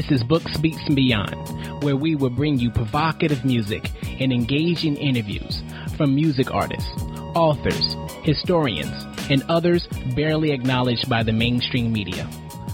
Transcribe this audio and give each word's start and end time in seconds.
This 0.00 0.22
is 0.22 0.24
Books, 0.24 0.56
Beats, 0.56 0.80
and 0.86 0.96
Beyond, 0.96 1.82
where 1.82 1.94
we 1.94 2.14
will 2.14 2.30
bring 2.30 2.58
you 2.58 2.70
provocative 2.70 3.44
music 3.44 3.90
and 4.18 4.32
engaging 4.32 4.96
interviews 4.96 5.62
from 5.98 6.14
music 6.14 6.50
artists, 6.50 6.90
authors, 7.34 7.96
historians, 8.22 9.04
and 9.30 9.42
others 9.50 9.86
barely 10.16 10.52
acknowledged 10.52 11.06
by 11.10 11.22
the 11.22 11.34
mainstream 11.34 11.92
media. 11.92 12.26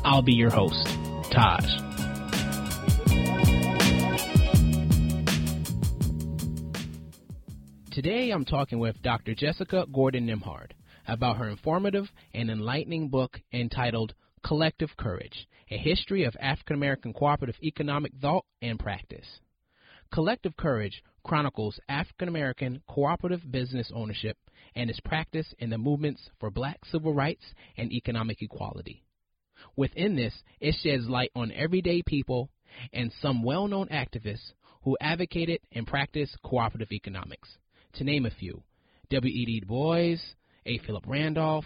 I'll 0.04 0.22
be 0.22 0.34
your 0.34 0.50
host, 0.50 0.86
Taj. 1.32 1.64
Today 7.90 8.30
I'm 8.30 8.44
talking 8.44 8.78
with 8.78 9.02
Dr. 9.02 9.34
Jessica 9.34 9.84
Gordon 9.92 10.28
Nembhard 10.28 10.70
about 11.08 11.38
her 11.38 11.48
informative 11.48 12.12
and 12.32 12.52
enlightening 12.52 13.08
book 13.08 13.40
entitled 13.52 14.14
Collective 14.44 14.96
Courage 14.96 15.48
A 15.68 15.76
History 15.76 16.22
of 16.22 16.36
African 16.40 16.76
American 16.76 17.12
Cooperative 17.12 17.56
Economic 17.60 18.12
Thought 18.20 18.44
and 18.62 18.78
Practice. 18.78 19.26
Collective 20.12 20.56
Courage 20.56 21.02
chronicles 21.24 21.80
African 21.88 22.28
American 22.28 22.80
cooperative 22.88 23.50
business 23.50 23.90
ownership 23.92 24.36
and 24.76 24.88
its 24.88 25.00
practice 25.00 25.52
in 25.58 25.70
the 25.70 25.78
movements 25.78 26.30
for 26.38 26.52
black 26.52 26.84
civil 26.84 27.12
rights 27.12 27.42
and 27.76 27.90
economic 27.90 28.40
equality. 28.42 29.02
Within 29.74 30.14
this, 30.14 30.34
it 30.60 30.76
sheds 30.80 31.08
light 31.08 31.32
on 31.34 31.50
everyday 31.50 32.00
people 32.00 32.48
and 32.92 33.12
some 33.20 33.42
well 33.42 33.66
known 33.66 33.88
activists 33.88 34.52
who 34.82 34.96
advocated 35.00 35.58
and 35.72 35.84
practiced 35.84 36.40
cooperative 36.44 36.92
economics. 36.92 37.48
To 37.94 38.04
name 38.04 38.24
a 38.24 38.30
few 38.30 38.62
W.E.B. 39.10 39.60
Du 39.60 39.66
Bois, 39.66 40.16
A. 40.64 40.78
Philip 40.86 41.04
Randolph, 41.08 41.64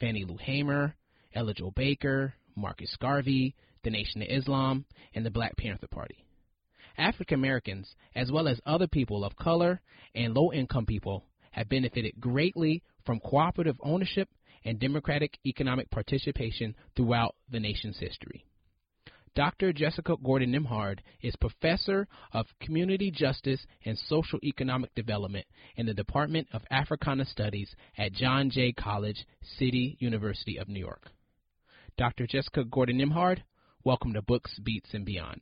Fannie 0.00 0.24
Lou 0.24 0.38
Hamer, 0.38 0.96
Ella 1.34 1.52
Jo 1.52 1.70
Baker, 1.70 2.34
Marcus 2.56 2.94
Garvey, 3.00 3.54
the 3.84 3.90
Nation 3.90 4.22
of 4.22 4.28
Islam, 4.30 4.84
and 5.14 5.24
the 5.24 5.30
Black 5.30 5.56
Panther 5.56 5.88
Party. 5.88 6.24
African 6.98 7.38
Americans, 7.38 7.94
as 8.14 8.30
well 8.30 8.48
as 8.48 8.60
other 8.66 8.86
people 8.86 9.24
of 9.24 9.36
color 9.36 9.80
and 10.14 10.34
low 10.34 10.52
income 10.52 10.86
people, 10.86 11.24
have 11.52 11.68
benefited 11.68 12.20
greatly 12.20 12.82
from 13.04 13.20
cooperative 13.20 13.76
ownership 13.82 14.28
and 14.64 14.78
democratic 14.78 15.38
economic 15.46 15.90
participation 15.90 16.74
throughout 16.94 17.34
the 17.50 17.60
nation's 17.60 17.98
history. 17.98 18.44
Dr. 19.34 19.72
Jessica 19.72 20.16
Gordon 20.22 20.52
Nembhard 20.52 20.98
is 21.22 21.34
Professor 21.36 22.06
of 22.32 22.46
Community 22.60 23.10
Justice 23.10 23.64
and 23.86 23.96
Social 24.06 24.38
Economic 24.44 24.94
Development 24.94 25.46
in 25.76 25.86
the 25.86 25.94
Department 25.94 26.48
of 26.52 26.62
Africana 26.70 27.24
Studies 27.24 27.74
at 27.96 28.12
John 28.12 28.50
Jay 28.50 28.72
College, 28.72 29.24
City 29.58 29.96
University 30.00 30.58
of 30.58 30.68
New 30.68 30.80
York. 30.80 31.10
Dr. 31.98 32.26
Jessica 32.26 32.64
Gordon 32.64 32.98
Nembhard, 32.98 33.42
welcome 33.84 34.14
to 34.14 34.22
Books, 34.22 34.58
Beats, 34.62 34.94
and 34.94 35.04
Beyond. 35.04 35.40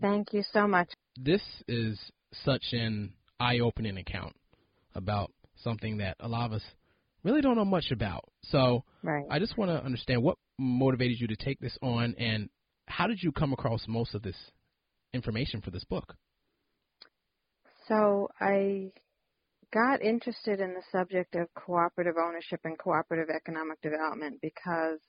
Thank 0.00 0.32
you 0.32 0.42
so 0.52 0.66
much. 0.68 0.88
This 1.16 1.42
is 1.68 1.98
such 2.44 2.64
an 2.72 3.12
eye 3.40 3.58
opening 3.58 3.98
account 3.98 4.34
about 4.94 5.32
something 5.62 5.98
that 5.98 6.16
a 6.20 6.28
lot 6.28 6.46
of 6.46 6.52
us 6.52 6.62
really 7.24 7.40
don't 7.40 7.56
know 7.56 7.64
much 7.64 7.90
about. 7.90 8.24
So 8.44 8.84
right. 9.02 9.24
I 9.30 9.38
just 9.38 9.56
want 9.58 9.70
to 9.70 9.84
understand 9.84 10.22
what 10.22 10.38
motivated 10.58 11.20
you 11.20 11.26
to 11.28 11.36
take 11.36 11.58
this 11.60 11.76
on 11.82 12.14
and 12.18 12.48
how 12.86 13.06
did 13.08 13.22
you 13.22 13.32
come 13.32 13.52
across 13.52 13.84
most 13.88 14.14
of 14.14 14.22
this 14.22 14.36
information 15.12 15.60
for 15.60 15.70
this 15.70 15.84
book? 15.84 16.14
So 17.88 18.28
I 18.40 18.90
got 19.72 20.02
interested 20.02 20.60
in 20.60 20.74
the 20.74 20.82
subject 20.92 21.34
of 21.34 21.52
cooperative 21.54 22.14
ownership 22.16 22.60
and 22.64 22.78
cooperative 22.78 23.28
economic 23.34 23.80
development 23.82 24.38
because 24.40 25.00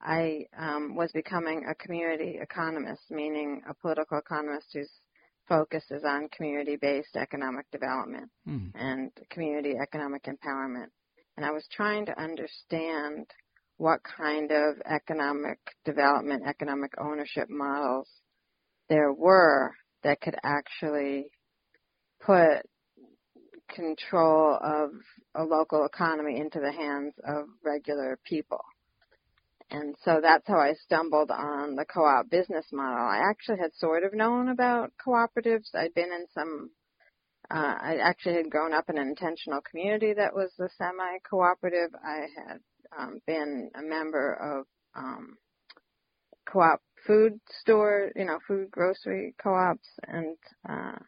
I 0.00 0.46
um, 0.56 0.94
was 0.94 1.10
becoming 1.12 1.64
a 1.68 1.74
community 1.74 2.38
economist, 2.40 3.02
meaning 3.10 3.62
a 3.68 3.74
political 3.74 4.18
economist 4.18 4.68
whose 4.72 4.90
focus 5.48 5.84
is 5.90 6.04
on 6.04 6.28
community-based 6.28 7.16
economic 7.16 7.66
development 7.72 8.30
hmm. 8.44 8.66
and 8.74 9.10
community 9.30 9.74
economic 9.80 10.24
empowerment. 10.24 10.88
And 11.36 11.44
I 11.44 11.50
was 11.50 11.66
trying 11.72 12.06
to 12.06 12.20
understand 12.20 13.26
what 13.76 14.00
kind 14.02 14.50
of 14.50 14.74
economic 14.84 15.58
development, 15.84 16.42
economic 16.46 16.92
ownership 17.00 17.48
models 17.48 18.08
there 18.88 19.12
were 19.12 19.72
that 20.02 20.20
could 20.20 20.36
actually 20.42 21.26
put 22.20 22.62
control 23.74 24.58
of 24.62 24.90
a 25.34 25.44
local 25.44 25.84
economy 25.84 26.40
into 26.40 26.58
the 26.60 26.72
hands 26.72 27.14
of 27.26 27.44
regular 27.64 28.18
people. 28.24 28.60
And 29.70 29.94
so 30.02 30.20
that's 30.22 30.46
how 30.46 30.58
I 30.58 30.72
stumbled 30.84 31.30
on 31.30 31.76
the 31.76 31.84
co-op 31.84 32.30
business 32.30 32.66
model. 32.72 33.06
I 33.06 33.20
actually 33.28 33.58
had 33.58 33.74
sort 33.74 34.04
of 34.04 34.14
known 34.14 34.48
about 34.48 34.92
cooperatives. 35.06 35.74
I'd 35.74 35.94
been 35.94 36.10
in 36.10 36.26
some, 36.32 36.70
uh, 37.50 37.74
I 37.80 37.98
actually 38.02 38.36
had 38.36 38.50
grown 38.50 38.72
up 38.72 38.88
in 38.88 38.96
an 38.96 39.08
intentional 39.08 39.60
community 39.60 40.14
that 40.14 40.34
was 40.34 40.50
a 40.58 40.68
semi-cooperative. 40.78 41.90
I 42.02 42.26
had 42.36 42.60
um, 42.98 43.20
been 43.26 43.70
a 43.74 43.82
member 43.82 44.32
of 44.32 44.66
um, 44.96 45.36
co-op 46.50 46.80
food 47.06 47.38
store, 47.60 48.10
you 48.16 48.24
know, 48.24 48.38
food 48.48 48.70
grocery 48.70 49.34
co-ops 49.42 49.88
and 50.06 50.36
uh, 50.68 50.98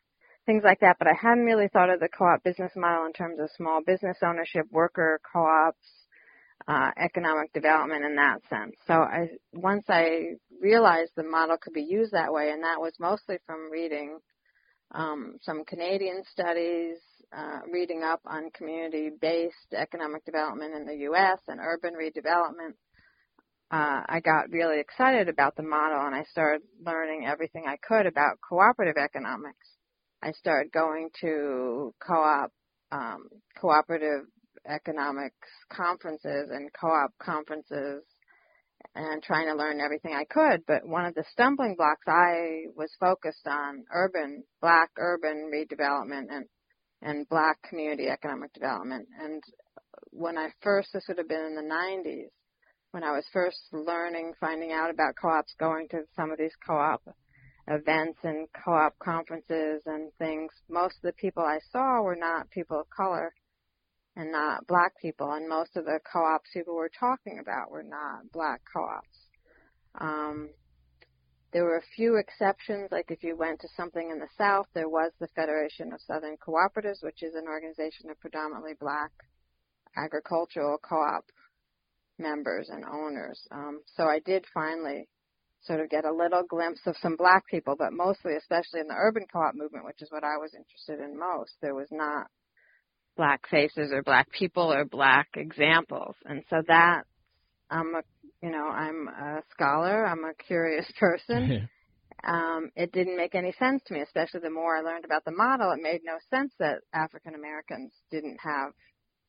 things 0.44 0.62
like 0.65 0.81
that. 0.81 0.97
But 0.99 1.09
I 1.09 1.15
hadn't 1.20 1.44
really 1.44 1.69
thought 1.69 1.91
of 1.91 2.00
the 2.00 2.09
co-op 2.09 2.43
business 2.44 2.72
model 2.76 3.06
in 3.06 3.15
terms 3.15 3.41
of 3.41 3.49
small 3.56 3.81
business 3.84 4.19
ownership, 4.22 4.66
worker 4.70 5.19
co-ops, 5.32 6.00
uh, 6.70 6.91
economic 6.97 7.53
development 7.53 8.04
in 8.04 8.14
that 8.14 8.38
sense. 8.48 8.76
So 8.86 8.94
I 8.94 9.28
once 9.53 9.84
I 9.88 10.34
realized 10.62 11.10
the 11.16 11.25
model 11.25 11.56
could 11.60 11.72
be 11.72 11.82
used 11.82 12.12
that 12.12 12.32
way, 12.32 12.50
and 12.50 12.62
that 12.62 12.81
was 12.81 12.92
mostly 13.00 13.38
from 13.44 13.72
reading 13.72 14.19
um, 14.92 15.34
some 15.42 15.64
Canadian 15.64 16.22
studies, 16.31 16.98
uh, 17.36 17.60
reading 17.72 18.04
up 18.04 18.20
on 18.25 18.50
community-based 18.53 19.75
economic 19.76 20.25
development 20.25 20.75
in 20.75 20.86
the 20.86 21.03
U.S. 21.10 21.38
and 21.48 21.58
urban 21.60 21.94
redevelopment. 21.94 22.75
Uh, 23.72 24.02
I 24.08 24.20
got 24.25 24.50
really 24.50 24.78
excited 24.78 25.28
about 25.28 25.56
the 25.56 25.64
model, 25.64 26.06
and 26.06 26.14
I 26.14 26.22
started 26.31 26.62
learning 26.84 27.26
everything 27.26 27.64
I 27.66 27.78
could 27.82 28.06
about 28.06 28.38
cooperative 28.48 28.97
economics. 28.97 29.66
I 30.22 30.32
started 30.32 30.70
going 30.70 31.08
to 31.20 31.94
co-op 32.06 32.52
um, 32.92 33.28
cooperative 33.60 34.26
economics 34.66 35.48
conferences 35.72 36.50
and 36.50 36.71
co-op 36.72 37.12
conferences 37.19 38.03
and 38.94 39.22
trying 39.22 39.47
to 39.47 39.54
learn 39.54 39.81
everything 39.81 40.15
I 40.15 40.25
could. 40.25 40.65
But 40.66 40.87
one 40.87 41.04
of 41.04 41.15
the 41.15 41.25
stumbling 41.32 41.76
blocks 41.76 42.06
I 42.06 42.66
was 42.76 42.91
focused 42.99 43.47
on 43.47 43.84
urban, 43.93 44.44
black 44.60 44.91
urban 44.99 45.50
redevelopment 45.53 46.26
and, 46.31 46.47
and 47.03 47.28
black 47.28 47.59
community 47.69 48.09
economic 48.09 48.53
development. 48.53 49.06
And 49.20 49.43
when 50.10 50.37
I 50.37 50.49
first, 50.62 50.91
this 50.93 51.04
would 51.09 51.19
have 51.19 51.28
been 51.28 51.44
in 51.44 51.56
the 51.56 51.75
90s, 51.75 52.31
when 52.93 53.04
I 53.04 53.12
was 53.12 53.25
first 53.32 53.59
learning, 53.72 54.32
finding 54.41 54.72
out 54.72 54.91
about 54.91 55.15
co-ops, 55.20 55.54
going 55.60 55.88
to 55.91 56.03
some 56.16 56.32
of 56.32 56.38
these 56.38 56.54
co-op 56.66 57.03
events 57.69 58.19
and 58.25 58.49
co-op 58.65 58.99
conferences 58.99 59.82
and 59.87 60.10
things, 60.19 60.50
most 60.69 60.97
of 60.97 61.03
the 61.03 61.12
people 61.12 61.44
I 61.44 61.60
saw 61.70 62.03
were 62.03 62.16
not 62.16 62.50
people 62.50 62.81
of 62.81 62.87
color 62.91 63.32
and 64.20 64.31
not 64.31 64.66
black 64.66 64.92
people. 65.00 65.32
And 65.32 65.48
most 65.48 65.76
of 65.76 65.86
the 65.86 65.98
co-ops 66.12 66.50
people 66.53 66.75
were 66.75 66.91
talking 67.00 67.38
about 67.41 67.70
were 67.70 67.82
not 67.82 68.31
black 68.32 68.60
co-ops. 68.70 69.19
Um, 69.99 70.50
there 71.52 71.64
were 71.64 71.78
a 71.78 71.94
few 71.96 72.17
exceptions, 72.17 72.93
like 72.93 73.11
if 73.11 73.25
you 73.25 73.34
went 73.34 73.61
to 73.61 73.69
something 73.76 74.11
in 74.11 74.19
the 74.19 74.28
South, 74.37 74.67
there 74.75 74.90
was 74.90 75.11
the 75.19 75.28
Federation 75.34 75.93
of 75.93 76.00
Southern 76.02 76.37
Cooperatives, 76.37 77.02
which 77.02 77.22
is 77.22 77.34
an 77.34 77.49
organization 77.49 78.11
of 78.11 78.20
predominantly 78.20 78.75
black 78.78 79.11
agricultural 79.96 80.78
co-op 80.78 81.25
members 82.19 82.69
and 82.69 82.84
owners. 82.84 83.40
Um, 83.50 83.81
so 83.96 84.05
I 84.05 84.20
did 84.20 84.44
finally 84.52 85.08
sort 85.62 85.81
of 85.81 85.88
get 85.88 86.05
a 86.05 86.12
little 86.12 86.44
glimpse 86.49 86.82
of 86.87 86.94
some 87.00 87.16
black 87.16 87.46
people, 87.49 87.75
but 87.76 87.93
mostly, 87.93 88.37
especially 88.37 88.81
in 88.81 88.87
the 88.87 89.00
urban 89.00 89.25
co-op 89.32 89.55
movement, 89.55 89.87
which 89.87 90.02
is 90.02 90.11
what 90.12 90.25
I 90.25 90.37
was 90.37 90.55
interested 90.55 91.02
in 91.02 91.19
most, 91.19 91.52
there 91.62 91.75
was 91.75 91.88
not 91.90 92.28
black 93.17 93.49
faces 93.51 93.91
or 93.93 94.03
black 94.03 94.31
people 94.31 94.73
or 94.73 94.85
black 94.85 95.29
examples. 95.37 96.15
And 96.25 96.43
so 96.49 96.62
that 96.69 97.03
I'm 97.71 97.95
a 97.95 98.03
you 98.43 98.51
know, 98.51 98.69
I'm 98.69 99.09
a 99.09 99.43
scholar, 99.51 100.07
I'm 100.07 100.25
a 100.25 100.35
curious 100.47 100.91
person. 100.99 101.69
um, 102.25 102.71
it 102.77 102.93
didn't 102.93 103.17
make 103.17 103.35
any 103.35 103.53
sense 103.59 103.83
to 103.87 103.95
me, 103.95 104.01
especially 104.01 104.41
the 104.41 104.51
more 104.51 104.77
I 104.77 104.81
learned 104.81 105.05
about 105.05 105.25
the 105.25 105.33
model, 105.33 105.73
it 105.73 105.83
made 105.83 106.01
no 106.05 106.17
sense 106.31 106.53
that 106.59 106.79
African 106.93 107.35
Americans 107.35 107.93
didn't 108.11 108.39
have 108.43 108.73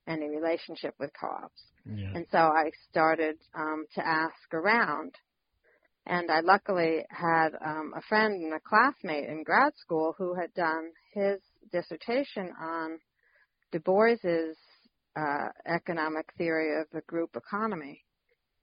any 0.07 0.29
relationship 0.29 0.95
with 0.99 1.11
co-ops. 1.19 1.61
Yeah. 1.85 2.11
And 2.15 2.25
so 2.31 2.37
I 2.37 2.71
started 2.89 3.37
um, 3.55 3.85
to 3.95 4.05
ask 4.05 4.53
around. 4.53 5.13
And 6.07 6.31
I 6.31 6.39
luckily 6.39 7.05
had 7.09 7.49
um, 7.63 7.93
a 7.95 8.01
friend 8.09 8.33
and 8.33 8.53
a 8.53 8.59
classmate 8.59 9.29
in 9.29 9.43
grad 9.43 9.73
school 9.77 10.15
who 10.17 10.33
had 10.33 10.51
done 10.55 10.89
his 11.13 11.39
dissertation 11.71 12.49
on 12.59 12.97
Du 13.71 13.79
Bois's 13.79 14.57
uh, 15.15 15.49
economic 15.65 16.27
theory 16.37 16.79
of 16.79 16.87
the 16.91 17.01
group 17.01 17.35
economy. 17.35 18.03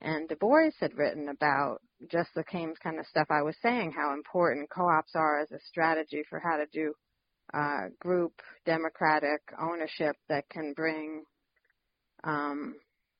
And 0.01 0.29
Du 0.29 0.35
Bois 0.35 0.71
had 0.79 0.97
written 0.97 1.29
about 1.29 1.79
just 2.09 2.29
the 2.35 2.43
kind 2.43 2.99
of 2.99 3.07
stuff 3.07 3.27
I 3.29 3.41
was 3.41 3.55
saying, 3.61 3.91
how 3.91 4.13
important 4.13 4.69
co-ops 4.69 5.11
are 5.15 5.41
as 5.41 5.51
a 5.51 5.59
strategy 5.67 6.23
for 6.29 6.39
how 6.39 6.57
to 6.57 6.65
do 6.71 6.93
uh, 7.53 7.89
group 7.99 8.33
democratic 8.65 9.41
ownership 9.59 10.15
that 10.29 10.47
can 10.49 10.73
bring 10.73 11.23
um, 12.23 12.75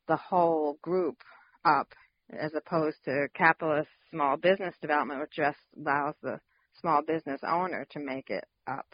the 0.07 0.15
whole 0.15 0.77
group 0.81 1.17
up 1.65 1.87
as 2.31 2.51
opposed 2.55 2.97
to 3.05 3.27
capitalist 3.33 3.89
small 4.11 4.37
business 4.37 4.75
development, 4.81 5.19
which 5.19 5.31
just 5.35 5.57
allows 5.77 6.15
the 6.21 6.39
small 6.79 7.01
business 7.05 7.41
owner 7.47 7.85
to 7.91 7.99
make 7.99 8.29
it 8.29 8.45
up. 8.67 8.85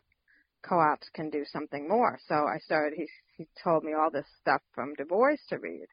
Co-ops 0.68 1.08
can 1.14 1.30
do 1.30 1.46
something 1.46 1.88
more. 1.88 2.18
So 2.28 2.36
I 2.36 2.58
started, 2.60 2.98
he, 2.98 3.08
he 3.38 3.48
told 3.64 3.84
me 3.84 3.94
all 3.94 4.10
this 4.12 4.26
stuff 4.42 4.62
from 4.74 4.94
Du 4.96 5.06
Bois 5.06 5.38
to 5.50 5.58
read. 5.60 5.86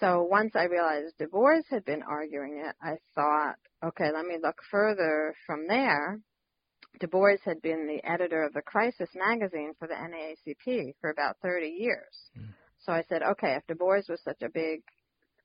So 0.00 0.22
once 0.22 0.52
I 0.54 0.64
realized 0.64 1.18
Du 1.18 1.26
Bois 1.28 1.62
had 1.70 1.84
been 1.84 2.02
arguing 2.02 2.62
it, 2.64 2.74
I 2.80 2.96
thought, 3.14 3.56
okay, 3.84 4.10
let 4.12 4.24
me 4.24 4.36
look 4.42 4.56
further 4.70 5.34
from 5.46 5.66
there. 5.66 6.20
Du 7.00 7.06
Bois 7.08 7.36
had 7.44 7.60
been 7.62 7.86
the 7.86 8.08
editor 8.08 8.42
of 8.42 8.52
the 8.52 8.62
Crisis 8.62 9.10
magazine 9.14 9.72
for 9.78 9.88
the 9.88 9.94
NAACP 9.94 10.94
for 11.00 11.10
about 11.10 11.36
30 11.42 11.66
years. 11.66 12.30
Mm. 12.38 12.54
So 12.80 12.92
I 12.92 13.02
said, 13.08 13.22
okay, 13.22 13.56
if 13.56 13.66
Du 13.66 13.74
Bois 13.74 14.02
was 14.08 14.22
such 14.24 14.42
a 14.42 14.48
big 14.48 14.82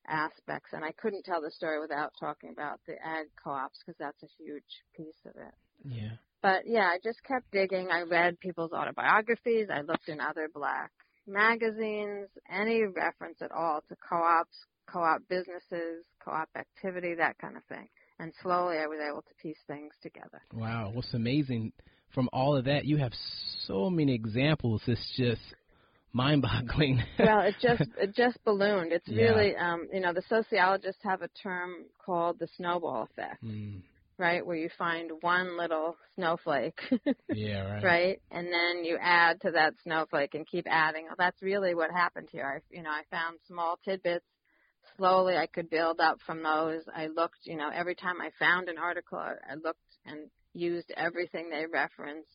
aspects, 0.08 0.70
and 0.72 0.84
I 0.84 0.92
couldn't 0.92 1.24
tell 1.24 1.40
the 1.40 1.50
story 1.50 1.80
without 1.80 2.12
talking 2.18 2.50
about 2.50 2.80
the 2.86 2.94
ag 2.94 3.26
co-ops 3.42 3.78
because 3.78 3.98
that's 3.98 4.22
a 4.22 4.42
huge 4.42 4.62
piece 4.96 5.20
of 5.26 5.32
it. 5.36 5.54
Yeah. 5.84 6.16
But 6.42 6.66
yeah, 6.66 6.86
I 6.86 6.98
just 7.02 7.22
kept 7.24 7.50
digging. 7.50 7.88
I 7.90 8.02
read 8.02 8.40
people's 8.40 8.72
autobiographies. 8.72 9.68
I 9.72 9.82
looked 9.82 10.08
in 10.08 10.20
other 10.20 10.48
black 10.52 10.90
magazines, 11.26 12.28
any 12.50 12.84
reference 12.84 13.38
at 13.42 13.52
all 13.52 13.82
to 13.88 13.96
co-ops, 14.08 14.56
co-op 14.90 15.20
businesses, 15.28 16.04
co-op 16.24 16.48
activity, 16.56 17.14
that 17.16 17.38
kind 17.38 17.56
of 17.56 17.64
thing. 17.64 17.88
And 18.18 18.32
slowly 18.42 18.78
I 18.78 18.86
was 18.86 18.98
able 19.06 19.22
to 19.22 19.34
piece 19.42 19.58
things 19.66 19.92
together. 20.02 20.40
Wow, 20.52 20.90
what's 20.92 21.14
amazing 21.14 21.72
from 22.14 22.28
all 22.32 22.56
of 22.56 22.64
that, 22.64 22.84
you 22.84 22.96
have 22.96 23.12
so 23.66 23.90
many 23.90 24.14
examples. 24.14 24.82
It's 24.86 25.14
just 25.16 25.40
mind-boggling. 26.12 27.02
well, 27.18 27.40
it 27.40 27.54
just 27.60 27.82
it 27.98 28.14
just 28.14 28.42
ballooned. 28.44 28.92
It's 28.92 29.08
yeah. 29.08 29.24
really, 29.24 29.56
um, 29.56 29.88
you 29.92 30.00
know, 30.00 30.12
the 30.12 30.22
sociologists 30.28 31.02
have 31.02 31.22
a 31.22 31.28
term 31.42 31.84
called 32.04 32.38
the 32.38 32.48
snowball 32.56 33.08
effect. 33.10 33.44
Mm 33.44 33.82
right? 34.18 34.44
Where 34.44 34.56
you 34.56 34.68
find 34.76 35.12
one 35.20 35.56
little 35.56 35.96
snowflake. 36.16 36.78
yeah, 37.32 37.74
right. 37.74 37.84
Right? 37.84 38.22
And 38.30 38.48
then 38.48 38.84
you 38.84 38.98
add 39.00 39.40
to 39.42 39.52
that 39.52 39.74
snowflake 39.84 40.34
and 40.34 40.46
keep 40.46 40.66
adding. 40.68 41.04
Well, 41.06 41.14
that's 41.16 41.40
really 41.40 41.74
what 41.74 41.90
happened 41.90 42.28
here. 42.30 42.60
I, 42.60 42.76
you 42.76 42.82
know, 42.82 42.90
I 42.90 43.02
found 43.10 43.38
small 43.46 43.78
tidbits. 43.84 44.26
Slowly 44.96 45.36
I 45.36 45.46
could 45.46 45.70
build 45.70 46.00
up 46.00 46.18
from 46.26 46.42
those. 46.42 46.82
I 46.94 47.06
looked, 47.06 47.38
you 47.44 47.56
know, 47.56 47.70
every 47.72 47.94
time 47.94 48.20
I 48.20 48.30
found 48.38 48.68
an 48.68 48.78
article, 48.78 49.18
I 49.18 49.54
looked 49.54 49.78
and 50.04 50.28
used 50.54 50.92
everything 50.96 51.50
they 51.50 51.66
referenced. 51.72 52.28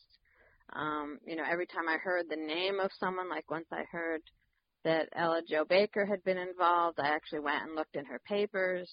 Um, 0.72 1.18
you 1.26 1.36
know, 1.36 1.44
every 1.50 1.66
time 1.66 1.88
I 1.88 1.98
heard 1.98 2.26
the 2.28 2.36
name 2.36 2.80
of 2.80 2.90
someone, 2.98 3.28
like 3.28 3.50
once 3.50 3.66
I 3.70 3.84
heard 3.90 4.22
that 4.84 5.08
Ella 5.14 5.42
Jo 5.48 5.64
Baker 5.64 6.06
had 6.06 6.24
been 6.24 6.38
involved, 6.38 6.98
I 6.98 7.08
actually 7.08 7.40
went 7.40 7.62
and 7.62 7.74
looked 7.74 7.96
in 7.96 8.04
her 8.06 8.20
papers 8.26 8.90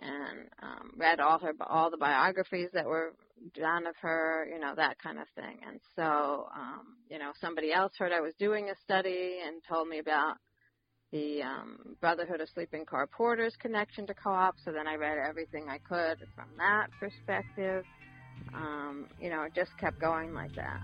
and 0.00 0.48
um, 0.62 0.92
read 0.96 1.20
all 1.20 1.38
her 1.38 1.52
all 1.68 1.90
the 1.90 1.96
biographies 1.96 2.70
that 2.72 2.86
were 2.86 3.12
done 3.54 3.86
of 3.86 3.94
her, 4.00 4.48
you 4.50 4.58
know, 4.58 4.74
that 4.76 4.98
kind 5.02 5.18
of 5.18 5.26
thing. 5.34 5.58
And 5.66 5.80
so, 5.96 6.48
um, 6.56 6.96
you 7.10 7.18
know, 7.18 7.32
somebody 7.40 7.72
else 7.72 7.92
heard 7.98 8.12
I 8.12 8.20
was 8.20 8.34
doing 8.38 8.70
a 8.70 8.74
study 8.84 9.38
and 9.44 9.62
told 9.68 9.88
me 9.88 9.98
about 9.98 10.36
the 11.12 11.42
um, 11.42 11.96
Brotherhood 12.00 12.40
of 12.40 12.48
Sleeping 12.54 12.86
Car 12.86 13.06
Porters 13.06 13.54
connection 13.60 14.06
to 14.06 14.14
co-op. 14.14 14.54
So 14.64 14.72
then 14.72 14.86
I 14.86 14.94
read 14.94 15.18
everything 15.18 15.66
I 15.68 15.78
could 15.78 16.18
from 16.34 16.48
that 16.56 16.86
perspective. 16.98 17.84
Um, 18.54 19.06
you 19.20 19.30
know, 19.30 19.42
it 19.42 19.54
just 19.54 19.76
kept 19.78 19.98
going 20.00 20.34
like 20.34 20.54
that. 20.54 20.80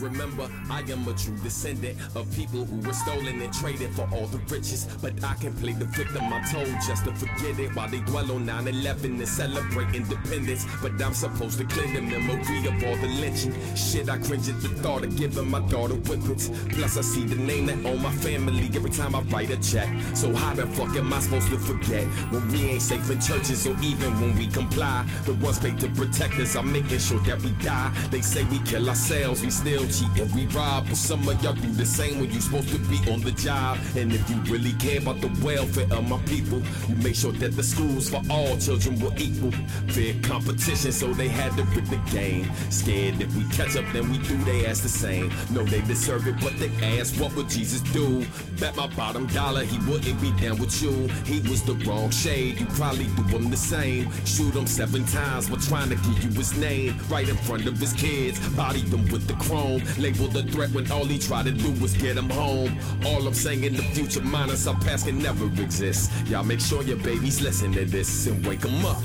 Remember, 0.00 0.48
I 0.70 0.80
am 0.90 1.06
a 1.08 1.14
true 1.14 1.36
descendant 1.42 1.98
of 2.14 2.30
people 2.34 2.64
who 2.64 2.86
were 2.86 2.92
stolen 2.92 3.40
and 3.40 3.52
traded 3.52 3.90
for 3.94 4.08
all 4.12 4.26
the 4.26 4.38
riches. 4.52 4.86
But 5.00 5.22
I 5.24 5.34
can 5.34 5.52
play 5.54 5.72
the 5.72 5.84
victim 5.86 6.22
I'm 6.32 6.44
told 6.52 6.68
just 6.86 7.04
to 7.04 7.14
forget 7.14 7.58
it 7.58 7.74
while 7.74 7.88
they 7.88 8.00
dwell 8.00 8.30
on 8.32 8.46
9 8.46 8.68
11 8.68 9.18
and 9.18 9.28
celebrate 9.28 9.94
independence. 9.94 10.66
But 10.82 11.00
I'm 11.02 11.14
supposed 11.14 11.58
to 11.58 11.64
clear 11.64 11.86
the 11.94 12.00
memory 12.00 12.66
of 12.66 12.84
all 12.84 12.96
the 12.96 13.08
lynching. 13.20 13.54
Shit, 13.74 14.08
I 14.08 14.18
cringe 14.18 14.48
at 14.48 14.60
the 14.60 14.68
thought 14.68 15.04
of 15.04 15.16
giving 15.16 15.50
my 15.50 15.60
daughter 15.68 15.94
whippets. 15.94 16.50
Plus, 16.70 16.96
I 16.96 17.02
see 17.02 17.24
the 17.24 17.36
name 17.36 17.66
that 17.66 17.84
own 17.86 18.02
my 18.02 18.12
family 18.12 18.70
every 18.74 18.90
time 18.90 19.14
I 19.14 19.20
write 19.22 19.50
a 19.50 19.56
check. 19.56 19.88
So, 20.14 20.34
how 20.34 20.54
the 20.54 20.66
fuck 20.68 20.94
am 20.96 21.12
I 21.12 21.20
supposed 21.20 21.48
to 21.48 21.58
forget 21.58 22.04
when 22.32 22.46
we 22.48 22.64
ain't 22.70 22.82
safe 22.82 23.10
in 23.10 23.20
churches 23.20 23.66
or 23.66 23.76
even 23.82 24.20
when 24.20 24.36
we 24.36 24.46
comply? 24.46 25.06
The 25.24 25.34
ones 25.34 25.58
paid 25.58 25.78
to 25.80 25.88
protect 25.90 26.34
us 26.34 26.56
are 26.56 26.62
making 26.62 26.98
sure 26.98 27.20
that 27.20 27.40
we 27.42 27.50
die. 27.62 27.92
They 28.10 28.20
say 28.20 28.44
we 28.44 28.58
kill 28.60 28.88
ourselves, 28.88 29.42
we 29.42 29.50
still 29.68 29.86
cheat 29.88 30.22
and 30.22 30.34
we 30.34 30.46
rob. 30.46 30.86
But 30.88 30.96
some 30.96 31.28
of 31.28 31.42
y'all 31.42 31.52
do 31.52 31.68
the 31.72 31.84
same 31.84 32.20
when 32.20 32.30
you 32.30 32.40
supposed 32.40 32.70
to 32.70 32.78
be 32.78 32.98
on 33.10 33.20
the 33.20 33.32
job. 33.32 33.78
And 33.96 34.12
if 34.12 34.28
you 34.30 34.36
really 34.52 34.72
care 34.74 34.98
about 34.98 35.20
the 35.20 35.28
welfare 35.44 35.86
of 35.92 36.08
my 36.08 36.18
people, 36.22 36.62
you 36.88 36.94
make 36.96 37.14
sure 37.14 37.32
that 37.32 37.54
the 37.54 37.62
schools 37.62 38.08
for 38.08 38.22
all 38.30 38.56
children 38.58 38.98
were 39.00 39.12
equal. 39.18 39.52
Fair 39.88 40.14
competition, 40.22 40.92
so 40.92 41.12
they 41.12 41.28
had 41.28 41.54
to 41.56 41.64
pick 41.66 41.84
the 41.86 42.00
game. 42.10 42.50
Scared 42.70 43.20
if 43.20 43.34
we 43.36 43.44
catch 43.50 43.76
up, 43.76 43.84
then 43.92 44.10
we 44.10 44.18
do 44.18 44.36
they 44.44 44.66
ask 44.66 44.82
the 44.82 44.88
same. 44.88 45.30
No, 45.50 45.62
they 45.64 45.82
deserve 45.82 46.26
it, 46.26 46.36
but 46.40 46.58
they 46.58 46.70
ask, 46.98 47.14
what 47.20 47.34
would 47.36 47.48
Jesus 47.48 47.82
do? 47.92 48.24
Bet 48.58 48.74
my 48.76 48.86
bottom 48.94 49.26
dollar 49.28 49.64
he 49.64 49.78
wouldn't 49.90 50.20
be 50.20 50.32
down 50.40 50.58
with 50.58 50.82
you. 50.82 50.92
He 51.24 51.40
was 51.48 51.62
the 51.62 51.74
wrong 51.86 52.10
shade, 52.10 52.60
you 52.60 52.66
probably 52.66 53.06
do 53.16 53.22
him 53.36 53.50
the 53.50 53.56
same. 53.56 54.10
Shoot 54.24 54.54
him 54.54 54.66
seven 54.66 55.04
times 55.06 55.50
while 55.50 55.60
trying 55.60 55.90
to 55.90 55.96
give 55.96 56.24
you 56.24 56.30
his 56.30 56.56
name. 56.56 56.98
Right 57.08 57.28
in 57.28 57.36
front 57.36 57.66
of 57.66 57.78
his 57.78 57.92
kids, 57.92 58.38
body 58.56 58.82
them 58.82 59.06
with 59.08 59.26
the 59.26 59.34
chrome. 59.58 59.82
Labeled 59.98 60.36
a 60.36 60.42
threat 60.42 60.70
when 60.70 60.90
all 60.90 61.04
he 61.04 61.18
tried 61.18 61.46
to 61.46 61.52
do 61.52 61.70
was 61.80 61.94
get 61.96 62.16
him 62.16 62.30
home. 62.30 62.78
All 63.04 63.26
I'm 63.26 63.34
saying 63.34 63.64
in 63.64 63.74
the 63.74 63.82
future, 63.82 64.22
minus 64.22 64.66
our 64.66 64.78
past 64.80 65.06
can 65.06 65.18
never 65.18 65.46
exist. 65.46 66.10
Y'all 66.26 66.44
make 66.44 66.60
sure 66.60 66.82
your 66.82 66.96
babies 66.98 67.40
listen 67.40 67.72
to 67.72 67.84
this 67.84 68.26
and 68.26 68.46
wake 68.46 68.60
them 68.60 68.84
up. 68.84 69.02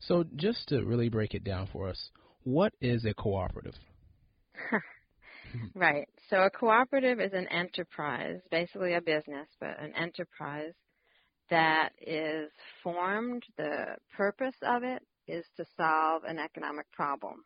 So, 0.00 0.24
just 0.36 0.68
to 0.68 0.84
really 0.84 1.08
break 1.08 1.32
it 1.32 1.44
down 1.44 1.66
for 1.72 1.88
us, 1.88 2.10
what 2.42 2.74
is 2.82 3.06
a 3.06 3.14
cooperative? 3.14 3.78
right. 5.74 6.08
So, 6.30 6.42
a 6.42 6.50
cooperative 6.50 7.20
is 7.20 7.32
an 7.32 7.48
enterprise, 7.48 8.40
basically 8.50 8.94
a 8.94 9.00
business, 9.00 9.48
but 9.60 9.80
an 9.80 9.92
enterprise 9.94 10.72
that 11.50 11.90
is 12.00 12.50
formed. 12.82 13.44
The 13.56 13.96
purpose 14.16 14.54
of 14.62 14.82
it 14.82 15.02
is 15.26 15.44
to 15.56 15.64
solve 15.76 16.22
an 16.24 16.38
economic 16.38 16.90
problem. 16.92 17.42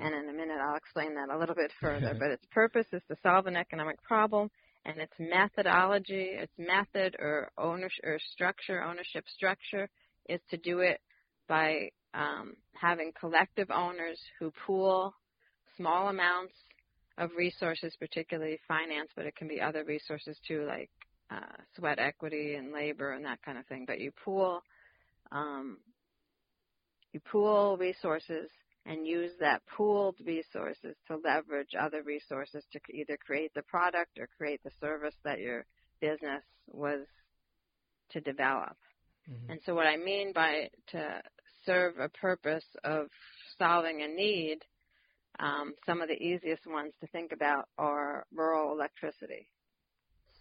and 0.00 0.14
in 0.14 0.28
a 0.28 0.32
minute, 0.32 0.58
I'll 0.60 0.76
explain 0.76 1.14
that 1.14 1.34
a 1.34 1.38
little 1.38 1.54
bit 1.54 1.72
further. 1.80 2.14
but 2.18 2.30
its 2.30 2.44
purpose 2.50 2.86
is 2.92 3.02
to 3.08 3.16
solve 3.22 3.46
an 3.46 3.56
economic 3.56 4.02
problem, 4.02 4.50
and 4.84 4.98
its 4.98 5.14
methodology, 5.18 6.30
its 6.32 6.52
method 6.58 7.16
or 7.18 7.50
ownership 7.58 8.04
or 8.04 8.18
structure, 8.32 8.82
ownership 8.82 9.24
structure, 9.28 9.88
is 10.28 10.40
to 10.50 10.56
do 10.56 10.80
it 10.80 11.00
by 11.48 11.90
um, 12.14 12.54
having 12.72 13.12
collective 13.18 13.70
owners 13.70 14.18
who 14.38 14.52
pool 14.66 15.14
small 15.76 16.08
amounts 16.08 16.54
of 17.18 17.30
resources, 17.36 17.94
particularly 17.98 18.58
finance, 18.68 19.10
but 19.16 19.26
it 19.26 19.36
can 19.36 19.48
be 19.48 19.60
other 19.60 19.84
resources 19.84 20.36
too, 20.46 20.64
like 20.66 20.90
uh, 21.30 21.62
sweat 21.76 21.98
equity 21.98 22.54
and 22.54 22.72
labor 22.72 23.12
and 23.12 23.24
that 23.24 23.42
kind 23.42 23.58
of 23.58 23.66
thing. 23.66 23.84
But 23.86 24.00
you 24.00 24.12
pool, 24.24 24.62
um, 25.32 25.78
you 27.12 27.20
pool 27.20 27.76
resources 27.78 28.50
and 28.84 29.06
use 29.06 29.32
that 29.40 29.62
pooled 29.76 30.16
resources 30.24 30.94
to 31.08 31.18
leverage 31.24 31.74
other 31.78 32.02
resources 32.02 32.64
to 32.72 32.80
either 32.92 33.16
create 33.16 33.52
the 33.54 33.62
product 33.62 34.18
or 34.18 34.28
create 34.36 34.62
the 34.62 34.70
service 34.80 35.14
that 35.24 35.40
your 35.40 35.64
business 36.00 36.42
was 36.70 37.06
to 38.10 38.20
develop. 38.20 38.76
Mm-hmm. 39.28 39.52
And 39.52 39.60
so 39.66 39.74
what 39.74 39.86
I 39.86 39.96
mean 39.96 40.32
by 40.32 40.68
to 40.92 41.20
serve 41.64 41.98
a 41.98 42.08
purpose 42.08 42.64
of 42.84 43.08
solving 43.58 44.02
a 44.02 44.08
need, 44.08 44.58
um, 45.38 45.74
some 45.84 46.00
of 46.00 46.08
the 46.08 46.14
easiest 46.14 46.66
ones 46.66 46.92
to 47.00 47.06
think 47.08 47.32
about 47.32 47.68
are 47.78 48.24
rural 48.34 48.72
electricity. 48.72 49.48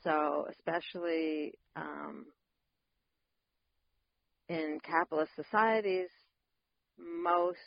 So 0.04 0.48
especially 0.52 1.54
um, 1.76 2.26
in 4.50 4.80
capitalist 4.84 5.32
societies, 5.36 6.10
most 6.98 7.58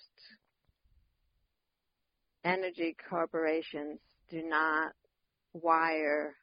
energy 2.44 2.96
corporations 3.10 3.98
do 4.30 4.42
not 4.42 4.92
wire 5.52 6.36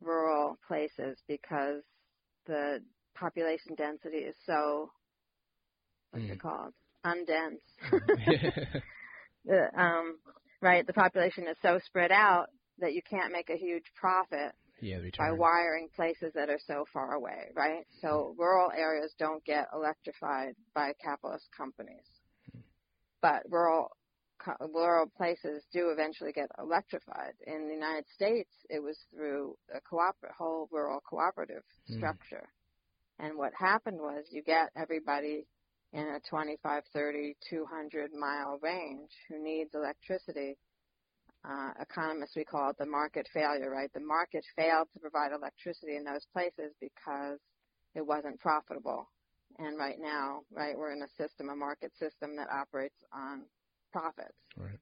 rural 0.00 0.56
places 0.66 1.18
because 1.28 1.82
the 2.46 2.80
population 3.14 3.74
density 3.76 4.18
is 4.18 4.34
so 4.46 4.90
what's 6.10 6.24
mm. 6.24 6.32
it 6.32 6.40
called 6.40 6.72
undense 7.04 7.60
the, 9.44 9.68
um, 9.80 10.18
right 10.60 10.86
the 10.86 10.92
population 10.92 11.44
is 11.48 11.56
so 11.62 11.78
spread 11.84 12.10
out 12.12 12.46
that 12.78 12.94
you 12.94 13.02
can't 13.08 13.32
make 13.32 13.50
a 13.50 13.56
huge 13.56 13.84
profit 13.94 14.52
yeah, 14.80 14.98
by 15.16 15.30
wiring 15.30 15.88
places 15.94 16.32
that 16.34 16.50
are 16.50 16.58
so 16.66 16.84
far 16.92 17.12
away 17.12 17.50
right 17.54 17.86
so 18.00 18.34
mm. 18.34 18.38
rural 18.38 18.70
areas 18.76 19.14
don't 19.18 19.44
get 19.44 19.68
electrified 19.72 20.54
by 20.74 20.92
capitalist 21.02 21.46
companies 21.56 22.06
mm. 22.56 22.60
but 23.20 23.42
rural 23.48 23.90
rural 24.72 25.06
places 25.16 25.62
do 25.72 25.90
eventually 25.90 26.32
get 26.32 26.50
electrified. 26.58 27.34
In 27.46 27.68
the 27.68 27.74
United 27.74 28.04
States, 28.14 28.50
it 28.68 28.82
was 28.82 28.98
through 29.14 29.56
a 29.74 29.80
cooper- 29.80 30.32
whole 30.36 30.68
rural 30.72 31.00
cooperative 31.08 31.62
mm. 31.90 31.96
structure. 31.96 32.48
And 33.18 33.36
what 33.36 33.52
happened 33.54 33.98
was 33.98 34.24
you 34.30 34.42
get 34.42 34.70
everybody 34.76 35.46
in 35.92 36.02
a 36.02 36.20
25, 36.28 36.82
30, 36.92 37.36
200 37.50 38.10
mile 38.18 38.58
range 38.62 39.10
who 39.28 39.42
needs 39.42 39.70
electricity. 39.74 40.56
Uh, 41.44 41.70
economists, 41.80 42.36
we 42.36 42.44
call 42.44 42.70
it 42.70 42.78
the 42.78 42.86
market 42.86 43.26
failure, 43.34 43.68
right? 43.68 43.92
The 43.92 44.00
market 44.00 44.44
failed 44.56 44.86
to 44.94 45.00
provide 45.00 45.32
electricity 45.32 45.96
in 45.96 46.04
those 46.04 46.24
places 46.32 46.72
because 46.80 47.38
it 47.94 48.06
wasn't 48.06 48.38
profitable. 48.38 49.08
And 49.58 49.76
right 49.76 49.98
now, 49.98 50.42
right, 50.50 50.78
we're 50.78 50.92
in 50.92 51.02
a 51.02 51.08
system, 51.22 51.50
a 51.50 51.56
market 51.56 51.92
system 51.98 52.36
that 52.36 52.48
operates 52.48 52.96
on 53.12 53.42
profits. 53.92 54.38
Right. 54.56 54.78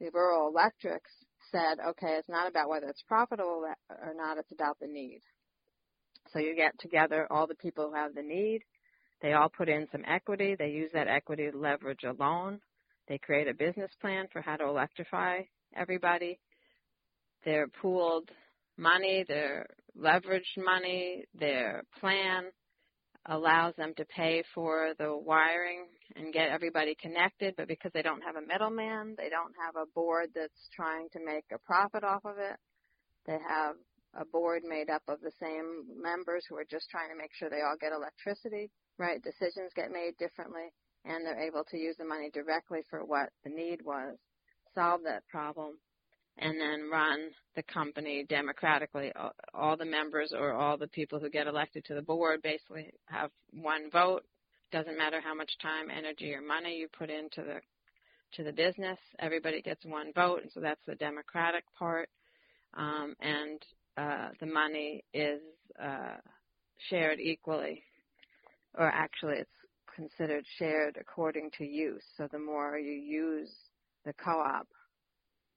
The 0.00 0.10
rural 0.12 0.48
electrics 0.48 1.10
said, 1.50 1.78
okay, 1.90 2.16
it's 2.18 2.28
not 2.28 2.48
about 2.48 2.68
whether 2.68 2.88
it's 2.88 3.02
profitable 3.06 3.64
or 3.90 4.14
not, 4.16 4.38
it's 4.38 4.52
about 4.52 4.78
the 4.80 4.86
need. 4.86 5.20
So 6.32 6.38
you 6.38 6.56
get 6.56 6.78
together 6.80 7.26
all 7.30 7.46
the 7.46 7.54
people 7.54 7.90
who 7.90 7.94
have 7.94 8.14
the 8.14 8.22
need. 8.22 8.62
They 9.22 9.32
all 9.32 9.48
put 9.48 9.68
in 9.68 9.86
some 9.90 10.02
equity. 10.06 10.54
They 10.58 10.68
use 10.68 10.90
that 10.92 11.08
equity 11.08 11.50
to 11.50 11.56
leverage 11.56 12.04
a 12.04 12.12
loan. 12.12 12.60
They 13.08 13.18
create 13.18 13.48
a 13.48 13.54
business 13.54 13.90
plan 14.00 14.26
for 14.32 14.40
how 14.40 14.56
to 14.56 14.64
electrify 14.64 15.40
everybody. 15.76 16.38
Their 17.44 17.68
pooled 17.68 18.30
money, 18.76 19.24
their 19.26 19.66
leveraged 19.98 20.56
money, 20.56 21.24
their 21.38 21.84
plan 22.00 22.44
allows 23.26 23.74
them 23.76 23.94
to 23.96 24.04
pay 24.04 24.42
for 24.54 24.92
the 24.98 25.16
wiring 25.16 25.86
and 26.16 26.32
get 26.32 26.50
everybody 26.50 26.94
connected, 27.00 27.54
but 27.56 27.68
because 27.68 27.90
they 27.94 28.02
don't 28.02 28.20
have 28.22 28.36
a 28.36 28.46
middleman, 28.46 29.14
they 29.16 29.30
don't 29.30 29.54
have 29.64 29.76
a 29.76 29.90
board 29.94 30.28
that's 30.34 30.68
trying 30.74 31.08
to 31.12 31.24
make 31.24 31.44
a 31.52 31.58
profit 31.58 32.04
off 32.04 32.24
of 32.24 32.36
it. 32.38 32.56
They 33.26 33.38
have 33.48 33.76
a 34.14 34.24
board 34.26 34.62
made 34.64 34.90
up 34.90 35.02
of 35.08 35.20
the 35.20 35.32
same 35.40 35.84
members 36.00 36.44
who 36.48 36.56
are 36.56 36.68
just 36.70 36.90
trying 36.90 37.08
to 37.08 37.16
make 37.16 37.30
sure 37.34 37.48
they 37.48 37.62
all 37.62 37.76
get 37.80 37.92
electricity, 37.92 38.70
right? 38.98 39.22
Decisions 39.22 39.72
get 39.74 39.90
made 39.90 40.16
differently, 40.18 40.72
and 41.04 41.24
they're 41.24 41.46
able 41.46 41.64
to 41.70 41.78
use 41.78 41.96
the 41.98 42.04
money 42.04 42.30
directly 42.32 42.80
for 42.88 43.04
what 43.04 43.30
the 43.44 43.50
need 43.50 43.82
was, 43.82 44.16
solve 44.74 45.02
that 45.04 45.26
problem, 45.28 45.78
and 46.38 46.60
then 46.60 46.90
run 46.90 47.30
the 47.54 47.62
company 47.62 48.24
democratically. 48.28 49.12
All 49.52 49.76
the 49.76 49.84
members 49.84 50.32
or 50.36 50.52
all 50.52 50.76
the 50.76 50.88
people 50.88 51.20
who 51.20 51.30
get 51.30 51.46
elected 51.46 51.84
to 51.86 51.94
the 51.94 52.02
board 52.02 52.42
basically 52.42 52.92
have 53.06 53.30
one 53.52 53.90
vote. 53.90 54.24
Doesn't 54.72 54.98
matter 54.98 55.20
how 55.20 55.34
much 55.34 55.52
time, 55.62 55.88
energy, 55.96 56.34
or 56.34 56.40
money 56.40 56.76
you 56.76 56.88
put 56.98 57.10
into 57.10 57.42
the 57.42 57.60
to 58.34 58.42
the 58.42 58.52
business. 58.52 58.98
Everybody 59.20 59.62
gets 59.62 59.84
one 59.84 60.12
vote, 60.12 60.40
and 60.42 60.50
so 60.52 60.58
that's 60.60 60.84
the 60.86 60.96
democratic 60.96 61.62
part. 61.78 62.08
Um, 62.76 63.14
and 63.20 63.62
uh, 63.96 64.30
the 64.40 64.46
money 64.46 65.04
is 65.12 65.40
uh, 65.80 66.16
shared 66.90 67.20
equally, 67.20 67.84
or 68.76 68.86
actually, 68.86 69.36
it's 69.38 69.50
considered 69.94 70.44
shared 70.58 70.96
according 71.00 71.50
to 71.58 71.64
use. 71.64 72.02
So 72.16 72.28
the 72.30 72.38
more 72.38 72.78
you 72.78 72.92
use 72.92 73.52
the 74.04 74.12
co-op, 74.14 74.66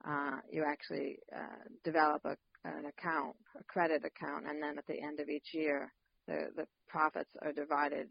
uh, 0.07 0.37
you 0.51 0.63
actually 0.63 1.19
uh, 1.35 1.65
develop 1.83 2.23
a, 2.25 2.37
an 2.63 2.85
account, 2.85 3.35
a 3.59 3.63
credit 3.63 4.03
account, 4.05 4.45
and 4.47 4.61
then 4.61 4.77
at 4.77 4.85
the 4.87 5.01
end 5.01 5.19
of 5.19 5.29
each 5.29 5.53
year, 5.53 5.91
the, 6.27 6.49
the 6.55 6.67
profits 6.87 7.31
are 7.41 7.53
divided 7.53 8.09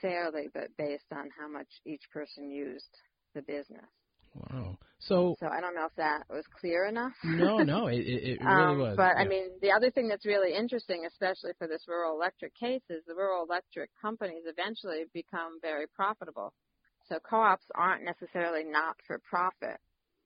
fairly, 0.00 0.48
but 0.52 0.68
based 0.76 1.10
on 1.12 1.30
how 1.38 1.48
much 1.48 1.68
each 1.84 2.02
person 2.12 2.50
used 2.50 2.98
the 3.34 3.42
business. 3.42 3.90
Wow. 4.36 4.78
So 4.98 5.36
So 5.40 5.46
I 5.46 5.60
don't 5.60 5.74
know 5.74 5.86
if 5.86 5.94
that 5.96 6.24
was 6.28 6.44
clear 6.60 6.86
enough. 6.86 7.12
no, 7.24 7.58
no, 7.58 7.86
it, 7.88 8.00
it, 8.00 8.40
really 8.40 8.64
um, 8.64 8.78
was. 8.78 8.96
But 8.96 9.14
yeah. 9.16 9.22
I 9.22 9.28
mean, 9.28 9.50
the 9.62 9.72
other 9.72 9.90
thing 9.90 10.08
that's 10.08 10.26
really 10.26 10.54
interesting, 10.54 11.04
especially 11.06 11.52
for 11.58 11.66
this 11.68 11.84
rural 11.86 12.14
electric 12.14 12.54
case, 12.54 12.82
is 12.90 13.02
the 13.06 13.14
rural 13.14 13.44
electric 13.44 13.90
companies 14.00 14.44
eventually 14.46 15.04
become 15.12 15.58
very 15.62 15.86
profitable. 15.86 16.52
So 17.08 17.18
co-ops 17.20 17.66
aren't 17.74 18.04
necessarily 18.04 18.64
not 18.64 18.96
for 19.06 19.20
profit 19.28 19.78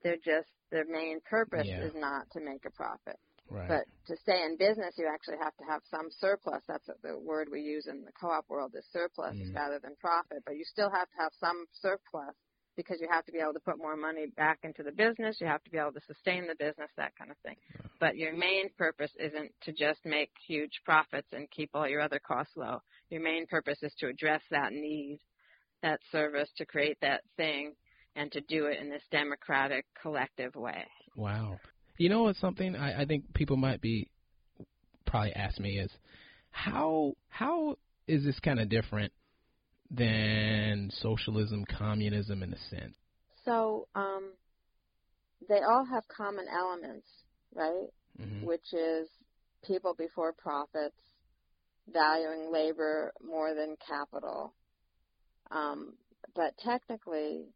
they're 0.02 0.16
just 0.16 0.48
their 0.70 0.84
main 0.84 1.20
purpose 1.28 1.66
yeah. 1.66 1.82
is 1.82 1.92
not 1.94 2.30
to 2.32 2.40
make 2.40 2.64
a 2.64 2.70
profit. 2.70 3.18
Right. 3.50 3.66
But 3.66 3.84
to 4.06 4.14
stay 4.22 4.46
in 4.46 4.56
business, 4.56 4.94
you 4.96 5.10
actually 5.12 5.42
have 5.42 5.56
to 5.58 5.64
have 5.68 5.82
some 5.90 6.06
surplus. 6.20 6.62
That's 6.68 6.86
the 7.02 7.18
word 7.18 7.48
we 7.50 7.60
use 7.60 7.88
in 7.90 8.04
the 8.04 8.12
co-op 8.14 8.48
world 8.48 8.72
is 8.78 8.86
surplus 8.92 9.34
mm 9.34 9.54
rather 9.54 9.80
than 9.82 9.96
profit. 10.00 10.42
But 10.46 10.54
you 10.54 10.64
still 10.64 10.90
have 10.90 11.10
to 11.10 11.18
have 11.18 11.32
some 11.40 11.66
surplus 11.82 12.36
because 12.82 13.00
you 13.00 13.08
have 13.10 13.24
to 13.26 13.32
be 13.32 13.38
able 13.38 13.52
to 13.52 13.60
put 13.60 13.78
more 13.78 13.96
money 13.96 14.26
back 14.36 14.60
into 14.62 14.82
the 14.82 14.92
business. 14.92 15.38
You 15.40 15.46
have 15.46 15.62
to 15.64 15.70
be 15.70 15.78
able 15.78 15.92
to 15.92 16.00
sustain 16.06 16.46
the 16.46 16.54
business, 16.58 16.90
that 16.96 17.16
kind 17.16 17.30
of 17.30 17.36
thing. 17.38 17.56
But 17.98 18.16
your 18.16 18.32
main 18.32 18.70
purpose 18.78 19.10
isn't 19.18 19.52
to 19.62 19.72
just 19.72 20.00
make 20.04 20.30
huge 20.46 20.80
profits 20.84 21.28
and 21.32 21.50
keep 21.50 21.70
all 21.74 21.88
your 21.88 22.00
other 22.00 22.20
costs 22.20 22.56
low. 22.56 22.82
Your 23.10 23.22
main 23.22 23.46
purpose 23.46 23.78
is 23.82 23.92
to 23.98 24.08
address 24.08 24.42
that 24.50 24.72
need, 24.72 25.20
that 25.82 26.00
service, 26.10 26.48
to 26.56 26.64
create 26.64 26.98
that 27.02 27.22
thing 27.36 27.74
and 28.16 28.32
to 28.32 28.40
do 28.42 28.66
it 28.66 28.78
in 28.80 28.90
this 28.90 29.02
democratic, 29.10 29.86
collective 30.00 30.54
way. 30.54 30.84
Wow. 31.16 31.58
You 31.98 32.08
know 32.08 32.24
what's 32.24 32.40
something 32.40 32.74
I, 32.76 33.02
I 33.02 33.04
think 33.04 33.34
people 33.34 33.56
might 33.56 33.80
be 33.80 34.08
probably 35.06 35.32
ask 35.34 35.58
me 35.58 35.78
is 35.78 35.90
how 36.50 37.14
how 37.28 37.76
is 38.06 38.24
this 38.24 38.38
kind 38.40 38.60
of 38.60 38.68
different 38.68 39.12
than 39.90 40.90
socialism, 41.00 41.64
communism 41.64 42.42
in 42.42 42.52
a 42.52 42.58
sense? 42.70 42.96
So 43.44 43.88
um, 43.94 44.32
they 45.48 45.60
all 45.60 45.84
have 45.84 46.04
common 46.08 46.46
elements, 46.48 47.06
right? 47.54 47.88
Mm-hmm. 48.20 48.46
Which 48.46 48.72
is 48.72 49.08
people 49.66 49.94
before 49.96 50.32
profits, 50.32 51.00
valuing 51.92 52.52
labor 52.52 53.12
more 53.20 53.54
than 53.54 53.76
capital, 53.86 54.54
Um, 55.50 55.94
but 56.34 56.56
technically, 56.58 57.46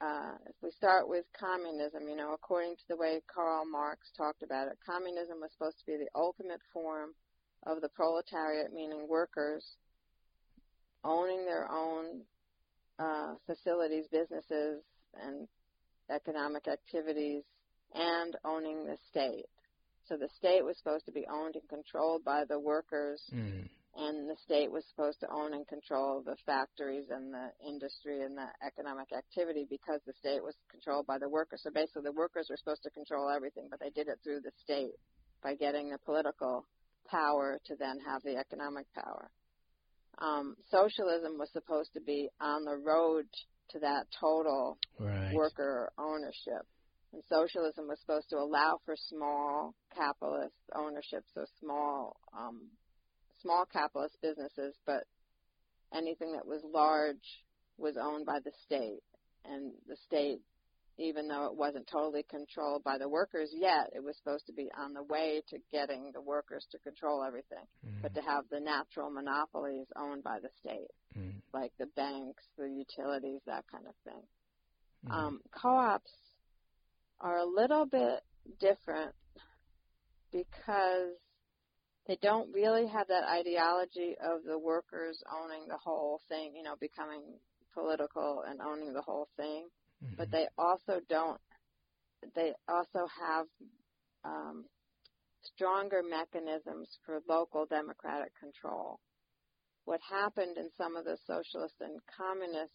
uh, 0.00 0.34
if 0.46 0.56
we 0.62 0.70
start 0.72 1.08
with 1.08 1.24
communism, 1.38 2.08
you 2.08 2.16
know, 2.16 2.34
according 2.34 2.76
to 2.76 2.82
the 2.88 2.96
way 2.96 3.22
Karl 3.32 3.64
Marx 3.64 4.10
talked 4.16 4.42
about 4.42 4.68
it, 4.68 4.78
communism 4.84 5.40
was 5.40 5.50
supposed 5.52 5.78
to 5.78 5.86
be 5.86 5.96
the 5.96 6.10
ultimate 6.14 6.60
form 6.72 7.14
of 7.66 7.80
the 7.80 7.88
proletariat, 7.90 8.72
meaning 8.72 9.06
workers, 9.08 9.64
owning 11.04 11.44
their 11.44 11.70
own 11.70 12.22
uh, 12.98 13.34
facilities, 13.46 14.06
businesses, 14.10 14.82
and 15.22 15.48
economic 16.10 16.66
activities, 16.68 17.42
and 17.94 18.36
owning 18.44 18.86
the 18.86 18.96
state. 19.10 19.46
So 20.08 20.16
the 20.16 20.28
state 20.38 20.64
was 20.64 20.76
supposed 20.78 21.04
to 21.06 21.12
be 21.12 21.26
owned 21.30 21.56
and 21.56 21.68
controlled 21.68 22.24
by 22.24 22.44
the 22.44 22.58
workers, 22.58 23.20
Mm. 23.32 23.68
and 23.96 24.28
the 24.28 24.36
state 24.44 24.70
was 24.70 24.84
supposed 24.90 25.18
to 25.20 25.28
own 25.30 25.52
and 25.54 25.66
control 25.66 26.22
the 26.22 26.36
factories 26.46 27.08
and 27.10 27.32
the 27.34 27.50
industry 27.66 28.22
and 28.22 28.36
the 28.36 28.48
economic 28.64 29.12
activity 29.12 29.64
because 29.68 30.00
the 30.06 30.12
state 30.14 30.42
was 30.42 30.54
controlled 30.70 31.06
by 31.06 31.18
the 31.18 31.28
workers. 31.28 31.62
So 31.62 31.70
basically, 31.70 32.02
the 32.02 32.12
workers 32.12 32.48
were 32.50 32.56
supposed 32.56 32.82
to 32.84 32.90
control 32.90 33.28
everything, 33.28 33.68
but 33.70 33.80
they 33.80 33.90
did 33.90 34.08
it 34.08 34.20
through 34.22 34.40
the 34.40 34.52
state 34.62 34.94
by 35.42 35.54
getting 35.54 35.90
the 35.90 35.98
political 35.98 36.66
power 37.08 37.58
to 37.66 37.76
then 37.76 37.98
have 38.06 38.22
the 38.22 38.36
economic 38.36 38.86
power. 38.94 39.30
Um, 40.18 40.56
socialism 40.70 41.38
was 41.38 41.50
supposed 41.52 41.92
to 41.94 42.00
be 42.00 42.28
on 42.40 42.64
the 42.64 42.76
road 42.76 43.26
to 43.70 43.78
that 43.80 44.06
total 44.18 44.78
Right. 44.98 45.30
worker 45.32 45.90
ownership. 45.98 46.66
And 47.12 47.22
socialism 47.28 47.86
was 47.86 48.00
supposed 48.00 48.28
to 48.30 48.36
allow 48.36 48.78
for 48.84 48.96
small 48.96 49.74
capitalist 49.94 50.54
ownership, 50.74 51.24
so 51.34 51.44
small 51.60 52.16
um, 52.36 52.70
small 53.42 53.64
capitalist 53.72 54.16
businesses, 54.22 54.74
but 54.86 55.04
anything 55.94 56.32
that 56.32 56.46
was 56.46 56.62
large 56.64 57.44
was 57.78 57.96
owned 57.96 58.26
by 58.26 58.38
the 58.44 58.52
state. 58.64 59.02
And 59.44 59.72
the 59.86 59.96
state, 60.06 60.40
even 60.98 61.28
though 61.28 61.46
it 61.46 61.54
wasn't 61.56 61.86
totally 61.86 62.22
controlled 62.22 62.82
by 62.82 62.96
the 62.98 63.08
workers 63.08 63.50
yet, 63.52 63.90
it 63.94 64.02
was 64.02 64.16
supposed 64.16 64.46
to 64.46 64.52
be 64.52 64.70
on 64.78 64.94
the 64.94 65.02
way 65.02 65.42
to 65.48 65.58
getting 65.70 66.10
the 66.12 66.20
workers 66.20 66.66
to 66.72 66.78
control 66.78 67.22
everything, 67.22 67.66
Mm. 67.84 68.02
but 68.02 68.14
to 68.14 68.22
have 68.22 68.48
the 68.48 68.60
natural 68.60 69.10
monopolies 69.10 69.86
owned 69.96 70.22
by 70.22 70.40
the 70.40 70.48
state, 70.60 70.90
Mm. 71.14 71.42
like 71.52 71.76
the 71.76 71.86
banks, 71.86 72.46
the 72.56 72.68
utilities, 72.70 73.42
that 73.44 73.66
kind 73.68 73.86
of 73.86 73.94
thing. 73.96 74.26
Mm. 75.04 75.10
Um, 75.12 75.42
co-ops 75.50 76.12
are 77.20 77.38
a 77.38 77.44
little 77.44 77.86
bit 77.86 78.24
different 78.58 79.14
because 80.32 81.16
they 82.06 82.16
don't 82.16 82.52
really 82.52 82.86
have 82.86 83.08
that 83.08 83.24
ideology 83.24 84.16
of 84.18 84.44
the 84.44 84.58
workers 84.58 85.22
owning 85.30 85.66
the 85.68 85.76
whole 85.76 86.20
thing, 86.28 86.54
you 86.54 86.62
know, 86.62 86.76
becoming 86.76 87.22
political 87.74 88.42
and 88.42 88.60
owning 88.60 88.92
the 88.92 89.02
whole 89.02 89.28
thing. 89.36 89.68
Mhm. 90.06 90.16
But 90.16 90.30
they 90.30 90.48
also 90.58 91.00
don't. 91.08 91.40
They 92.34 92.54
also 92.68 93.06
have 93.20 93.46
um, 94.24 94.64
stronger 95.42 96.02
mechanisms 96.02 96.88
for 97.04 97.20
local 97.28 97.66
democratic 97.66 98.32
control. 98.38 99.00
What 99.84 100.00
happened 100.02 100.56
in 100.56 100.70
some 100.76 100.96
of 100.96 101.04
the 101.04 101.16
socialist 101.26 101.74
and 101.80 102.00
communist 102.16 102.72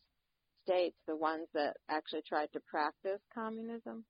states, 0.63 0.97
the 1.07 1.15
ones 1.15 1.47
that 1.53 1.75
actually 1.89 2.21
tried 2.27 2.51
to 2.53 2.59
practice 2.61 3.21
communism, 3.33 4.05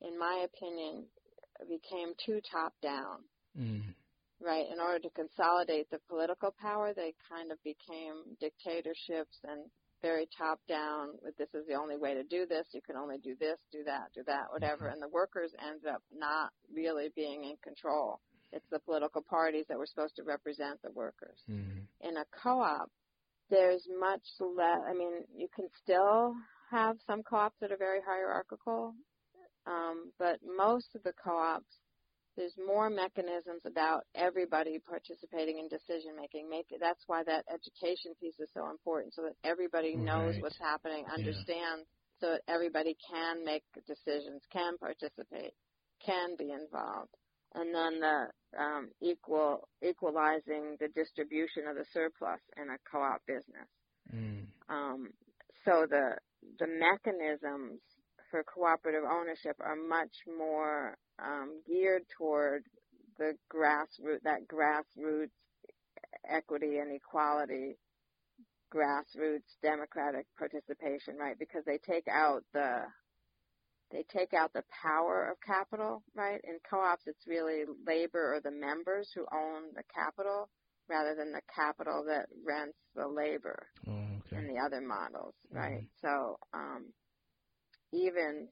in 0.00 0.18
my 0.18 0.44
opinion, 0.44 1.06
became 1.68 2.14
too 2.24 2.40
top 2.50 2.74
down. 2.82 3.24
Mm. 3.56 3.94
Right, 4.40 4.66
in 4.72 4.78
order 4.78 5.00
to 5.00 5.10
consolidate 5.10 5.90
the 5.90 5.98
political 6.08 6.54
power, 6.60 6.94
they 6.94 7.12
kind 7.28 7.50
of 7.50 7.58
became 7.64 8.36
dictatorships 8.40 9.36
and 9.42 9.68
very 10.02 10.26
top 10.36 10.60
down. 10.68 11.18
With 11.22 11.36
this 11.36 11.52
is 11.54 11.66
the 11.66 11.74
only 11.74 11.96
way 11.96 12.14
to 12.14 12.24
do 12.24 12.46
this. 12.46 12.66
You 12.72 12.80
can 12.82 12.96
only 12.96 13.18
do 13.18 13.34
this, 13.36 13.58
do 13.72 13.84
that, 13.84 14.12
do 14.14 14.22
that, 14.24 14.50
whatever. 14.50 14.88
Mhm. 14.88 14.92
And 14.92 15.02
the 15.02 15.08
workers 15.08 15.52
ended 15.58 15.86
up 15.86 16.02
not 16.12 16.52
really 16.72 17.08
being 17.10 17.44
in 17.44 17.56
control. 17.58 18.20
It's 18.52 18.68
the 18.70 18.80
political 18.80 19.22
parties 19.22 19.66
that 19.68 19.78
were 19.78 19.86
supposed 19.86 20.16
to 20.16 20.22
represent 20.24 20.80
the 20.82 20.90
workers 20.92 21.42
Mm. 21.48 21.86
in 22.00 22.16
a 22.16 22.24
co-op, 22.26 22.90
there's 23.50 23.86
much 23.88 24.26
less. 24.40 24.80
I 24.86 24.92
mean, 24.94 25.26
you 25.34 25.48
can 25.48 25.68
still 25.82 26.34
have 26.70 27.00
some 27.06 27.22
co-ops 27.22 27.58
that 27.60 27.72
are 27.72 27.76
very 27.78 28.00
hierarchical, 28.02 28.94
um, 29.66 30.12
but 30.18 30.42
most 30.42 30.94
of 30.94 31.02
the 31.02 31.12
co-ops, 31.14 31.78
there's 32.38 32.54
more 32.56 32.88
mechanisms 32.88 33.62
about 33.66 34.06
everybody 34.14 34.78
participating 34.78 35.58
in 35.58 35.68
decision 35.68 36.14
making. 36.16 36.48
Make 36.48 36.66
that's 36.80 37.02
why 37.08 37.24
that 37.24 37.44
education 37.52 38.14
piece 38.20 38.38
is 38.38 38.48
so 38.54 38.70
important, 38.70 39.14
so 39.14 39.22
that 39.22 39.34
everybody 39.42 39.96
knows 39.96 40.34
Right. 40.34 40.42
what's 40.42 40.58
happening, 40.58 41.04
understands, 41.12 41.88
so 42.20 42.30
that 42.30 42.42
everybody 42.46 42.96
can 43.10 43.44
make 43.44 43.64
decisions, 43.86 44.42
can 44.52 44.78
participate, 44.78 45.52
can 46.06 46.36
be 46.36 46.52
involved 46.52 47.14
and 47.54 47.74
then 47.74 48.00
the 48.00 48.58
um, 48.58 48.90
equal 49.00 49.68
equalizing 49.82 50.76
the 50.80 50.88
distribution 50.94 51.66
of 51.68 51.76
the 51.76 51.84
surplus 51.92 52.40
in 52.56 52.68
a 52.70 52.78
co-op 52.90 53.24
business. 53.26 53.68
Mm. 54.14 54.46
Um, 54.68 55.08
so 55.64 55.86
the 55.88 56.16
the 56.58 56.66
mechanisms 56.66 57.80
for 58.30 58.42
cooperative 58.44 59.04
ownership 59.04 59.56
are 59.60 59.76
much 59.76 60.16
more 60.38 60.96
um, 61.18 61.60
geared 61.66 62.02
toward 62.16 62.64
the 63.18 63.32
grassroots 63.52 64.22
that 64.24 64.46
grassroots 64.48 65.30
equity 66.28 66.78
and 66.78 66.92
equality 66.92 67.76
grassroots 68.72 69.56
democratic 69.62 70.26
participation 70.38 71.16
right 71.16 71.38
because 71.38 71.64
they 71.64 71.78
take 71.78 72.06
out 72.08 72.44
the 72.52 72.82
they 73.90 74.04
take 74.12 74.34
out 74.34 74.52
the 74.52 74.64
power 74.82 75.30
of 75.30 75.38
capital, 75.40 76.02
right? 76.14 76.40
In 76.44 76.58
co-ops, 76.68 77.04
it's 77.06 77.26
really 77.26 77.64
labor 77.86 78.34
or 78.34 78.40
the 78.40 78.50
members 78.50 79.08
who 79.14 79.22
own 79.32 79.72
the 79.74 79.82
capital 79.94 80.50
rather 80.90 81.14
than 81.14 81.32
the 81.32 81.40
capital 81.54 82.04
that 82.06 82.26
rents 82.46 82.76
the 82.94 83.06
labor 83.08 83.68
Oh, 83.88 84.36
in 84.36 84.46
the 84.46 84.58
other 84.60 84.82
models, 84.82 85.34
right? 85.50 85.80
Mhm. 85.82 85.88
So 86.02 86.38
um, 86.52 86.92
even 87.92 88.48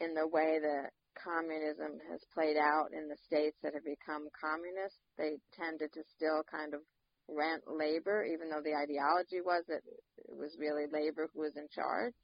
in 0.00 0.14
the 0.14 0.26
way 0.26 0.58
that 0.60 0.90
communism 1.14 1.98
has 2.10 2.20
played 2.34 2.56
out 2.56 2.90
in 2.92 3.08
the 3.08 3.16
states 3.26 3.56
that 3.62 3.74
have 3.74 3.84
become 3.84 4.28
communist, 4.34 4.98
they 5.16 5.38
tended 5.54 5.92
to 5.92 6.02
still 6.14 6.42
kind 6.50 6.74
of 6.74 6.80
rent 7.28 7.62
labor, 7.66 8.24
even 8.24 8.50
though 8.50 8.62
the 8.62 8.74
ideology 8.74 9.40
was 9.40 9.64
that 9.68 9.80
it 9.84 10.36
was 10.36 10.56
really 10.58 10.84
labor 10.90 11.28
who 11.32 11.40
was 11.40 11.56
in 11.56 11.68
charge. 11.74 12.14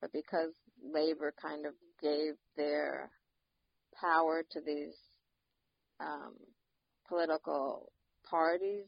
But 0.00 0.12
because 0.12 0.52
labor 0.82 1.34
kind 1.40 1.66
of 1.66 1.74
gave 2.02 2.34
their 2.56 3.10
power 4.00 4.44
to 4.52 4.60
these 4.64 4.96
um, 6.00 6.34
political 7.08 7.92
parties, 8.28 8.86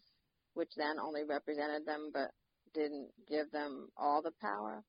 which 0.55 0.71
then 0.77 0.97
only 0.99 1.23
represented 1.25 1.85
them 1.87 2.11
but 2.12 2.31
didn't 2.75 3.11
give 3.29 3.51
them 3.51 3.88
all 3.97 4.23
the 4.23 4.33
power. 4.40 4.83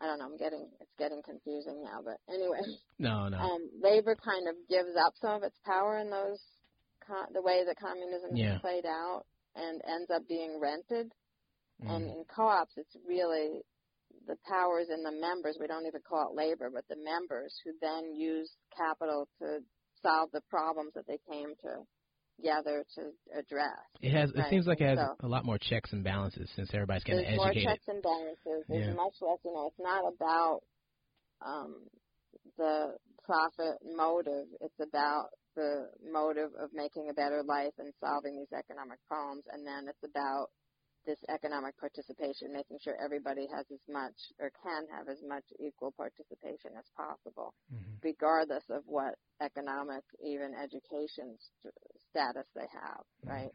I 0.00 0.06
don't 0.06 0.18
know. 0.18 0.26
I'm 0.26 0.36
getting 0.38 0.68
it's 0.80 0.94
getting 0.98 1.22
confusing 1.22 1.82
now, 1.82 2.00
but 2.04 2.18
anyway, 2.32 2.60
No, 2.98 3.28
no. 3.28 3.38
um, 3.38 3.70
labor 3.82 4.16
kind 4.16 4.48
of 4.48 4.54
gives 4.68 4.94
up 4.96 5.14
some 5.20 5.36
of 5.36 5.42
its 5.42 5.58
power 5.64 5.98
in 5.98 6.10
those 6.10 6.40
co- 7.06 7.30
the 7.32 7.42
way 7.42 7.64
that 7.66 7.76
communism 7.78 8.30
Yeah. 8.34 8.52
has 8.54 8.60
played 8.60 8.86
out, 8.86 9.24
and 9.54 9.80
ends 9.84 10.10
up 10.10 10.22
being 10.28 10.58
rented. 10.60 11.12
And 11.80 12.04
Mm. 12.04 12.16
in 12.18 12.24
co-ops, 12.26 12.76
it's 12.76 12.96
really 13.06 13.62
the 14.26 14.36
powers 14.48 14.88
in 14.90 15.02
the 15.02 15.12
members. 15.12 15.58
We 15.60 15.66
don't 15.66 15.86
even 15.86 16.02
call 16.02 16.30
it 16.30 16.34
labor, 16.36 16.70
but 16.70 16.86
the 16.88 16.96
members 16.96 17.54
who 17.64 17.72
then 17.80 18.14
use 18.14 18.50
capital 18.76 19.28
to 19.40 19.60
solve 20.02 20.30
the 20.32 20.42
problems 20.50 20.92
that 20.94 21.06
they 21.06 21.18
came 21.30 21.54
together 22.38 22.84
to 22.94 23.10
address. 23.38 23.78
It 24.00 24.12
has. 24.12 24.30
It 24.34 24.44
seems 24.50 24.66
like 24.66 24.80
it 24.80 24.88
has 24.88 24.98
so- 24.98 25.16
a 25.26 25.28
lot 25.28 25.44
more 25.44 25.58
checks 25.58 25.92
and 25.92 26.02
balances 26.04 26.48
since 26.56 26.70
everybody's 26.72 27.04
getting 27.04 27.24
There's 27.24 27.36
more 27.36 27.52
checks 27.52 27.88
and 27.88 28.02
balances. 28.02 28.64
There's 28.68 28.86
Yeah. 28.88 28.94
much 28.94 29.14
less, 29.20 29.38
you 29.44 29.52
know, 29.52 29.66
it's 29.68 29.78
not 29.78 30.04
about 30.06 30.60
um, 31.40 31.88
the 32.56 32.98
profit 33.22 33.78
motive. 33.84 34.48
It's 34.60 34.80
about 34.80 35.30
the 35.54 35.88
motive 36.02 36.50
of 36.58 36.72
making 36.72 37.08
a 37.10 37.14
better 37.14 37.42
life 37.44 37.74
and 37.78 37.92
solving 38.00 38.36
these 38.36 38.52
economic 38.52 38.98
problems. 39.06 39.44
And 39.52 39.64
then 39.66 39.86
it's 39.88 40.02
about 40.02 40.50
this 41.06 41.18
economic 41.28 41.76
participation, 41.78 42.52
making 42.52 42.78
sure 42.82 42.94
everybody 43.02 43.46
has 43.54 43.64
as 43.70 43.80
much 43.88 44.14
or 44.40 44.50
can 44.62 44.86
have 44.92 45.08
as 45.08 45.22
much 45.22 45.44
equal 45.60 45.92
participation 45.92 46.72
as 46.76 46.84
possible, 46.96 47.54
Mhm. 47.72 48.02
regardless 48.02 48.68
of 48.68 48.84
what 48.86 49.14
economic, 49.40 50.04
even 50.20 50.54
education 50.54 51.38
st- 51.38 51.74
status 52.10 52.46
they 52.54 52.68
have, 52.72 53.04
right? 53.24 53.52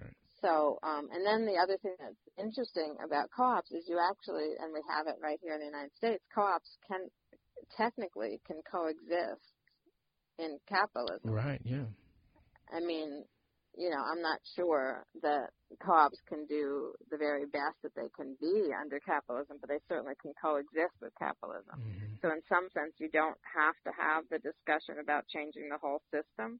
Right. 0.00 0.16
So, 0.40 0.78
um, 0.82 1.08
and 1.10 1.26
then 1.26 1.46
the 1.46 1.58
other 1.58 1.76
thing 1.82 1.96
that's 1.98 2.24
interesting 2.38 2.94
about 3.04 3.30
co-ops 3.34 3.72
is 3.72 3.88
you 3.88 3.98
actually, 3.98 4.54
and 4.60 4.72
we 4.72 4.82
have 4.88 5.06
it 5.06 5.18
right 5.22 5.38
here 5.42 5.54
in 5.54 5.60
the 5.60 5.66
United 5.66 5.94
States, 5.96 6.22
co-ops 6.34 6.78
can 6.86 7.08
technically 7.76 8.40
can 8.46 8.62
coexist 8.70 9.42
in 10.38 10.58
capitalism. 10.68 11.30
Right. 11.30 11.60
Yeah. 11.64 11.90
I 12.72 12.80
mean, 12.80 13.24
you 13.76 13.90
know, 13.90 14.02
I'm 14.02 14.22
not 14.22 14.38
sure 14.54 15.06
that 15.22 15.50
co-ops 15.84 16.18
can 16.28 16.46
do 16.46 16.92
the 17.10 17.16
very 17.16 17.46
best 17.46 17.78
that 17.82 17.94
they 17.94 18.10
can 18.14 18.36
be 18.40 18.70
under 18.74 18.98
capitalism, 19.00 19.58
but 19.60 19.68
they 19.68 19.82
certainly 19.88 20.14
can 20.22 20.32
coexist 20.40 20.94
with 21.02 21.12
capitalism. 21.18 21.78
Mm-hmm. 21.78 22.18
So 22.22 22.30
in 22.30 22.42
some 22.48 22.66
sense, 22.74 22.94
you 22.98 23.10
don't 23.10 23.38
have 23.42 23.74
to 23.86 23.92
have 23.94 24.24
the 24.30 24.38
discussion 24.38 24.98
about 25.02 25.26
changing 25.30 25.70
the 25.70 25.78
whole 25.78 26.02
system 26.10 26.58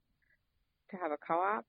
to 0.91 0.97
have 0.97 1.13
a 1.13 1.19
co-op. 1.19 1.65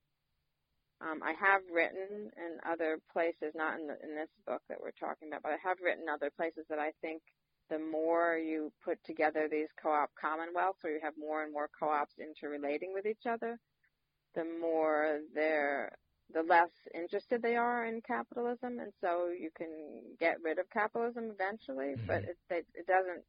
Um, 1.01 1.21
I 1.23 1.33
have 1.33 1.61
written 1.73 2.31
in 2.37 2.59
other 2.69 2.99
places, 3.11 3.53
not 3.55 3.79
in, 3.79 3.87
the, 3.87 3.95
in 4.03 4.15
this 4.15 4.29
book 4.45 4.61
that 4.69 4.79
we're 4.81 4.91
talking 4.91 5.29
about, 5.29 5.43
but 5.43 5.53
I 5.53 5.57
have 5.63 5.77
written 5.83 6.09
other 6.09 6.29
places 6.29 6.65
that 6.69 6.79
I 6.79 6.91
think 7.01 7.21
the 7.69 7.79
more 7.79 8.37
you 8.37 8.71
put 8.83 9.03
together 9.03 9.47
these 9.49 9.69
co-op 9.81 10.11
commonwealths, 10.19 10.83
where 10.83 10.93
you 10.93 10.99
have 11.03 11.17
more 11.17 11.43
and 11.43 11.53
more 11.53 11.69
co-ops 11.79 12.15
interrelating 12.19 12.93
with 12.93 13.05
each 13.05 13.25
other, 13.27 13.59
the 14.35 14.45
more 14.45 15.19
they're 15.33 15.91
the 16.33 16.43
less 16.43 16.71
interested 16.93 17.41
they 17.41 17.55
are 17.55 17.85
in 17.85 18.01
capitalism, 18.01 18.79
and 18.79 18.93
so 19.01 19.29
you 19.29 19.49
can 19.57 19.69
get 20.19 20.37
rid 20.43 20.59
of 20.59 20.69
capitalism 20.69 21.31
eventually. 21.31 21.95
Mhm. 21.95 22.05
But 22.07 22.23
it, 22.25 22.37
it 22.49 22.67
it 22.75 22.87
doesn't 22.87 23.23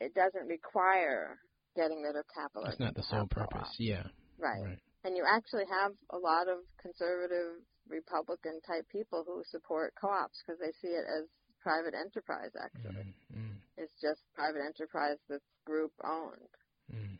it 0.00 0.14
doesn't 0.14 0.46
require 0.48 1.38
getting 1.76 2.02
rid 2.02 2.16
of 2.16 2.24
capitalism. 2.34 2.76
That's 2.78 2.80
not 2.80 2.94
the 2.94 3.02
sole 3.02 3.26
purpose. 3.26 3.74
Yeah. 3.78 4.04
Right. 4.38 4.62
Right. 4.62 4.78
And 5.04 5.16
you 5.16 5.24
actually 5.28 5.66
have 5.68 5.92
a 6.10 6.18
lot 6.18 6.48
of 6.48 6.64
conservative 6.80 7.60
Republican 7.88 8.60
type 8.66 8.88
people 8.90 9.24
who 9.26 9.42
support 9.50 9.92
co-ops 10.00 10.40
because 10.40 10.58
they 10.58 10.72
see 10.80 10.94
it 10.94 11.04
as 11.04 11.28
private 11.60 11.94
enterprise. 11.94 12.50
Actually, 12.56 13.14
Mm, 13.34 13.56
it's 13.76 13.92
just 14.00 14.20
private 14.34 14.60
enterprise 14.64 15.18
that's 15.28 15.44
group 15.64 15.92
owned. 16.04 16.54
mm. 16.92 17.18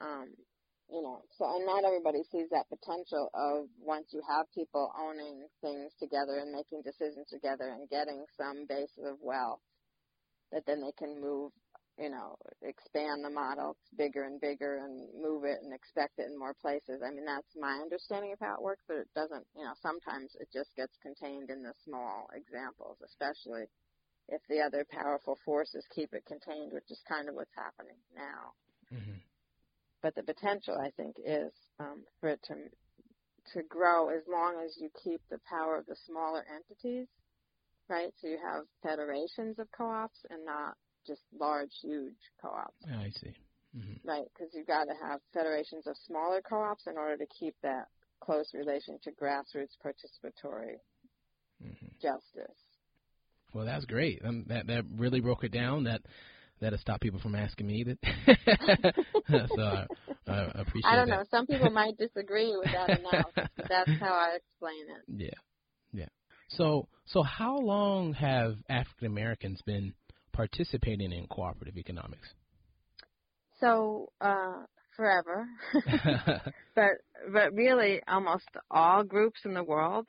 Um, 0.00 0.28
you 0.90 1.02
know, 1.02 1.20
so 1.36 1.44
and 1.56 1.66
not 1.66 1.84
everybody 1.84 2.22
sees 2.32 2.48
that 2.50 2.68
potential 2.70 3.28
of 3.34 3.68
once 3.80 4.06
you 4.12 4.22
have 4.28 4.46
people 4.54 4.90
owning 4.96 5.46
things 5.60 5.92
together 6.00 6.38
and 6.38 6.52
making 6.52 6.80
decisions 6.82 7.28
together 7.28 7.68
and 7.68 7.88
getting 7.90 8.24
some 8.36 8.64
base 8.66 8.96
of 9.04 9.18
wealth, 9.20 9.60
that 10.52 10.64
then 10.66 10.80
they 10.80 10.92
can 10.96 11.20
move, 11.20 11.52
you 11.98 12.10
know, 12.10 12.36
expand 12.62 13.24
the 13.24 13.30
model 13.30 13.76
bigger 13.98 14.24
and 14.24 14.40
bigger 14.40 14.78
and 14.84 15.08
move 15.20 15.44
it 15.44 15.60
and 15.62 15.74
expect 15.74 16.18
it 16.18 16.30
in 16.30 16.38
more 16.38 16.54
places. 16.62 17.02
I 17.04 17.10
mean, 17.10 17.26
that's 17.26 17.56
my 17.58 17.80
understanding 17.82 18.32
of 18.32 18.40
how 18.40 18.54
it 18.54 18.62
works, 18.62 18.84
but 18.88 18.98
it 18.98 19.08
doesn't, 19.14 19.46
you 19.56 19.64
know, 19.64 19.74
sometimes 19.82 20.32
it 20.40 20.48
just 20.52 20.74
gets 20.76 20.94
contained 21.02 21.50
in 21.50 21.62
the 21.62 21.74
small 21.84 22.28
examples, 22.34 22.98
especially 23.04 23.66
if 24.28 24.42
the 24.48 24.60
other 24.60 24.86
powerful 24.90 25.38
forces 25.44 25.84
keep 25.94 26.14
it 26.14 26.24
contained, 26.26 26.72
which 26.72 26.90
is 26.90 27.00
kind 27.08 27.28
of 27.28 27.34
what's 27.34 27.54
happening 27.56 27.98
now 28.16 28.54
Mhm. 28.92 29.22
but 30.02 30.14
the 30.14 30.22
potential 30.22 30.76
I 30.78 30.90
think 30.92 31.16
is 31.24 31.52
um, 31.80 32.04
for 32.20 32.30
it 32.30 32.40
to 32.48 32.54
to 33.54 33.62
grow 33.68 34.10
as 34.10 34.22
long 34.28 34.62
as 34.64 34.76
you 34.80 34.90
keep 35.02 35.22
the 35.30 35.40
power 35.48 35.78
of 35.78 35.86
the 35.86 35.96
smaller 36.06 36.44
entities, 36.54 37.08
right? 37.88 38.12
So 38.20 38.28
you 38.28 38.38
have 38.44 38.64
federations 38.82 39.58
of 39.58 39.68
co-ops 39.76 40.18
and 40.30 40.44
not 40.44 40.76
just 41.06 41.22
large, 41.38 41.70
huge 41.82 42.16
co-ops, 42.40 42.84
I 42.90 43.10
see. 43.20 43.34
Mm-hmm. 43.76 44.08
right? 44.08 44.26
Because 44.34 44.52
you've 44.54 44.66
got 44.66 44.84
to 44.84 44.94
have 45.02 45.20
federations 45.32 45.86
of 45.86 45.96
smaller 46.06 46.40
co-ops 46.40 46.86
in 46.86 46.96
order 46.96 47.16
to 47.16 47.26
keep 47.26 47.54
that 47.62 47.86
close 48.20 48.50
relation 48.54 48.98
to 49.04 49.10
grassroots 49.12 49.76
participatory 49.84 50.76
hmm 51.62 51.86
justice. 52.00 52.56
Well, 53.52 53.64
that's 53.64 53.84
great. 53.86 54.20
Um, 54.24 54.44
that 54.48 54.66
that 54.66 54.84
really 54.96 55.20
broke 55.20 55.44
it 55.44 55.52
down. 55.52 55.84
That 55.84 56.02
that'll 56.60 56.78
stop 56.78 57.00
people 57.00 57.20
from 57.20 57.34
asking 57.34 57.66
me 57.66 57.84
that. 57.84 58.94
so 59.54 59.62
I, 59.62 59.86
I 60.32 60.50
appreciate 60.54 60.92
I 60.92 60.96
don't 60.96 61.08
that. 61.08 61.16
know. 61.18 61.24
Some 61.30 61.46
people 61.46 61.70
might 61.70 61.96
disagree 61.96 62.54
with 62.56 62.70
that 62.72 62.92
analysis, 62.98 63.48
but 63.56 63.66
that's 63.68 63.90
how 64.00 64.12
I 64.12 64.36
explain 64.36 64.84
it. 64.90 65.04
Yeah, 65.24 66.00
yeah. 66.00 66.08
So 66.50 66.88
so 67.06 67.22
how 67.22 67.58
long 67.58 68.12
have 68.14 68.56
African 68.68 69.06
Americans 69.06 69.62
been 69.62 69.94
participating 70.38 71.10
in 71.10 71.26
cooperative 71.26 71.76
economics? 71.76 72.32
So 73.60 74.12
uh, 74.20 74.62
forever. 74.96 75.48
but 76.76 76.92
but 77.32 77.52
really 77.54 78.00
almost 78.06 78.46
all 78.70 79.02
groups 79.02 79.40
in 79.44 79.52
the 79.52 79.64
world 79.64 80.08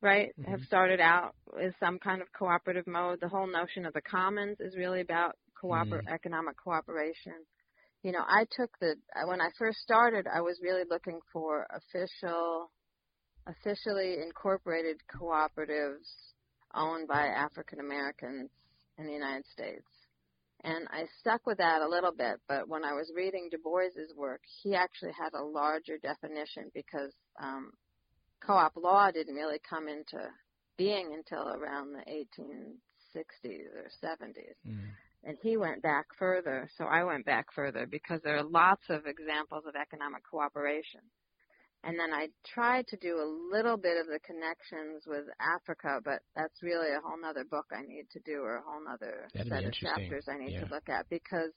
right 0.00 0.34
have 0.46 0.60
Mhm. 0.60 0.66
started 0.66 1.00
out 1.00 1.34
with 1.52 1.74
some 1.80 1.98
kind 1.98 2.22
of 2.22 2.32
cooperative 2.32 2.86
mode 2.86 3.18
the 3.20 3.28
whole 3.28 3.46
notion 3.46 3.84
of 3.84 3.92
the 3.92 4.00
commons 4.00 4.56
is 4.60 4.74
really 4.76 5.00
about 5.02 5.36
cooper- 5.60 6.02
Mm. 6.04 6.14
economic 6.14 6.56
cooperation 6.56 7.34
you 8.02 8.12
know 8.12 8.24
i 8.26 8.46
took 8.56 8.70
the 8.80 8.94
when 9.26 9.40
i 9.40 9.48
first 9.58 9.78
started 9.78 10.26
i 10.26 10.40
was 10.40 10.58
really 10.62 10.84
looking 10.88 11.20
for 11.32 11.66
official 11.70 12.70
officially 13.46 14.16
incorporated 14.22 14.96
cooperatives 15.14 16.08
owned 16.74 17.06
by 17.08 17.26
african 17.26 17.80
americans 17.80 18.50
in 18.98 19.06
the 19.06 19.12
united 19.12 19.46
states 19.46 19.86
and 20.64 20.88
I 20.90 21.04
stuck 21.20 21.46
with 21.46 21.58
that 21.58 21.82
a 21.82 21.88
little 21.88 22.12
bit, 22.12 22.40
but 22.48 22.68
when 22.68 22.84
I 22.84 22.92
was 22.92 23.12
reading 23.14 23.48
Du 23.50 23.58
Bois's 23.58 24.12
work, 24.16 24.40
he 24.62 24.74
actually 24.74 25.12
had 25.12 25.32
a 25.32 25.44
larger 25.44 25.98
definition 25.98 26.70
because 26.74 27.12
um, 27.40 27.70
co-op 28.44 28.76
law 28.76 29.10
didn't 29.12 29.34
really 29.34 29.60
come 29.68 29.86
into 29.86 30.28
being 30.76 31.14
until 31.14 31.48
around 31.48 31.92
the 31.92 32.02
1860s 32.10 33.66
or 33.76 33.90
70s. 34.02 34.56
Mm. 34.68 34.88
And 35.24 35.36
he 35.40 35.56
went 35.56 35.82
back 35.82 36.06
further, 36.18 36.68
so 36.76 36.84
I 36.84 37.04
went 37.04 37.26
back 37.26 37.46
further 37.54 37.86
because 37.86 38.20
there 38.22 38.36
are 38.36 38.44
lots 38.44 38.82
of 38.88 39.06
examples 39.06 39.64
of 39.66 39.74
economic 39.74 40.22
cooperation. 40.28 41.00
And 41.86 41.96
then 42.00 42.12
I 42.12 42.28
tried 42.44 42.88
to 42.88 42.96
do 42.96 43.20
a 43.20 43.54
little 43.54 43.76
bit 43.76 43.96
of 43.96 44.08
the 44.08 44.18
connections 44.18 45.04
with 45.06 45.26
Africa, 45.38 46.00
but 46.04 46.20
that's 46.34 46.60
really 46.60 46.92
a 46.92 47.00
whole 47.00 47.16
nother 47.20 47.44
book 47.44 47.66
I 47.72 47.82
need 47.82 48.10
to 48.10 48.20
do 48.20 48.42
or 48.42 48.56
a 48.56 48.62
whole 48.62 48.82
nother 48.84 49.28
That'd 49.32 49.48
set 49.48 49.64
of 49.64 49.72
chapters 49.72 50.24
I 50.28 50.36
need 50.36 50.52
Yeah. 50.52 50.64
to 50.66 50.74
look 50.74 50.88
at 50.88 51.08
because 51.08 51.52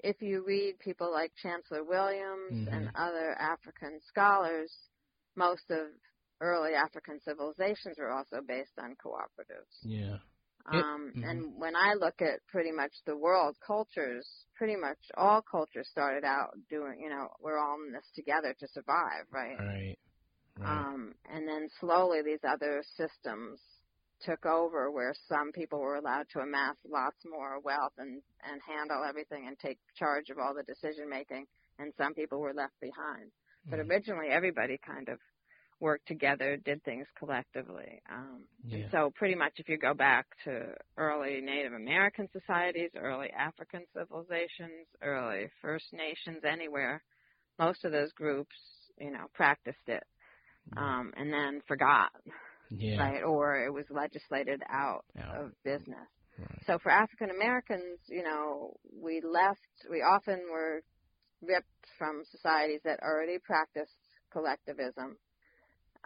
if 0.00 0.20
you 0.20 0.44
read 0.44 0.80
people 0.80 1.10
like 1.12 1.32
Chancellor 1.40 1.84
Williams 1.84 2.58
and 2.66 2.88
Mhm. 2.88 2.90
other 2.96 3.36
African 3.38 4.00
scholars, 4.08 4.72
most 5.36 5.70
of 5.70 5.86
early 6.40 6.74
African 6.74 7.20
civilizations 7.20 7.96
were 7.98 8.10
also 8.10 8.40
based 8.46 8.76
on 8.80 8.96
cooperatives. 8.96 9.86
Yeah. 9.86 10.18
Um, 10.66 11.14
mhm. 11.16 11.22
And 11.22 11.54
when 11.58 11.76
I 11.76 11.94
look 11.94 12.22
at 12.22 12.46
pretty 12.48 12.72
much 12.72 12.92
the 13.06 13.16
world 13.16 13.56
cultures, 13.66 14.28
pretty 14.56 14.76
much 14.76 14.98
all 15.16 15.42
cultures 15.42 15.88
started 15.90 16.24
out 16.24 16.50
doing, 16.70 17.00
you 17.00 17.10
know, 17.10 17.28
we're 17.40 17.58
all 17.58 17.76
in 17.86 17.92
this 17.92 18.06
together 18.14 18.54
to 18.60 18.68
survive, 18.68 19.26
right? 19.32 19.58
Right. 19.58 19.98
Right. 20.58 20.86
Um, 20.86 21.14
and 21.30 21.46
then 21.48 21.68
slowly 21.80 22.22
these 22.22 22.44
other 22.48 22.82
systems 22.96 23.60
took 24.22 24.46
over 24.46 24.90
where 24.90 25.14
some 25.28 25.52
people 25.52 25.80
were 25.80 25.96
allowed 25.96 26.28
to 26.30 26.40
amass 26.40 26.76
lots 26.88 27.18
more 27.26 27.60
wealth 27.60 27.92
and, 27.98 28.22
and 28.44 28.60
handle 28.66 29.04
everything 29.08 29.46
and 29.48 29.58
take 29.58 29.78
charge 29.96 30.30
of 30.30 30.38
all 30.38 30.54
the 30.54 30.64
decision 30.64 31.08
making, 31.10 31.46
and 31.78 31.92
some 31.98 32.14
people 32.14 32.40
were 32.40 32.54
left 32.54 32.74
behind. 32.80 33.30
But 33.70 33.80
Mhm. 33.80 33.80
originally 33.80 34.28
everybody 34.30 34.78
kind 34.86 35.08
of 35.08 35.20
worked 35.80 36.06
together, 36.06 36.56
did 36.56 36.82
things 36.84 37.06
collectively. 37.18 38.00
Um, 38.10 38.44
Yeah. 38.64 38.90
So 38.90 39.10
pretty 39.14 39.34
much 39.34 39.52
if 39.56 39.68
you 39.68 39.76
go 39.78 39.94
back 39.94 40.26
to 40.44 40.74
early 40.96 41.40
Native 41.40 41.72
American 41.72 42.28
societies, 42.32 42.90
early 42.96 43.30
African 43.30 43.84
civilizations, 43.92 44.86
early 45.02 45.48
First 45.60 45.92
Nations, 45.92 46.44
anywhere, 46.44 47.02
most 47.58 47.84
of 47.84 47.92
those 47.92 48.12
groups, 48.12 48.56
you 48.98 49.10
know, 49.10 49.26
practiced 49.34 49.88
it 49.88 50.04
um, 50.76 51.12
and 51.16 51.32
then 51.32 51.60
forgot, 51.66 52.10
yeah. 52.70 52.98
right? 52.98 53.22
Or 53.22 53.64
it 53.64 53.72
was 53.72 53.84
legislated 53.90 54.62
out 54.70 55.04
Out. 55.18 55.36
of 55.36 55.52
business. 55.62 56.08
Right. 56.38 56.62
So 56.66 56.78
for 56.82 56.90
African 56.90 57.30
Americans, 57.30 57.98
you 58.08 58.22
know, 58.22 58.76
we 59.00 59.20
left, 59.20 59.60
we 59.90 59.98
often 60.02 60.40
were 60.50 60.82
ripped 61.42 61.68
from 61.98 62.22
societies 62.30 62.80
that 62.84 63.00
already 63.02 63.38
practiced 63.38 63.94
collectivism, 64.32 65.16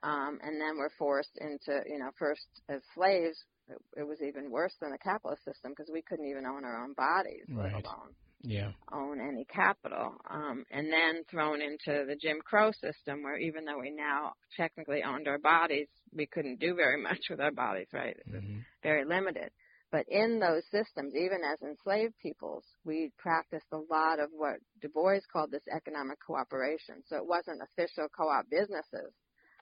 um, 0.03 0.39
and 0.43 0.61
then 0.61 0.77
were 0.79 0.91
forced 0.99 1.37
into, 1.41 1.83
you 1.89 1.99
know, 1.99 2.11
first 2.19 2.47
as 2.69 2.81
slaves. 2.95 3.39
It, 3.69 4.01
it 4.01 4.03
was 4.09 4.19
even 4.23 4.51
worse 4.51 4.75
than 4.81 4.93
the 4.93 4.99
capitalist 4.99 5.45
system 5.45 5.73
because 5.73 5.91
we 5.93 6.03
couldn't 6.03 6.27
even 6.29 6.47
own 6.47 6.65
our 6.65 6.83
own 6.83 6.95
bodies, 6.95 7.47
let 7.61 7.73
Right. 7.73 7.85
alone 7.85 8.15
Yeah. 8.43 8.73
own 8.93 9.21
any 9.21 9.45
capital. 9.45 10.17
Um, 10.29 10.65
and 10.71 10.93
then 10.93 11.25
thrown 11.31 11.61
into 11.61 12.05
the 12.07 12.17
Jim 12.21 12.41
Crow 12.45 12.73
system, 12.73 13.23
where 13.23 13.37
even 13.37 13.65
though 13.65 13.79
we 13.81 13.91
now 13.91 14.33
technically 14.57 15.03
owned 15.03 15.29
our 15.29 15.39
bodies, 15.39 15.89
we 16.13 16.27
couldn't 16.27 16.61
do 16.61 16.75
very 16.75 17.01
much 17.03 17.21
with 17.31 17.41
our 17.41 17.53
bodies, 17.53 17.89
right? 17.93 18.17
Mhm. 18.29 18.65
very 18.83 19.05
limited. 19.05 19.51
But 19.91 20.07
in 20.09 20.39
those 20.39 20.65
systems, 20.71 21.15
even 21.15 21.43
as 21.45 21.63
enslaved 21.63 22.15
peoples, 22.19 22.65
we 22.85 23.11
practiced 23.19 23.67
a 23.73 23.79
lot 23.79 24.21
of 24.21 24.31
what 24.33 24.57
Du 24.83 24.89
Bois 24.89 25.21
called 25.33 25.51
this 25.51 25.67
economic 25.75 26.19
cooperation. 26.21 27.03
So 27.07 27.17
it 27.17 27.27
wasn't 27.27 27.63
official 27.63 28.09
co-op 28.15 28.49
businesses, 28.51 29.15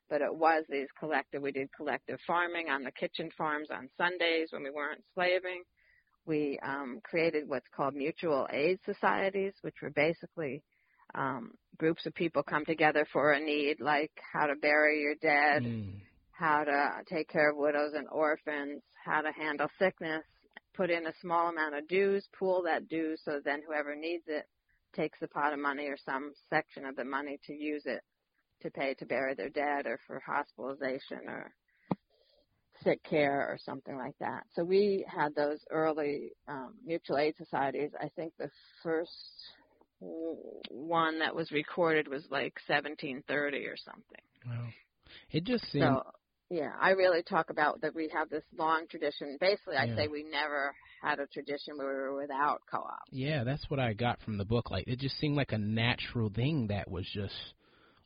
but 0.09 0.21
it 0.21 0.35
was 0.35 0.65
these 0.69 0.89
collective, 0.99 1.43
we 1.43 1.53
did 1.53 1.69
collective 1.77 2.19
farming 2.27 2.69
on 2.69 2.83
the 2.83 2.93
kitchen 2.93 3.31
farms 3.37 3.69
on 3.71 3.89
Sundays 3.97 4.49
when 4.53 4.63
we 4.63 4.71
weren't 4.71 5.03
slaving. 5.15 5.63
We 6.27 6.59
um, 6.65 7.01
created 7.05 7.49
what's 7.49 7.67
called 7.75 7.95
mutual 7.95 8.47
aid 8.53 8.79
societies, 8.85 9.53
which 9.63 9.77
were 9.83 9.91
basically 9.91 10.63
um, 11.15 11.53
groups 11.79 12.05
of 12.07 12.15
people 12.15 12.43
come 12.43 12.65
together 12.65 13.07
for 13.13 13.33
a 13.33 13.41
need, 13.41 13.77
like 13.81 14.11
how 14.33 14.47
to 14.47 14.55
bury 14.57 15.01
your 15.01 15.15
dead, 15.15 15.63
Mm. 15.65 16.01
how 16.33 16.65
to 16.65 17.03
take 17.09 17.29
care 17.29 17.51
of 17.51 17.57
widows 17.57 17.93
and 17.95 18.09
orphans, 18.11 18.83
how 19.05 19.23
to 19.23 19.33
handle 19.33 19.69
sickness, 19.79 20.25
put 20.75 20.91
in 20.91 21.07
a 21.07 21.13
small 21.23 21.49
amount 21.49 21.75
of 21.75 21.89
dues, 21.89 22.27
pool 22.39 22.63
that 22.65 22.89
dues 22.89 23.21
so 23.25 23.41
then 23.45 23.63
whoever 23.67 23.95
needs 23.95 24.25
it 24.27 24.45
takes 24.95 25.19
a 25.23 25.29
pot 25.29 25.53
of 25.53 25.59
money 25.59 25.87
or 25.87 25.97
some 26.05 26.33
section 26.51 26.85
of 26.85 26.97
the 26.97 27.05
money 27.05 27.39
to 27.47 27.53
use 27.55 27.83
it 27.87 28.03
to 28.63 28.71
pay 28.71 28.95
to 28.95 29.07
bury 29.07 29.35
their 29.35 29.51
dead 29.51 29.87
or 29.87 29.99
for 30.07 30.21
hospitalization 30.21 31.29
or 31.29 31.53
sick 32.83 33.03
care 33.05 33.41
or 33.49 33.59
something 33.65 33.97
like 33.97 34.17
that. 34.21 34.45
So 34.55 34.65
we 34.65 35.05
had 35.09 35.35
those 35.35 35.61
early 35.71 36.33
um, 36.49 36.75
mutual 36.85 37.19
aid 37.19 37.37
societies. 37.37 37.91
I 38.01 38.09
think 38.17 38.33
the 38.39 38.51
first 38.83 39.11
one 40.01 41.19
that 41.21 41.35
was 41.35 41.51
recorded 41.51 42.09
was 42.09 42.23
like 42.31 42.55
1730 42.67 43.67
or 43.67 43.77
something. 43.77 44.03
Well, 44.47 44.73
it 45.31 45.45
just 45.45 45.65
seems. 45.73 45.85
So 45.85 46.03
yeah, 46.51 46.71
I 46.81 46.91
really 46.91 47.23
talk 47.23 47.51
about 47.51 47.81
that 47.81 47.95
we 47.95 48.09
have 48.15 48.29
this 48.29 48.45
long 48.57 48.87
tradition. 48.89 49.37
Basically, 49.41 49.77
I 49.77 49.87
Yeah. 49.87 49.97
say 49.97 50.09
we 50.09 50.23
never 50.23 50.75
had 51.03 51.19
a 51.19 51.27
tradition 51.27 51.77
where 51.77 51.89
we 51.89 51.95
were 51.95 52.21
without 52.21 52.63
co-op. 52.71 53.03
Yeah, 53.11 53.45
that's 53.45 53.69
what 53.69 53.81
I 53.81 53.93
got 53.93 54.21
from 54.23 54.39
the 54.39 54.45
book. 54.45 54.71
Like 54.71 54.87
it 54.87 55.01
just 55.01 55.19
seemed 55.19 55.37
like 55.37 55.53
a 55.53 55.59
natural 55.59 56.31
thing 56.31 56.69
that 56.69 56.91
was 56.91 57.07
just 57.13 57.35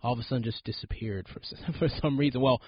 all 0.02 0.12
of 0.12 0.18
a 0.18 0.22
sudden 0.22 0.42
just 0.42 0.64
disappeared 0.64 1.26
for 1.28 1.40
for 1.78 1.88
some 2.00 2.18
reason. 2.18 2.40
Well, 2.40 2.60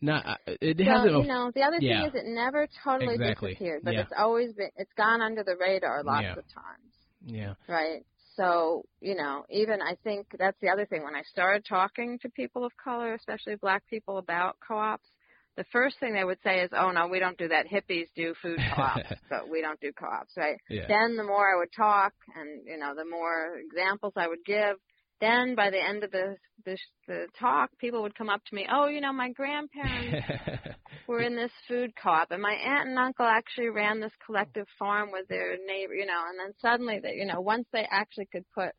not 0.00 0.26
uh, 0.26 0.34
it 0.46 0.78
Well, 0.84 0.98
hasn't. 1.04 1.22
you 1.22 1.28
know, 1.28 1.50
the 1.54 1.62
other 1.62 1.78
yeah. 1.80 2.00
thing 2.02 2.08
is 2.08 2.14
it 2.14 2.26
never 2.26 2.68
totally 2.84 3.14
Exactly. 3.14 3.50
disappeared, 3.52 3.82
but 3.84 3.94
Yeah. 3.94 4.00
it's 4.02 4.12
always 4.16 4.52
been 4.52 4.70
it's 4.76 4.92
gone 4.96 5.20
under 5.22 5.42
the 5.42 5.56
radar 5.56 6.02
lots 6.04 6.24
Yeah. 6.24 6.32
of 6.36 6.44
times. 6.52 6.92
yeah, 7.24 7.54
right? 7.68 8.04
So, 8.36 8.84
you 9.00 9.14
know, 9.14 9.46
even 9.48 9.80
I 9.80 9.94
think 10.04 10.26
that's 10.38 10.58
the 10.60 10.68
other 10.68 10.84
thing. 10.84 11.02
When 11.02 11.14
I 11.14 11.22
started 11.22 11.64
talking 11.66 12.18
to 12.20 12.28
people 12.28 12.64
of 12.64 12.72
color, 12.76 13.14
especially 13.14 13.56
black 13.56 13.82
people, 13.88 14.18
about 14.18 14.56
co 14.66 14.76
ops, 14.76 15.08
the 15.56 15.64
first 15.72 15.98
thing 15.98 16.12
they 16.12 16.22
would 16.24 16.38
say 16.44 16.60
is, 16.60 16.70
oh, 16.76 16.90
no, 16.90 17.08
we 17.08 17.18
don't 17.18 17.38
do 17.38 17.48
that. 17.48 17.64
Hippies 17.66 18.08
do 18.14 18.34
food 18.42 18.58
co 18.74 18.82
ops, 18.82 19.08
but 19.30 19.48
we 19.48 19.62
don't 19.62 19.80
do 19.80 19.90
co 19.98 20.06
ops, 20.06 20.34
right? 20.36 20.58
yeah, 20.68 20.86
Then 20.86 21.16
the 21.16 21.24
more 21.24 21.50
I 21.50 21.58
would 21.58 21.72
talk 21.74 22.12
and, 22.36 22.66
you 22.66 22.76
know, 22.76 22.94
the 22.94 23.06
more 23.06 23.56
examples 23.56 24.12
I 24.16 24.28
would 24.28 24.44
give, 24.44 24.76
then 25.20 25.54
by 25.54 25.70
the 25.70 25.82
end 25.82 26.04
of 26.04 26.10
the, 26.10 26.36
the, 26.64 26.76
the 27.08 27.26
talk, 27.38 27.70
people 27.78 28.02
would 28.02 28.14
come 28.14 28.28
up 28.28 28.42
to 28.44 28.54
me, 28.54 28.66
oh, 28.70 28.88
you 28.88 29.00
know, 29.00 29.12
my 29.12 29.30
grandparents 29.30 30.26
were 31.06 31.20
in 31.20 31.36
this 31.36 31.52
food 31.68 31.92
co-op 32.00 32.30
and 32.30 32.42
my 32.42 32.52
aunt 32.52 32.88
and 32.88 32.98
uncle 32.98 33.26
actually 33.26 33.68
ran 33.68 34.00
this 34.00 34.12
collective 34.24 34.66
farm 34.78 35.10
with 35.12 35.26
their 35.28 35.56
neighbor 35.66 35.94
you 35.94 36.06
know 36.06 36.22
and 36.28 36.38
then 36.38 36.52
suddenly 36.60 36.98
that 37.02 37.14
you 37.14 37.26
know 37.26 37.40
once 37.40 37.66
they 37.72 37.86
actually 37.90 38.26
could 38.32 38.44
put 38.54 38.72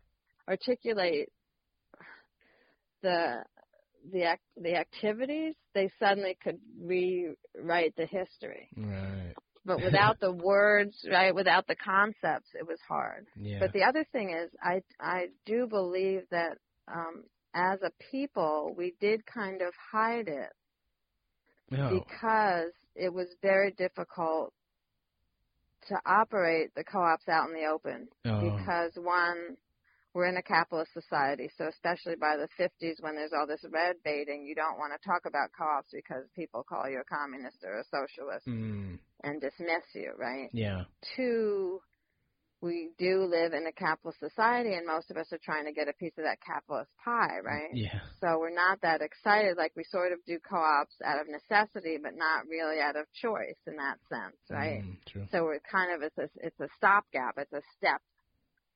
articulate 0.47 1.30
the 3.02 3.43
the 4.12 4.23
act 4.23 4.43
the 4.62 4.76
activities 4.76 5.56
they 5.73 5.89
suddenly 6.00 6.38
could 6.43 6.60
rewrite 6.82 7.95
the 7.95 8.06
history 8.06 8.69
right. 8.76 9.34
But 9.67 9.82
without 9.84 10.19
the 10.19 10.32
words 10.32 11.06
right 11.12 11.36
without 11.36 11.67
the 11.67 11.75
concepts 11.75 12.49
it 12.60 12.67
was 12.67 12.80
hard. 12.88 13.27
Yeah, 13.36 13.60
but 13.60 13.73
the 13.73 13.84
other 13.84 14.06
thing 14.12 14.32
is, 14.32 14.49
I 14.63 14.82
I 14.99 15.27
do 15.45 15.67
believe 15.67 16.23
that 16.32 16.58
um, 16.88 17.25
as 17.53 17.80
a 17.84 17.91
people, 18.12 18.73
we 18.77 18.95
did 18.99 19.25
kind 19.25 19.62
of 19.62 19.73
hide 19.91 20.27
it 20.27 20.53
oh, 21.73 21.89
because 21.89 22.71
it 22.95 23.13
was 23.13 23.27
very 23.41 23.71
difficult 23.71 24.53
to 25.89 25.95
operate 26.06 26.73
the 26.75 26.84
co-ops 26.84 27.27
out 27.30 27.49
in 27.49 27.56
the 27.56 27.67
open. 27.67 28.08
oh, 28.25 28.39
Because 28.41 28.91
one, 28.95 29.58
we're 30.17 30.25
in 30.25 30.38
a 30.38 30.41
capitalist 30.41 30.89
society, 30.93 31.47
so 31.60 31.67
especially 31.67 32.15
by 32.15 32.36
the 32.38 32.49
50s 32.58 32.95
when 33.01 33.13
there's 33.13 33.38
all 33.38 33.45
this 33.45 33.63
red 33.71 33.97
baiting, 34.03 34.47
you 34.47 34.56
don't 34.56 34.80
want 34.80 34.91
to 34.91 35.08
talk 35.08 35.21
about 35.27 35.53
co-ops 35.56 35.89
because 35.93 36.25
people 36.36 36.65
call 36.67 36.89
you 36.89 36.99
a 36.99 37.06
communist 37.06 37.58
or 37.63 37.77
a 37.77 37.84
socialist 37.86 38.47
mm, 38.47 38.97
and 39.23 39.39
dismiss 39.39 39.86
you, 39.93 40.12
right? 40.17 40.49
yeah, 40.53 40.86
two, 41.15 41.80
we 42.62 42.89
do 42.97 43.30
live 43.30 43.53
in 43.53 43.67
a 43.67 43.71
capitalist 43.71 44.17
society, 44.19 44.73
and 44.73 44.88
most 44.88 45.12
of 45.12 45.17
us 45.17 45.27
are 45.32 45.45
trying 45.45 45.65
to 45.65 45.71
get 45.71 45.88
a 45.88 45.93
piece 45.93 46.17
of 46.17 46.23
that 46.23 46.41
capitalist 46.41 46.89
pie, 47.06 47.38
right? 47.45 47.69
yeah, 47.75 48.01
So 48.19 48.39
we're 48.39 48.49
not 48.49 48.82
that 48.82 49.06
excited. 49.06 49.56
Like 49.56 49.73
we 49.77 49.84
sort 49.86 50.13
of 50.13 50.17
do 50.25 50.39
co-ops 50.41 50.97
out 51.06 51.21
of 51.21 51.27
necessity, 51.30 52.01
but 52.01 52.17
not 52.17 52.49
really 52.49 52.82
out 52.82 52.95
of 52.97 53.06
choice 53.13 53.62
in 53.67 53.77
that 53.77 54.01
sense, 54.10 54.41
right? 54.49 54.82
Mm, 54.82 54.97
true. 55.06 55.27
So 55.32 55.43
we're 55.43 55.62
kind 55.71 55.93
of 55.93 56.01
it's 56.01 56.17
a 56.17 56.27
it's 56.41 56.60
a 56.60 56.69
stopgap, 56.75 57.38
it's 57.38 57.53
a 57.53 57.62
step, 57.77 58.01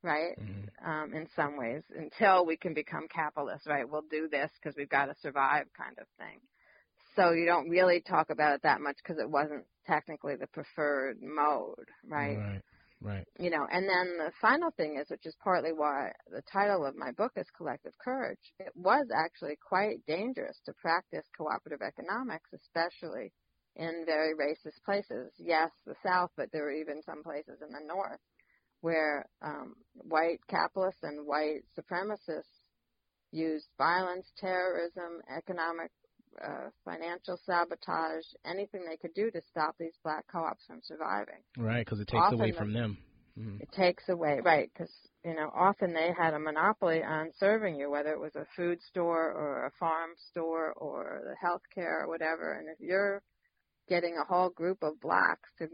right? 0.03 0.37
Mm, 0.39 0.69
Um, 0.85 1.13
in 1.13 1.27
some 1.35 1.57
ways, 1.57 1.83
until 1.95 2.45
we 2.45 2.57
can 2.57 2.73
become 2.73 3.07
capitalists, 3.07 3.67
right? 3.67 3.87
We'll 3.89 4.03
do 4.09 4.27
this 4.29 4.51
because 4.61 4.75
we've 4.77 4.89
got 4.89 5.05
to 5.07 5.15
survive, 5.21 5.67
kind 5.77 5.97
of 5.99 6.07
thing. 6.17 6.39
So 7.15 7.31
you 7.31 7.45
don't 7.45 7.69
really 7.69 8.01
talk 8.01 8.29
about 8.29 8.55
it 8.55 8.61
that 8.63 8.81
much 8.81 8.97
because 9.03 9.19
it 9.19 9.29
wasn't 9.29 9.65
technically 9.87 10.35
the 10.37 10.47
preferred 10.47 11.17
mode, 11.21 11.89
right? 12.07 12.37
right, 12.37 12.61
right, 13.01 13.27
you 13.39 13.49
know 13.49 13.65
and 13.71 13.89
then 13.89 14.17
the 14.17 14.31
final 14.41 14.71
thing 14.71 14.97
is 15.01 15.09
which 15.09 15.25
is 15.25 15.35
partly 15.43 15.71
why 15.73 16.11
the 16.31 16.43
title 16.51 16.85
of 16.85 16.95
my 16.95 17.11
book 17.13 17.31
is 17.37 17.47
collective 17.57 17.93
courage 18.03 18.53
it 18.59 18.71
was 18.75 19.07
actually 19.15 19.57
quite 19.67 20.05
dangerous 20.07 20.59
to 20.65 20.73
practice 20.73 21.25
cooperative 21.37 21.81
economics 21.81 22.49
especially 22.53 23.33
in 23.77 24.03
very 24.05 24.35
racist 24.35 24.83
places 24.85 25.33
yes 25.39 25.71
the 25.87 25.95
south 26.05 26.29
but 26.37 26.49
there 26.53 26.63
were 26.63 26.71
even 26.73 27.01
some 27.03 27.23
places 27.23 27.59
in 27.61 27.69
the 27.71 27.87
north 27.87 28.19
where 28.81 29.27
um, 29.41 29.75
white 29.93 30.39
capitalists 30.47 31.03
and 31.03 31.25
white 31.25 31.63
supremacists 31.77 32.61
used 33.31 33.67
violence 33.77 34.27
terrorism 34.37 35.21
economic 35.35 35.91
uh, 36.43 36.69
financial 36.85 37.37
sabotage 37.45 38.23
anything 38.45 38.85
they 38.85 38.97
could 38.97 39.13
do 39.13 39.29
to 39.31 39.41
stop 39.49 39.75
these 39.79 39.97
black 40.03 40.25
co-ops 40.31 40.63
from 40.65 40.79
surviving 40.83 41.41
right. 41.57 41.85
Because 41.85 41.99
it 41.99 42.07
takes 42.07 42.21
Often 42.21 42.39
away 42.39 42.51
the- 42.51 42.57
from 42.57 42.73
them. 42.73 42.97
Mm, 43.37 43.61
it 43.61 43.71
takes 43.71 44.09
away 44.09 44.41
right 44.43 44.69
because 44.73 44.91
you 45.23 45.33
know 45.33 45.49
often 45.55 45.93
they 45.93 46.11
had 46.17 46.33
a 46.33 46.39
monopoly 46.39 47.01
on 47.01 47.31
serving 47.39 47.77
you 47.77 47.89
whether 47.89 48.11
it 48.11 48.19
was 48.19 48.35
a 48.35 48.45
food 48.57 48.77
store 48.81 49.31
or 49.31 49.67
a 49.67 49.71
farm 49.79 50.09
store 50.31 50.73
or 50.73 51.21
the 51.23 51.35
health 51.35 51.61
care 51.73 52.03
or 52.03 52.09
whatever 52.09 52.51
and 52.59 52.67
if 52.67 52.77
you're 52.81 53.21
getting 53.91 54.15
a 54.17 54.23
whole 54.33 54.49
group 54.49 54.83
of 54.83 54.99
blacks 55.01 55.49
to 55.59 55.67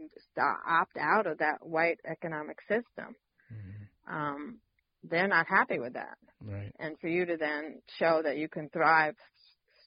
opt 0.66 0.96
out 0.98 1.26
of 1.28 1.38
that 1.38 1.58
white 1.62 2.00
economic 2.04 2.58
system. 2.62 3.14
Mm, 3.52 4.14
um 4.16 4.58
they're 5.04 5.28
not 5.28 5.46
happy 5.46 5.78
with 5.78 5.92
that. 5.94 6.18
Right, 6.44 6.72
and 6.80 6.98
for 7.00 7.06
you 7.08 7.24
to 7.26 7.36
then 7.36 7.80
show 7.98 8.20
that 8.24 8.36
you 8.36 8.48
can 8.48 8.68
thrive 8.70 9.14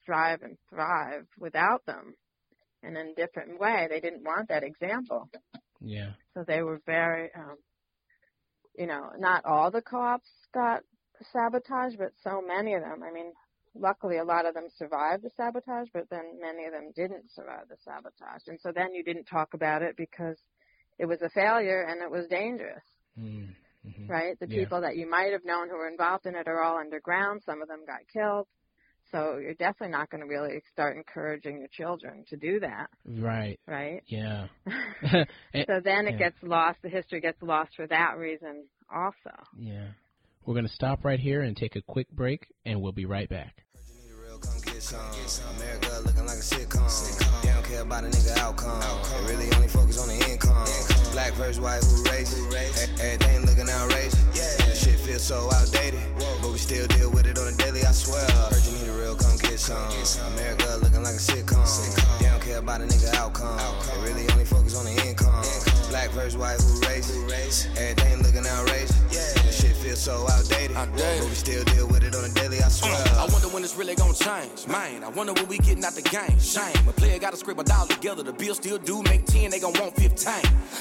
strive 0.02 0.42
and 0.44 0.58
thrive 0.70 1.26
without 1.38 1.86
them 1.86 2.16
and 2.84 2.98
in 2.98 3.08
a 3.10 3.16
different 3.16 3.60
way 3.60 3.88
they 3.90 4.00
didn't 4.00 4.24
want 4.24 4.48
that 4.48 4.64
example. 4.64 5.30
Yeah, 5.82 6.12
so 6.34 6.46
they 6.48 6.62
were 6.62 6.80
very, 6.86 7.30
um, 7.36 7.58
you 8.78 8.88
know, 8.88 9.10
not 9.18 9.46
all 9.46 9.72
the 9.72 9.82
co-ops 9.82 10.30
got 10.54 10.82
sabotage, 11.34 11.96
but 11.98 12.14
so 12.24 12.42
many 12.42 12.76
of 12.76 12.82
them. 12.82 13.04
I 13.04 13.12
mean, 13.12 13.34
luckily 13.76 14.18
a 14.18 14.24
lot 14.24 14.46
of 14.46 14.54
them 14.54 14.68
survived 14.78 15.24
the 15.24 15.30
sabotage, 15.36 15.88
but 15.94 16.10
then 16.10 16.40
many 16.42 16.66
of 16.66 16.74
them 16.74 16.92
didn't 16.96 17.32
survive 17.32 17.68
the 17.70 17.78
sabotage. 17.84 18.48
And 18.48 18.60
so 18.60 18.72
then 18.74 18.94
you 18.94 19.04
didn't 19.04 19.26
talk 19.26 19.54
about 19.54 19.82
it 19.82 19.96
because 19.98 20.38
it 21.00 21.06
was 21.06 21.22
a 21.22 21.30
failure 21.30 21.84
and 21.84 22.02
it 22.02 22.12
was 22.12 22.28
dangerous, 22.28 22.84
mm, 23.20 23.48
hmm 23.84 24.08
right? 24.08 24.40
The 24.40 24.48
Yeah. 24.48 24.66
people 24.66 24.82
that 24.82 24.98
you 24.98 25.10
might 25.10 25.32
have 25.32 25.46
known 25.46 25.70
who 25.70 25.76
were 25.78 25.88
involved 25.90 26.26
in 26.26 26.36
it 26.36 26.48
are 26.48 26.62
all 26.62 26.78
underground. 26.78 27.44
Some 27.46 27.62
of 27.62 27.68
them 27.68 27.86
got 27.86 28.08
killed. 28.12 28.48
So 29.12 29.38
you're 29.38 29.56
definitely 29.56 29.92
not 29.92 30.10
going 30.10 30.22
to 30.22 30.28
really 30.28 30.62
start 30.72 30.96
encouraging 30.96 31.60
your 31.60 31.68
children 31.68 32.24
to 32.30 32.38
do 32.38 32.60
that, 32.62 32.90
right, 33.06 33.60
right? 33.68 34.04
yeah. 34.08 34.48
So 35.68 35.80
then 35.84 36.08
it 36.08 36.14
yeah. 36.14 36.18
gets 36.18 36.38
lost. 36.44 36.80
The 36.82 36.90
history 36.90 37.20
gets 37.20 37.42
lost 37.42 37.72
for 37.76 37.88
that 37.88 38.18
reason 38.18 38.66
also. 38.94 39.36
Yeah. 39.58 39.90
We're 40.46 40.56
going 40.56 40.68
to 40.68 40.74
stop 40.74 41.06
right 41.06 41.20
here 41.20 41.42
and 41.42 41.56
take 41.56 41.76
a 41.76 41.82
quick 41.84 42.10
break, 42.10 42.48
and 42.66 42.82
we'll 42.82 42.92
be 42.92 43.06
right 43.06 43.30
back. 43.30 43.64
America 45.56 46.02
looking 46.04 46.26
like 46.26 46.38
a 46.38 46.42
sitcom. 46.42 46.90
They 47.44 47.54
don't 47.54 47.64
care 47.64 47.82
about 47.82 48.04
a 48.04 48.08
nigga 48.08 48.38
outcome. 48.40 48.82
They 48.82 49.34
really 49.34 49.54
only 49.54 49.68
focus 49.68 50.02
on 50.02 50.08
the 50.08 50.18
income. 50.30 50.66
Black 51.12 51.34
versus 51.34 51.60
white, 51.60 51.84
who 51.84 52.04
Everything 52.08 53.46
looking 53.46 53.70
outrageous. 53.70 54.18
Shit 54.82 55.00
feels 55.00 55.24
so 55.24 55.48
outdated. 55.54 56.02
But 56.42 56.52
we 56.52 56.58
still 56.58 56.88
deal 56.88 57.12
with 57.12 57.28
it 57.28 57.38
on 57.38 57.56
daily, 57.58 57.86
I 57.86 57.92
swear. 57.92 58.26
Heard 58.50 58.66
you 58.66 58.72
need 58.80 58.90
a 58.90 58.98
real, 58.98 59.16
come 59.16 59.38
get 59.38 59.60
some. 59.60 59.78
America 60.34 60.80
looking 60.82 61.04
like 61.04 61.14
a 61.14 61.22
sitcom. 61.22 62.20
They 62.20 62.26
don't 62.26 62.42
care 62.42 62.58
about 62.58 62.82
a 62.82 62.86
nigga 62.86 63.14
outcome. 63.14 63.60
They 63.94 64.10
really 64.10 64.28
only 64.32 64.46
focus 64.46 64.76
on 64.76 64.86
the 64.86 65.08
income. 65.08 65.71
Black 65.92 66.10
versus 66.12 66.38
white, 66.38 66.56
who 66.62 67.28
race? 67.28 67.68
Everything 67.76 68.24
looking 68.24 68.48
outrageous. 68.48 68.96
Yeah, 69.12 69.44
This 69.44 69.62
shit 69.62 69.76
feels 69.76 70.00
so 70.00 70.26
outdated. 70.32 70.74
But 70.74 70.90
we 70.96 71.36
still 71.36 71.66
deal 71.66 71.86
with 71.86 72.06
it 72.06 72.16
on 72.16 72.24
a 72.24 72.30
daily, 72.30 72.60
I 72.62 72.70
swear. 72.70 72.94
Mm. 72.94 73.18
I 73.18 73.26
wonder 73.34 73.50
when 73.50 73.62
this 73.62 73.76
really 73.76 73.96
gonna 73.96 74.14
change? 74.14 74.68
Man, 74.68 75.04
I 75.04 75.10
wonder 75.10 75.34
when 75.34 75.48
we 75.50 75.58
getting 75.58 75.84
out 75.84 75.92
the 75.92 76.02
game. 76.02 76.40
Shame. 76.40 76.88
A 76.88 76.94
player 76.94 77.20
gotta 77.20 77.36
scrape 77.36 77.60
a 77.60 77.66
dollar 77.66 77.90
together. 77.90 78.24
The 78.24 78.32
bill 78.32 78.56
still 78.56 78.78
do 78.78 79.04
make 79.04 79.26
10, 79.26 79.52
they 79.52 79.60
gon' 79.60 79.74
want 79.74 79.94
15. 79.98 80.34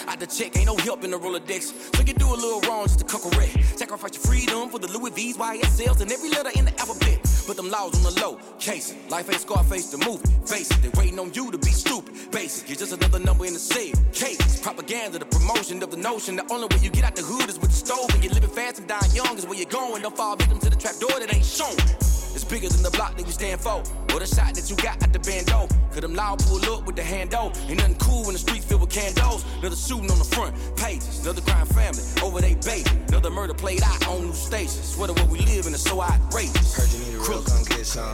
Out 0.06 0.20
the 0.20 0.28
check, 0.28 0.56
ain't 0.56 0.66
no 0.66 0.76
help 0.76 1.02
in 1.02 1.10
the 1.10 1.18
Rolodex. 1.18 1.96
So 1.96 2.04
you 2.04 2.14
do 2.14 2.28
a 2.28 2.38
little 2.38 2.60
wrong 2.60 2.84
just 2.86 3.00
to 3.00 3.04
come 3.04 3.20
correct. 3.20 3.78
Sacrifice 3.80 4.14
your 4.14 4.22
freedom 4.22 4.68
for 4.68 4.78
the 4.78 4.86
Louis 4.96 5.10
V's, 5.10 5.36
YSLs, 5.36 6.00
and 6.02 6.12
every 6.12 6.30
letter 6.30 6.50
in 6.54 6.66
the 6.66 6.78
alphabet. 6.78 7.18
Put 7.50 7.56
them 7.56 7.68
laws 7.68 7.96
on 7.96 8.04
the 8.04 8.20
low. 8.20 8.38
Case 8.60 8.94
Life 9.08 9.28
ain't 9.28 9.40
Scarface 9.40 9.90
the 9.90 9.98
movie. 9.98 10.22
Face 10.46 10.70
it, 10.70 10.82
they 10.82 10.88
waiting 10.90 11.18
on 11.18 11.34
you 11.34 11.50
to 11.50 11.58
be 11.58 11.72
stupid. 11.72 12.14
Basic, 12.30 12.68
you're 12.68 12.76
just 12.76 12.92
another 12.92 13.18
number 13.18 13.44
in 13.44 13.54
the 13.54 13.58
cell. 13.58 13.90
Case 14.12 14.60
propaganda, 14.60 15.18
the 15.18 15.24
promotion 15.24 15.82
of 15.82 15.90
the 15.90 15.96
notion. 15.96 16.36
The 16.36 16.46
only 16.48 16.68
way 16.70 16.80
you 16.80 16.90
get 16.90 17.02
out 17.02 17.16
the 17.16 17.22
hood 17.22 17.48
is 17.48 17.58
with 17.58 17.70
the 17.70 17.76
stove. 17.76 18.08
And 18.14 18.22
you're 18.22 18.32
living 18.32 18.50
fast 18.50 18.78
and 18.78 18.86
dying 18.86 19.10
young 19.12 19.36
is 19.36 19.46
where 19.46 19.58
you're 19.58 19.66
going. 19.68 20.02
Don't 20.02 20.16
fall 20.16 20.36
victim 20.36 20.60
to 20.60 20.70
the 20.70 20.76
trap 20.76 20.94
door 21.00 21.18
that 21.18 21.34
ain't 21.34 21.44
shown. 21.44 22.19
It's 22.34 22.44
bigger 22.44 22.68
than 22.68 22.82
the 22.82 22.90
block 22.90 23.16
that 23.16 23.26
you 23.26 23.32
stand 23.32 23.60
for. 23.60 23.82
Or 24.12 24.20
the 24.20 24.26
shot 24.26 24.54
that 24.54 24.70
you 24.70 24.76
got 24.76 25.02
at 25.02 25.12
the 25.12 25.18
bando. 25.18 25.68
Cause 25.90 26.00
them 26.00 26.14
loud 26.14 26.38
pull 26.40 26.62
up 26.72 26.86
with 26.86 26.96
the 26.96 27.02
hando. 27.02 27.50
Ain't 27.68 27.78
nothing 27.78 27.96
cool 27.96 28.24
when 28.24 28.32
the 28.32 28.38
streets 28.38 28.64
filled 28.64 28.82
with 28.82 28.90
candles. 28.90 29.44
Another 29.58 29.76
shooting 29.76 30.10
on 30.10 30.18
the 30.18 30.24
front 30.24 30.54
pages. 30.76 31.20
Another 31.22 31.42
crime 31.42 31.66
family 31.66 32.02
over 32.22 32.40
they 32.40 32.54
baby. 32.62 32.90
Another 33.08 33.30
murder 33.30 33.54
played 33.54 33.82
out 33.82 34.06
on 34.08 34.26
new 34.26 34.32
stations. 34.32 34.94
Swear 34.94 35.08
to 35.08 35.14
what 35.14 35.28
we 35.28 35.40
live 35.40 35.66
in 35.66 35.74
is 35.74 35.82
so 35.82 36.02
outrageous. 36.02 36.76
Heard 36.76 36.90
you 36.92 36.98
need 37.04 37.14
a 37.14 37.20
real, 37.20 37.42
come 37.42 37.64
get 37.64 37.86
some. 37.86 38.06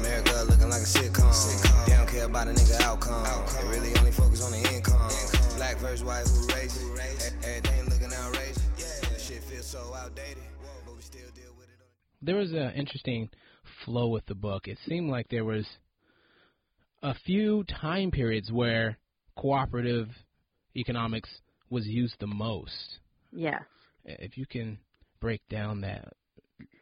America 0.00 0.44
looking 0.48 0.68
like 0.68 0.82
a 0.82 0.90
sitcom. 0.90 1.86
They 1.86 1.96
don't 1.96 2.08
care 2.08 2.24
about 2.24 2.48
a 2.48 2.52
nigga 2.52 2.80
outcome. 2.82 3.22
They 3.56 3.68
really 3.68 3.96
only 3.98 4.10
focus 4.10 4.44
on 4.44 4.52
the 4.52 4.62
income. 4.74 5.10
Black 5.56 5.76
versus 5.78 6.02
white, 6.02 6.26
who 6.26 6.46
raised 6.48 6.82
it? 6.82 7.32
Everything 7.44 7.84
looking 7.86 8.12
outrageous. 8.12 8.58
Shit 9.18 9.42
feels 9.44 9.66
so 9.66 9.94
outdated. 9.94 10.42
But 10.84 10.96
we 10.96 11.02
still 11.02 11.30
deal 11.34 11.52
with 11.56 11.68
it. 11.68 11.78
There 12.22 12.36
was 12.36 12.52
an 12.52 12.72
interesting 12.72 13.30
flow 13.84 14.08
with 14.08 14.26
the 14.26 14.34
book. 14.34 14.68
It 14.68 14.78
seemed 14.86 15.10
like 15.10 15.28
there 15.28 15.44
was 15.44 15.66
a 17.02 17.14
few 17.14 17.64
time 17.64 18.10
periods 18.10 18.50
where 18.52 18.98
cooperative 19.36 20.08
economics 20.76 21.30
was 21.70 21.86
used 21.86 22.16
the 22.20 22.26
most. 22.26 22.98
Yes. 23.32 23.62
If 24.04 24.36
you 24.36 24.46
can 24.46 24.78
break 25.20 25.40
down 25.48 25.82
that 25.82 26.12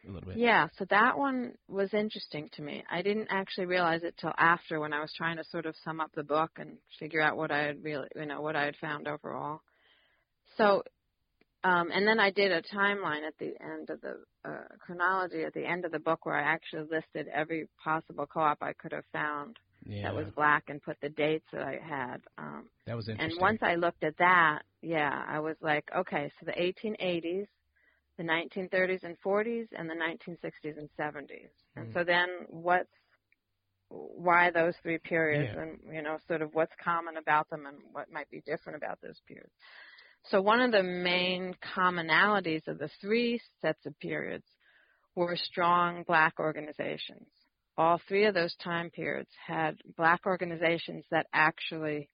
a 0.07 0.11
little 0.11 0.29
bit. 0.29 0.37
Yeah, 0.37 0.67
so 0.77 0.85
that 0.89 1.17
one 1.17 1.53
was 1.67 1.93
interesting 1.93 2.49
to 2.53 2.61
me. 2.61 2.83
I 2.89 3.01
didn't 3.01 3.27
actually 3.29 3.67
realize 3.67 4.03
it 4.03 4.15
till 4.19 4.33
after 4.37 4.79
when 4.79 4.93
I 4.93 4.99
was 4.99 5.13
trying 5.15 5.37
to 5.37 5.43
sort 5.51 5.65
of 5.65 5.75
sum 5.83 5.99
up 5.99 6.11
the 6.15 6.23
book 6.23 6.51
and 6.57 6.77
figure 6.99 7.21
out 7.21 7.37
what 7.37 7.51
I 7.51 7.59
had 7.59 7.83
really, 7.83 8.07
you 8.15 8.25
know, 8.25 8.41
what 8.41 8.55
I 8.55 8.65
had 8.65 8.75
found 8.77 9.07
overall. 9.07 9.61
So, 10.57 10.83
um, 11.63 11.89
and 11.91 12.07
then 12.07 12.19
I 12.19 12.31
did 12.31 12.51
a 12.51 12.61
timeline 12.61 13.27
at 13.27 13.37
the 13.39 13.53
end 13.61 13.89
of 13.89 13.99
the 14.01 14.19
uh, 14.45 14.63
chronology 14.79 15.43
at 15.43 15.53
the 15.53 15.65
end 15.65 15.85
of 15.85 15.91
the 15.91 15.99
book 15.99 16.25
where 16.25 16.35
I 16.37 16.43
actually 16.53 16.87
listed 16.89 17.27
every 17.33 17.67
possible 17.83 18.25
co-op 18.25 18.59
I 18.61 18.73
could 18.73 18.93
have 18.93 19.05
found 19.11 19.57
yeah. 19.85 20.03
that 20.03 20.15
was 20.15 20.27
black 20.35 20.65
and 20.69 20.81
put 20.81 20.97
the 21.01 21.09
dates 21.09 21.45
that 21.51 21.63
I 21.63 21.79
had. 21.83 22.21
Um, 22.37 22.69
that 22.85 22.95
was 22.95 23.09
interesting. 23.09 23.33
and 23.33 23.41
once 23.41 23.59
I 23.61 23.75
looked 23.75 24.03
at 24.03 24.17
that, 24.19 24.59
yeah, 24.81 25.23
I 25.27 25.39
was 25.39 25.55
like, 25.61 25.83
okay, 25.95 26.31
so 26.39 26.45
the 26.45 26.53
1880s, 26.53 27.47
the 28.17 28.23
1930s 28.23 29.03
and 29.03 29.17
40s, 29.25 29.67
and 29.77 29.89
the 29.89 29.95
1960s 29.95 30.77
and 30.77 30.89
70s. 30.97 31.49
And 31.75 31.87
Mm. 31.89 31.93
so 31.93 32.03
then 32.03 32.27
what's 32.49 32.87
why 33.89 34.51
those 34.51 34.75
three 34.83 34.99
periods 34.99 35.49
Yeah. 35.55 35.61
and 35.63 35.79
you 35.91 36.01
know 36.01 36.17
sort 36.27 36.41
of 36.41 36.53
what's 36.53 36.73
common 36.83 37.17
about 37.17 37.49
them 37.49 37.65
and 37.65 37.77
what 37.91 38.11
might 38.11 38.29
be 38.29 38.41
different 38.45 38.77
about 38.77 38.99
those 39.01 39.19
periods. 39.27 39.51
So 40.25 40.41
one 40.41 40.61
of 40.61 40.71
the 40.71 40.83
main 40.83 41.55
commonalities 41.75 42.67
of 42.67 42.77
the 42.77 42.89
three 43.01 43.41
sets 43.61 43.85
of 43.85 43.99
periods 43.99 44.45
were 45.15 45.35
strong 45.35 46.03
black 46.03 46.35
organizations. 46.39 47.27
All 47.77 47.99
three 48.07 48.25
of 48.25 48.33
those 48.33 48.55
time 48.57 48.89
periods 48.89 49.29
had 49.47 49.77
black 49.97 50.21
organizations 50.25 51.05
that 51.11 51.27
actually 51.33 52.09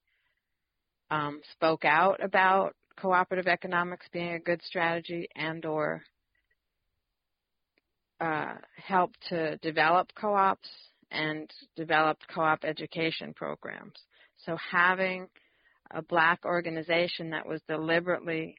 um, 1.10 1.42
spoke 1.54 1.86
out 1.86 2.24
about 2.24 2.76
cooperative 2.98 3.48
economics 3.48 4.06
being 4.14 4.34
a 4.34 4.40
good 4.40 4.62
strategy 4.64 5.28
and 5.36 5.66
or 5.66 6.04
uh, 8.22 8.54
helped 8.78 9.18
to 9.30 9.58
develop 9.58 10.08
co-ops 10.16 10.70
and 11.12 11.52
developed 11.76 12.24
co-op 12.34 12.64
education 12.64 13.34
programs. 13.34 13.96
So 14.46 14.58
having 14.72 15.28
a 15.92 16.02
black 16.02 16.46
organization 16.46 17.30
that 17.32 17.48
was 17.48 17.62
deliberately 17.68 18.56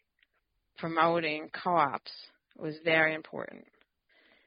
promoting 0.79 1.49
co-ops 1.53 2.13
was 2.59 2.77
very 2.85 3.15
important. 3.15 3.65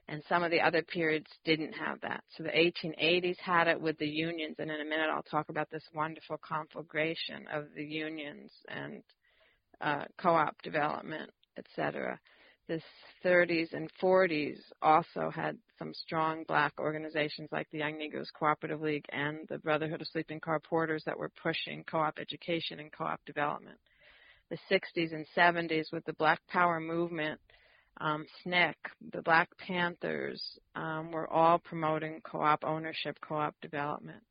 And 0.08 0.24
some 0.28 0.44
of 0.44 0.50
the 0.50 0.62
other 0.62 0.82
periods 0.82 1.28
didn't 1.46 1.74
have 1.74 2.02
that. 2.02 2.24
So 2.36 2.44
the 2.44 2.50
1880s 2.50 3.38
had 3.38 3.68
it 3.68 3.80
with 3.80 3.98
the 4.00 4.08
unions, 4.08 4.56
and 4.58 4.72
in 4.72 4.82
a 4.82 4.84
minute 4.84 5.10
I'll 5.14 5.22
talk 5.22 5.50
about 5.50 5.70
this 5.70 5.84
wonderful 5.94 6.40
conflagration 6.42 7.46
of 7.54 7.66
the 7.76 7.84
unions 7.84 8.52
and 8.68 9.04
uh, 9.82 10.06
co-op 10.18 10.60
development, 10.64 11.30
etc. 11.58 12.20
The 12.70 12.82
30s 13.26 13.74
and 13.74 13.90
40s 14.00 14.60
also 14.84 15.32
had 15.34 15.58
some 15.80 15.92
strong 15.92 16.44
black 16.48 16.74
organizations 16.80 17.50
like 17.52 17.68
the 17.72 17.80
Young 17.80 17.98
Negroes 17.98 18.30
Cooperative 18.32 18.80
League 18.80 19.08
and 19.12 19.40
the 19.50 19.58
Brotherhood 19.58 20.02
of 20.02 20.08
Sleeping 20.08 20.40
Car 20.40 20.60
Porters 20.60 21.02
that 21.08 21.18
were 21.18 21.32
pushing 21.42 21.84
co-op 21.84 22.20
education 22.20 22.80
and 22.80 22.92
co-op 22.92 23.26
development. 23.26 23.80
The 24.52 24.60
60s 24.70 25.14
and 25.14 25.26
70s 25.36 25.92
with 25.92 26.06
the 26.06 26.14
Black 26.14 26.42
Power 26.48 26.80
movement, 26.80 27.40
um, 28.02 28.28
SNCC, 28.46 28.76
the 29.14 29.24
Black 29.24 29.50
Panthers 29.58 30.40
um, 30.76 31.12
were 31.12 31.28
all 31.28 31.58
promoting 31.58 32.22
co-op 32.24 32.64
ownership, 32.64 33.18
co-op 33.20 33.56
development. 33.62 34.22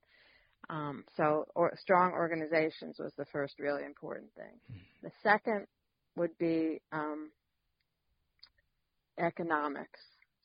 Um, 0.71 1.03
so 1.17 1.45
or, 1.57 1.73
strong 1.81 2.13
organizations 2.13 3.01
was 3.01 3.13
the 3.19 3.27
first 3.33 3.59
really 3.59 3.85
important 3.85 4.33
thing. 4.37 4.79
The 5.03 5.11
second 5.25 5.67
would 6.15 6.39
be 6.39 6.81
um, 6.93 7.31
economics. 9.19 10.01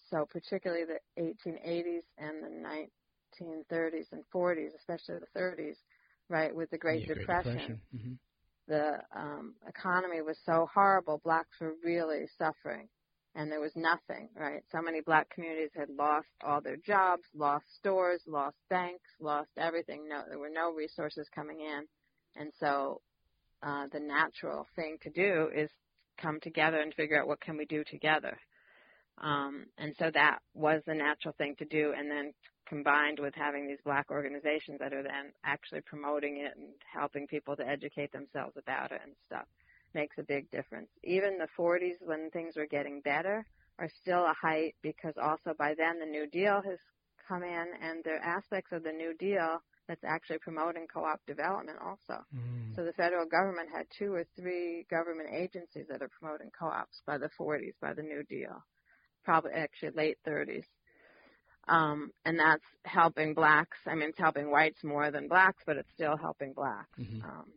So 0.10 0.26
particularly 0.30 0.86
the 0.86 1.00
1880s 1.22 2.04
and 2.18 2.44
the 2.44 2.50
1930s 2.50 4.08
and 4.12 4.24
40s, 4.34 4.76
especially 4.78 5.20
the 5.20 5.40
30s, 5.40 5.78
right, 6.30 6.56
with 6.56 6.70
the 6.72 6.78
Great 6.78 7.02
Yeah, 7.02 7.16
Depression, 7.16 7.82
Mhm. 7.96 8.20
the 8.68 9.04
um, 9.16 9.56
economy 9.68 10.22
was 10.22 10.38
so 10.46 10.68
horrible, 10.74 11.20
blacks 11.20 11.60
were 11.62 11.76
really 11.84 12.28
suffering, 12.38 12.90
and 13.36 13.52
there 13.52 13.62
was 13.62 13.76
nothing, 13.76 14.30
right? 14.36 14.64
So 14.72 14.82
many 14.82 15.02
black 15.02 15.30
communities 15.32 15.72
had 15.76 15.90
lost 15.90 16.30
all 16.44 16.62
their 16.62 16.78
jobs, 16.78 17.24
lost 17.36 17.66
stores, 17.80 18.22
lost 18.28 18.58
banks, 18.70 19.10
lost 19.20 19.52
everything. 19.58 20.08
No, 20.08 20.24
there 20.30 20.40
were 20.40 20.50
no 20.50 20.72
resources 20.74 21.28
coming 21.36 21.62
in, 21.62 21.88
and 22.36 22.54
so 22.60 23.02
uh, 23.64 23.88
the 23.92 24.00
natural 24.00 24.68
thing 24.76 24.98
to 25.04 25.10
do 25.10 25.50
is 25.56 25.70
come 26.22 26.40
together 26.42 26.82
and 26.82 26.94
figure 26.96 27.20
out 27.22 27.28
what 27.28 27.42
can 27.42 27.58
we 27.58 27.66
do 27.66 27.84
together. 27.84 28.38
Um, 29.22 29.66
and 29.78 29.96
so 30.00 30.10
that 30.14 30.40
was 30.54 30.82
the 30.86 30.96
natural 30.96 31.34
thing 31.38 31.56
to 31.60 31.66
do, 31.66 31.94
and 31.98 32.10
then 32.10 32.34
combined 32.68 33.20
with 33.20 33.36
having 33.36 33.68
these 33.68 33.82
black 33.84 34.10
organizations 34.10 34.80
that 34.80 34.94
are 34.94 35.04
then 35.04 35.32
actually 35.44 35.82
promoting 35.82 36.38
it 36.38 36.58
and 36.58 36.70
helping 36.92 37.28
people 37.28 37.56
to 37.56 37.68
educate 37.68 38.12
themselves 38.12 38.56
about 38.58 38.92
it 38.92 39.02
and 39.04 39.14
stuff 39.26 39.46
makes 39.94 40.18
a 40.18 40.24
big 40.24 40.50
difference. 40.50 40.90
Even 41.04 41.38
the 41.38 41.48
40s, 41.58 42.02
when 42.04 42.30
things 42.32 42.56
were 42.56 42.66
getting 42.66 43.02
better, 43.02 43.46
are 43.80 43.90
still 44.02 44.24
a 44.24 44.34
height 44.40 44.76
because 44.82 45.14
also 45.22 45.54
by 45.58 45.74
then 45.78 46.00
the 46.00 46.06
New 46.06 46.28
Deal 46.28 46.62
has 46.66 46.80
come 47.28 47.44
in, 47.44 47.66
and 47.82 48.04
there 48.04 48.18
are 48.18 48.38
aspects 48.38 48.72
of 48.72 48.84
the 48.84 48.92
New 48.92 49.14
Deal 49.18 49.60
that's 49.88 50.04
actually 50.04 50.40
promoting 50.40 50.88
co-op 50.92 51.20
development 51.28 51.78
also. 51.84 52.24
Mm. 52.36 52.76
So 52.76 52.84
the 52.84 52.94
federal 52.94 53.26
government 53.26 53.70
had 53.76 53.86
two 53.98 54.14
or 54.14 54.26
three 54.36 54.86
government 54.90 55.30
agencies 55.34 55.86
that 55.90 56.02
are 56.02 56.10
promoting 56.20 56.52
co-ops 56.58 57.02
by 57.06 57.18
the 57.18 57.30
40s, 57.40 57.74
by 57.82 57.94
the 57.94 58.02
New 58.02 58.24
Deal, 58.24 58.64
probably 59.24 59.52
actually 59.54 59.92
late 59.92 60.18
30s. 60.26 60.66
Um, 61.68 62.12
and 62.26 62.38
that's 62.40 62.64
helping 62.86 63.34
blacks. 63.34 63.78
I 63.88 63.96
mean, 63.96 64.10
it's 64.10 64.20
helping 64.20 64.50
whites 64.52 64.84
more 64.84 65.12
than 65.12 65.28
blacks, 65.28 65.64
but 65.66 65.78
it's 65.78 65.92
still 65.94 66.18
helping 66.18 66.54
blacks. 66.54 67.00
Mhm. 67.00 67.24
Um, 67.24 67.54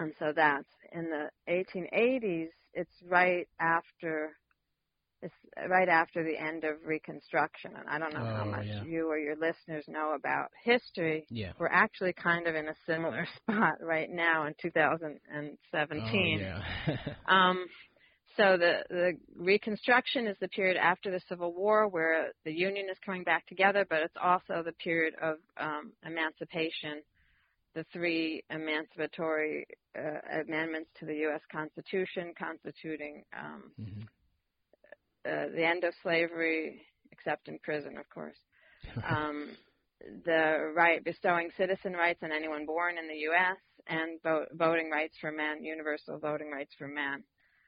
and 0.00 0.12
so 0.18 0.32
that's 0.34 0.68
in 0.92 1.10
the 1.10 1.30
1880s. 1.48 2.50
It's 2.74 3.02
right 3.08 3.48
after. 3.60 4.36
It's 5.22 5.34
right 5.68 5.88
after 5.88 6.22
the 6.22 6.36
end 6.36 6.64
of 6.64 6.84
Reconstruction, 6.84 7.74
and 7.76 7.88
I 7.88 7.98
don't 7.98 8.12
know 8.12 8.26
how 8.26 8.44
Oh, 8.44 8.50
much 8.50 8.66
yeah. 8.66 8.84
you 8.84 9.08
or 9.08 9.18
your 9.18 9.36
listeners 9.36 9.86
know 9.88 10.12
about 10.12 10.50
history. 10.62 11.26
Yeah. 11.30 11.52
We're 11.58 11.68
actually 11.68 12.12
kind 12.12 12.46
of 12.46 12.54
in 12.54 12.68
a 12.68 12.74
similar 12.86 13.26
spot 13.36 13.80
right 13.80 14.10
now 14.10 14.46
in 14.46 14.54
2017. 14.60 16.38
Oh, 16.38 16.40
yeah. 16.40 16.62
Um, 17.26 17.66
so 18.36 18.56
the, 18.56 18.82
the 18.90 19.12
Reconstruction 19.36 20.26
is 20.26 20.36
the 20.40 20.48
period 20.48 20.76
after 20.76 21.10
the 21.10 21.20
Civil 21.28 21.52
War 21.52 21.88
where 21.88 22.32
the 22.44 22.52
Union 22.52 22.86
is 22.90 22.96
coming 23.04 23.22
back 23.22 23.46
together, 23.46 23.86
but 23.88 24.00
it's 24.02 24.16
also 24.20 24.62
the 24.64 24.72
period 24.72 25.14
of 25.22 25.36
um, 25.56 25.92
emancipation, 26.04 27.02
the 27.74 27.84
three 27.92 28.42
emancipatory 28.50 29.66
uh, 29.96 30.40
amendments 30.42 30.90
to 30.98 31.06
the 31.06 31.14
U.S. 31.28 31.40
Constitution 31.50 32.32
constituting 32.38 33.24
um, 33.36 33.70
Mhm. 33.80 34.06
uh, 35.26 35.48
the 35.54 35.64
end 35.64 35.84
of 35.84 35.94
slavery, 36.02 36.82
except 37.12 37.48
in 37.48 37.58
prison, 37.60 37.96
of 37.98 38.08
course. 38.10 38.36
um, 39.08 39.56
the 40.24 40.72
right 40.74 41.02
bestowing 41.04 41.50
citizen 41.56 41.94
rights 41.94 42.22
on 42.22 42.30
anyone 42.32 42.66
born 42.66 42.98
in 42.98 43.08
the 43.08 43.16
U.S. 43.30 43.56
and 43.86 44.20
voting 44.52 44.90
rights 44.90 45.16
for 45.20 45.30
men, 45.32 45.64
universal 45.64 46.18
voting 46.18 46.50
rights 46.50 46.74
for 46.76 46.88
men, 46.88 47.24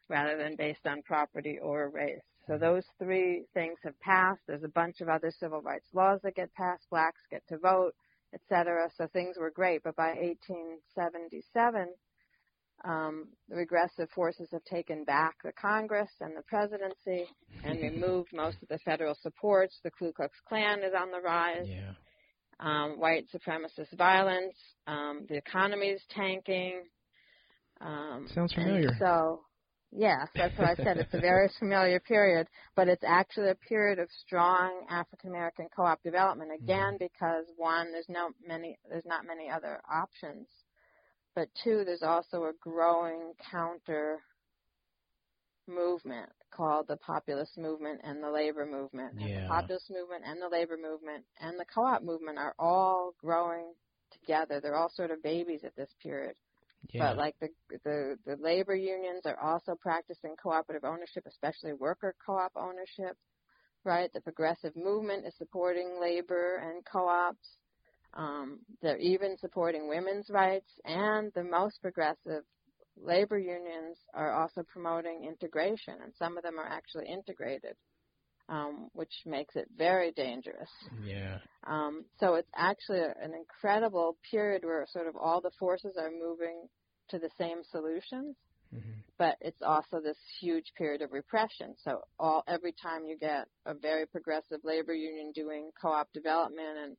rather 0.08 0.36
than 0.36 0.56
based 0.56 0.86
on 0.86 1.02
property 1.02 1.58
or 1.60 1.90
race. 1.90 2.20
So 2.46 2.58
those 2.58 2.84
three 2.98 3.44
things 3.54 3.78
have 3.82 3.98
passed. 4.00 4.40
There's 4.46 4.62
a 4.62 4.68
bunch 4.68 5.00
of 5.00 5.08
other 5.08 5.32
civil 5.38 5.62
rights 5.62 5.88
laws 5.92 6.20
that 6.22 6.36
get 6.36 6.54
passed. 6.54 6.86
Blacks 6.90 7.20
get 7.30 7.42
to 7.48 7.58
vote, 7.58 7.92
etc. 8.32 8.88
So 8.96 9.08
things 9.12 9.36
were 9.38 9.50
great. 9.50 9.82
But 9.82 9.96
by 9.96 10.10
1877, 10.10 11.88
um, 12.84 13.28
the 13.48 13.56
regressive 13.56 14.08
forces 14.10 14.48
have 14.52 14.64
taken 14.64 15.04
back 15.04 15.34
the 15.42 15.52
Congress 15.52 16.10
and 16.20 16.36
the 16.36 16.42
presidency 16.42 17.26
and 17.64 17.80
removed 17.80 18.28
most 18.32 18.62
of 18.62 18.68
the 18.68 18.78
federal 18.78 19.16
supports. 19.22 19.78
The 19.82 19.90
Ku 19.90 20.12
Klux 20.12 20.36
Klan 20.48 20.82
is 20.84 20.92
on 20.98 21.10
the 21.10 21.20
rise. 21.20 21.66
Yeah. 21.68 21.92
Um, 22.58 22.98
white 22.98 23.26
supremacist 23.34 23.94
violence. 23.98 24.56
Um, 24.86 25.26
the 25.28 25.36
economy 25.36 25.88
is 25.88 26.02
tanking. 26.08 26.84
Um, 27.80 28.28
Sounds 28.34 28.54
familiar. 28.54 28.96
So, 28.98 29.42
yes, 29.96 30.28
that's 30.34 30.56
what 30.58 30.68
I 30.68 30.74
said. 30.76 30.98
It's 30.98 31.14
a 31.14 31.20
very 31.20 31.50
familiar 31.58 32.00
period, 32.00 32.46
but 32.74 32.88
it's 32.88 33.04
actually 33.06 33.50
a 33.50 33.54
period 33.54 33.98
of 33.98 34.08
strong 34.24 34.86
African 34.90 35.30
American 35.30 35.68
co-op 35.74 36.02
development. 36.02 36.50
Again, 36.52 36.94
mm-hmm. 36.94 37.04
because 37.04 37.46
one, 37.56 37.92
there's 37.92 38.08
no 38.08 38.30
many, 38.46 38.78
there's 38.88 39.06
not 39.06 39.26
many 39.26 39.50
other 39.50 39.80
options 39.90 40.46
but 41.36 41.50
two, 41.62 41.84
there's 41.84 42.02
also 42.02 42.44
a 42.44 42.52
growing 42.60 43.34
counter 43.50 44.20
movement 45.68 46.30
called 46.50 46.88
the 46.88 46.96
populist 46.96 47.58
movement 47.58 48.00
and 48.02 48.22
the 48.22 48.30
labor 48.30 48.64
movement. 48.64 49.12
Yeah. 49.18 49.26
And 49.26 49.44
the 49.44 49.48
populist 49.48 49.90
movement 49.90 50.24
and 50.26 50.40
the 50.40 50.48
labor 50.48 50.78
movement 50.82 51.24
and 51.38 51.60
the 51.60 51.66
co-op 51.72 52.02
movement 52.02 52.38
are 52.38 52.54
all 52.58 53.12
growing 53.20 53.74
together. 54.10 54.60
They're 54.60 54.76
all 54.76 54.90
sort 54.96 55.10
of 55.10 55.22
babies 55.22 55.60
at 55.62 55.76
this 55.76 55.90
period. 56.02 56.36
Yeah. 56.92 57.08
But 57.08 57.16
like 57.18 57.34
the, 57.40 57.48
the 57.84 58.18
the 58.26 58.36
labor 58.36 58.74
unions 58.74 59.22
are 59.24 59.38
also 59.40 59.74
practicing 59.80 60.34
cooperative 60.42 60.84
ownership, 60.84 61.24
especially 61.26 61.72
worker 61.72 62.14
co-op 62.24 62.52
ownership. 62.56 63.16
Right? 63.84 64.12
The 64.12 64.20
progressive 64.20 64.74
movement 64.74 65.26
is 65.26 65.34
supporting 65.38 66.00
labor 66.00 66.56
and 66.56 66.84
co-ops. 66.84 67.58
Um, 68.14 68.60
they're 68.82 68.98
even 68.98 69.36
supporting 69.38 69.88
women's 69.88 70.28
rights, 70.30 70.70
and 70.84 71.30
the 71.34 71.44
most 71.44 71.80
progressive 71.82 72.42
labor 72.96 73.38
unions 73.38 73.98
are 74.14 74.32
also 74.32 74.62
promoting 74.72 75.24
integration, 75.24 75.94
and 76.02 76.12
some 76.18 76.36
of 76.36 76.42
them 76.42 76.58
are 76.58 76.66
actually 76.66 77.06
integrated, 77.06 77.76
um, 78.48 78.88
which 78.92 79.12
makes 79.24 79.56
it 79.56 79.68
very 79.76 80.12
dangerous. 80.12 80.70
Yeah. 81.04 81.38
Um, 81.66 82.04
so 82.20 82.34
it's 82.34 82.50
actually 82.56 83.00
an 83.00 83.32
incredible 83.34 84.16
period 84.30 84.64
where 84.64 84.86
sort 84.92 85.08
of 85.08 85.16
all 85.16 85.40
the 85.40 85.50
forces 85.58 85.96
are 85.98 86.10
moving 86.10 86.68
to 87.10 87.18
the 87.18 87.30
same 87.38 87.62
solutions. 87.70 88.36
Mm-hmm. 88.74 89.00
But 89.18 89.36
it's 89.40 89.62
also 89.62 90.00
this 90.00 90.18
huge 90.40 90.72
period 90.76 91.00
of 91.00 91.12
repression. 91.12 91.74
So 91.82 92.00
all 92.18 92.42
every 92.48 92.74
time 92.82 93.06
you 93.06 93.16
get 93.16 93.46
a 93.64 93.74
very 93.74 94.06
progressive 94.06 94.60
labor 94.64 94.92
union 94.92 95.32
doing 95.34 95.70
co-op 95.80 96.12
development 96.12 96.76
and 96.82 96.96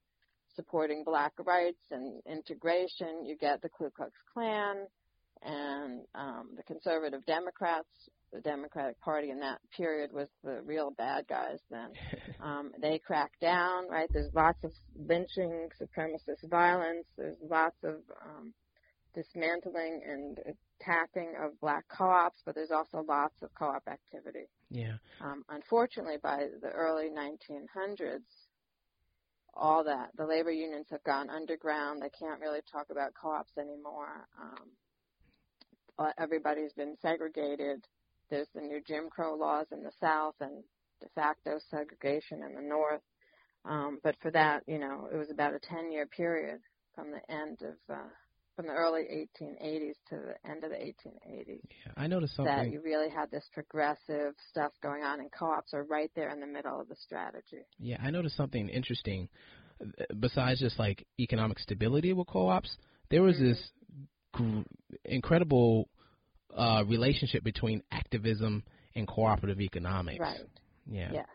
supporting 0.56 1.04
black 1.06 1.34
rights 1.46 1.84
and 1.92 2.22
integration. 2.26 3.26
You 3.26 3.38
get 3.38 3.62
the 3.62 3.70
Ku 3.70 3.90
Klux 3.96 4.12
Klan 4.34 4.88
and 5.44 6.02
um, 6.16 6.50
the 6.58 6.64
conservative 6.64 7.26
Democrats. 7.26 7.88
The 8.34 8.42
Democratic 8.42 9.00
Party 9.02 9.30
in 9.30 9.40
that 9.40 9.60
period 9.76 10.12
was 10.12 10.28
the 10.44 10.62
real 10.64 10.92
bad 10.92 11.28
guys 11.28 11.60
then. 11.70 11.90
Um, 12.40 12.72
they 12.80 13.00
crack 13.00 13.32
down, 13.42 13.90
right? 13.90 14.08
There's 14.14 14.32
lots 14.36 14.64
of 14.64 14.72
lynching, 14.96 15.70
supremacist 15.82 16.48
violence. 16.48 17.08
There's 17.18 17.36
lots 17.42 17.78
of 17.84 17.96
um, 18.24 18.54
dismantling 19.16 20.02
and 20.08 20.38
attacking 20.80 21.34
of 21.44 21.60
black 21.60 21.86
co-ops, 21.90 22.40
but 22.46 22.54
there's 22.54 22.70
also 22.70 23.04
lots 23.08 23.34
of 23.42 23.50
co-op 23.58 23.82
activity. 23.88 24.46
Yeah. 24.70 24.98
Um, 25.20 25.44
unfortunately, 25.50 26.18
by 26.22 26.46
the 26.62 26.70
early 26.70 27.10
1900s, 27.10 28.20
all 29.58 29.84
that. 29.84 30.10
The 30.16 30.26
labor 30.26 30.52
unions 30.52 30.88
have 30.92 31.04
gone 31.04 31.30
underground. 31.30 32.02
They 32.02 32.10
can't 32.10 32.40
really 32.40 32.62
talk 32.72 32.88
about 32.92 33.14
co-ops 33.20 33.58
anymore. 33.58 34.28
Um, 34.40 34.70
uh, 36.00 36.12
everybody's 36.20 36.74
been 36.74 36.96
segregated. 37.02 37.84
There's 38.30 38.48
the 38.54 38.62
new 38.62 38.82
Jim 38.86 39.10
Crow 39.10 39.36
laws 39.36 39.68
in 39.72 39.84
the 39.84 39.92
South 40.00 40.36
and 40.42 40.64
de 41.02 41.08
facto 41.16 41.60
segregation 41.70 42.44
in 42.44 42.56
the 42.56 42.62
North. 42.62 43.02
Um, 43.66 44.00
but 44.04 44.16
for 44.22 44.32
that, 44.32 44.64
you 44.68 44.80
know, 44.80 45.10
it 45.12 45.18
was 45.18 45.30
about 45.30 45.54
a 45.54 45.60
10-year 45.60 46.08
period 46.08 46.60
from 46.96 47.12
the 47.12 47.34
end 47.34 47.62
of 47.62 47.76
uh, 47.94 48.08
from 48.56 48.66
the 48.66 48.74
early 48.74 49.04
1880s 49.04 49.94
to 50.10 50.16
the 50.16 50.50
end 50.50 50.64
of 50.64 50.72
the 50.72 50.78
1880s. 50.78 51.60
Yeah, 51.70 51.92
I 51.96 52.08
noticed 52.08 52.36
something. 52.36 52.56
That 52.56 52.72
you 52.72 52.82
really 52.82 53.10
had 53.10 53.30
this 53.30 53.48
progressive 53.54 54.34
stuff 54.50 54.72
going 54.82 55.04
on, 55.04 55.20
and 55.20 55.32
co-ops 55.32 55.76
are 55.76 55.84
right 55.84 56.10
there 56.16 56.32
in 56.32 56.40
the 56.40 56.48
middle 56.48 56.82
of 56.82 56.90
the 56.90 56.96
strategy. 56.96 57.68
Yeah, 57.78 57.98
I 58.02 58.10
noticed 58.10 58.36
something 58.36 58.68
interesting. 58.70 59.30
Besides 60.20 60.60
just 60.60 60.80
like 60.80 61.06
economic 61.20 61.60
stability 61.60 62.14
with 62.14 62.28
co-ops, 62.28 62.76
there 63.12 63.22
was 63.22 63.36
mm-hmm. 63.36 63.50
this 63.50 63.70
gr- 64.34 64.62
incredible 65.06 65.88
uh, 66.56 66.84
relationship 66.88 67.44
between 67.44 67.84
activism 67.92 68.64
and 68.96 69.08
cooperative 69.08 69.62
economics. 69.62 70.20
Right. 70.20 70.40
Yeah. 70.90 71.12
Yes. 71.14 71.28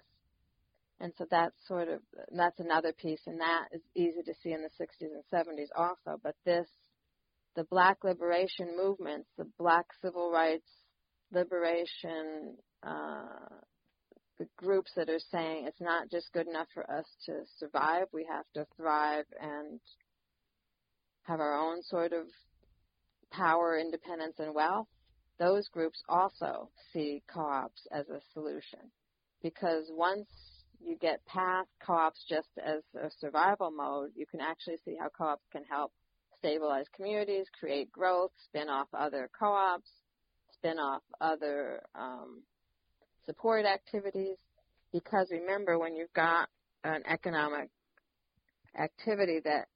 And 1.01 1.13
so 1.19 1.27
that's 1.31 1.57
sort 1.67 1.89
of 1.89 2.01
that's 2.31 2.61
another 2.61 2.93
piece, 2.93 3.21
and 3.27 3.41
that 3.41 3.69
is 3.73 3.83
easy 3.97 4.23
to 4.25 4.35
see 4.43 4.53
in 4.53 4.63
the 4.63 4.69
60s 4.85 5.11
and 5.13 5.25
70s 5.33 5.67
also. 5.77 6.21
But 6.23 6.37
this 6.45 6.67
the 7.57 7.65
black 7.65 8.05
liberation 8.05 8.77
movements, 8.77 9.29
the 9.37 9.47
black 9.59 9.87
civil 10.01 10.31
rights 10.31 10.69
liberation, 11.33 12.57
uh, 12.83 13.49
the 14.39 14.47
groups 14.57 14.93
that 14.97 15.09
are 15.09 15.21
saying 15.31 15.67
it's 15.67 15.81
not 15.81 16.11
just 16.11 16.33
good 16.33 16.47
enough 16.47 16.69
for 16.73 16.89
us 16.91 17.05
to 17.27 17.41
survive, 17.59 18.07
we 18.13 18.27
have 18.31 18.45
to 18.55 18.67
thrive 18.77 19.25
and 19.41 19.81
have 21.25 21.41
our 21.41 21.59
own 21.59 21.83
sort 21.83 22.13
of 22.13 22.27
power, 23.31 23.79
independence, 23.79 24.37
and 24.39 24.55
wealth. 24.55 24.89
Those 25.43 25.67
groups 25.67 26.01
also 26.09 26.69
see 26.93 27.21
co-ops 27.27 27.89
as 27.91 28.09
a 28.09 28.21
solution 28.33 28.79
because 29.43 29.91
once 29.91 30.29
you 30.81 30.97
get 31.01 31.27
past 31.27 31.69
co-ops 31.85 32.25
just 32.29 32.47
as 32.65 32.83
a 32.95 33.11
survival 33.19 33.73
mode, 33.73 34.13
you 34.15 34.25
can 34.25 34.41
actually 34.41 34.77
see 34.85 34.97
how 35.01 35.09
co-ops 35.09 35.43
can 35.51 35.65
help 35.65 35.91
stabilize 36.39 36.87
communities, 36.95 37.47
create 37.59 37.91
growth, 37.91 38.31
spin 38.45 38.69
off 38.69 38.87
other 38.95 39.29
co-ops, 39.37 39.91
spin 40.53 40.79
off 40.79 41.03
other 41.21 41.83
um, 41.97 42.45
support 43.27 43.67
activities. 43.67 44.37
Because 44.93 45.27
remember, 45.33 45.77
when 45.77 45.97
you've 45.97 46.13
got 46.13 46.51
an 46.85 47.03
economic 47.05 47.69
activity 48.79 49.41
that 49.45 49.67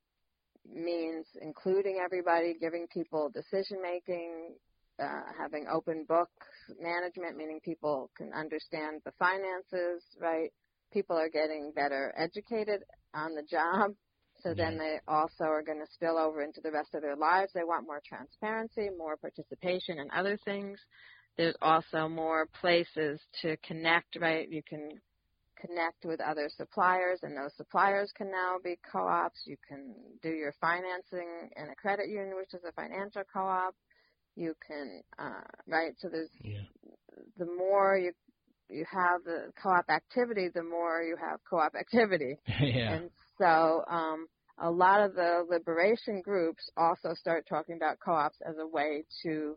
means 0.72 1.26
including 1.42 1.98
everybody, 2.04 2.54
giving 2.60 2.86
people 2.86 3.30
decision 3.30 3.82
making, 3.82 4.54
uh, 5.02 5.22
having 5.38 5.66
open 5.72 6.04
book 6.08 6.30
management, 6.80 7.36
meaning 7.36 7.60
people 7.62 8.10
can 8.16 8.32
understand 8.32 9.00
the 9.04 9.12
finances, 9.18 10.02
right? 10.20 10.52
People 10.92 11.16
are 11.16 11.28
getting 11.28 11.72
better 11.74 12.14
educated 12.16 12.82
on 13.14 13.34
the 13.34 13.42
job. 13.42 13.92
So 14.42 14.50
yeah. 14.50 14.64
then 14.64 14.78
they 14.78 14.98
also 15.08 15.44
are 15.44 15.62
going 15.62 15.80
to 15.80 15.92
spill 15.92 16.18
over 16.18 16.42
into 16.42 16.60
the 16.60 16.70
rest 16.70 16.94
of 16.94 17.02
their 17.02 17.16
lives. 17.16 17.52
They 17.54 17.64
want 17.64 17.86
more 17.86 18.02
transparency, 18.06 18.88
more 18.96 19.16
participation 19.16 19.98
in 19.98 20.08
other 20.14 20.38
things. 20.44 20.78
There's 21.36 21.56
also 21.60 22.08
more 22.08 22.46
places 22.60 23.20
to 23.42 23.56
connect, 23.58 24.16
right? 24.20 24.50
You 24.50 24.62
can 24.62 24.88
connect 25.60 26.04
with 26.04 26.20
other 26.20 26.50
suppliers 26.54 27.20
and 27.22 27.36
those 27.36 27.54
suppliers 27.56 28.12
can 28.16 28.30
now 28.30 28.56
be 28.62 28.78
co-ops. 28.90 29.40
You 29.46 29.56
can 29.66 29.94
do 30.22 30.30
your 30.30 30.54
financing 30.60 31.50
in 31.56 31.68
a 31.70 31.74
credit 31.74 32.08
union, 32.08 32.36
which 32.36 32.54
is 32.54 32.64
a 32.66 32.72
financial 32.72 33.22
co-op. 33.32 33.74
You 34.36 34.54
can, 34.66 35.02
uh, 35.18 35.40
right? 35.66 35.92
So 35.98 36.08
there's, 36.08 36.30
yeah. 36.42 36.58
the 37.38 37.46
more 37.46 37.96
you 37.96 38.12
you 38.68 38.84
have 38.90 39.22
the 39.24 39.52
co-op 39.62 39.88
activity, 39.88 40.48
the 40.52 40.62
more 40.62 41.02
you 41.02 41.16
have 41.16 41.38
co-op 41.48 41.74
activity. 41.74 42.36
yeah. 42.60 42.94
And 42.94 43.10
so 43.38 43.84
um, 43.88 44.26
a 44.58 44.70
lot 44.70 45.02
of 45.02 45.14
the 45.14 45.44
liberation 45.48 46.20
groups 46.20 46.68
also 46.76 47.14
start 47.14 47.46
talking 47.48 47.76
about 47.76 47.98
co-ops 48.04 48.38
as 48.46 48.56
a 48.58 48.66
way 48.66 49.04
to 49.22 49.56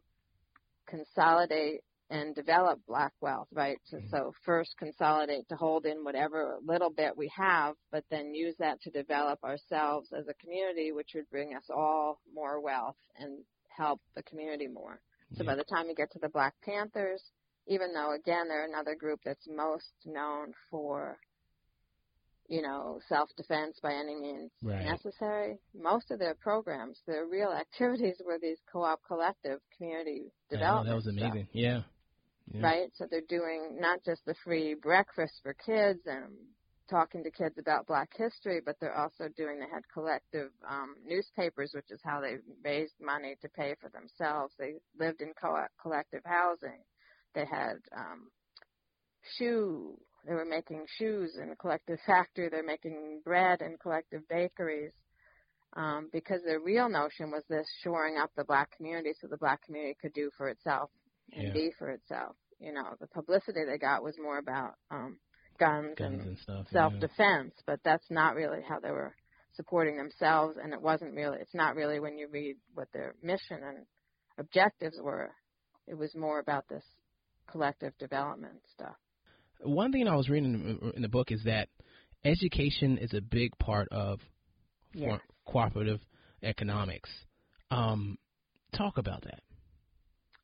consolidate 0.88 1.82
and 2.12 2.34
develop 2.34 2.80
black 2.88 3.14
wealth, 3.22 3.48
right? 3.54 3.78
Mm-hmm. 3.94 4.08
So 4.10 4.34
first 4.44 4.76
consolidate 4.80 5.48
to 5.50 5.56
hold 5.56 5.86
in 5.86 6.04
whatever 6.04 6.58
little 6.66 6.90
bit 6.90 7.16
we 7.16 7.32
have, 7.36 7.76
but 7.92 8.04
then 8.10 8.34
use 8.34 8.56
that 8.60 8.82
to 8.82 8.90
develop 8.90 9.44
ourselves 9.44 10.10
as 10.18 10.26
a 10.28 10.34
community, 10.36 10.92
which 10.92 11.12
would 11.14 11.30
bring 11.30 11.56
us 11.56 11.66
all 11.70 12.20
more 12.34 12.60
wealth 12.62 12.96
and 13.18 13.44
help 13.80 14.00
the 14.16 14.24
community 14.24 14.68
more. 14.68 15.00
So 15.36 15.44
yeah. 15.44 15.52
by 15.52 15.56
the 15.56 15.64
time 15.64 15.88
you 15.88 15.96
get 15.96 16.12
to 16.12 16.20
the 16.20 16.30
Black 16.30 16.54
Panthers, 16.64 17.22
even 17.68 17.94
though 17.94 18.14
again 18.14 18.48
they're 18.48 18.66
another 18.68 18.96
group 18.96 19.20
that's 19.26 19.48
most 19.48 19.94
known 20.06 20.54
for 20.70 21.18
you 22.50 22.64
know, 22.64 23.00
self-defense 23.08 23.80
by 23.82 23.94
any 23.94 24.16
means 24.16 24.52
Right. 24.64 24.84
necessary. 24.84 25.60
Most 25.80 26.10
of 26.10 26.18
their 26.18 26.34
programs, 26.34 27.00
their 27.06 27.28
real 27.28 27.52
activities 27.66 28.20
were 28.26 28.40
these 28.42 28.58
co-op 28.74 29.00
collective 29.08 29.60
community 29.78 30.32
development. 30.50 30.88
that 30.90 30.96
was 30.96 31.04
stuff, 31.04 31.32
amazing. 31.32 31.48
Yeah. 31.54 31.82
yeah. 32.52 32.62
Right? 32.64 32.90
So 32.96 33.06
they're 33.10 33.22
doing 33.30 33.78
not 33.80 34.00
just 34.04 34.26
the 34.26 34.34
free 34.44 34.74
breakfast 34.74 35.34
for 35.44 35.54
kids 35.54 36.00
and 36.08 36.34
talking 36.90 37.24
to 37.24 37.32
kids 37.32 37.58
about 37.58 37.88
black 37.88 38.10
history, 38.18 38.62
but 38.64 38.76
they're 38.80 38.98
also 38.98 39.30
doing, 39.38 39.60
they 39.60 39.70
had 39.74 39.88
collective 39.94 40.52
um, 40.70 40.96
newspapers, 41.06 41.72
which 41.74 41.92
is 41.92 42.02
how 42.04 42.22
they 42.22 42.38
raised 42.64 42.96
money 43.02 43.36
to 43.42 43.50
pay 43.50 43.76
for 43.82 43.90
themselves. 43.90 44.54
They 44.58 44.76
lived 45.00 45.22
in 45.22 45.34
co- 45.40 45.66
collective 45.82 46.24
housing. 46.26 46.80
They 47.36 47.46
had 47.46 47.78
um, 47.96 48.32
shoe, 49.38 49.98
they 50.26 50.34
were 50.34 50.46
making 50.46 50.86
shoes 50.98 51.38
in 51.42 51.52
a 51.52 51.56
collective 51.56 52.00
factory. 52.08 52.50
They're 52.50 52.64
making 52.64 53.22
bread 53.24 53.62
in 53.62 53.78
collective 53.78 54.28
bakeries. 54.30 54.92
Um, 55.76 56.10
because 56.12 56.42
their 56.44 56.60
real 56.60 56.90
notion 56.90 57.30
was 57.32 57.44
this 57.50 57.68
shoring 57.84 58.18
up 58.18 58.32
the 58.36 58.44
black 58.44 58.76
community 58.76 59.14
so 59.22 59.28
the 59.28 59.38
black 59.38 59.62
community 59.64 59.96
could 60.02 60.14
do 60.14 60.32
for 60.36 60.50
itself 60.50 60.90
and 61.38 61.52
Yeah. 61.52 61.54
be 61.54 61.72
for 61.78 61.90
itself. 61.92 62.36
You 62.60 62.74
know, 62.74 62.96
the 63.00 63.08
publicity 63.08 63.66
they 63.66 63.78
got 63.78 64.04
was 64.04 64.16
more 64.18 64.40
about 64.40 64.74
um, 64.90 65.20
guns, 65.60 65.96
Guns 65.98 66.20
and 66.22 66.28
and 66.30 66.38
stuff. 66.40 66.68
self 66.72 66.94
defense, 67.00 67.54
but 67.68 67.80
that's 67.84 68.10
not 68.10 68.36
really 68.36 68.62
how 68.68 68.80
they 68.80 68.92
were 68.92 69.16
supporting 69.54 69.98
themselves 69.98 70.58
and 70.62 70.74
it 70.74 70.82
wasn't 70.82 71.14
really 71.14 71.38
it's 71.42 71.54
not 71.54 71.76
really 71.76 72.00
when 72.00 72.18
you 72.18 72.28
read 72.32 72.56
what 72.76 72.88
their 72.94 73.16
mission 73.22 73.58
and 73.64 73.86
objectives 74.38 74.98
were. 75.02 75.32
It 75.88 75.98
was 75.98 76.16
more 76.16 76.40
about 76.40 76.68
this 76.70 76.84
collective 77.52 77.98
development 77.98 78.62
stuff. 78.74 78.96
One 79.62 79.92
thing 79.92 80.08
I 80.08 80.16
was 80.16 80.30
reading 80.30 80.54
in- 80.54 80.92
in 80.96 81.02
the 81.02 81.10
book 81.10 81.32
is 81.32 81.44
that 81.44 81.68
education 82.24 82.98
is 82.98 83.14
a 83.14 83.22
big 83.22 83.58
part 83.58 83.88
of 83.92 84.22
Yes. 84.94 85.20
cooperative 85.46 86.00
economics. 86.44 87.10
Um, 87.72 88.18
talk 88.72 88.98
about 88.98 89.24
that. 89.24 89.42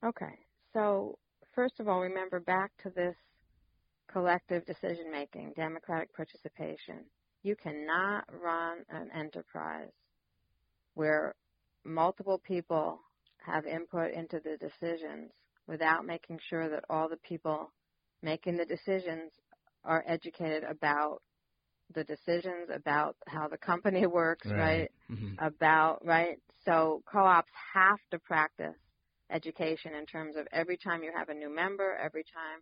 Okay. 0.03 0.39
So, 0.73 1.17
first 1.53 1.79
of 1.79 1.87
all, 1.87 2.01
remember 2.01 2.39
back 2.39 2.71
to 2.83 2.89
this 2.89 3.15
collective 4.07 4.65
decision 4.65 5.11
making, 5.11 5.53
democratic 5.55 6.13
participation. 6.13 7.05
You 7.43 7.55
cannot 7.55 8.25
run 8.31 8.85
an 8.89 9.09
enterprise 9.13 9.91
where 10.95 11.35
multiple 11.85 12.39
people 12.39 12.99
have 13.45 13.65
input 13.65 14.11
into 14.11 14.39
the 14.39 14.57
decisions 14.57 15.31
without 15.67 16.05
making 16.05 16.39
sure 16.49 16.69
that 16.69 16.83
all 16.89 17.07
the 17.09 17.17
people 17.17 17.71
making 18.21 18.57
the 18.57 18.65
decisions 18.65 19.31
are 19.83 20.03
educated 20.07 20.63
about 20.63 21.21
the 21.93 22.03
decisions, 22.03 22.69
about 22.73 23.15
how 23.27 23.47
the 23.47 23.57
company 23.57 24.05
works, 24.07 24.47
right? 24.55 24.91
hmm 25.09 25.35
about, 25.39 26.05
right? 26.05 26.37
So 26.65 27.01
co-ops 27.11 27.51
have 27.73 27.99
to 28.11 28.19
practice 28.19 28.75
education 29.29 29.93
in 29.95 30.05
terms 30.05 30.35
of 30.35 30.47
every 30.51 30.77
time 30.77 31.03
you 31.03 31.11
have 31.15 31.29
a 31.29 31.33
new 31.33 31.49
member, 31.53 31.95
every 31.95 32.23
time 32.23 32.61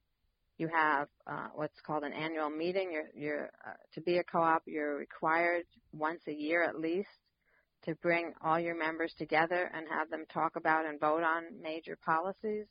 you 0.58 0.70
have 0.74 1.08
uh, 1.28 1.47
what's 1.56 1.80
called 1.86 2.04
an 2.04 2.14
annual 2.14 2.49
meeting. 2.49 2.91
You're, 2.91 3.10
you're 3.16 3.49
uh, 3.66 3.74
to 3.93 4.01
be 4.01 4.18
a 4.18 4.24
co-op, 4.24 4.64
you're 4.66 4.95
required 4.97 5.66
once 5.91 6.22
a 6.28 6.34
year 6.34 6.64
at 6.64 6.80
least 6.80 7.10
to 7.86 7.95
bring 7.95 8.34
all 8.43 8.60
your 8.60 8.78
members 8.78 9.14
together 9.18 9.70
and 9.74 9.88
have 9.89 10.10
them 10.10 10.26
talk 10.34 10.56
about 10.56 10.86
and 10.86 10.99
vote 10.99 11.24
on 11.24 11.43
major 11.62 11.97
policies, 12.06 12.66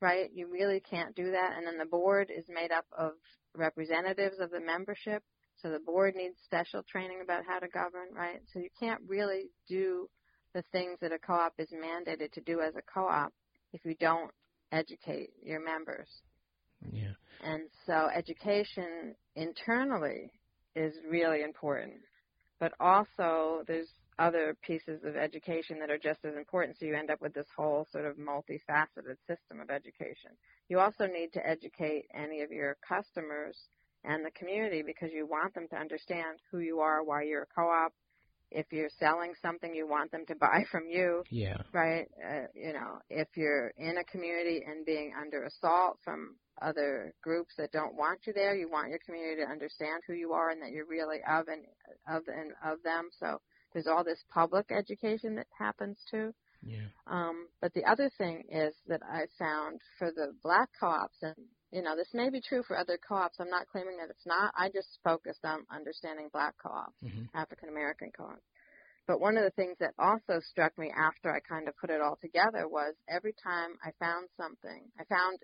right? 0.00 0.30
You 0.32 0.48
really 0.50 0.80
can't 0.80 1.14
do 1.14 1.30
that. 1.32 1.54
And 1.56 1.66
then 1.66 1.78
the 1.78 1.84
board 1.84 2.30
is 2.34 2.44
made 2.48 2.72
up 2.72 2.86
of 2.96 3.12
representatives 3.54 4.38
of 4.40 4.50
the 4.50 4.60
membership. 4.60 5.22
So 5.62 5.70
the 5.70 5.80
board 5.80 6.14
needs 6.14 6.36
special 6.44 6.82
training 6.82 7.20
about 7.22 7.44
how 7.46 7.58
to 7.58 7.68
govern, 7.68 8.14
right? 8.14 8.40
So 8.52 8.60
you 8.60 8.68
can't 8.78 9.00
really 9.06 9.50
do 9.68 10.08
the 10.54 10.62
things 10.72 10.98
that 11.00 11.12
a 11.12 11.18
co-op 11.18 11.54
is 11.58 11.68
mandated 11.72 12.32
to 12.32 12.40
do 12.40 12.60
as 12.60 12.74
a 12.76 12.82
co-op 12.82 13.32
if 13.72 13.84
you 13.84 13.94
don't 13.98 14.30
educate 14.72 15.30
your 15.42 15.62
members. 15.62 16.08
And 17.42 17.62
so 17.86 18.08
education 18.14 19.14
internally 19.34 20.32
is 20.74 20.94
really 21.08 21.42
important. 21.42 21.94
But 22.58 22.72
also 22.80 23.62
there's 23.66 23.88
other 24.18 24.56
pieces 24.62 25.04
of 25.04 25.16
education 25.16 25.78
that 25.78 25.90
are 25.90 25.98
just 25.98 26.24
as 26.24 26.36
important. 26.36 26.78
So 26.78 26.86
you 26.86 26.94
end 26.94 27.10
up 27.10 27.20
with 27.20 27.34
this 27.34 27.46
whole 27.56 27.86
sort 27.92 28.06
of 28.06 28.16
multifaceted 28.16 29.18
system 29.26 29.60
of 29.60 29.70
education. 29.70 30.30
You 30.68 30.80
also 30.80 31.06
need 31.06 31.32
to 31.34 31.46
educate 31.46 32.06
any 32.14 32.40
of 32.40 32.50
your 32.50 32.76
customers 32.86 33.56
and 34.04 34.24
the 34.24 34.30
community 34.30 34.82
because 34.82 35.10
you 35.12 35.26
want 35.26 35.54
them 35.54 35.68
to 35.68 35.76
understand 35.76 36.38
who 36.50 36.60
you 36.60 36.80
are, 36.80 37.04
why 37.04 37.22
you're 37.22 37.42
a 37.42 37.54
co-op. 37.54 37.92
If 38.56 38.72
you're 38.72 38.90
selling 38.98 39.32
something, 39.42 39.74
you 39.74 39.86
want 39.86 40.10
them 40.12 40.24
to 40.28 40.34
buy 40.34 40.64
from 40.72 40.88
you 40.88 41.22
Yeah. 41.30 41.58
right? 41.72 42.08
Uh, 42.24 42.46
you 42.54 42.72
know, 42.72 42.98
if 43.10 43.28
you're 43.36 43.68
in 43.76 43.98
a 43.98 44.04
community 44.04 44.62
and 44.66 44.84
being 44.86 45.12
under 45.20 45.44
assault 45.44 45.98
from 46.04 46.36
other 46.62 47.12
groups 47.22 47.54
that 47.58 47.70
don't 47.72 47.94
want 47.96 48.20
you 48.26 48.32
there, 48.32 48.56
you 48.56 48.70
want 48.70 48.88
your 48.88 49.00
community 49.04 49.42
to 49.44 49.50
understand 49.50 50.02
who 50.06 50.14
you 50.14 50.32
are 50.32 50.50
and 50.50 50.62
that 50.62 50.70
you're 50.70 50.86
really 50.86 51.18
of 51.28 51.48
and 51.48 51.64
of 52.08 52.22
and 52.28 52.52
of 52.64 52.82
them. 52.82 53.10
So 53.20 53.40
there's 53.72 53.86
all 53.86 54.04
this 54.04 54.24
public 54.32 54.72
education 54.72 55.34
that 55.36 55.48
happens 55.58 55.98
too. 56.10 56.32
Yeah. 56.62 56.88
Um, 57.06 57.48
but 57.60 57.74
the 57.74 57.84
other 57.84 58.10
thing 58.18 58.44
is 58.50 58.74
that 58.88 59.02
I 59.04 59.26
found 59.38 59.80
for 59.98 60.10
the 60.10 60.32
black 60.42 60.70
co-ops, 60.80 61.18
and 61.22 61.34
you 61.76 61.82
know, 61.82 61.94
this 61.94 62.08
may 62.14 62.30
be 62.30 62.40
true 62.40 62.62
for 62.66 62.78
other 62.78 62.98
co-ops. 63.06 63.36
I'm 63.38 63.50
not 63.50 63.68
claiming 63.68 63.98
that 63.98 64.08
it's 64.08 64.24
not. 64.24 64.50
I 64.56 64.70
just 64.70 64.88
focused 65.04 65.44
on 65.44 65.66
understanding 65.70 66.30
black 66.32 66.54
co-ops, 66.56 66.96
hmm 67.02 67.28
African 67.34 67.68
American 67.68 68.10
co-ops. 68.16 68.40
But 69.06 69.20
one 69.20 69.36
of 69.36 69.44
the 69.44 69.50
things 69.50 69.76
that 69.80 69.92
also 69.98 70.40
struck 70.40 70.72
me 70.78 70.90
after 70.96 71.30
I 71.30 71.40
kind 71.40 71.68
of 71.68 71.76
put 71.76 71.90
it 71.90 72.00
all 72.00 72.16
together 72.16 72.66
was 72.66 72.94
every 73.10 73.34
time 73.44 73.76
I 73.84 73.92
found 74.00 74.28
something, 74.38 74.88
I 74.98 75.04
found 75.04 75.38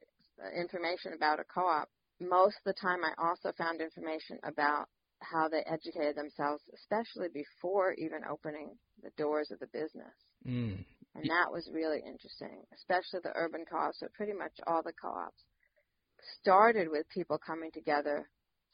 information 0.56 1.12
about 1.12 1.38
a 1.38 1.44
co-op. 1.44 1.86
Most 2.18 2.56
of 2.64 2.72
the 2.72 2.80
time, 2.80 3.04
I 3.04 3.12
also 3.22 3.52
found 3.58 3.82
information 3.82 4.38
about 4.42 4.86
how 5.20 5.48
they 5.48 5.62
educated 5.68 6.16
themselves, 6.16 6.64
especially 6.72 7.28
before 7.28 7.92
even 8.00 8.24
opening 8.24 8.72
the 9.02 9.12
doors 9.18 9.50
of 9.52 9.60
the 9.60 9.68
business. 9.68 10.16
Mm. 10.48 10.80
And 11.14 11.28
that 11.28 11.52
was 11.52 11.68
really 11.70 12.00
interesting, 12.00 12.64
especially 12.72 13.20
the 13.22 13.36
urban 13.36 13.66
co-ops, 13.70 13.98
but 14.00 14.14
pretty 14.14 14.32
much 14.32 14.56
all 14.66 14.82
the 14.82 14.96
co-ops 14.96 15.44
started 16.40 16.88
with 16.90 17.08
people 17.08 17.38
coming 17.38 17.70
together 17.72 18.28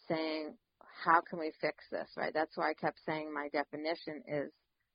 saying, 0.09 0.55
how 1.05 1.21
can 1.21 1.39
we 1.39 1.53
fix 1.61 1.85
this, 1.91 2.09
right? 2.17 2.33
That's 2.35 2.57
why 2.57 2.71
I 2.71 2.75
kept 2.75 2.99
saying 3.07 3.33
my 3.33 3.49
definition 3.53 4.23
is 4.27 4.53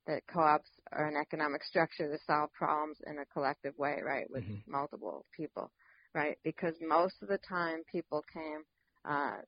that 0.07 0.23
co-ops 0.27 0.69
are 0.91 1.07
an 1.07 1.15
economic 1.15 1.63
structure 1.63 2.09
to 2.09 2.17
solve 2.25 2.51
problems 2.53 2.97
in 3.07 3.19
a 3.19 3.25
collective 3.25 3.77
way, 3.77 4.01
right, 4.03 4.29
with 4.29 4.43
Mhm. 4.43 4.63
multiple 4.67 5.25
people, 5.35 5.71
right? 6.13 6.37
Because 6.43 6.75
most 6.81 7.21
of 7.21 7.29
the 7.29 7.37
time 7.37 7.83
people 7.89 8.23
came, 8.33 8.63
uh, 9.05 9.41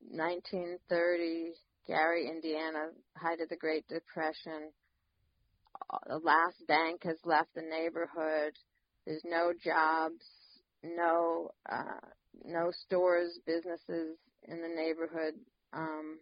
1930, 0.00 1.54
Gary, 1.86 2.28
Indiana, 2.28 2.90
height 3.16 3.40
of 3.40 3.48
the 3.48 3.56
Great 3.56 3.86
Depression, 3.88 4.72
uh, 5.90 5.98
the 6.08 6.18
last 6.18 6.66
bank 6.66 7.02
has 7.04 7.18
left 7.24 7.54
the 7.54 7.62
neighborhood. 7.62 8.58
There's 9.06 9.24
no 9.24 9.52
jobs, 9.52 10.24
no 10.94 11.50
uh, 11.70 12.06
no 12.44 12.70
stores, 12.84 13.38
businesses 13.46 14.16
in 14.44 14.62
the 14.62 14.68
neighborhood. 14.68 15.34
Um, 15.72 16.18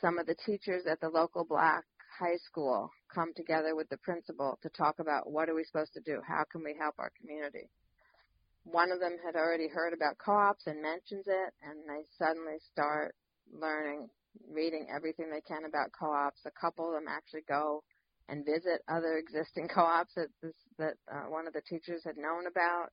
some 0.00 0.18
of 0.18 0.26
the 0.26 0.36
teachers 0.46 0.84
at 0.90 1.00
the 1.00 1.08
local 1.08 1.44
black 1.44 1.84
high 2.18 2.36
school 2.46 2.90
come 3.12 3.32
together 3.34 3.74
with 3.74 3.88
the 3.88 3.96
principal 3.98 4.58
to 4.62 4.68
talk 4.70 4.98
about 4.98 5.30
what 5.30 5.48
are 5.48 5.54
we 5.54 5.64
supposed 5.64 5.92
to 5.94 6.00
do? 6.00 6.20
How 6.26 6.44
can 6.50 6.62
we 6.64 6.74
help 6.78 6.94
our 6.98 7.10
community? 7.20 7.68
One 8.64 8.90
of 8.90 9.00
them 9.00 9.16
had 9.24 9.36
already 9.36 9.68
heard 9.68 9.92
about 9.92 10.16
co-ops 10.18 10.66
and 10.66 10.80
mentions 10.80 11.26
it, 11.26 11.50
and 11.62 11.84
they 11.86 12.06
suddenly 12.18 12.56
start 12.72 13.14
learning, 13.52 14.08
reading 14.48 14.86
everything 14.94 15.30
they 15.30 15.42
can 15.42 15.64
about 15.66 15.92
co-ops. 15.92 16.40
A 16.46 16.50
couple 16.58 16.88
of 16.88 16.94
them 16.94 17.08
actually 17.08 17.44
go 17.46 17.82
and 18.28 18.44
visit 18.44 18.80
other 18.88 19.18
existing 19.18 19.68
co-ops 19.74 20.14
that 20.16 20.28
this, 20.42 20.56
that 20.78 20.94
uh, 21.12 21.28
one 21.28 21.46
of 21.46 21.52
the 21.52 21.62
teachers 21.68 22.02
had 22.04 22.16
known 22.16 22.46
about. 22.46 22.88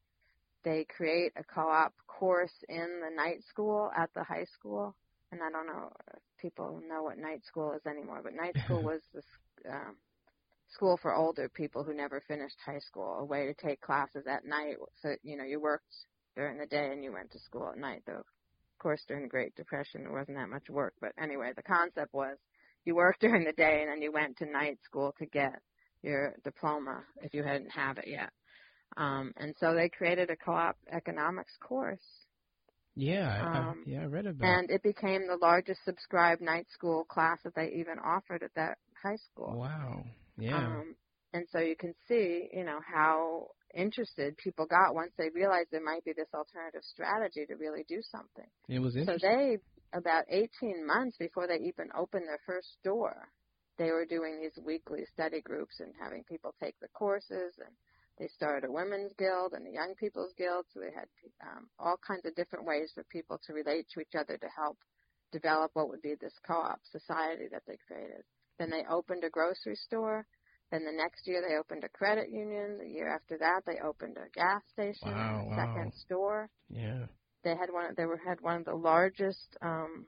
They 0.63 0.85
create 0.95 1.33
a 1.35 1.43
co-op 1.43 1.93
course 2.07 2.53
in 2.69 3.01
the 3.01 3.15
night 3.15 3.43
school 3.49 3.91
at 3.97 4.13
the 4.13 4.23
high 4.23 4.45
school, 4.53 4.95
and 5.31 5.41
I 5.41 5.49
don't 5.49 5.65
know 5.65 5.91
if 6.13 6.19
people 6.39 6.81
know 6.87 7.03
what 7.03 7.17
night 7.17 7.43
school 7.45 7.73
is 7.73 7.85
anymore, 7.85 8.21
but 8.23 8.33
night 8.33 8.55
school 8.65 8.83
was 8.83 9.01
this 9.13 9.25
um, 9.69 9.95
school 10.69 10.97
for 11.01 11.15
older 11.15 11.49
people 11.49 11.83
who 11.83 11.93
never 11.93 12.21
finished 12.27 12.57
high 12.65 12.79
school, 12.79 13.17
a 13.19 13.25
way 13.25 13.45
to 13.45 13.53
take 13.53 13.81
classes 13.81 14.25
at 14.27 14.45
night. 14.45 14.75
So 15.01 15.15
you 15.23 15.37
know 15.37 15.43
you 15.43 15.59
worked 15.59 15.93
during 16.35 16.57
the 16.57 16.67
day 16.67 16.91
and 16.91 17.03
you 17.03 17.11
went 17.11 17.31
to 17.31 17.39
school 17.39 17.69
at 17.69 17.77
night. 17.77 18.03
Though, 18.05 18.19
of 18.19 18.25
course, 18.79 19.03
during 19.07 19.23
the 19.23 19.29
Great 19.29 19.55
Depression 19.55 20.03
there 20.03 20.13
wasn't 20.13 20.37
that 20.37 20.49
much 20.49 20.69
work, 20.69 20.93
but 21.01 21.11
anyway, 21.21 21.51
the 21.55 21.63
concept 21.63 22.13
was 22.13 22.37
you 22.85 22.95
worked 22.95 23.21
during 23.21 23.45
the 23.45 23.53
day 23.53 23.81
and 23.81 23.89
then 23.89 24.01
you 24.01 24.11
went 24.11 24.37
to 24.37 24.45
night 24.45 24.79
school 24.83 25.13
to 25.19 25.25
get 25.25 25.59
your 26.01 26.35
diploma 26.43 27.03
if 27.21 27.33
you 27.33 27.43
hadn't 27.43 27.71
have 27.71 27.97
it 27.97 28.07
yet. 28.07 28.31
Um, 28.97 29.33
and 29.37 29.55
so 29.59 29.73
they 29.73 29.89
created 29.89 30.29
a 30.29 30.35
co-op 30.35 30.77
economics 30.91 31.53
course 31.61 31.99
Yeah, 32.95 33.41
Um, 33.45 33.83
I, 33.87 33.89
yeah, 33.89 34.01
I 34.01 34.05
read 34.05 34.27
about. 34.27 34.45
and 34.47 34.69
it 34.69 34.83
became 34.83 35.27
the 35.27 35.37
largest 35.37 35.79
subscribed 35.85 36.41
night 36.41 36.67
school 36.71 37.05
class 37.05 37.39
that 37.43 37.55
they 37.55 37.69
even 37.71 37.99
offered 37.99 38.43
at 38.43 38.53
that 38.55 38.77
high 39.01 39.15
school. 39.15 39.57
Wow. 39.57 40.03
Yeah. 40.37 40.57
Um, 40.57 40.95
and 41.33 41.47
so 41.51 41.59
you 41.59 41.75
can 41.77 41.93
see, 42.07 42.49
you 42.51 42.65
know, 42.65 42.79
how 42.85 43.47
interested 43.73 44.35
people 44.37 44.65
got 44.65 44.93
once 44.93 45.13
they 45.17 45.29
realized 45.29 45.69
there 45.71 45.81
might 45.83 46.03
be 46.03 46.11
this 46.13 46.27
alternative 46.33 46.83
strategy 46.83 47.45
to 47.45 47.55
really 47.55 47.85
do 47.87 48.01
something. 48.11 48.47
it 48.67 48.79
was 48.79 48.95
interesting. 48.97 49.29
So 49.29 49.35
they, 49.35 49.57
about 49.97 50.25
18 50.29 50.85
months 50.85 51.17
before 51.17 51.47
they 51.47 51.59
even 51.65 51.89
opened 51.97 52.27
their 52.27 52.41
first 52.45 52.67
store, 52.79 53.29
they 53.77 53.91
were 53.91 54.05
doing 54.05 54.39
these 54.41 54.57
weekly 54.63 55.05
study 55.13 55.41
groups 55.41 55.79
and 55.79 55.93
having 56.01 56.23
people 56.25 56.53
take 56.61 56.77
the 56.81 56.89
courses. 56.89 57.55
And 57.57 57.73
they 58.19 58.27
started 58.27 58.67
a 58.67 58.71
women's 58.71 59.13
guild 59.17 59.53
and 59.53 59.67
a 59.67 59.71
young 59.71 59.95
people's 59.99 60.33
guild. 60.37 60.65
So 60.73 60.79
they 60.79 60.91
had 60.93 61.07
um, 61.43 61.69
all 61.79 61.97
kinds 62.05 62.25
of 62.25 62.35
different 62.35 62.65
ways 62.65 62.91
for 62.93 63.03
people 63.05 63.39
to 63.47 63.53
relate 63.53 63.87
to 63.93 64.01
each 64.01 64.15
other 64.17 64.37
to 64.37 64.47
help 64.55 64.77
develop 65.31 65.71
what 65.73 65.89
would 65.89 66.01
be 66.01 66.15
this 66.19 66.33
co-op 66.45 66.79
society 66.91 67.45
that 67.51 67.63
they 67.67 67.77
created. 67.87 68.23
Then 68.59 68.69
they 68.69 68.83
opened 68.89 69.23
a 69.23 69.29
grocery 69.29 69.75
store. 69.75 70.25
Then 70.71 70.85
the 70.85 70.91
next 70.91 71.27
year 71.27 71.41
they 71.47 71.55
opened 71.57 71.83
a 71.83 71.89
credit 71.89 72.29
union. 72.29 72.77
The 72.79 72.87
year 72.89 73.07
after 73.13 73.37
that 73.39 73.61
they 73.65 73.79
opened 73.79 74.17
a 74.17 74.29
gas 74.37 74.61
station, 74.73 75.13
Wow, 75.17 75.43
a 75.49 75.55
second 75.55 75.87
wow. 75.87 75.93
store 76.05 76.49
yeah. 76.69 77.05
they 77.43 77.55
had 77.55 77.71
one 77.71 77.93
they 77.97 78.05
were 78.05 78.17
had 78.25 78.41
one 78.41 78.57
of 78.57 78.65
the 78.65 78.75
largest 78.75 79.57
um 79.61 80.05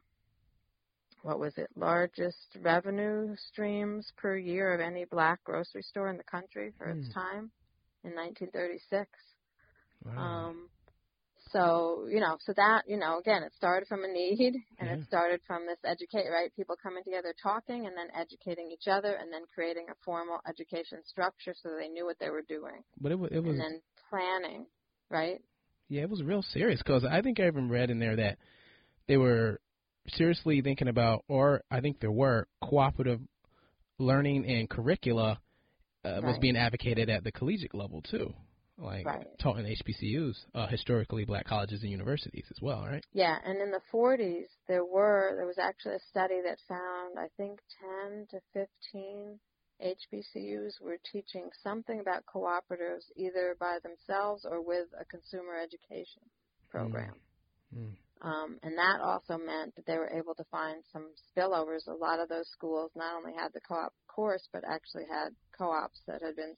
what 1.23 1.39
was 1.39 1.53
it 1.57 1.69
largest 1.75 2.57
revenue 2.61 3.35
streams 3.49 4.11
per 4.17 4.37
year 4.37 4.73
of 4.73 4.81
any 4.81 5.05
black 5.05 5.43
grocery 5.43 5.81
store 5.83 6.09
in 6.09 6.17
the 6.17 6.23
country 6.23 6.71
for 6.77 6.89
its 6.89 7.07
Hmm. 7.07 7.11
time 7.13 7.51
in 8.03 8.15
1936 8.15 9.09
Wow. 10.05 10.49
um 10.49 10.69
so 11.51 12.07
you 12.09 12.19
know 12.19 12.37
so 12.39 12.53
that 12.55 12.83
you 12.87 12.97
know 12.97 13.19
again 13.19 13.43
it 13.43 13.53
started 13.55 13.87
from 13.87 14.03
a 14.03 14.07
need 14.07 14.55
and 14.79 14.89
Yeah. 14.89 14.95
it 14.95 15.03
started 15.05 15.39
from 15.45 15.65
this 15.65 15.77
educate 15.85 16.29
right 16.31 16.53
people 16.55 16.75
coming 16.81 17.03
together 17.03 17.33
talking 17.41 17.85
and 17.85 17.95
then 17.97 18.07
educating 18.15 18.71
each 18.71 18.87
other 18.87 19.13
and 19.13 19.31
then 19.31 19.41
creating 19.53 19.87
a 19.89 19.95
formal 20.03 20.39
education 20.47 20.99
structure 21.05 21.53
so 21.61 21.69
they 21.77 21.87
knew 21.87 22.05
what 22.05 22.17
they 22.19 22.29
were 22.29 22.43
doing 22.47 22.83
but 22.99 23.11
it 23.11 23.19
was 23.19 23.29
it 23.31 23.39
was 23.39 23.51
and 23.51 23.61
then 23.61 23.81
planning 24.09 24.65
right 25.09 25.41
yeah 25.89 26.01
it 26.01 26.09
was 26.09 26.23
real 26.23 26.41
serious 26.41 26.79
because 26.79 27.03
I 27.05 27.21
think 27.21 27.39
I 27.39 27.47
even 27.47 27.69
read 27.69 27.89
in 27.89 27.99
there 27.99 28.15
that 28.15 28.37
they 29.07 29.17
were 29.17 29.59
seriously 30.07 30.61
thinking 30.61 30.87
about, 30.87 31.23
or 31.27 31.63
I 31.71 31.79
think 31.81 31.99
there 31.99 32.11
were 32.11 32.47
cooperative 32.61 33.21
learning 33.99 34.45
and 34.45 34.69
curricula 34.69 35.39
uh, 36.03 36.21
was 36.23 36.37
being 36.39 36.57
advocated 36.57 37.09
at 37.09 37.23
the 37.23 37.31
collegiate 37.31 37.73
level 37.73 38.01
too, 38.01 38.33
like 38.77 39.05
Right. 39.05 39.27
taught 39.39 39.59
in 39.59 39.65
HBCUs, 39.65 40.45
uh, 40.53 40.67
historically 40.67 41.25
black 41.25 41.45
colleges 41.45 41.81
and 41.81 41.91
universities 41.91 42.45
as 42.49 42.61
well, 42.61 42.85
right? 42.85 43.03
Yeah, 43.13 43.39
and 43.43 43.61
in 43.61 43.71
the 43.71 43.81
40s, 43.91 44.47
there 44.67 44.85
were 44.85 45.33
there 45.37 45.45
was 45.45 45.57
actually 45.57 45.95
a 45.95 45.99
study 46.09 46.41
that 46.41 46.59
found 46.67 47.17
I 47.17 47.29
think 47.37 47.59
10 47.79 48.27
to 48.31 48.41
15 48.53 49.39
HBCUs 49.81 50.79
were 50.81 50.97
teaching 51.11 51.49
something 51.61 51.99
about 51.99 52.25
cooperatives 52.25 53.05
either 53.15 53.55
by 53.59 53.79
themselves 53.83 54.45
or 54.45 54.61
with 54.61 54.87
a 54.99 55.05
consumer 55.05 55.57
education 55.57 56.23
program. 56.69 57.15
Mm. 57.75 57.95
Um, 58.23 58.57
and 58.63 58.77
that 58.77 59.01
also 59.01 59.37
meant 59.37 59.75
that 59.75 59.85
they 59.85 59.97
were 59.97 60.09
able 60.09 60.33
to 60.35 60.45
find 60.45 60.81
some 60.93 61.09
spillovers. 61.35 61.87
A 61.87 61.93
lot 61.93 62.21
of 62.21 62.29
those 62.29 62.47
schools 62.49 62.91
not 62.95 63.15
only 63.17 63.33
had 63.33 63.51
the 63.53 63.59
co-op 63.59 63.93
course, 64.07 64.47
but 64.53 64.63
actually 64.65 65.03
had 65.11 65.35
co-ops 65.57 65.99
that 66.07 66.21
had 66.21 66.37
been 66.37 66.55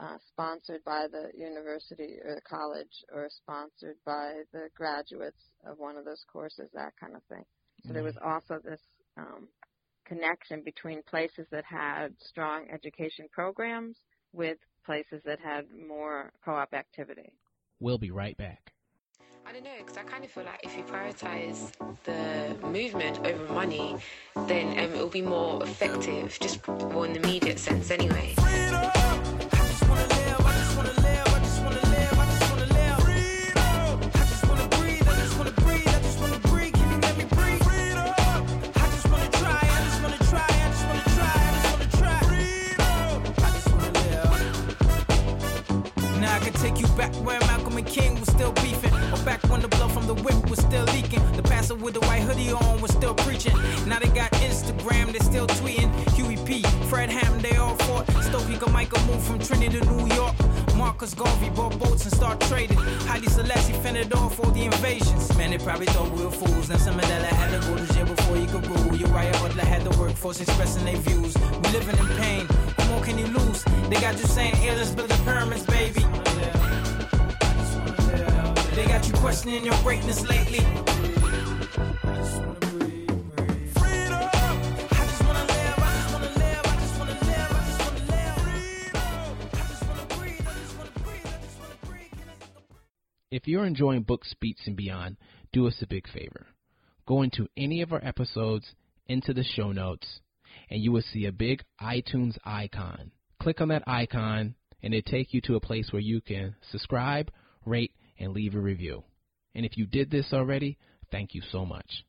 uh, 0.00 0.16
sponsored 0.28 0.82
by 0.84 1.06
the 1.10 1.30
university 1.38 2.16
or 2.24 2.34
the 2.34 2.40
college 2.40 3.04
or 3.12 3.28
sponsored 3.28 3.96
by 4.06 4.42
the 4.52 4.68
graduates 4.74 5.42
of 5.66 5.78
one 5.78 5.96
of 5.96 6.06
those 6.06 6.24
courses, 6.32 6.70
that 6.72 6.92
kind 6.98 7.14
of 7.14 7.22
thing. 7.24 7.44
So 7.86 7.92
there 7.92 8.02
was 8.02 8.16
also 8.24 8.58
this 8.64 8.80
um, 9.16 9.48
connection 10.06 10.62
between 10.62 11.02
places 11.02 11.46
that 11.50 11.64
had 11.64 12.14
strong 12.20 12.66
education 12.72 13.26
programs 13.30 13.96
with 14.32 14.58
places 14.84 15.22
that 15.24 15.38
had 15.40 15.66
more 15.70 16.32
co-op 16.44 16.72
activity. 16.72 17.32
We'll 17.80 17.98
be 17.98 18.10
right 18.10 18.36
back. 18.36 18.72
I 19.48 19.52
don't 19.52 19.62
know, 19.62 19.70
because 19.78 19.96
I 19.96 20.02
kind 20.02 20.24
of 20.24 20.30
feel 20.30 20.42
like 20.42 20.58
if 20.64 20.76
you 20.76 20.82
prioritize 20.82 21.70
the 22.02 22.66
movement 22.66 23.24
over 23.24 23.52
money, 23.52 23.94
then 24.48 24.76
um, 24.76 24.92
it'll 24.92 25.06
be 25.06 25.22
more 25.22 25.62
effective, 25.62 26.36
just 26.40 26.66
more 26.66 27.06
in 27.06 27.12
the 27.12 27.20
immediate 27.20 27.60
sense 27.60 27.92
anyway. 27.92 28.34
Now 46.18 46.34
I 46.34 46.38
can 46.40 46.52
take 46.54 46.80
you 46.80 46.88
back 46.96 47.14
where 47.24 47.38
Malcolm 47.40 47.76
and 47.76 47.86
King 47.86 48.18
was 48.18 48.28
still 48.28 48.50
beefing. 48.52 48.95
Or 49.12 49.24
back 49.24 49.42
when 49.48 49.60
the 49.62 49.68
blood 49.68 49.92
from 49.92 50.06
the 50.06 50.14
whip 50.14 50.50
was 50.50 50.60
still 50.60 50.84
leaking. 50.86 51.22
The 51.36 51.42
pastor 51.42 51.74
with 51.74 51.94
the 51.94 52.00
white 52.00 52.22
hoodie 52.22 52.52
on 52.52 52.80
was 52.80 52.92
still 52.92 53.14
preaching. 53.14 53.56
Now 53.86 53.98
they 53.98 54.08
got 54.08 54.30
Instagram, 54.32 55.12
they 55.12 55.20
still 55.20 55.46
tweeting. 55.46 55.90
Huey 56.14 56.36
P, 56.44 56.62
Fred 56.88 57.10
Hampton, 57.10 57.42
they 57.42 57.56
all 57.56 57.74
fought. 57.76 58.06
Stokely 58.22 58.56
Carmichael 58.56 59.00
moved 59.06 59.26
from 59.26 59.38
Trinidad 59.38 59.82
to 59.82 59.90
New 59.92 60.14
York. 60.14 60.34
Marcus 60.76 61.14
Garvey 61.14 61.48
bought 61.50 61.78
boats 61.78 62.04
and 62.04 62.14
start 62.14 62.40
trading. 62.42 62.78
Haile 63.08 63.28
Selassie 63.30 63.72
fended 63.74 64.12
off 64.12 64.38
all 64.40 64.50
the 64.50 64.64
invasions. 64.64 65.36
Man, 65.36 65.50
they 65.50 65.58
probably 65.58 65.86
thought 65.86 66.10
we 66.12 66.24
were 66.24 66.30
fools. 66.30 66.68
Nelson 66.68 66.94
Mandela 66.94 67.24
had 67.24 67.60
to 67.60 67.66
go 67.66 67.76
to 67.76 67.94
jail 67.94 68.06
before 68.06 68.36
he 68.36 68.46
could 68.46 68.66
rule. 68.66 68.94
Uriah 68.94 69.32
Butler 69.32 69.64
had 69.64 69.82
the 69.84 69.98
workforce 69.98 70.40
expressing 70.40 70.84
their 70.84 70.96
views. 70.96 71.36
We 71.36 71.70
living 71.70 71.98
in 71.98 72.06
pain. 72.16 72.46
What 72.46 72.88
more 72.88 73.00
can 73.02 73.18
you 73.18 73.26
lose? 73.26 73.64
They 73.88 74.00
got 74.00 74.18
you 74.18 74.26
saying 74.26 74.56
aliens 74.56 74.94
the 74.94 75.04
pyramids, 75.24 75.64
baby. 75.64 76.04
They 78.76 78.84
got 78.84 79.06
you 79.06 79.14
questioning 79.14 79.64
your 79.64 79.74
greatness 79.82 80.20
lately. 80.28 80.58
If 93.30 93.48
you're 93.48 93.64
enjoying 93.64 94.02
Books, 94.02 94.34
Beats, 94.42 94.66
and 94.66 94.76
Beyond, 94.76 95.16
do 95.54 95.66
us 95.66 95.80
a 95.80 95.86
big 95.86 96.06
favor. 96.06 96.46
Go 97.06 97.22
into 97.22 97.48
any 97.56 97.80
of 97.80 97.94
our 97.94 98.04
episodes, 98.04 98.74
into 99.06 99.32
the 99.32 99.42
show 99.42 99.72
notes, 99.72 100.20
and 100.68 100.82
you 100.82 100.92
will 100.92 101.00
see 101.00 101.24
a 101.24 101.32
big 101.32 101.62
iTunes 101.80 102.36
icon. 102.44 103.12
Click 103.40 103.62
on 103.62 103.68
that 103.68 103.84
icon, 103.86 104.54
and 104.82 104.92
it'll 104.92 105.10
take 105.10 105.32
you 105.32 105.40
to 105.40 105.56
a 105.56 105.60
place 105.60 105.92
where 105.92 106.02
you 106.02 106.20
can 106.20 106.56
subscribe, 106.70 107.30
rate, 107.64 107.92
and 108.18 108.32
leave 108.32 108.54
a 108.54 108.60
review. 108.60 109.02
And 109.54 109.64
if 109.64 109.76
you 109.76 109.86
did 109.86 110.10
this 110.10 110.32
already, 110.32 110.78
thank 111.10 111.34
you 111.34 111.42
so 111.50 111.64
much. 111.64 112.04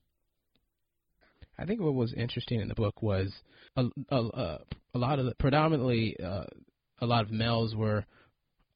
I 1.58 1.66
think 1.66 1.82
what 1.82 1.96
was 1.96 2.14
interesting 2.14 2.62
in 2.62 2.68
the 2.68 2.76
book 2.76 3.02
was 3.02 3.34
a, 3.76 3.86
a, 4.10 4.60
a, 4.94 4.98
lot 4.98 5.20
of 5.20 5.26
the, 5.26 5.36
predominantly 5.36 6.16
uh, 6.24 6.44
a 7.00 7.06
lot 7.06 7.24
of 7.24 7.32
males 7.32 7.76
were 7.76 8.06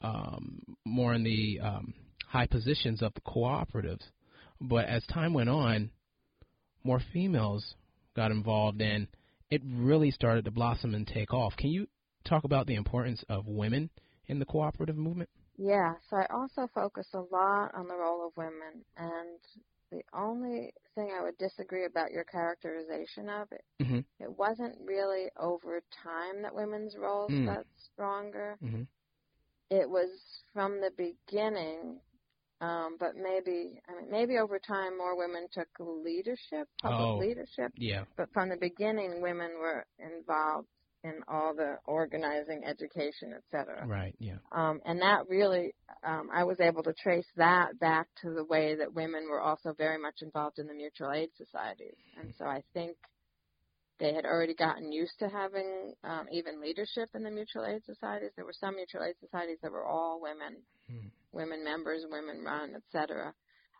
um, 0.01 0.61
more 0.85 1.13
in 1.13 1.23
the 1.23 1.59
um, 1.61 1.93
high 2.27 2.47
positions 2.47 3.01
of 3.01 3.13
the 3.13 3.21
cooperatives. 3.21 4.03
But 4.59 4.85
as 4.85 5.05
time 5.07 5.33
went 5.33 5.49
on, 5.49 5.91
more 6.83 7.01
females 7.13 7.75
got 8.15 8.31
involved 8.31 8.81
and 8.81 9.07
it 9.49 9.61
really 9.65 10.11
started 10.11 10.45
to 10.45 10.51
blossom 10.51 10.95
and 10.95 11.05
take 11.05 11.33
off. 11.33 11.55
Can 11.57 11.69
you 11.69 11.87
talk 12.25 12.45
about 12.45 12.67
the 12.67 12.75
importance 12.75 13.23
of 13.29 13.47
women 13.47 13.89
in 14.27 14.39
the 14.39 14.45
cooperative 14.45 14.95
movement? 14.95 15.29
Yeah, 15.63 15.93
so 16.09 16.17
I 16.17 16.25
also 16.33 16.67
focus 16.73 17.05
a 17.13 17.19
lot 17.19 17.75
on 17.75 17.87
the 17.87 17.95
role 17.95 18.25
of 18.25 18.35
women, 18.35 18.83
and 18.97 19.37
the 19.91 20.01
only 20.11 20.73
thing 20.95 21.11
I 21.15 21.21
would 21.21 21.37
disagree 21.37 21.85
about 21.85 22.11
your 22.11 22.23
characterization 22.23 23.29
of 23.29 23.47
it, 23.51 23.63
Mm-hmm. 23.79 23.99
it 24.19 24.37
wasn't 24.39 24.75
really 24.83 25.29
over 25.37 25.81
time 26.03 26.41
that 26.41 26.55
women's 26.55 26.95
roles 26.97 27.29
Mm. 27.31 27.45
got 27.45 27.65
stronger. 27.93 28.57
Mm-hmm. 28.63 28.83
It 29.69 29.87
was 29.87 30.09
from 30.51 30.81
the 30.81 30.89
beginning, 30.97 32.01
um, 32.59 32.97
but 32.99 33.15
maybe 33.15 33.79
I 33.87 33.93
mean 34.01 34.09
maybe 34.09 34.39
over 34.39 34.57
time 34.57 34.97
more 34.97 35.15
women 35.15 35.47
took 35.51 35.69
leadership, 35.79 36.67
public 36.81 37.07
Oh. 37.07 37.17
leadership, 37.17 37.71
Yeah. 37.75 38.05
but 38.17 38.33
from 38.33 38.49
the 38.49 38.57
beginning 38.57 39.21
women 39.21 39.59
were 39.59 39.85
involved 39.99 40.67
in 41.03 41.15
all 41.27 41.55
the 41.55 41.77
organizing, 41.85 42.63
education, 42.63 43.33
et 43.35 43.43
cetera. 43.49 43.85
Right. 43.87 44.15
Yeah. 44.19 44.37
Um, 44.51 44.81
and 44.85 45.01
that 45.01 45.27
really, 45.27 45.73
um, 46.03 46.29
I 46.33 46.43
was 46.43 46.59
able 46.59 46.83
to 46.83 46.93
trace 46.93 47.25
that 47.37 47.79
back 47.79 48.07
to 48.21 48.33
the 48.33 48.43
way 48.45 48.75
that 48.75 48.93
women 48.93 49.27
were 49.29 49.41
also 49.41 49.73
very 49.73 49.97
much 49.97 50.21
involved 50.21 50.59
in 50.59 50.67
the 50.67 50.73
mutual 50.73 51.11
aid 51.11 51.29
societies. 51.37 51.95
And 52.19 52.33
so 52.37 52.45
I 52.45 52.61
think 52.73 52.97
they 53.99 54.13
had 54.13 54.25
already 54.25 54.55
gotten 54.55 54.91
used 54.91 55.17
to 55.19 55.29
having 55.29 55.93
um, 56.03 56.27
even 56.31 56.61
leadership 56.61 57.09
in 57.15 57.23
the 57.23 57.31
mutual 57.31 57.65
aid 57.65 57.83
societies. 57.85 58.31
There 58.35 58.45
were 58.45 58.53
some 58.59 58.75
mutual 58.75 59.03
aid 59.03 59.15
societies 59.19 59.57
that 59.61 59.71
were 59.71 59.85
all 59.85 60.19
women, 60.21 60.57
Hmm. 60.89 61.07
women 61.31 61.63
members, 61.63 62.03
women 62.09 62.43
run, 62.43 62.73
et 62.75 62.81
cetera. 62.91 63.33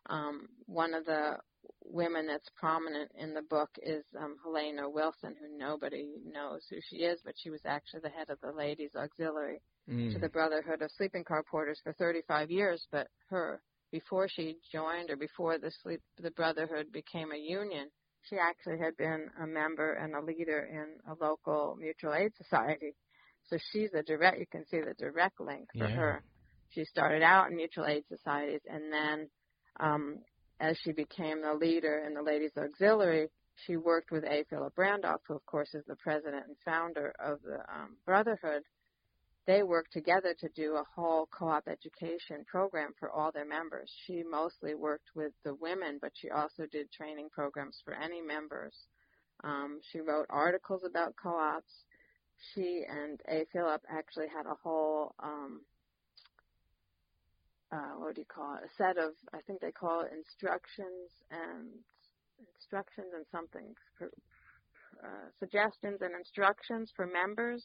Um, 0.10 0.48
one 0.66 0.94
of 0.94 1.06
the 1.06 1.38
women 1.84 2.28
that's 2.28 2.50
prominent 2.56 3.12
in 3.18 3.34
the 3.34 3.42
book 3.42 3.70
is 3.82 4.04
um, 4.20 4.38
Helena 4.44 4.90
Wilson, 4.90 5.36
who 5.40 5.58
nobody 5.58 6.08
knows 6.26 6.62
who 6.70 6.78
she 6.90 6.98
is, 6.98 7.20
but 7.24 7.36
she 7.38 7.50
was 7.50 7.62
actually 7.66 8.02
the 8.02 8.10
head 8.10 8.30
of 8.30 8.40
the 8.42 8.52
Ladies 8.52 8.92
Auxiliary 8.96 9.62
Mm. 9.90 10.14
to 10.14 10.20
the 10.20 10.30
Brotherhood 10.30 10.82
of 10.82 10.92
Sleeping 10.92 11.24
Car 11.24 11.44
Porters 11.44 11.80
for 11.84 11.94
35 11.94 12.52
years. 12.52 12.88
But 12.92 13.08
her, 13.30 13.62
before 13.92 14.28
she 14.30 14.58
joined 14.72 15.10
or 15.10 15.18
before 15.18 15.58
the 15.58 15.72
sleep, 15.84 16.02
the 16.22 16.32
Brotherhood 16.32 16.92
became 16.92 17.32
a 17.32 17.38
union, 17.38 17.90
she 18.30 18.38
actually 18.38 18.78
had 18.78 18.96
been 18.98 19.30
a 19.42 19.48
member 19.48 19.94
and 19.94 20.16
a 20.16 20.22
leader 20.22 20.70
in 20.72 21.12
a 21.12 21.16
local 21.24 21.76
mutual 21.80 22.14
aid 22.14 22.32
society. 22.38 22.96
So 23.50 23.58
she's 23.72 23.90
a 23.94 24.04
direct, 24.04 24.40
you 24.40 24.46
can 24.52 24.66
see 24.68 24.80
the 24.80 24.94
direct 24.94 25.40
link 25.42 25.68
for 25.78 25.88
Yeah. 25.88 25.96
her. 25.96 26.24
She 26.70 26.86
started 26.86 27.24
out 27.24 27.50
in 27.50 27.58
mutual 27.58 27.86
aid 27.86 28.06
societies 28.08 28.62
and 28.68 28.94
then 28.94 29.30
um, 29.80 30.20
as 30.62 30.78
she 30.84 30.92
became 30.92 31.42
the 31.42 31.56
leader 31.56 32.04
in 32.06 32.14
the 32.14 32.22
Ladies 32.22 32.52
Auxiliary, 32.56 33.30
she 33.66 33.78
worked 33.78 34.12
with 34.12 34.24
A. 34.24 34.46
Philip 34.50 34.78
Randolph, 34.78 35.22
who 35.28 35.36
of 35.36 35.46
course 35.46 35.74
is 35.74 35.84
the 35.88 35.96
president 35.96 36.46
and 36.48 36.56
founder 36.64 37.14
of 37.20 37.40
the 37.42 37.60
um, 37.74 37.98
Brotherhood. 38.06 38.62
They 39.48 39.64
worked 39.64 39.92
together 39.92 40.36
to 40.40 40.50
do 40.50 40.76
a 40.76 40.86
whole 40.96 41.28
co-op 41.32 41.68
education 41.68 42.46
program 42.46 42.94
for 43.00 43.10
all 43.10 43.32
their 43.32 43.46
members. 43.46 43.92
She 44.06 44.24
mostly 44.24 44.76
worked 44.76 45.10
with 45.16 45.34
the 45.44 45.56
women, 45.56 45.98
but 46.00 46.12
she 46.14 46.30
also 46.30 46.68
did 46.72 46.92
training 46.92 47.30
programs 47.32 47.82
for 47.84 47.96
any 47.96 48.22
members. 48.22 48.76
Um, 49.44 49.80
she 49.92 50.00
wrote 50.00 50.28
articles 50.30 50.84
about 50.86 51.16
co-ops. 51.22 51.74
She 52.54 52.84
and 52.88 53.20
A. 53.28 53.46
Philip 53.52 53.82
actually 53.90 54.28
had 54.28 54.46
a 54.46 54.58
whole 54.64 55.16
um, 55.22 55.62
uh, 57.72 57.96
what 57.98 58.16
do 58.16 58.22
you 58.22 58.28
call 58.28 58.56
it? 58.56 58.64
A 58.66 58.70
set 58.78 58.98
of, 58.98 59.12
I 59.34 59.40
think 59.48 59.62
they 59.62 59.72
call 59.72 60.02
it 60.02 60.12
instructions 60.16 61.12
and 61.32 61.70
instructions 62.58 63.08
and 63.16 63.26
something, 63.32 63.76
uh, 64.02 65.28
suggestions 65.40 66.02
and 66.02 66.14
instructions 66.16 66.92
for 66.96 67.06
members. 67.06 67.64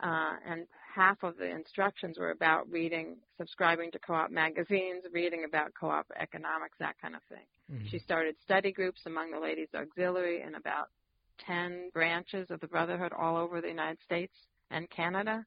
Uh, 0.00 0.34
and 0.46 0.66
half 0.94 1.22
of 1.24 1.36
the 1.38 1.50
instructions 1.50 2.18
were 2.18 2.30
about 2.30 2.70
reading, 2.70 3.16
subscribing 3.36 3.90
to 3.90 3.98
co-op 3.98 4.30
magazines, 4.30 5.02
reading 5.12 5.44
about 5.44 5.72
co-op 5.78 6.06
economics, 6.20 6.76
that 6.78 6.94
kind 7.02 7.16
of 7.16 7.22
thing. 7.24 7.46
Mhm. 7.70 7.90
She 7.90 7.98
started 7.98 8.38
study 8.40 8.70
groups 8.70 9.06
among 9.06 9.32
the 9.32 9.40
Ladies 9.40 9.74
Auxiliary 9.74 10.42
in 10.42 10.54
about 10.54 10.90
10 11.38 11.90
branches 11.90 12.50
of 12.50 12.60
the 12.60 12.68
Brotherhood 12.68 13.12
all 13.12 13.36
over 13.36 13.60
the 13.60 13.68
United 13.68 14.00
States 14.02 14.34
and 14.70 14.88
Canada. 14.90 15.44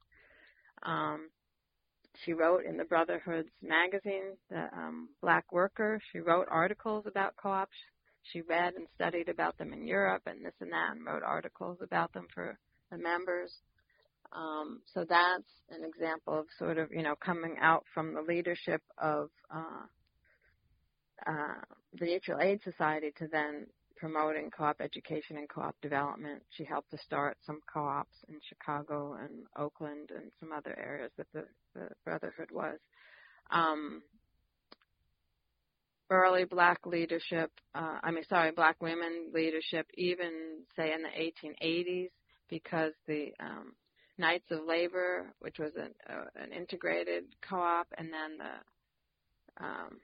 Um, 0.83 1.29
she 2.23 2.33
wrote 2.33 2.65
in 2.65 2.77
the 2.77 2.83
Brotherhood's 2.83 3.49
magazine, 3.61 4.35
the 4.49 4.67
um, 4.73 5.09
Black 5.21 5.51
Worker. 5.51 5.99
She 6.11 6.19
wrote 6.19 6.47
articles 6.49 7.05
about 7.07 7.35
co-ops. 7.37 7.75
She 8.23 8.41
read 8.41 8.73
and 8.75 8.87
studied 8.95 9.29
about 9.29 9.57
them 9.57 9.73
in 9.73 9.87
Europe 9.87 10.23
and 10.25 10.45
this 10.45 10.53
and 10.59 10.71
that, 10.71 10.91
and 10.95 11.05
wrote 11.05 11.23
articles 11.23 11.77
about 11.81 12.13
them 12.13 12.27
for 12.33 12.57
the 12.91 12.97
members. 12.97 13.51
Um, 14.33 14.81
so 14.93 15.05
that's 15.07 15.49
an 15.69 15.83
example 15.83 16.39
of 16.39 16.45
sort 16.57 16.77
of 16.77 16.91
you 16.91 17.03
know 17.03 17.15
coming 17.15 17.57
out 17.59 17.83
from 17.93 18.13
the 18.13 18.21
leadership 18.21 18.81
of 18.97 19.29
uh, 19.53 19.85
uh, 21.27 21.61
the 21.99 22.05
Mutual 22.05 22.39
Aid 22.39 22.61
Society 22.63 23.11
to 23.17 23.27
then 23.27 23.67
promoting 24.01 24.49
co-op 24.49 24.81
education 24.81 25.37
and 25.37 25.47
co-op 25.47 25.79
development. 25.79 26.41
She 26.57 26.63
helped 26.63 26.89
to 26.89 26.97
start 26.97 27.37
some 27.45 27.59
co-ops 27.71 28.17
in 28.27 28.39
Chicago 28.49 29.13
and 29.13 29.45
Oakland 29.55 30.09
and 30.09 30.31
some 30.39 30.51
other 30.51 30.75
areas 30.77 31.11
that 31.17 31.27
the, 31.33 31.45
the 31.75 31.87
Brotherhood 32.03 32.49
was. 32.51 32.79
Um, 33.51 34.01
early 36.09 36.45
black 36.45 36.79
leadership, 36.87 37.51
uh, 37.75 37.99
I 38.01 38.09
mean, 38.09 38.23
sorry, 38.27 38.51
black 38.51 38.81
women 38.81 39.29
leadership, 39.35 39.85
even 39.93 40.63
say 40.75 40.93
in 40.93 41.03
the 41.03 41.63
1880s, 41.63 42.09
because 42.49 42.93
the 43.07 43.31
um, 43.39 43.73
Knights 44.17 44.49
of 44.49 44.65
Labor, 44.67 45.31
which 45.41 45.59
was 45.59 45.73
an, 45.75 45.93
uh, 46.09 46.25
an 46.41 46.51
integrated 46.53 47.25
co-op, 47.47 47.87
and 47.99 48.07
then 48.11 48.39
the 48.39 49.63
um, 49.63 49.99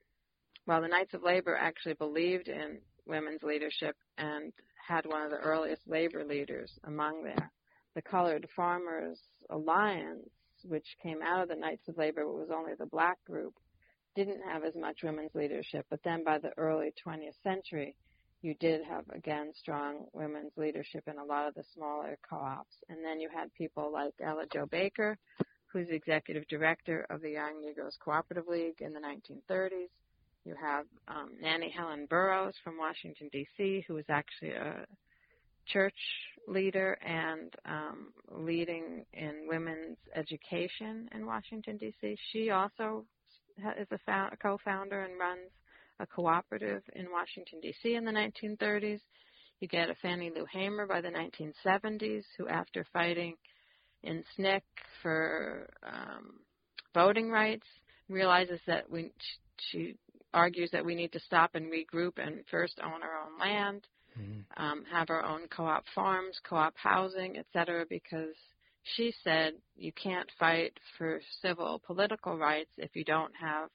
well, 0.67 0.81
the 0.81 0.89
Knights 0.89 1.13
of 1.13 1.23
Labor 1.23 1.55
actually 1.55 1.93
believed 1.93 2.49
in 2.49 2.79
women's 3.07 3.43
leadership 3.43 3.95
and 4.17 4.51
had 4.87 5.05
one 5.05 5.23
of 5.23 5.31
the 5.31 5.37
earliest 5.37 5.81
labor 5.87 6.23
leaders 6.23 6.71
among 6.85 7.23
there. 7.23 7.51
The 7.95 8.01
Colored 8.01 8.47
Farmers 8.55 9.19
Alliance, 9.49 10.29
which 10.63 10.85
came 11.01 11.21
out 11.21 11.43
of 11.43 11.49
the 11.49 11.55
Knights 11.55 11.87
of 11.87 11.97
Labor, 11.97 12.25
but 12.25 12.35
was 12.35 12.51
only 12.53 12.73
the 12.77 12.85
black 12.85 13.17
group, 13.25 13.53
didn't 14.15 14.41
have 14.41 14.63
as 14.63 14.75
much 14.75 15.03
women's 15.03 15.33
leadership. 15.35 15.85
But 15.89 16.03
then 16.03 16.23
by 16.23 16.39
the 16.39 16.51
early 16.57 16.93
20th 17.05 17.41
century, 17.43 17.95
you 18.41 18.55
did 18.59 18.81
have, 18.83 19.03
again, 19.13 19.51
strong 19.55 20.05
women's 20.13 20.51
leadership 20.57 21.03
in 21.07 21.17
a 21.17 21.23
lot 21.23 21.47
of 21.47 21.55
the 21.55 21.63
smaller 21.73 22.17
co-ops. 22.27 22.75
And 22.89 23.03
then 23.03 23.19
you 23.19 23.29
had 23.33 23.53
people 23.53 23.91
like 23.91 24.13
Ella 24.23 24.45
Jo 24.51 24.65
Baker, 24.65 25.17
who's 25.71 25.87
executive 25.89 26.47
director 26.47 27.05
of 27.09 27.21
the 27.21 27.31
Young 27.31 27.61
Negroes 27.61 27.97
Cooperative 28.03 28.47
League 28.47 28.81
in 28.81 28.93
the 28.93 28.99
1930s. 28.99 29.89
You 30.47 30.55
have 30.61 30.85
um, 31.09 31.31
Nannie 31.41 31.73
Helen 31.75 32.07
Burroughs 32.09 32.53
from 32.63 32.77
Washington, 32.77 33.29
D.C., 33.33 33.83
who 33.85 33.95
was 33.95 34.05
actually 34.07 34.51
a 34.51 34.85
church 35.67 35.93
leader 36.47 36.97
and 37.05 37.53
um, 37.65 38.13
leading 38.31 39.03
in 39.11 39.45
women's 39.49 39.97
education 40.15 41.09
in 41.13 41.25
Washington, 41.25 41.75
D.C. 41.75 42.15
She 42.31 42.51
also 42.51 43.03
is 43.77 43.87
a, 43.91 43.97
fou- 44.05 44.29
a 44.31 44.37
co-founder 44.41 45.01
and 45.01 45.19
runs 45.19 45.51
a 45.99 46.07
cooperative 46.07 46.81
in 46.95 47.11
Washington, 47.11 47.59
D.C. 47.61 47.95
in 47.95 48.05
the 48.05 48.11
1930s. 48.11 49.01
You 49.59 49.67
get 49.67 49.89
a 49.89 49.95
Fannie 49.95 50.31
Lou 50.33 50.45
Hamer 50.49 50.87
by 50.87 51.01
the 51.01 51.09
1970s, 51.09 52.23
who, 52.37 52.47
after 52.47 52.85
fighting 52.93 53.35
in 54.01 54.23
SNCC 54.39 54.61
for 55.03 55.67
um, 55.83 56.39
voting 56.93 57.29
rights, 57.29 57.67
realizes 58.07 58.61
that 58.65 58.89
we, 58.89 59.11
she 59.71 59.97
argues 60.37 60.71
that 60.71 60.85
we 60.85 60.95
need 60.95 61.11
to 61.13 61.19
stop 61.19 61.55
and 61.55 61.71
regroup 61.71 62.13
and 62.17 62.45
first 62.49 62.79
own 62.83 63.01
our 63.03 63.17
own 63.25 63.37
land, 63.39 63.87
Mhm. 64.17 64.45
um, 64.57 64.85
have 64.85 65.09
our 65.09 65.23
own 65.25 65.47
co-op 65.49 65.83
farms, 65.95 66.39
co-op 66.47 66.75
housing, 66.77 67.37
etc. 67.37 67.85
Because 67.89 68.35
she 68.95 69.11
said 69.23 69.53
you 69.75 69.91
can't 69.93 70.29
fight 70.39 70.77
for 70.97 71.21
civil 71.41 71.79
political 71.85 72.37
rights 72.37 72.71
if 72.77 72.95
you 72.95 73.03
don't 73.03 73.35
have 73.35 73.69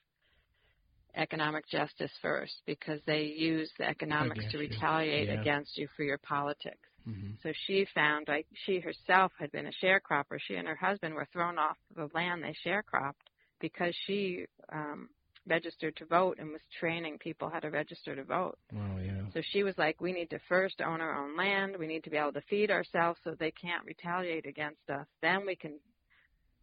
economic 1.15 1.67
justice 1.69 2.11
first, 2.23 2.55
because 2.67 3.01
they 3.07 3.25
use 3.25 3.71
the 3.79 3.87
economics 3.87 4.45
to 4.51 4.59
retaliate 4.59 5.29
Yeah. 5.29 5.41
against 5.41 5.77
you 5.77 5.87
for 5.97 6.05
your 6.05 6.19
politics. 6.19 6.89
Mhm. 7.07 7.37
So 7.43 7.53
she 7.67 7.85
found, 7.95 8.29
like, 8.29 8.47
she 8.65 8.81
herself 8.81 9.33
had 9.39 9.51
been 9.53 9.67
a 9.67 9.73
sharecropper. 9.73 10.41
She 10.41 10.55
and 10.57 10.67
her 10.69 10.77
husband 10.77 11.15
were 11.15 11.27
thrown 11.27 11.59
off 11.59 11.77
the 11.95 12.09
land 12.15 12.43
they 12.43 12.55
sharecropped 12.65 13.21
because 13.61 13.95
she 14.07 14.47
um, 14.71 15.11
registered 15.47 15.97
to 15.97 16.05
vote 16.05 16.39
and 16.39 16.51
was 16.51 16.61
training 16.79 17.19
people 17.19 17.51
how 17.53 17.59
to 17.61 17.71
register 17.71 18.15
to 18.15 18.25
vote. 18.25 18.59
Oh 18.75 18.99
yeah. 19.05 19.23
So 19.35 19.41
she 19.53 19.63
was 19.63 19.75
like, 19.77 20.01
we 20.01 20.13
need 20.13 20.31
to 20.31 20.39
first 20.49 20.81
own 20.81 21.01
our 21.01 21.17
own 21.25 21.37
land. 21.37 21.77
We 21.79 21.87
need 21.87 22.05
to 22.05 22.11
be 22.11 22.17
able 22.17 22.33
to 22.35 22.43
feed 22.49 22.71
ourselves 22.71 23.19
so 23.25 23.35
they 23.39 23.51
can't 23.51 23.85
retaliate 23.85 24.47
against 24.47 24.89
us. 24.89 25.07
Then 25.21 25.47
we 25.47 25.57
can 25.57 25.79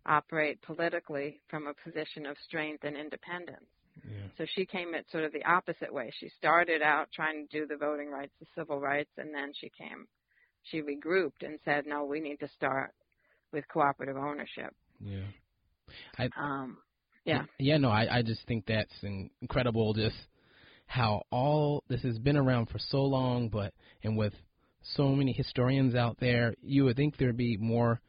operate 0.05 0.61
politically 0.61 1.41
from 1.49 1.67
a 1.67 1.73
position 1.73 2.25
of 2.25 2.38
strength 2.45 2.84
and 2.84 2.95
independence. 2.95 3.65
Yeah. 4.07 4.27
So 4.38 4.45
she 4.55 4.65
came 4.65 4.95
at 4.95 5.09
sort 5.11 5.25
of 5.25 5.34
the 5.34 5.43
opposite 5.43 5.93
way. 5.93 6.11
She 6.19 6.30
started 6.38 6.82
out 6.82 7.09
trying 7.13 7.47
to 7.47 7.59
do 7.59 7.67
the 7.67 7.75
voting 7.75 8.09
rights, 8.09 8.32
the 8.39 8.47
civil 8.55 8.80
rights, 8.80 9.11
and 9.17 9.34
then 9.34 9.51
she 9.59 9.69
came, 9.77 10.07
she 10.63 10.82
regrouped 10.82 11.43
and 11.43 11.59
said, 11.65 11.86
no, 11.86 12.05
we 12.05 12.21
need 12.21 12.39
to 12.39 12.47
start 12.55 12.93
with 13.51 13.67
cooperative 13.67 14.15
ownership. 14.15 14.73
Yeah. 15.01 15.25
I 16.17 16.30
Um, 16.38 16.77
yeah. 17.26 17.43
Yeah, 17.57 17.78
no, 17.78 17.89
I, 17.89 18.17
I 18.17 18.22
just 18.22 18.45
think 18.47 18.65
that's 18.65 18.93
in- 19.03 19.30
incredible 19.41 19.93
just 19.93 20.15
how 20.86 21.22
all 21.32 21.84
this 21.88 22.01
has 22.01 22.17
been 22.17 22.38
around 22.38 22.70
for 22.70 22.80
so 22.80 23.01
long, 23.03 23.49
but 23.49 23.74
and 24.03 24.17
with 24.17 24.34
so 24.82 25.09
many 25.09 25.32
historians 25.32 25.95
out 25.95 26.17
there, 26.20 26.55
you 26.61 26.86
would 26.86 26.95
think 26.95 27.17
there'd 27.17 27.38
be 27.38 27.57
more 27.57 28.01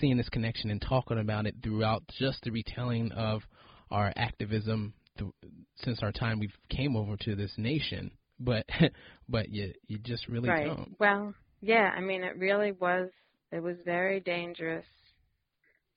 seeing 0.00 0.16
this 0.16 0.28
connection 0.28 0.70
and 0.70 0.80
talking 0.80 1.18
about 1.18 1.46
it 1.46 1.56
throughout 1.62 2.04
just 2.18 2.42
the 2.44 2.50
retelling 2.50 3.10
of 3.12 3.42
our 3.90 4.12
activism 4.16 4.92
th- 5.18 5.30
since 5.76 6.02
our 6.02 6.12
time 6.12 6.38
we 6.38 6.50
came 6.68 6.94
over 6.94 7.16
to 7.16 7.34
this 7.34 7.52
nation. 7.56 8.10
But 8.38 8.66
but 9.28 9.48
you 9.48 9.72
you 9.86 9.98
just 9.98 10.28
really 10.28 10.48
right. 10.48 10.66
don't. 10.66 10.94
Well, 10.98 11.34
yeah, 11.60 11.92
I 11.96 12.00
mean, 12.00 12.22
it 12.22 12.36
really 12.36 12.72
was, 12.72 13.10
it 13.50 13.60
was 13.60 13.76
very 13.84 14.20
dangerous 14.20 14.86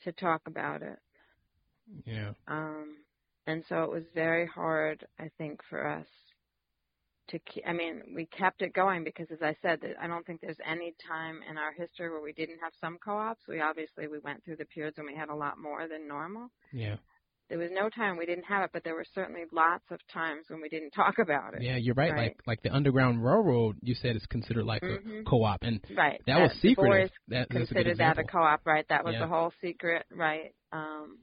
to 0.04 0.12
talk 0.12 0.42
about 0.48 0.82
it. 0.82 0.98
Yeah. 2.06 2.32
Um, 2.48 2.98
and 3.48 3.64
so 3.68 3.84
it 3.84 3.92
was 3.92 4.04
very 4.14 4.46
hard, 4.48 5.06
I 5.20 5.30
think, 5.38 5.62
for 5.70 5.88
us 5.88 6.08
to 7.30 7.40
keep, 7.40 7.64
I 7.68 7.74
mean, 7.74 8.02
we 8.16 8.26
kept 8.26 8.62
it 8.62 8.74
going 8.74 9.04
because, 9.04 9.28
as 9.32 9.42
I 9.42 9.56
said, 9.62 9.80
I 10.02 10.08
don't 10.08 10.26
think 10.26 10.42
there's 10.42 10.58
any 10.66 10.94
time 11.08 11.40
in 11.50 11.58
our 11.58 11.72
history 11.72 12.10
where 12.10 12.22
we 12.22 12.34
didn't 12.34 12.60
have 12.62 12.74
some 12.82 12.98
co-ops. 13.04 13.42
We 13.48 13.62
obviously, 13.62 14.08
we 14.08 14.20
went 14.20 14.44
through 14.44 14.58
the 14.58 14.66
periods 14.66 14.98
when 14.98 15.08
we 15.08 15.16
had 15.16 15.30
a 15.30 15.36
lot 15.36 15.58
more 15.58 15.88
than 15.88 16.08
normal. 16.08 16.50
Yeah. 16.74 16.98
there 17.50 17.58
was 17.60 17.70
no 17.74 17.90
time 17.90 18.16
we 18.18 18.26
didn't 18.26 18.46
have 18.46 18.64
it, 18.64 18.70
but 18.72 18.84
there 18.84 18.96
were 18.96 19.06
certainly 19.14 19.44
lots 19.52 19.84
of 19.92 20.00
times 20.14 20.46
when 20.50 20.62
we 20.62 20.70
didn't 20.70 20.92
talk 20.92 21.20
about 21.20 21.54
it. 21.54 21.62
Yeah, 21.62 21.76
you're 21.76 21.96
right. 21.96 22.12
Right. 22.12 22.18
Like 22.28 22.38
like 22.48 22.62
the 22.64 22.74
Underground 22.74 23.24
Railroad, 23.24 23.78
you 23.82 23.94
said 23.94 24.16
is 24.16 24.26
considered 24.28 24.64
like 24.66 24.82
Mhm. 24.82 25.22
a 25.22 25.24
co-op, 25.26 25.62
and 25.64 25.86
Right. 25.96 26.22
that 26.28 26.40
was 26.40 26.54
secret. 26.62 27.12
That, 27.28 27.50
that's 27.50 27.50
a 27.50 27.50
good 27.50 27.68
considered 27.68 27.98
that 27.98 28.18
a 28.20 28.24
co-op, 28.24 28.66
right? 28.66 28.88
That 28.88 29.04
was 29.04 29.14
Yeah. 29.14 29.20
the 29.22 29.28
whole 29.28 29.52
secret, 29.62 30.06
right? 30.12 30.56
Um, 30.72 31.20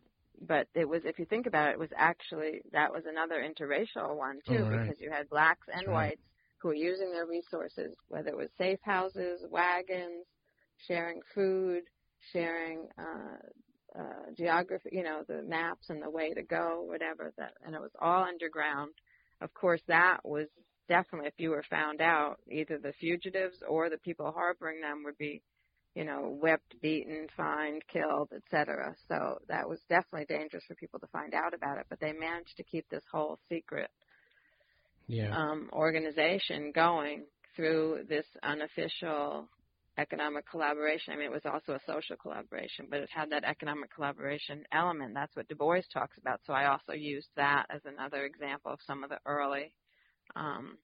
but 0.46 0.68
it 0.74 0.88
was, 0.88 1.02
if 1.04 1.18
you 1.18 1.24
think 1.24 1.46
about 1.46 1.68
it, 1.68 1.72
it 1.72 1.78
was 1.78 1.90
actually 1.96 2.62
that 2.72 2.92
was 2.92 3.04
another 3.06 3.42
interracial 3.42 4.16
one 4.16 4.40
too, 4.46 4.64
right. 4.64 4.82
because 4.82 5.00
you 5.00 5.10
had 5.10 5.28
blacks 5.28 5.66
and 5.72 5.86
right. 5.86 5.94
whites 5.94 6.22
who 6.60 6.68
were 6.68 6.74
using 6.74 7.12
their 7.12 7.26
resources, 7.26 7.94
whether 8.08 8.28
it 8.28 8.36
was 8.36 8.48
safe 8.58 8.80
houses, 8.82 9.44
wagons, 9.50 10.26
sharing 10.86 11.20
food, 11.34 11.82
sharing 12.32 12.88
uh, 12.98 13.98
uh, 13.98 14.30
geography, 14.36 14.90
you 14.92 15.02
know, 15.02 15.22
the 15.28 15.42
maps 15.42 15.88
and 15.88 16.02
the 16.02 16.10
way 16.10 16.32
to 16.34 16.42
go, 16.42 16.82
whatever 16.86 17.32
that, 17.38 17.52
and 17.64 17.74
it 17.74 17.80
was 17.80 17.92
all 18.00 18.24
underground. 18.24 18.92
Of 19.40 19.54
course, 19.54 19.80
that 19.86 20.18
was 20.24 20.48
definitely, 20.88 21.28
if 21.28 21.34
you 21.38 21.50
were 21.50 21.64
found 21.70 22.00
out, 22.00 22.38
either 22.50 22.78
the 22.78 22.92
fugitives 23.00 23.58
or 23.68 23.88
the 23.88 23.98
people 23.98 24.32
harboring 24.32 24.80
them 24.80 25.02
would 25.04 25.18
be, 25.18 25.42
you 25.98 26.04
know, 26.04 26.38
whipped, 26.40 26.80
beaten, 26.80 27.26
fined, 27.36 27.82
killed, 27.92 28.28
etc. 28.32 28.94
So 29.08 29.40
that 29.48 29.68
was 29.68 29.80
definitely 29.88 30.26
dangerous 30.26 30.62
for 30.68 30.76
people 30.76 31.00
to 31.00 31.08
find 31.08 31.34
out 31.34 31.54
about 31.54 31.78
it. 31.78 31.86
But 31.90 31.98
they 31.98 32.12
managed 32.12 32.56
to 32.58 32.62
keep 32.62 32.88
this 32.88 33.02
whole 33.10 33.40
secret 33.48 33.90
Yeah. 35.08 35.36
um, 35.36 35.68
organization 35.72 36.70
going 36.72 37.24
through 37.56 38.04
this 38.08 38.26
unofficial 38.44 39.48
economic 39.98 40.48
collaboration. 40.48 41.14
I 41.14 41.16
mean, 41.16 41.26
it 41.26 41.32
was 41.32 41.44
also 41.44 41.72
a 41.72 41.80
social 41.84 42.14
collaboration, 42.14 42.86
but 42.88 43.00
it 43.00 43.10
had 43.12 43.30
that 43.30 43.42
economic 43.42 43.92
collaboration 43.92 44.64
element. 44.70 45.14
That's 45.14 45.34
what 45.34 45.48
Du 45.48 45.56
Bois 45.56 45.80
talks 45.92 46.16
about. 46.16 46.40
So 46.46 46.52
I 46.52 46.66
also 46.70 46.92
used 46.92 47.30
that 47.34 47.66
as 47.70 47.80
another 47.84 48.24
example 48.24 48.70
of 48.72 48.78
some 48.86 49.02
of 49.02 49.10
the 49.10 49.18
early, 49.26 49.72
um, 50.36 50.78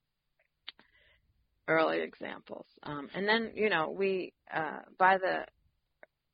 early 1.69 2.01
examples. 2.03 2.67
Um, 2.83 3.09
and 3.15 3.27
then, 3.29 3.53
you 3.55 3.69
know, 3.71 3.91
we 3.91 4.33
uh, 4.55 4.81
by 4.99 5.19
the 5.19 5.45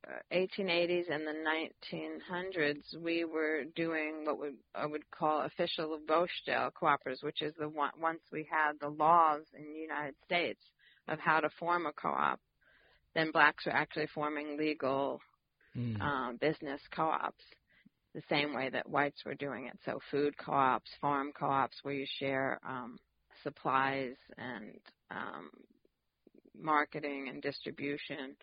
uh, 0.09 0.19
1880s 0.33 1.05
and 1.11 1.27
the 1.27 1.35
1900s, 1.93 2.97
we 3.03 3.25
were 3.25 3.65
doing 3.77 4.25
what 4.25 4.41
we, 4.41 4.51
I 4.75 4.87
would 4.87 5.09
call 5.11 5.43
official 5.43 5.99
Bostel 6.07 6.71
cooperatives, 6.81 7.23
which 7.23 7.43
is 7.43 7.55
the 7.59 7.69
one, 7.69 7.91
once 8.01 8.21
we 8.33 8.47
had 8.51 8.73
the 8.81 8.89
laws 8.89 9.43
in 9.59 9.73
the 9.73 9.79
United 9.79 10.15
States 10.25 10.61
of 11.09 11.19
how 11.19 11.41
to 11.41 11.51
form 11.59 11.87
a 11.87 11.93
co-op, 11.93 12.41
then 13.15 13.31
blacks 13.33 13.67
were 13.67 13.73
actually 13.73 14.09
forming 14.15 14.57
legal 14.57 15.21
Mm. 15.77 16.01
um, 16.01 16.37
business 16.41 16.81
co-ops 16.95 17.45
the 18.15 18.23
same 18.29 18.55
way 18.55 18.69
that 18.71 18.89
whites 18.89 19.25
were 19.25 19.35
doing 19.35 19.67
it. 19.67 19.79
So 19.85 20.01
food 20.11 20.37
co-ops, 20.39 20.91
farm 21.01 21.33
co-ops, 21.39 21.77
where 21.83 21.95
you 21.95 22.07
share 22.19 22.59
um, 22.67 22.99
supplies 23.43 24.17
and 24.39 24.79
um, 25.11 25.51
marketing 26.59 27.29
and 27.29 27.43
distribution. 27.43 28.37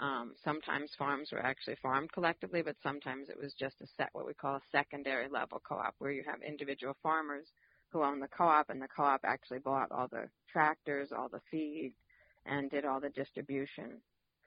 Um, 0.00 0.34
sometimes 0.44 0.90
farms 0.98 1.30
were 1.32 1.44
actually 1.44 1.76
farmed 1.80 2.12
collectively, 2.12 2.62
but 2.62 2.76
sometimes 2.82 3.28
it 3.28 3.38
was 3.40 3.54
just 3.58 3.76
a 3.80 3.86
set 3.96 4.08
what 4.12 4.26
we 4.26 4.34
call 4.34 4.56
a 4.56 4.62
secondary 4.72 5.28
level 5.28 5.62
co-op, 5.66 5.94
where 5.98 6.10
you 6.10 6.24
have 6.26 6.42
individual 6.42 6.96
farmers 7.02 7.46
who 7.90 8.02
own 8.02 8.18
the 8.18 8.28
co-op, 8.28 8.70
and 8.70 8.82
the 8.82 8.88
co-op 8.88 9.20
actually 9.24 9.60
bought 9.60 9.92
all 9.92 10.08
the 10.08 10.28
tractors, 10.52 11.10
all 11.16 11.28
the 11.28 11.40
feed, 11.50 11.94
and 12.46 12.70
did 12.70 12.84
all 12.84 13.00
the 13.00 13.10
distribution 13.10 14.00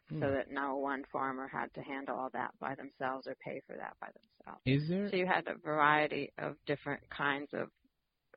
Hmm. 0.10 0.20
so 0.22 0.32
that 0.32 0.52
no 0.52 0.78
one 0.78 1.04
farmer 1.12 1.48
had 1.48 1.74
to 1.74 1.82
handle 1.82 2.18
all 2.18 2.30
that 2.34 2.52
by 2.60 2.76
themselves 2.76 3.28
or 3.28 3.36
pay 3.36 3.62
for 3.68 3.76
that 3.78 3.96
by 4.02 4.08
themselves. 4.08 4.62
Is 4.66 4.90
there? 4.90 5.08
So 5.10 5.16
you 5.18 5.26
had 5.26 5.48
a 5.48 5.56
variety 5.56 6.32
of 6.38 6.56
different 6.66 7.02
kinds 7.10 7.50
of 7.54 7.70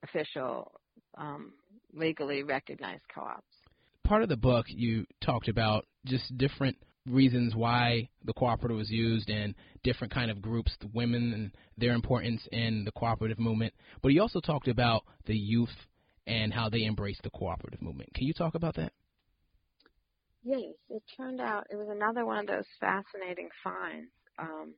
official, 0.02 0.79
um, 1.16 1.52
legally 1.92 2.42
recognized 2.42 3.02
co-ops. 3.14 3.44
part 4.04 4.22
of 4.22 4.28
the 4.28 4.36
book 4.36 4.66
you 4.68 5.06
talked 5.20 5.48
about 5.48 5.86
just 6.04 6.36
different 6.38 6.76
reasons 7.06 7.54
why 7.54 8.08
the 8.24 8.32
cooperative 8.32 8.76
was 8.76 8.90
used 8.90 9.30
and 9.30 9.54
different 9.82 10.12
kind 10.12 10.30
of 10.30 10.42
groups, 10.42 10.72
the 10.80 10.90
women 10.92 11.32
and 11.32 11.50
their 11.78 11.92
importance 11.92 12.46
in 12.52 12.84
the 12.84 12.92
cooperative 12.92 13.38
movement. 13.38 13.72
But 14.02 14.12
you 14.12 14.20
also 14.20 14.40
talked 14.40 14.68
about 14.68 15.04
the 15.26 15.36
youth 15.36 15.74
and 16.26 16.52
how 16.52 16.68
they 16.68 16.84
embraced 16.84 17.22
the 17.22 17.30
cooperative 17.30 17.82
movement. 17.82 18.12
Can 18.14 18.26
you 18.26 18.34
talk 18.34 18.54
about 18.54 18.76
that? 18.76 18.92
Yes, 20.42 20.74
it 20.88 21.02
turned 21.16 21.40
out 21.40 21.66
it 21.70 21.76
was 21.76 21.88
another 21.90 22.24
one 22.24 22.38
of 22.38 22.46
those 22.46 22.64
fascinating 22.78 23.48
finds. 23.64 24.10
Um, 24.38 24.74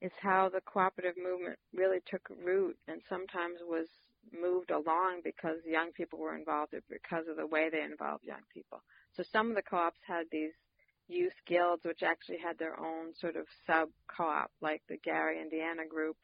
is 0.00 0.12
how 0.20 0.48
the 0.48 0.60
cooperative 0.60 1.16
movement 1.16 1.58
really 1.74 1.98
took 2.06 2.22
root 2.44 2.76
and 2.86 3.00
sometimes 3.08 3.58
was 3.66 3.86
moved 4.32 4.70
along 4.70 5.20
because 5.24 5.56
young 5.66 5.92
people 5.92 6.18
were 6.18 6.36
involved 6.36 6.74
or 6.74 6.80
because 6.88 7.26
of 7.28 7.36
the 7.36 7.46
way 7.46 7.68
they 7.70 7.82
involved 7.82 8.24
young 8.24 8.44
people. 8.52 8.82
So 9.16 9.22
some 9.32 9.50
of 9.50 9.56
the 9.56 9.62
co-ops 9.62 10.00
had 10.06 10.26
these 10.30 10.52
youth 11.08 11.34
guilds 11.46 11.84
which 11.84 12.02
actually 12.02 12.38
had 12.38 12.58
their 12.58 12.78
own 12.78 13.14
sort 13.20 13.36
of 13.36 13.46
sub 13.66 13.88
co-op 14.14 14.50
like 14.60 14.82
the 14.88 14.98
Gary 14.98 15.40
Indiana 15.40 15.86
group. 15.88 16.16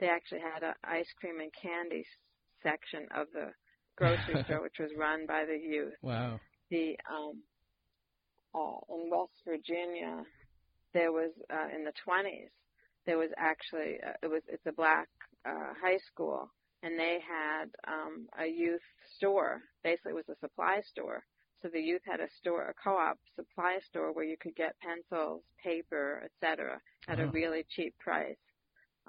They 0.00 0.08
actually 0.08 0.40
had 0.40 0.62
an 0.62 0.74
ice 0.82 1.12
cream 1.20 1.40
and 1.40 1.52
candy 1.52 2.04
section 2.62 3.06
of 3.14 3.28
the 3.32 3.52
grocery 3.96 4.40
store 4.44 4.62
which 4.62 4.78
was 4.80 4.90
run 4.98 5.26
by 5.26 5.44
the 5.44 5.56
youth 5.56 5.94
Wow. 6.02 6.40
the 6.70 6.96
um 7.10 7.42
uh 8.54 8.78
in 8.94 9.10
West 9.10 9.32
Virginia 9.46 10.24
there 10.92 11.12
was 11.12 11.30
uh 11.52 11.68
in 11.74 11.84
the 11.84 11.92
20s 12.06 12.50
there 13.06 13.18
was 13.18 13.30
actually 13.36 13.98
uh, 14.06 14.12
it 14.22 14.28
was 14.28 14.42
it's 14.48 14.66
a 14.66 14.72
black 14.72 15.08
uh 15.46 15.72
high 15.80 15.98
school 16.12 16.50
and 16.84 16.98
they 16.98 17.18
had 17.26 17.66
um 17.88 18.28
a 18.38 18.46
youth 18.46 18.84
store 19.16 19.62
basically 19.82 20.12
it 20.12 20.14
was 20.14 20.28
a 20.28 20.38
supply 20.38 20.80
store 20.88 21.24
so 21.62 21.68
the 21.68 21.80
youth 21.80 22.02
had 22.04 22.20
a 22.20 22.28
store 22.38 22.68
a 22.68 22.74
co-op 22.74 23.18
supply 23.34 23.78
store 23.88 24.12
where 24.12 24.24
you 24.24 24.36
could 24.38 24.54
get 24.54 24.76
pencils 24.80 25.42
paper 25.62 26.22
etc 26.24 26.80
at 27.08 27.18
a 27.18 27.26
really 27.28 27.64
cheap 27.70 27.94
price 27.98 28.36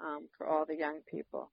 um 0.02 0.26
for 0.36 0.46
all 0.48 0.64
the 0.66 0.76
young 0.76 1.00
people 1.08 1.50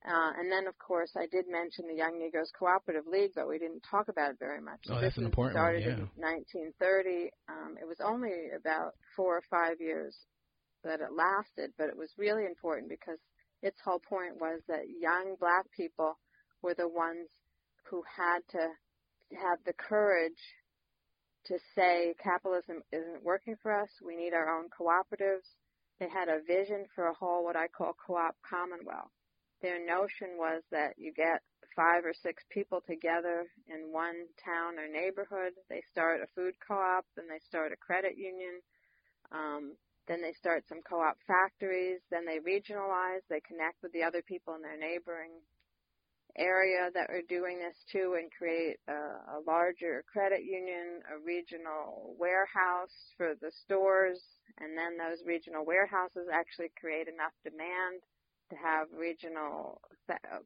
uh, 0.00 0.32
and 0.38 0.50
then, 0.50 0.66
of 0.66 0.78
course, 0.78 1.10
I 1.14 1.26
did 1.26 1.44
mention 1.46 1.86
the 1.86 1.94
Young 1.94 2.18
Negroes 2.18 2.50
Cooperative 2.58 3.06
League, 3.06 3.32
but 3.34 3.46
we 3.46 3.58
didn't 3.58 3.82
talk 3.82 4.08
about 4.08 4.30
it 4.30 4.38
very 4.38 4.60
much. 4.60 4.80
Oh, 4.88 4.94
this 4.94 5.02
that's 5.02 5.18
an 5.18 5.26
important 5.26 5.56
one, 5.56 5.62
started 5.62 5.84
yeah. 5.84 5.92
in 5.92 6.72
1930. 6.72 7.30
Um, 7.50 7.76
it 7.76 7.86
was 7.86 8.00
only 8.00 8.48
about 8.56 8.94
four 9.14 9.36
or 9.36 9.42
five 9.50 9.78
years 9.78 10.16
that 10.84 11.00
it 11.00 11.12
lasted, 11.12 11.72
but 11.76 11.88
it 11.88 11.96
was 11.96 12.08
really 12.16 12.46
important 12.46 12.88
because 12.88 13.18
its 13.62 13.80
whole 13.84 13.98
point 14.00 14.40
was 14.40 14.60
that 14.68 14.88
young 15.00 15.36
black 15.38 15.66
people 15.76 16.18
were 16.62 16.74
the 16.74 16.88
ones 16.88 17.28
who 17.90 18.02
had 18.16 18.40
to 18.50 18.68
have 19.38 19.58
the 19.64 19.72
courage 19.72 20.40
to 21.46 21.58
say 21.74 22.14
capitalism 22.22 22.82
isn't 22.92 23.24
working 23.24 23.56
for 23.62 23.72
us. 23.72 23.88
We 24.04 24.16
need 24.16 24.34
our 24.34 24.58
own 24.58 24.68
cooperatives. 24.68 25.48
They 25.98 26.08
had 26.08 26.28
a 26.28 26.42
vision 26.46 26.84
for 26.94 27.06
a 27.06 27.14
whole 27.14 27.44
what 27.44 27.56
I 27.56 27.68
call 27.68 27.94
co-op 28.06 28.36
commonwealth 28.48 29.10
their 29.62 29.84
notion 29.84 30.36
was 30.36 30.62
that 30.70 30.96
you 30.96 31.12
get 31.12 31.40
five 31.76 32.04
or 32.04 32.12
six 32.12 32.42
people 32.50 32.80
together 32.86 33.46
in 33.68 33.92
one 33.92 34.26
town 34.42 34.78
or 34.78 34.88
neighborhood. 34.88 35.52
They 35.68 35.82
start 35.90 36.20
a 36.20 36.32
food 36.34 36.54
co-op, 36.66 37.04
then 37.16 37.26
they 37.28 37.40
start 37.46 37.72
a 37.72 37.76
credit 37.76 38.16
union, 38.16 38.60
um, 39.32 39.76
then 40.08 40.22
they 40.22 40.32
start 40.32 40.64
some 40.68 40.80
co-op 40.88 41.16
factories, 41.26 42.00
then 42.10 42.24
they 42.26 42.38
regionalize, 42.40 43.22
they 43.28 43.40
connect 43.40 43.82
with 43.82 43.92
the 43.92 44.02
other 44.02 44.22
people 44.22 44.54
in 44.54 44.62
their 44.62 44.78
neighboring 44.78 45.40
area 46.38 46.90
that 46.94 47.10
are 47.10 47.22
doing 47.28 47.58
this 47.58 47.76
too 47.90 48.14
and 48.18 48.30
create 48.30 48.78
a, 48.88 48.92
a 48.92 49.38
larger 49.46 50.04
credit 50.10 50.44
union, 50.44 51.02
a 51.10 51.18
regional 51.24 52.14
warehouse 52.18 52.94
for 53.16 53.34
the 53.40 53.50
stores, 53.62 54.20
and 54.58 54.76
then 54.76 54.96
those 54.96 55.18
regional 55.26 55.64
warehouses 55.64 56.28
actually 56.32 56.70
create 56.78 57.08
enough 57.08 57.34
demand 57.42 58.02
to 58.50 58.56
have 58.56 58.86
regional 58.92 59.80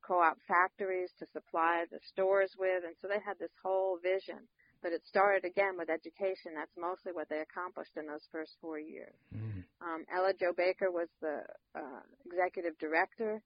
co-op 0.07 0.37
factories 0.47 1.11
to 1.19 1.27
supply 1.33 1.85
the 1.91 1.99
stores 2.13 2.53
with, 2.59 2.85
and 2.85 2.95
so 3.01 3.09
they 3.09 3.21
had 3.25 3.39
this 3.39 3.53
whole 3.63 3.99
vision. 4.03 4.49
But 4.85 4.93
it 4.93 5.01
started 5.09 5.49
again 5.49 5.81
with 5.81 5.89
education. 5.89 6.53
That's 6.53 6.77
mostly 6.77 7.17
what 7.17 7.33
they 7.33 7.41
accomplished 7.41 7.97
in 7.97 8.05
those 8.05 8.29
first 8.29 8.53
four 8.61 8.79
years. 8.79 9.17
Mm. 9.33 9.65
Um, 9.81 10.05
Ella 10.13 10.37
Jo 10.37 10.53
Baker 10.53 10.93
was 10.93 11.09
the 11.25 11.41
uh, 11.75 12.05
executive 12.29 12.77
director. 12.77 13.41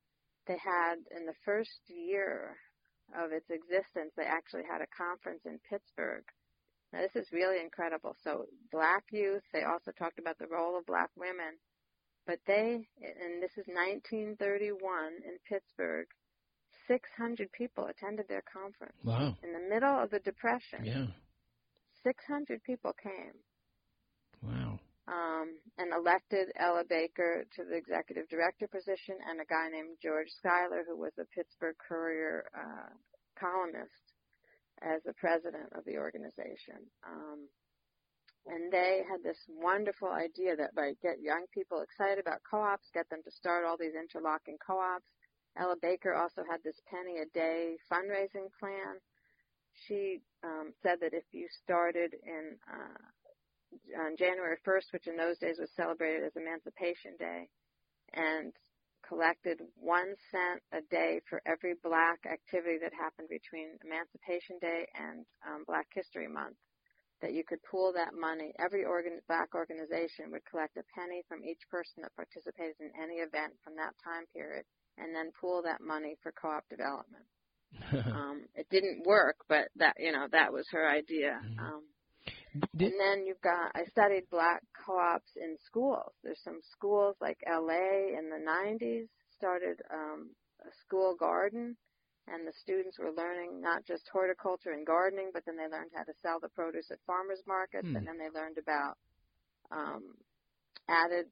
They 0.51 0.59
had 0.59 0.99
in 1.15 1.27
the 1.27 1.39
first 1.47 1.79
year 1.87 2.59
of 3.15 3.31
its 3.31 3.47
existence, 3.49 4.11
they 4.19 4.27
actually 4.27 4.67
had 4.67 4.83
a 4.83 4.91
conference 4.91 5.47
in 5.47 5.63
Pittsburgh. 5.71 6.27
Now 6.93 7.07
this 7.07 7.15
is 7.15 7.31
really 7.31 7.63
incredible. 7.63 8.17
So 8.25 8.47
black 8.73 9.05
youth. 9.13 9.47
They 9.55 9.63
also 9.63 9.93
talked 9.95 10.19
about 10.19 10.39
the 10.43 10.51
role 10.51 10.77
of 10.77 10.87
black 10.87 11.11
women 11.17 11.55
but 12.29 12.39
they, 12.47 12.87
and 13.01 13.43
this 13.43 13.57
is 13.57 13.65
1931 13.67 14.77
in 15.25 15.39
Pittsburgh, 15.49 16.07
600 16.87 17.51
people 17.53 17.87
attended 17.87 18.29
their 18.29 18.45
conference. 18.53 19.01
Wow. 19.03 19.35
In 19.43 19.55
the 19.55 19.67
middle 19.75 19.99
of 19.99 20.11
the 20.11 20.19
Depression, 20.21 20.85
Yeah. 20.85 21.07
600 22.09 22.65
people 22.65 22.93
came. 23.03 23.37
Wow. 24.41 24.79
um, 25.09 25.57
and 25.79 25.93
elected 25.93 26.49
Ella 26.57 26.85
Baker 26.89 27.45
to 27.57 27.65
the 27.65 27.77
executive 27.77 28.29
director 28.29 28.69
position, 28.69 29.17
and 29.29 29.41
a 29.41 29.49
guy 29.49 29.69
named 29.69 29.97
George 30.03 30.29
Schuyler, 30.39 30.85
who 30.87 30.97
was 30.97 31.13
a 31.19 31.29
Pittsburgh 31.35 31.77
Courier 31.77 32.45
uh, 32.57 32.93
columnist, 33.39 34.05
as 34.83 35.03
the 35.05 35.17
president 35.17 35.73
of 35.73 35.85
the 35.85 35.97
organization. 35.97 36.81
Um, 37.07 37.49
and 38.47 38.73
they 38.73 39.03
had 39.09 39.23
this 39.23 39.39
wonderful 39.49 40.09
idea 40.09 40.57
that 40.57 40.75
by 40.75 40.93
get 41.03 41.21
young 41.21 41.45
people 41.53 41.83
excited 41.83 42.19
about 42.19 42.41
co-ops, 42.49 42.89
get 42.95 43.09
them 43.11 43.21
to 43.25 43.33
start 43.33 43.65
all 43.65 43.77
these 43.77 43.97
interlocking 43.99 44.57
co-ops. 44.65 45.09
Ella 45.57 45.77
Baker 45.81 46.15
also 46.15 46.43
had 46.49 46.63
this 46.63 46.79
penny 46.89 47.19
a 47.19 47.27
day 47.35 47.77
fundraising 47.91 48.49
plan. 48.61 49.01
She 49.87 50.21
um, 50.45 50.73
said 50.83 50.99
that 51.01 51.15
if 51.15 51.25
you 51.33 51.47
started 51.63 52.15
in 52.25 52.57
uh, 52.69 54.01
on 54.01 54.17
January 54.17 54.57
1st, 54.67 54.93
which 54.93 55.07
in 55.07 55.17
those 55.17 55.39
days 55.39 55.59
was 55.59 55.71
celebrated 55.77 56.25
as 56.25 56.37
Emancipation 56.37 57.17
Day, 57.19 57.49
and 58.15 58.53
collected 59.07 59.61
one 59.77 60.15
cent 60.31 60.61
a 60.73 60.81
day 60.91 61.21
for 61.29 61.41
every 61.47 61.75
black 61.83 62.21
activity 62.27 62.79
that 62.83 62.93
happened 62.93 63.29
between 63.29 63.79
Emancipation 63.85 64.59
Day 64.61 64.87
and 64.95 65.25
um, 65.47 65.65
Black 65.67 65.87
History 65.95 66.29
Month, 66.29 66.57
that 67.23 67.33
you 67.33 67.45
could 67.45 67.63
pool 67.63 67.93
that 67.95 68.13
money. 68.15 68.53
Every 68.59 68.85
organ, 68.85 69.21
black 69.27 69.55
organization 69.55 70.31
would 70.33 70.45
collect 70.45 70.77
a 70.77 70.85
penny 70.95 71.23
from 71.29 71.45
each 71.45 71.63
person 71.71 72.03
that 72.03 72.17
participated 72.17 72.77
in 72.81 72.93
any 73.01 73.25
event 73.25 73.55
from 73.65 73.77
that 73.77 73.95
time 74.03 74.25
period, 74.35 74.65
and 74.99 75.15
then 75.15 75.33
pool 75.41 75.63
that 75.63 75.81
money 75.81 76.17
for 76.23 76.33
co-op 76.33 76.69
development. 76.69 77.25
um, 77.93 78.43
it 78.55 78.67
didn't 78.71 79.07
work, 79.07 79.37
but 79.49 79.69
that 79.77 79.97
you 79.99 80.13
know 80.13 80.27
that 80.33 80.53
was 80.53 80.67
her 80.73 80.89
idea. 80.89 81.41
Mm-hmm. 81.45 81.59
Um, 81.59 81.83
did, 82.77 82.93
and 82.93 83.01
then 83.01 83.27
you've 83.27 83.41
got 83.41 83.73
I 83.75 83.85
studied 83.91 84.25
black 84.31 84.63
co-ops 84.87 85.31
in 85.37 85.57
schools. 85.65 86.13
There's 86.23 86.43
some 86.43 86.61
schools 86.73 87.17
like 87.21 87.39
LA 87.49 88.19
in 88.19 88.31
the 88.31 88.45
90s 88.45 89.09
started 89.37 89.81
um, 89.93 90.31
a 90.63 90.71
school 90.85 91.15
garden 91.19 91.77
and 92.33 92.47
the 92.47 92.53
students 92.61 92.99
were 92.99 93.13
learning 93.13 93.61
not 93.61 93.85
just 93.87 94.09
horticulture 94.13 94.73
and 94.73 94.87
gardening, 94.87 95.31
but 95.33 95.45
then 95.47 95.57
they 95.57 95.69
learned 95.69 95.91
how 95.95 96.05
to 96.05 96.13
sell 96.23 96.39
the 96.41 96.49
produce 96.49 96.91
at 96.91 96.99
farmers 97.07 97.43
markets, 97.47 97.89
hmm. 97.89 97.97
and 97.97 98.07
then 98.07 98.19
they 98.19 98.31
learned 98.33 98.59
about 98.59 98.97
um, 99.71 100.15
added 100.89 101.27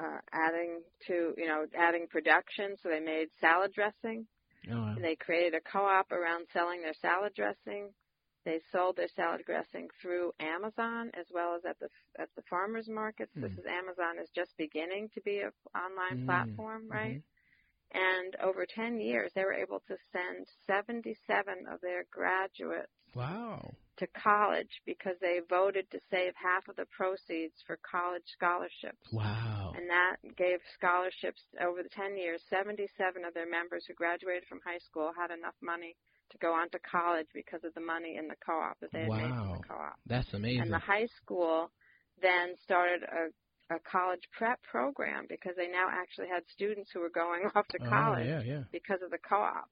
uh, 0.00 0.20
adding 0.32 0.80
to 1.06 1.34
you 1.36 1.46
know 1.46 1.64
adding 1.76 2.06
production. 2.10 2.76
So 2.82 2.88
they 2.88 3.00
made 3.00 3.28
salad 3.40 3.72
dressing. 3.74 4.26
Oh, 4.70 4.76
wow. 4.76 4.94
They 5.00 5.16
created 5.16 5.54
a 5.54 5.60
co-op 5.60 6.12
around 6.12 6.46
selling 6.52 6.82
their 6.82 6.94
salad 7.00 7.32
dressing. 7.34 7.90
They 8.44 8.60
sold 8.72 8.96
their 8.96 9.08
salad 9.14 9.42
dressing 9.46 9.88
through 10.00 10.32
Amazon 10.40 11.10
as 11.14 11.26
well 11.32 11.54
as 11.54 11.64
at 11.64 11.78
the 11.78 11.88
at 12.18 12.28
the 12.36 12.42
farmers 12.50 12.88
markets. 12.88 13.32
Hmm. 13.34 13.42
This 13.42 13.52
is 13.52 13.64
Amazon 13.66 14.18
is 14.20 14.28
just 14.34 14.56
beginning 14.56 15.10
to 15.14 15.20
be 15.22 15.40
an 15.40 15.52
online 15.74 16.20
hmm. 16.20 16.26
platform, 16.26 16.82
right? 16.88 17.16
Mm-hmm. 17.16 17.28
And 17.94 18.36
over 18.42 18.64
10 18.64 19.00
years, 19.00 19.32
they 19.34 19.44
were 19.44 19.52
able 19.52 19.82
to 19.86 19.96
send 20.12 20.46
77 20.66 21.66
of 21.70 21.80
their 21.82 22.06
graduates 22.10 22.88
wow. 23.14 23.72
To 23.98 24.06
college 24.16 24.70
because 24.86 25.16
they 25.20 25.40
voted 25.48 25.90
to 25.90 26.00
save 26.10 26.32
half 26.34 26.68
of 26.68 26.76
the 26.76 26.86
proceeds 26.90 27.54
for 27.66 27.78
college 27.84 28.24
scholarships. 28.32 29.04
Wow. 29.12 29.72
And 29.76 29.88
that 29.90 30.16
gave 30.36 30.58
scholarships 30.74 31.42
over 31.60 31.82
the 31.82 31.90
10 31.90 32.16
years. 32.16 32.42
77 32.48 33.24
of 33.24 33.34
their 33.34 33.48
members 33.48 33.84
who 33.86 33.94
graduated 33.94 34.44
from 34.48 34.60
high 34.64 34.80
school 34.80 35.12
had 35.16 35.30
enough 35.30 35.56
money 35.62 35.96
to 36.30 36.38
go 36.38 36.52
on 36.52 36.70
to 36.70 36.78
college 36.80 37.28
because 37.34 37.60
of 37.64 37.74
the 37.74 37.80
money 37.80 38.16
in 38.16 38.28
the 38.28 38.36
co-op 38.44 38.80
that 38.80 38.90
they 38.92 39.00
had 39.00 39.08
wow. 39.08 39.16
made 39.16 39.28
from 39.28 39.52
the 39.52 39.64
co-op. 39.68 39.96
That's 40.06 40.32
amazing. 40.32 40.62
And 40.62 40.72
the 40.72 40.78
high 40.78 41.08
school 41.20 41.70
then 42.20 42.54
started 42.64 43.02
a 43.02 43.28
a 43.70 43.78
college 43.90 44.22
prep 44.36 44.62
program 44.62 45.24
because 45.28 45.52
they 45.56 45.68
now 45.68 45.88
actually 45.90 46.28
had 46.28 46.42
students 46.52 46.90
who 46.92 47.00
were 47.00 47.10
going 47.10 47.44
off 47.54 47.66
to 47.68 47.78
college 47.78 48.26
oh, 48.26 48.28
yeah, 48.28 48.42
yeah. 48.42 48.62
because 48.72 49.00
of 49.02 49.10
the 49.10 49.18
co-op. 49.18 49.68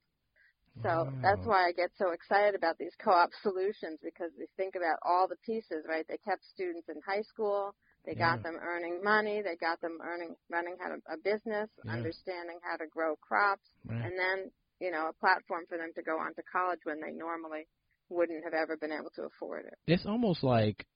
So 0.82 0.88
wow. 0.88 1.12
that's 1.20 1.44
why 1.44 1.68
I 1.68 1.72
get 1.72 1.90
so 1.98 2.12
excited 2.12 2.54
about 2.54 2.78
these 2.78 2.94
co-op 3.02 3.30
solutions 3.42 3.98
because 4.02 4.30
we 4.38 4.46
think 4.56 4.74
about 4.76 4.98
all 5.02 5.28
the 5.28 5.36
pieces, 5.44 5.84
right? 5.88 6.06
They 6.08 6.18
kept 6.24 6.44
students 6.44 6.88
in 6.88 6.96
high 7.04 7.22
school, 7.22 7.74
they 8.06 8.14
yeah. 8.16 8.36
got 8.36 8.42
them 8.42 8.56
earning 8.62 9.02
money, 9.02 9.42
they 9.42 9.56
got 9.56 9.80
them 9.80 9.98
earning 10.02 10.36
running 10.48 10.76
how 10.80 10.88
to, 10.88 10.96
a 11.12 11.18
business, 11.22 11.68
understanding 11.88 12.58
how 12.62 12.76
to 12.76 12.86
grow 12.88 13.16
crops, 13.16 13.68
right. 13.84 14.02
and 14.02 14.12
then 14.16 14.50
you 14.80 14.90
know 14.90 15.10
a 15.10 15.12
platform 15.20 15.64
for 15.68 15.76
them 15.76 15.90
to 15.96 16.02
go 16.02 16.18
on 16.18 16.34
to 16.34 16.42
college 16.50 16.80
when 16.84 17.00
they 17.00 17.12
normally 17.12 17.66
wouldn't 18.08 18.42
have 18.44 18.54
ever 18.54 18.76
been 18.76 18.92
able 18.92 19.10
to 19.16 19.22
afford 19.22 19.66
it. 19.66 19.74
It's 19.86 20.06
almost 20.06 20.42
like 20.42 20.86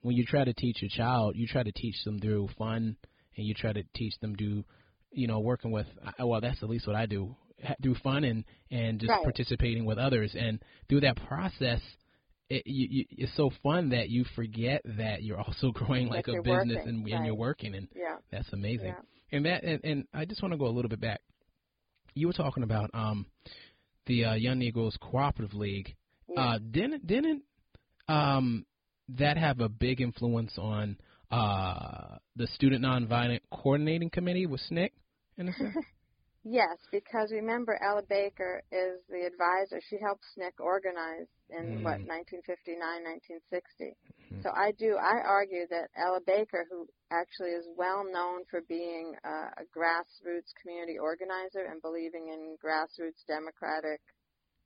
when 0.00 0.16
you 0.16 0.24
try 0.24 0.44
to 0.44 0.54
teach 0.54 0.82
a 0.82 0.88
child, 0.88 1.36
you 1.36 1.46
try 1.46 1.62
to 1.62 1.72
teach 1.72 2.02
them 2.04 2.18
through 2.18 2.48
fun, 2.56 2.96
and 3.36 3.46
you 3.46 3.52
try 3.52 3.72
to 3.72 3.82
teach 3.94 4.14
them 4.20 4.36
through, 4.36 4.64
you 5.12 5.26
know, 5.26 5.40
working 5.40 5.70
with. 5.70 5.86
Well, 6.18 6.40
that's 6.40 6.62
at 6.62 6.68
least 6.70 6.86
what 6.86 6.96
I 6.96 7.04
do 7.04 7.36
through 7.82 7.96
fun 7.96 8.24
and 8.24 8.44
and 8.70 9.00
just 9.00 9.10
right. 9.10 9.22
participating 9.22 9.84
with 9.84 9.98
others, 9.98 10.34
and 10.38 10.62
through 10.88 11.00
that 11.00 11.16
process. 11.26 11.80
It, 12.50 12.66
you, 12.66 12.88
you, 12.90 13.04
it's 13.10 13.34
so 13.38 13.50
fun 13.62 13.88
that 13.88 14.10
you 14.10 14.26
forget 14.36 14.82
that 14.98 15.22
you're 15.22 15.40
also 15.40 15.70
growing 15.74 16.08
like 16.08 16.28
a 16.28 16.42
business 16.42 16.76
working, 16.76 16.88
and, 16.88 17.04
right. 17.04 17.14
and 17.14 17.26
you're 17.26 17.34
working, 17.34 17.74
and 17.74 17.88
yeah. 17.96 18.16
that's 18.30 18.52
amazing. 18.52 18.88
Yeah. 18.88 19.36
And 19.36 19.46
that 19.46 19.64
and, 19.64 19.80
and 19.82 20.04
I 20.12 20.26
just 20.26 20.42
want 20.42 20.52
to 20.52 20.58
go 20.58 20.66
a 20.66 20.68
little 20.68 20.90
bit 20.90 21.00
back. 21.00 21.22
You 22.14 22.26
were 22.26 22.34
talking 22.34 22.62
about 22.62 22.90
um 22.92 23.26
the 24.06 24.26
uh, 24.26 24.34
Young 24.34 24.58
Negroes 24.58 24.96
Cooperative 25.00 25.54
League. 25.54 25.96
Yeah. 26.28 26.40
Uh, 26.40 26.58
didn't 26.58 27.06
didn't 27.06 27.42
um 28.08 28.66
that 29.08 29.36
have 29.36 29.60
a 29.60 29.68
big 29.68 30.00
influence 30.00 30.52
on 30.58 30.98
uh, 31.30 32.16
the 32.36 32.46
Student 32.48 32.84
Nonviolent 32.84 33.40
Coordinating 33.52 34.10
Committee 34.10 34.46
with 34.46 34.60
SNCC 34.70 34.90
in 35.38 35.48
a 35.48 35.52
sense? 35.52 35.76
Yes, 36.44 36.78
because 36.92 37.32
remember, 37.32 37.78
Ella 37.82 38.02
Baker 38.08 38.62
is 38.70 39.00
the 39.08 39.26
advisor. 39.26 39.80
She 39.88 39.96
helped 40.00 40.24
SNCC 40.38 40.60
organize 40.60 41.28
in, 41.50 41.80
mm. 41.80 41.84
what, 41.84 42.00
1959, 42.06 42.76
1960. 42.78 43.96
Mm-hmm. 43.96 44.42
So 44.42 44.50
I 44.54 44.72
do, 44.78 44.96
I 44.96 45.24
argue 45.24 45.66
that 45.70 45.90
Ella 45.96 46.20
Baker, 46.26 46.66
who 46.70 46.86
actually 47.10 47.56
is 47.56 47.66
well 47.76 48.04
known 48.04 48.44
for 48.50 48.62
being 48.68 49.14
a, 49.24 49.62
a 49.62 49.64
grassroots 49.72 50.52
community 50.60 50.98
organizer 50.98 51.66
and 51.66 51.82
believing 51.82 52.28
in 52.28 52.56
grassroots 52.62 53.24
democratic 53.26 54.00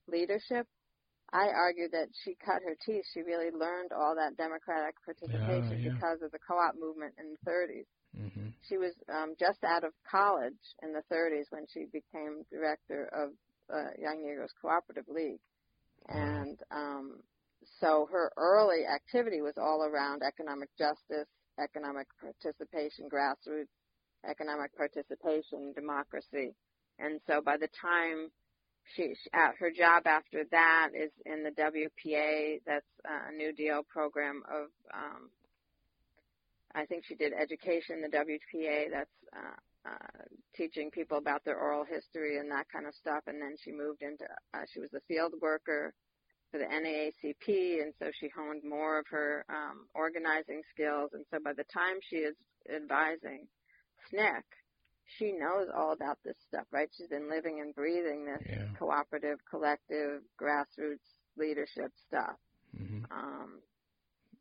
leadership, 0.07 0.67
I 1.33 1.49
argue 1.49 1.89
that 1.91 2.09
she 2.25 2.37
cut 2.45 2.63
her 2.65 2.77
teeth. 2.85 3.05
She 3.13 3.21
really 3.21 3.51
learned 3.51 3.93
all 3.93 4.15
that 4.17 4.37
democratic 4.37 4.97
participation 5.05 5.83
yeah. 5.83 5.93
because 5.93 6.23
of 6.23 6.33
the 6.33 6.39
co-op 6.39 6.75
movement 6.81 7.15
in 7.19 7.37
the 7.37 7.51
30s. 7.51 7.89
Mm-hmm. 8.17 8.49
She 8.69 8.79
was 8.79 8.93
um, 9.13 9.35
just 9.39 9.63
out 9.65 9.85
of 9.85 9.93
college 10.11 10.59
in 10.83 10.93
the 10.93 11.05
30s 11.13 11.45
when 11.51 11.67
she 11.73 11.85
became 11.93 12.45
director 12.51 13.11
of 13.13 13.31
uh, 13.73 13.93
Young 14.01 14.25
Negroes 14.25 14.53
Cooperative 14.63 15.05
League, 15.09 15.41
and 16.09 16.59
um, 16.71 17.21
so 17.81 18.09
her 18.11 18.33
early 18.39 18.87
activity 18.87 19.43
was 19.43 19.53
all 19.59 19.85
around 19.85 20.23
economic 20.23 20.71
justice, 20.79 21.29
economic 21.61 22.07
participation, 22.19 23.11
grassroots 23.13 23.69
economic 24.27 24.77
participation, 24.77 25.73
democracy, 25.75 26.55
and 26.99 27.21
so 27.27 27.41
by 27.41 27.57
the 27.57 27.69
time 27.81 28.31
she, 28.95 29.15
she 29.15 29.31
her 29.33 29.71
job 29.71 30.07
after 30.07 30.45
that 30.51 30.91
is 30.95 31.11
in 31.27 31.43
the 31.43 31.51
WPA. 31.51 32.61
That's 32.67 32.87
a 33.05 33.33
New 33.33 33.53
Deal 33.53 33.83
program 33.89 34.43
of. 34.49 34.69
Um, 34.93 35.31
I 36.75 36.85
think 36.85 37.05
she 37.07 37.15
did 37.15 37.33
education 37.33 38.03
the 38.03 38.09
WPA. 38.09 38.91
That's 38.93 39.11
uh, 39.35 39.89
uh, 39.89 40.25
teaching 40.55 40.91
people 40.91 41.19
about 41.19 41.45
their 41.45 41.59
oral 41.59 41.85
history 41.85 42.39
and 42.39 42.51
that 42.51 42.67
kind 42.71 42.87
of 42.87 42.95
stuff. 42.95 43.25
And 43.27 43.41
then 43.41 43.57
she 43.63 43.73
moved 43.73 44.03
into. 44.03 44.25
Uh, 44.55 44.65
she 44.73 44.81
was 44.81 44.93
a 44.95 45.01
field 45.09 45.35
worker 45.41 45.95
for 46.51 46.59
the 46.59 46.65
NAACP, 46.65 47.83
and 47.83 47.93
so 47.99 48.11
she 48.19 48.29
honed 48.35 48.63
more 48.65 48.99
of 48.99 49.07
her 49.11 49.45
um, 49.49 49.87
organizing 49.95 50.63
skills. 50.73 51.11
And 51.13 51.25
so 51.31 51.39
by 51.43 51.53
the 51.53 51.65
time 51.65 51.99
she 52.09 52.17
is 52.17 52.35
advising 52.75 53.47
SNCC, 54.13 54.45
she 55.17 55.33
knows 55.33 55.69
all 55.75 55.93
about 55.93 56.19
this 56.25 56.37
stuff, 56.47 56.67
right? 56.71 56.89
She's 56.97 57.09
been 57.09 57.31
living 57.31 57.61
and 57.61 57.75
breathing 57.75 58.27
this 58.27 58.43
yeah. 58.49 58.65
cooperative, 58.79 59.39
collective, 59.49 60.23
grassroots 60.41 60.99
leadership 61.37 61.93
stuff. 62.07 62.37
Mm-hmm. 62.79 63.05
Um, 63.11 63.61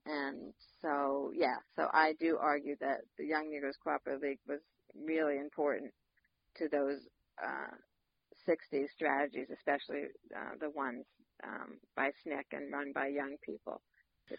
and 0.05 0.53
so, 0.82 1.32
yeah, 1.34 1.57
so 1.76 1.88
I 1.93 2.13
do 2.20 2.38
argue 2.39 2.76
that 2.82 3.01
the 3.18 3.26
Young 3.26 3.49
Negroes 3.51 3.78
Cooperative 3.82 4.22
League 4.22 4.39
was 4.47 4.59
really 4.95 5.38
important 5.38 5.91
to 6.57 6.68
those 6.70 6.99
uh, 7.43 7.76
60s 8.47 8.89
strategies, 8.93 9.47
especially 9.55 10.05
uh, 10.36 10.55
the 10.59 10.70
ones 10.70 11.05
um, 11.43 11.78
by 11.95 12.09
SNCC 12.26 12.43
and 12.53 12.72
run 12.72 12.91
by 12.93 13.07
young 13.07 13.36
people 13.45 13.82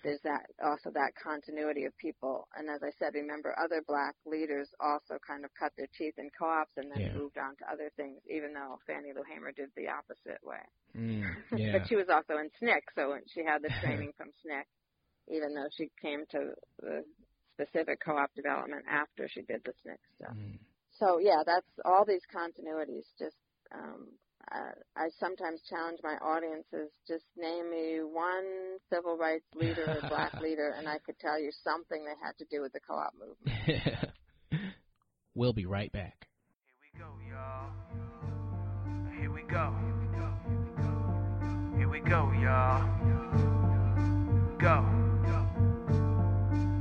there's 0.02 0.20
that 0.24 0.46
also 0.62 0.90
that 0.92 1.12
continuity 1.16 1.84
of 1.84 1.96
people. 1.96 2.48
And 2.56 2.68
as 2.68 2.82
I 2.82 2.90
said, 2.98 3.14
remember 3.14 3.54
other 3.58 3.82
black 3.86 4.14
leaders 4.26 4.68
also 4.80 5.18
kind 5.26 5.44
of 5.44 5.50
cut 5.58 5.72
their 5.76 5.88
teeth 5.96 6.14
in 6.18 6.30
co-ops 6.38 6.76
and 6.76 6.90
then 6.92 7.00
yeah. 7.00 7.12
moved 7.14 7.38
on 7.38 7.56
to 7.56 7.64
other 7.72 7.90
things, 7.96 8.20
even 8.28 8.52
though 8.52 8.78
Fannie 8.86 9.12
Lou 9.14 9.22
Hamer 9.24 9.52
did 9.52 9.70
the 9.76 9.88
opposite 9.88 10.40
way. 10.44 10.64
Mm, 10.96 11.24
yeah. 11.56 11.72
but 11.72 11.88
she 11.88 11.96
was 11.96 12.08
also 12.12 12.36
in 12.38 12.50
SNCC, 12.60 12.80
so 12.94 13.16
she 13.32 13.44
had 13.44 13.62
the 13.62 13.72
training 13.80 14.12
from 14.16 14.28
SNCC, 14.44 14.62
even 15.28 15.54
though 15.54 15.68
she 15.76 15.90
came 16.00 16.24
to 16.30 16.52
the 16.80 17.04
specific 17.54 18.00
co-op 18.04 18.34
development 18.34 18.84
after 18.88 19.28
she 19.28 19.42
did 19.42 19.62
the 19.64 19.72
SNCC 19.84 19.96
stuff. 20.20 20.36
Mm. 20.36 20.58
So 20.98 21.18
yeah, 21.18 21.42
that's 21.46 21.68
all 21.84 22.04
these 22.04 22.26
continuities. 22.28 23.06
Just 23.18 23.36
um, 23.72 24.08
uh, 24.54 24.72
I 24.96 25.08
sometimes 25.18 25.60
challenge 25.68 25.98
my 26.02 26.16
audiences, 26.16 26.90
just 27.06 27.24
name 27.36 27.70
me 27.70 28.00
one 28.02 28.78
civil 28.92 29.16
rights 29.16 29.46
leader 29.54 29.84
or 30.02 30.08
black 30.08 30.40
leader, 30.40 30.74
and 30.76 30.88
I 30.88 30.98
could 30.98 31.18
tell 31.18 31.38
you 31.40 31.50
something 31.64 32.04
that 32.04 32.16
had 32.22 32.36
to 32.38 32.44
do 32.50 32.62
with 32.62 32.72
the 32.72 32.80
co-op 32.80 33.12
movement. 33.18 34.12
we'll 35.34 35.52
be 35.52 35.66
right 35.66 35.92
back. 35.92 36.28
Here 36.64 36.90
we 36.92 36.98
go, 36.98 37.10
y'all. 37.30 37.70
Here 39.18 39.32
we 39.32 39.42
go. 39.42 39.74
Here 41.76 41.88
we 41.88 42.00
go, 42.00 42.32
y'all. 42.32 42.84
Go. 44.58 44.84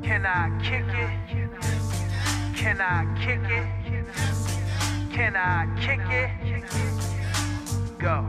Can 0.03 0.25
I 0.25 0.49
kick 0.63 0.85
it? 0.87 1.27
Can 2.55 2.81
I 2.81 3.05
kick 3.19 3.39
it? 3.43 3.77
Can 5.13 5.35
I 5.35 5.67
kick 5.79 5.99
it? 6.09 7.06
Go. 7.99 8.25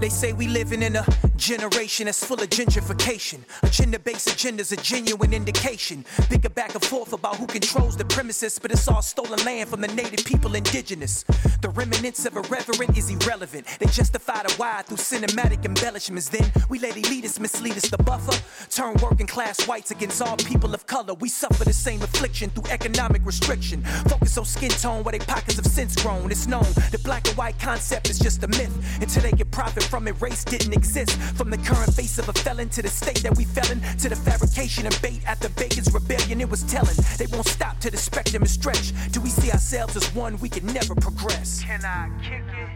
They 0.00 0.08
say 0.08 0.32
we 0.32 0.48
living 0.48 0.82
in 0.82 0.96
a 0.96 1.04
generation 1.40 2.04
that's 2.04 2.22
full 2.22 2.40
of 2.40 2.48
gentrification. 2.50 3.40
Agenda-based 3.62 4.30
agenda's 4.30 4.72
a 4.72 4.76
genuine 4.76 5.32
indication. 5.32 6.04
Bigger 6.28 6.50
back 6.50 6.74
and 6.74 6.84
forth 6.84 7.12
about 7.14 7.36
who 7.36 7.46
controls 7.46 7.96
the 7.96 8.04
premises, 8.04 8.58
but 8.58 8.70
it's 8.70 8.86
all 8.86 9.02
stolen 9.02 9.42
land 9.44 9.70
from 9.70 9.80
the 9.80 9.88
native 9.88 10.24
people 10.24 10.54
indigenous. 10.54 11.24
The 11.62 11.70
remnants 11.70 12.26
of 12.26 12.36
irreverent 12.36 12.96
is 12.96 13.10
irrelevant. 13.10 13.66
They 13.78 13.86
justify 13.86 14.42
the 14.42 14.54
why 14.54 14.82
through 14.82 14.98
cinematic 14.98 15.64
embellishments. 15.64 16.28
Then 16.28 16.52
we 16.68 16.78
let 16.78 16.94
elitists 16.94 17.40
mislead 17.40 17.76
us. 17.76 17.88
The 17.88 17.98
buffer 17.98 18.38
turn 18.68 18.96
working 19.02 19.26
class 19.26 19.66
whites 19.66 19.90
against 19.90 20.20
all 20.20 20.36
people 20.36 20.74
of 20.74 20.86
color. 20.86 21.14
We 21.14 21.30
suffer 21.30 21.64
the 21.64 21.72
same 21.72 22.02
affliction 22.02 22.50
through 22.50 22.70
economic 22.70 23.24
restriction. 23.24 23.82
Focus 24.08 24.36
on 24.36 24.44
skin 24.44 24.70
tone 24.70 25.02
where 25.04 25.12
they 25.12 25.18
pockets 25.18 25.56
have 25.56 25.66
since 25.66 25.96
grown. 25.96 26.30
It's 26.30 26.46
known 26.46 26.70
the 26.92 27.00
black 27.02 27.26
and 27.28 27.36
white 27.38 27.58
concept 27.58 28.10
is 28.10 28.18
just 28.18 28.44
a 28.44 28.48
myth 28.48 29.00
until 29.00 29.22
they 29.22 29.32
get 29.32 29.50
profit 29.50 29.84
from 29.84 30.06
it. 30.06 30.20
Race 30.20 30.44
didn't 30.44 30.74
exist. 30.74 31.18
From 31.36 31.50
the 31.50 31.58
current 31.58 31.94
face 31.94 32.18
of 32.18 32.28
a 32.28 32.32
felon 32.32 32.68
to 32.70 32.82
the 32.82 32.88
state 32.88 33.22
that 33.22 33.36
we 33.36 33.44
fell 33.44 33.70
in, 33.70 33.80
to 33.98 34.08
the 34.08 34.16
fabrication 34.16 34.86
and 34.86 34.98
bait 35.02 35.22
after 35.26 35.48
Bacon's 35.50 35.92
rebellion, 35.92 36.40
it 36.40 36.48
was 36.48 36.62
telling. 36.64 36.96
They 37.18 37.26
won't 37.26 37.46
stop 37.46 37.78
till 37.80 37.90
the 37.90 37.96
spectrum 37.96 38.42
is 38.42 38.52
stretched. 38.52 38.94
Do 39.12 39.20
we 39.20 39.30
see 39.30 39.50
ourselves 39.50 39.96
as 39.96 40.14
one 40.14 40.38
we 40.40 40.48
can 40.48 40.66
never 40.66 40.94
progress? 40.94 41.62
Can 41.62 41.84
I 41.84 42.08
kick 42.22 42.42
it? 42.42 42.70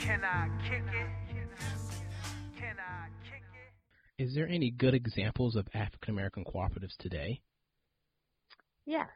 Can 0.00 0.22
I 0.22 0.48
kick 0.68 0.82
it? 0.82 1.08
Can 2.58 2.76
I 2.78 3.08
kick 3.24 3.42
it? 4.18 4.22
Is 4.22 4.34
there 4.34 4.46
any 4.48 4.70
good 4.70 4.94
examples 4.94 5.56
of 5.56 5.66
African 5.74 6.14
American 6.14 6.44
cooperatives 6.44 6.96
today? 6.98 7.40
Yes. 8.86 9.08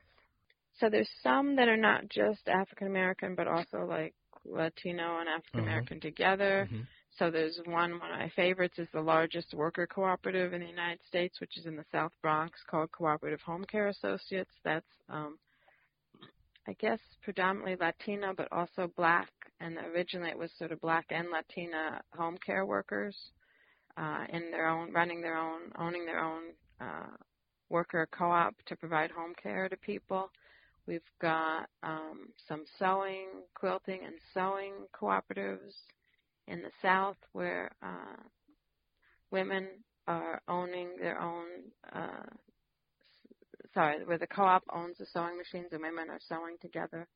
So 0.81 0.89
there's 0.89 1.11
some 1.23 1.57
that 1.57 1.69
are 1.69 1.77
not 1.77 2.09
just 2.09 2.49
African 2.49 2.87
American, 2.87 3.35
but 3.35 3.49
also 3.49 3.85
like 3.87 4.15
Latino 4.45 5.19
and 5.21 5.29
African 5.29 5.61
American 5.61 6.01
together. 6.01 6.69
Mhm. 6.71 6.87
So 7.19 7.33
there's 7.33 7.59
one, 7.65 7.99
one 7.99 8.13
of 8.13 8.19
my 8.19 8.31
favorites 8.37 8.79
is 8.79 8.87
the 8.93 9.01
largest 9.01 9.53
worker 9.53 9.89
cooperative 9.89 10.53
in 10.53 10.61
the 10.61 10.69
United 10.69 11.01
States, 11.09 11.41
which 11.41 11.59
is 11.59 11.67
in 11.67 11.75
the 11.75 11.85
South 11.91 12.13
Bronx 12.23 12.61
called 12.71 12.93
Cooperative 12.93 13.41
Home 13.41 13.65
Care 13.65 13.89
Associates. 13.89 14.53
That's, 14.65 14.87
um, 15.09 15.37
I 16.69 16.75
guess, 16.75 17.01
predominantly 17.23 17.77
Latino, 17.81 18.35
but 18.37 18.47
also 18.53 18.93
black. 18.97 19.31
And 19.59 19.77
originally 19.93 20.31
it 20.31 20.39
was 20.39 20.53
sort 20.59 20.71
of 20.71 20.81
black 20.81 21.07
and 21.11 21.29
Latina 21.31 22.01
home 22.17 22.39
care 22.45 22.65
workers 22.65 23.17
uh, 23.97 24.25
in 24.33 24.53
their 24.53 24.69
own, 24.69 24.93
running 24.93 25.21
their 25.21 25.37
own, 25.37 25.73
owning 25.77 26.07
their 26.07 26.21
own 26.21 26.43
uh, 26.81 27.17
worker 27.69 28.07
co-op 28.13 28.55
to 28.67 28.77
provide 28.77 29.11
home 29.11 29.33
care 29.43 29.69
to 29.69 29.77
people. 29.79 30.31
We've 30.87 31.01
got 31.21 31.69
um, 31.83 32.29
some 32.47 32.65
sewing, 32.79 33.27
quilting, 33.55 34.03
and 34.07 34.15
sewing 34.33 34.75
cooperatives 34.95 35.75
in 36.49 36.63
the 36.63 36.71
South 36.83 37.17
where 37.33 37.71
uh, 37.83 38.23
women 39.31 39.69
are 40.07 40.41
owning 40.49 40.97
their 41.01 41.21
own. 41.21 41.47
Uh, 41.93 42.27
sorry, 43.75 44.05
where 44.05 44.19
the 44.19 44.27
co-op 44.27 44.65
owns 44.73 44.99
the 44.99 45.07
sewing 45.13 45.37
machines 45.37 45.69
and 45.73 45.83
women 45.83 46.09
are 46.11 46.21
sewing 46.29 46.57
together, 46.61 47.07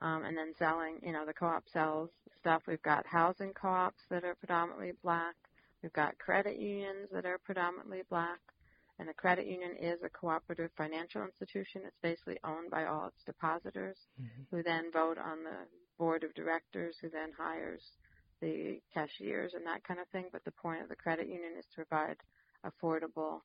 um, 0.00 0.24
and 0.24 0.36
then 0.36 0.52
selling. 0.58 0.98
You 1.02 1.12
know, 1.12 1.26
the 1.26 1.32
co-op 1.32 1.64
sells 1.72 2.10
stuff. 2.38 2.62
We've 2.66 2.82
got 2.82 3.06
housing 3.06 3.52
co-ops 3.52 4.02
that 4.10 4.24
are 4.24 4.34
predominantly 4.34 4.92
black. 5.02 5.34
We've 5.82 5.92
got 5.92 6.18
credit 6.18 6.58
unions 6.58 7.08
that 7.12 7.26
are 7.26 7.38
predominantly 7.38 8.02
black. 8.08 8.38
And 8.98 9.08
a 9.08 9.14
credit 9.14 9.46
union 9.46 9.76
is 9.80 9.98
a 10.04 10.10
cooperative 10.10 10.70
financial 10.76 11.24
institution. 11.24 11.82
It's 11.86 11.96
basically 12.02 12.36
owned 12.44 12.70
by 12.70 12.84
all 12.84 13.06
its 13.06 13.24
depositors, 13.24 13.96
who 14.50 14.62
then 14.62 14.92
vote 14.92 15.16
on 15.16 15.42
the 15.42 15.56
board 15.98 16.22
of 16.22 16.34
directors, 16.34 16.96
who 17.00 17.08
then 17.08 17.30
hires 17.36 17.82
the 18.40 18.80
cashiers 18.92 19.52
and 19.54 19.66
that 19.66 19.84
kind 19.84 20.00
of 20.00 20.08
thing. 20.08 20.26
But 20.32 20.44
the 20.44 20.52
point 20.52 20.82
of 20.82 20.88
the 20.88 20.96
credit 20.96 21.28
union 21.28 21.52
is 21.58 21.66
to 21.74 21.84
provide 21.84 22.16
affordable, 22.64 23.40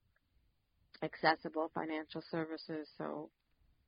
accessible 1.04 1.72
financial 1.74 2.22
services, 2.32 2.88
so 2.98 3.30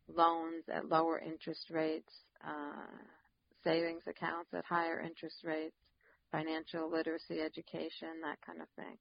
loans 0.08 0.64
at 0.72 0.88
lower 0.90 1.20
interest 1.20 1.70
rates, 1.70 2.12
uh, 2.46 3.04
savings 3.64 4.04
accounts 4.08 4.54
at 4.54 4.66
higher 4.66 5.02
interest 5.02 5.44
rates, 5.44 5.76
financial 6.32 6.90
literacy 6.90 7.42
education, 7.42 8.22
that 8.24 8.40
kind 8.46 8.62
of 8.62 8.68
thing. 8.76 8.98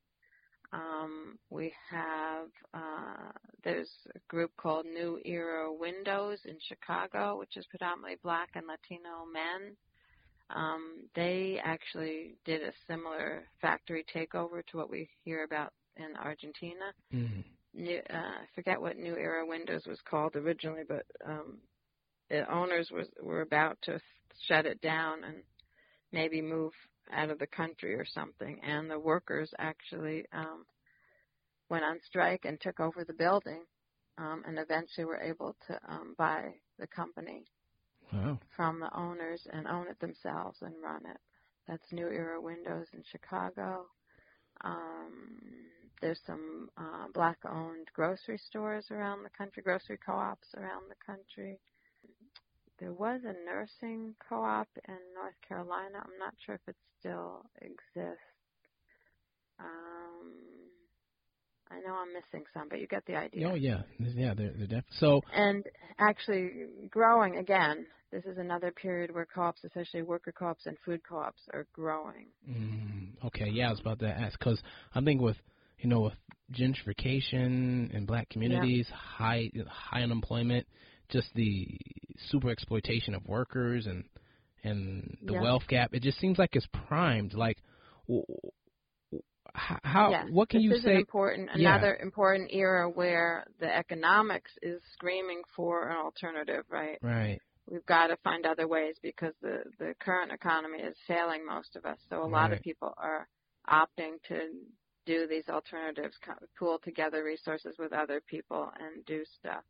Um, 0.73 1.39
we 1.51 1.73
have 1.91 2.49
uh, 2.75 3.31
there's 3.63 3.91
a 4.15 4.19
group 4.29 4.51
called 4.57 4.85
New 4.85 5.21
Era 5.25 5.73
Windows 5.73 6.41
in 6.45 6.57
Chicago, 6.61 7.39
which 7.39 7.57
is 7.57 7.67
predominantly 7.67 8.17
black 8.23 8.51
and 8.55 8.67
Latino 8.67 9.25
men. 9.33 9.77
Um, 10.55 11.09
they 11.15 11.61
actually 11.63 12.37
did 12.45 12.63
a 12.63 12.73
similar 12.87 13.45
factory 13.61 14.05
takeover 14.15 14.65
to 14.67 14.77
what 14.77 14.91
we 14.91 15.09
hear 15.25 15.45
about 15.45 15.73
in 15.97 16.17
Argentina. 16.17 16.93
Mm. 17.13 17.45
New, 17.75 18.01
uh, 18.11 18.17
I 18.17 18.47
forget 18.55 18.81
what 18.81 18.97
New 18.97 19.17
Era 19.17 19.45
Windows 19.47 19.83
was 19.87 19.99
called 20.09 20.37
originally, 20.37 20.85
but 20.89 21.05
um, 21.27 21.59
the 22.31 22.51
owners 22.53 22.91
was 22.91 23.07
were 23.23 23.43
about 23.43 23.77
to 23.83 24.01
shut 24.47 24.67
it 24.67 24.81
down 24.81 25.25
and 25.25 25.37
maybe 26.13 26.41
move 26.41 26.73
out 27.13 27.31
of 27.31 27.39
the 27.39 27.47
country 27.47 27.95
or 27.95 28.07
something, 28.07 28.59
and 28.63 28.91
the 28.91 28.99
workers 28.99 29.51
actually 29.59 30.25
um, 30.33 30.65
went 31.69 31.85
on 31.85 31.99
strike 32.07 32.45
and 32.45 32.61
took 32.61 32.81
over 32.81 33.05
the 33.05 33.13
building, 33.13 33.63
um, 34.19 34.43
and 34.47 34.59
eventually 34.59 35.05
were 35.05 35.21
able 35.21 35.55
to 35.67 35.79
um, 35.89 36.15
buy 36.17 36.55
the 36.79 36.87
company 36.87 37.45
Wow. 38.13 38.39
from 38.57 38.81
the 38.81 38.95
owners 38.97 39.47
and 39.53 39.67
own 39.67 39.89
it 39.89 39.99
themselves 40.01 40.59
and 40.63 40.75
run 40.83 41.03
it. 41.07 41.19
That's 41.69 41.93
New 41.93 42.09
Era 42.09 42.41
Windows 42.41 42.87
in 42.93 43.03
Chicago. 43.11 43.87
Um, 44.65 45.39
there's 46.01 46.21
some 46.27 46.69
uh, 46.79 47.07
black-owned 47.13 47.89
grocery 47.95 48.39
stores 48.39 48.87
around 48.91 49.23
the 49.23 49.31
country, 49.37 49.63
grocery 49.63 49.99
co-ops 50.05 50.49
around 50.57 50.85
the 50.89 50.95
country. 51.05 51.59
There 52.79 52.93
was 52.93 53.23
a 53.25 53.35
nursing 53.45 54.15
co-op 54.29 54.69
in 54.87 54.99
North 55.15 55.35
Carolina. 55.47 55.99
I'm 55.99 56.19
not 56.19 56.35
sure 56.45 56.57
if 56.57 56.61
it 56.69 56.77
still 57.01 57.45
exists. 57.61 58.21
Um, 59.59 60.33
I 61.71 61.81
know 61.81 61.95
I'm 61.95 62.13
missing 62.13 62.45
some, 62.53 62.69
but 62.69 62.81
you 62.81 62.87
get 62.87 63.05
the 63.07 63.17
idea. 63.17 63.49
Oh 63.51 63.55
yeah, 63.55 63.83
yeah. 63.99 64.35
They're, 64.35 64.53
they're 64.57 64.67
def- 64.67 64.85
so 64.91 65.23
And 65.33 65.65
actually 65.99 66.51
growing 66.91 67.37
again. 67.37 67.87
This 68.13 68.25
is 68.25 68.39
another 68.39 68.71
period 68.71 69.13
where 69.13 69.27
co-ops, 69.27 69.65
especially 69.65 70.03
worker 70.03 70.33
co-ops 70.33 70.67
and 70.67 70.77
food 70.85 71.01
co-ops, 71.09 71.43
are 71.53 71.67
growing. 71.73 72.27
Mm, 72.49 73.25
okay, 73.25 73.49
yeah, 73.49 73.69
I 73.69 73.71
was 73.71 73.81
about 73.81 73.99
to 74.01 74.09
ask 74.09 74.39
because 74.39 74.61
I 74.95 75.01
think 75.01 75.21
with 75.21 75.37
you 75.81 75.89
know 75.89 76.01
with 76.01 76.15
gentrification 76.53 77.93
in 77.93 78.07
black 78.07 78.29
communities, 78.31 78.87
high 78.89 79.51
high 79.69 80.03
unemployment, 80.03 80.67
just 81.09 81.29
the 81.35 81.67
super 82.31 82.51
exploitation 82.51 83.15
of 83.15 83.27
workers 83.27 83.87
and 83.87 84.05
and 84.63 85.17
the 85.23 85.35
Yeah. 85.35 85.43
wealth 85.43 85.67
gap. 85.69 85.93
It 85.95 86.03
just 86.03 86.19
seems 86.19 86.39
like 86.39 86.55
it's 86.55 86.67
primed. 86.89 87.35
Like, 87.35 87.59
w- 88.09 88.25
w- 89.13 89.23
h- 89.55 89.79
how 89.83 90.11
yes, 90.11 90.27
what 90.31 90.49
can 90.49 90.61
this 90.61 90.71
you 90.71 90.75
is 90.79 90.85
say? 90.85 90.93
An 90.93 90.97
important, 90.99 91.51
Yeah. 91.55 91.77
another 91.77 91.97
important 91.97 92.51
era 92.53 92.89
where 92.89 93.45
the 93.61 93.75
economics 93.75 94.51
is 94.63 94.81
screaming 94.93 95.43
for 95.55 95.89
an 95.89 95.97
alternative, 95.97 96.65
right? 96.69 96.99
Right. 97.03 97.41
We've 97.69 97.87
got 97.87 98.09
to 98.09 98.17
find 98.23 98.47
other 98.47 98.69
ways 98.69 98.97
because 99.03 99.35
the 99.43 99.65
the 99.79 99.95
current 99.99 100.33
economy 100.33 100.79
is 100.79 100.97
failing 101.07 101.45
most 101.45 101.75
of 101.77 101.85
us. 101.85 101.99
So 102.09 102.23
a 102.23 102.27
lot 102.27 102.53
of 102.53 102.63
people 102.63 102.95
are 102.97 103.27
opting 103.69 104.23
to 104.29 104.51
do 105.05 105.27
these 105.27 105.49
alternatives, 105.49 106.17
pool 106.59 106.79
together 106.83 107.25
resources 107.25 107.77
with 107.79 107.93
other 107.93 108.21
people 108.21 108.71
and 108.79 109.05
do 109.07 109.25
stuff. 109.39 109.63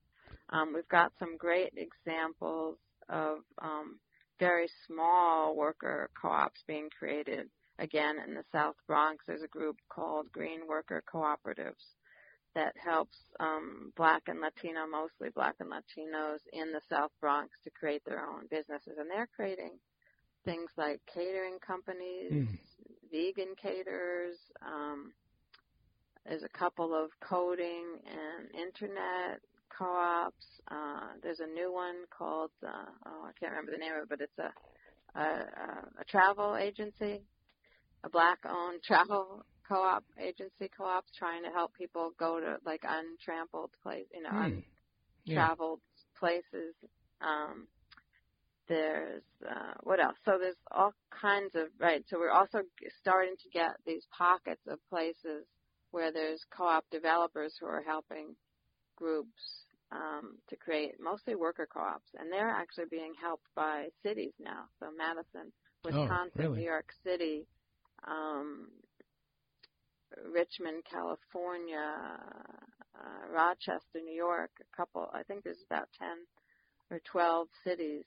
Um, 0.50 0.72
we've 0.74 0.88
got 0.88 1.12
some 1.18 1.36
great 1.36 1.72
examples 1.76 2.78
of 3.08 3.38
um, 3.62 3.98
very 4.38 4.68
small 4.86 5.56
worker 5.56 6.10
co-ops 6.20 6.60
being 6.66 6.88
created. 6.98 7.48
Again, 7.78 8.16
in 8.26 8.34
the 8.34 8.44
South 8.52 8.76
Bronx, 8.86 9.24
there's 9.26 9.42
a 9.42 9.48
group 9.48 9.76
called 9.88 10.32
Green 10.32 10.66
Worker 10.66 11.02
Cooperatives 11.12 11.95
that 12.56 12.74
helps 12.82 13.18
um, 13.40 13.92
Black 13.96 14.24
and 14.26 14.40
Latino, 14.40 14.88
mostly 14.90 15.28
Black 15.30 15.56
and 15.60 15.70
Latinos 15.70 16.40
in 16.52 16.72
the 16.72 16.80
South 16.90 17.12
Bronx 17.20 17.50
to 17.64 17.70
create 17.70 18.02
their 18.04 18.26
own 18.26 18.48
businesses, 18.50 18.98
and 18.98 19.08
they're 19.10 19.28
creating 19.36 19.78
things 20.44 20.70
like 20.76 21.00
catering 21.14 21.58
companies, 21.64 22.32
Mm. 22.32 22.58
vegan 23.12 23.54
caterers. 23.62 24.38
Um, 24.66 25.12
there's 26.26 26.42
a 26.42 26.58
couple 26.58 26.94
of 26.94 27.10
coding 27.20 28.00
and 28.06 28.50
internet 28.54 29.40
co-ops. 29.76 30.46
Uh, 30.70 31.12
there's 31.22 31.40
a 31.40 31.46
new 31.46 31.72
one 31.72 31.96
called 32.16 32.50
uh, 32.66 32.90
oh 33.06 33.22
I 33.26 33.32
can't 33.38 33.52
remember 33.52 33.72
the 33.72 33.78
name 33.78 33.92
of 33.94 34.04
it, 34.04 34.08
but 34.08 34.20
it's 34.20 34.38
a 34.38 34.52
a, 35.18 35.22
a, 35.22 36.00
a 36.00 36.04
travel 36.08 36.56
agency, 36.56 37.22
a 38.04 38.10
black-owned 38.10 38.82
travel 38.86 39.44
co-op 39.68 40.04
agency 40.20 40.70
co-ops 40.76 41.10
trying 41.18 41.42
to 41.44 41.50
help 41.50 41.74
people 41.74 42.12
go 42.18 42.40
to 42.40 42.56
like 42.64 42.82
untrampled 42.84 43.70
place, 43.82 44.06
you 44.14 44.22
know. 44.22 44.30
Yeah. 45.24 45.42
untraveled 45.42 45.80
places. 46.18 46.74
Um, 47.20 47.66
there's 48.68 49.22
uh, 49.48 49.74
what 49.82 50.00
else? 50.00 50.16
So 50.24 50.38
there's 50.40 50.56
all 50.70 50.92
kinds 51.10 51.54
of 51.54 51.68
right. 51.78 52.04
So 52.08 52.18
we're 52.18 52.30
also 52.30 52.62
starting 53.00 53.34
to 53.42 53.48
get 53.50 53.76
these 53.86 54.04
pockets 54.16 54.62
of 54.68 54.78
places 54.90 55.46
where 55.92 56.12
there's 56.12 56.44
co-op 56.50 56.84
developers 56.90 57.54
who 57.60 57.66
are 57.66 57.82
helping 57.86 58.34
groups 58.96 59.64
um, 59.92 60.36
to 60.48 60.56
create 60.56 60.94
mostly 61.00 61.34
worker 61.36 61.68
co-ops, 61.72 62.10
and 62.18 62.30
they're 62.32 62.50
actually 62.50 62.86
being 62.90 63.12
helped 63.20 63.46
by 63.54 63.86
cities 64.02 64.32
now. 64.40 64.64
So 64.80 64.86
Madison, 64.96 65.52
Wisconsin, 65.84 66.30
really? 66.34 66.58
New 66.60 66.64
York 66.66 66.92
City, 67.04 67.46
um, 68.06 68.68
Richmond, 70.32 70.82
California, 70.90 71.84
uh, 72.94 73.32
Rochester, 73.32 74.00
New 74.04 74.14
York. 74.14 74.50
A 74.60 74.76
couple, 74.76 75.08
I 75.12 75.22
think 75.22 75.44
there's 75.44 75.62
about 75.70 75.88
ten 75.98 76.16
or 76.90 77.00
twelve 77.10 77.48
cities 77.64 78.04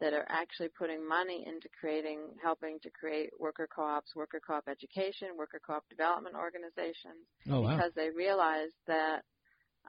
that 0.00 0.12
are 0.12 0.26
actually 0.28 0.68
putting 0.76 1.06
money 1.08 1.44
into 1.46 1.68
creating, 1.80 2.18
helping 2.42 2.78
to 2.82 2.90
create 2.90 3.30
worker 3.38 3.68
co-ops, 3.74 4.14
worker 4.16 4.40
co-op 4.44 4.64
education, 4.68 5.28
worker 5.38 5.60
co-op 5.64 5.88
development 5.88 6.34
organizations 6.34 7.24
Oh 7.48 7.60
wow. 7.60 7.76
because 7.76 7.92
they 7.94 8.10
realize 8.10 8.70
that 8.88 9.22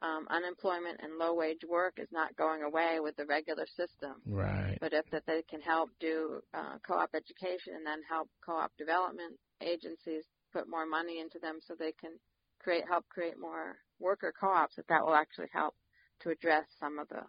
um, 0.02 0.28
unemployment 0.30 1.00
and 1.02 1.18
low 1.18 1.34
wage 1.34 1.62
work 1.68 1.94
is 1.98 2.10
not 2.12 2.36
going 2.36 2.62
away 2.62 3.00
with 3.02 3.16
the 3.16 3.26
regular 3.26 3.66
system. 3.66 4.22
Right. 4.28 4.78
But 4.80 4.94
if 4.94 5.06
that 5.12 5.24
they 5.26 5.42
can 5.50 5.62
help 5.62 5.90
do 6.00 6.42
uh, 6.54 6.78
co-op 6.86 7.10
education 7.16 7.74
and 7.76 7.86
then 7.86 8.02
help 8.08 8.30
co-op 8.46 8.72
development 8.78 9.40
agencies 9.62 10.24
put 10.56 10.70
more 10.70 10.86
money 10.86 11.20
into 11.20 11.38
them 11.40 11.60
so 11.68 11.76
they 11.78 11.92
can 11.92 12.12
create 12.60 12.86
help 12.88 13.06
create 13.10 13.38
more 13.40 13.76
worker 14.00 14.34
co-ops, 14.40 14.76
that 14.78 14.88
that 14.88 15.06
will 15.06 15.16
actually 15.16 15.50
help 15.52 15.76
to 16.22 16.30
address 16.30 16.66
some 16.80 16.98
of 16.98 17.10
the 17.10 17.22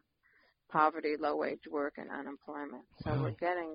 poverty, 0.70 1.14
low 1.18 1.36
wage 1.36 1.66
work, 1.70 1.94
and 1.96 2.10
unemployment. 2.10 2.84
So 3.02 3.10
Wow. 3.10 3.22
we're 3.22 3.30
getting, 3.32 3.72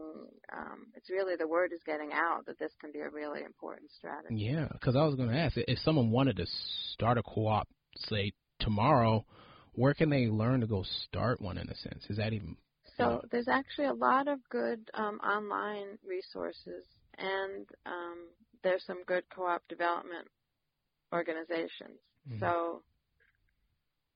um, 0.53 0.87
it's 0.95 1.09
really 1.09 1.35
the 1.35 1.47
word 1.47 1.71
is 1.73 1.81
getting 1.85 2.11
out 2.13 2.45
that 2.45 2.59
this 2.59 2.71
can 2.79 2.91
be 2.91 2.99
a 2.99 3.09
really 3.09 3.43
important 3.43 3.91
strategy. 3.91 4.35
Yeah, 4.35 4.67
because 4.71 4.95
I 4.95 5.05
was 5.05 5.15
going 5.15 5.29
to 5.29 5.37
ask 5.37 5.57
if 5.57 5.79
someone 5.79 6.11
wanted 6.11 6.37
to 6.37 6.45
start 6.93 7.17
a 7.17 7.23
co-op, 7.23 7.67
say 8.09 8.33
tomorrow, 8.59 9.25
where 9.73 9.93
can 9.93 10.09
they 10.09 10.27
learn 10.27 10.61
to 10.61 10.67
go 10.67 10.83
start 11.07 11.41
one? 11.41 11.57
In 11.57 11.69
a 11.69 11.75
sense, 11.75 12.05
is 12.09 12.17
that 12.17 12.33
even? 12.33 12.57
So 12.97 13.21
there's 13.31 13.47
actually 13.47 13.87
a 13.87 13.93
lot 13.93 14.27
of 14.27 14.39
good 14.49 14.89
um, 14.93 15.19
online 15.19 15.97
resources, 16.05 16.85
and 17.17 17.65
um, 17.85 18.27
there's 18.63 18.85
some 18.85 19.03
good 19.05 19.23
co-op 19.35 19.67
development 19.67 20.27
organizations. 21.13 21.99
Mhm. 22.29 22.39
So 22.39 22.83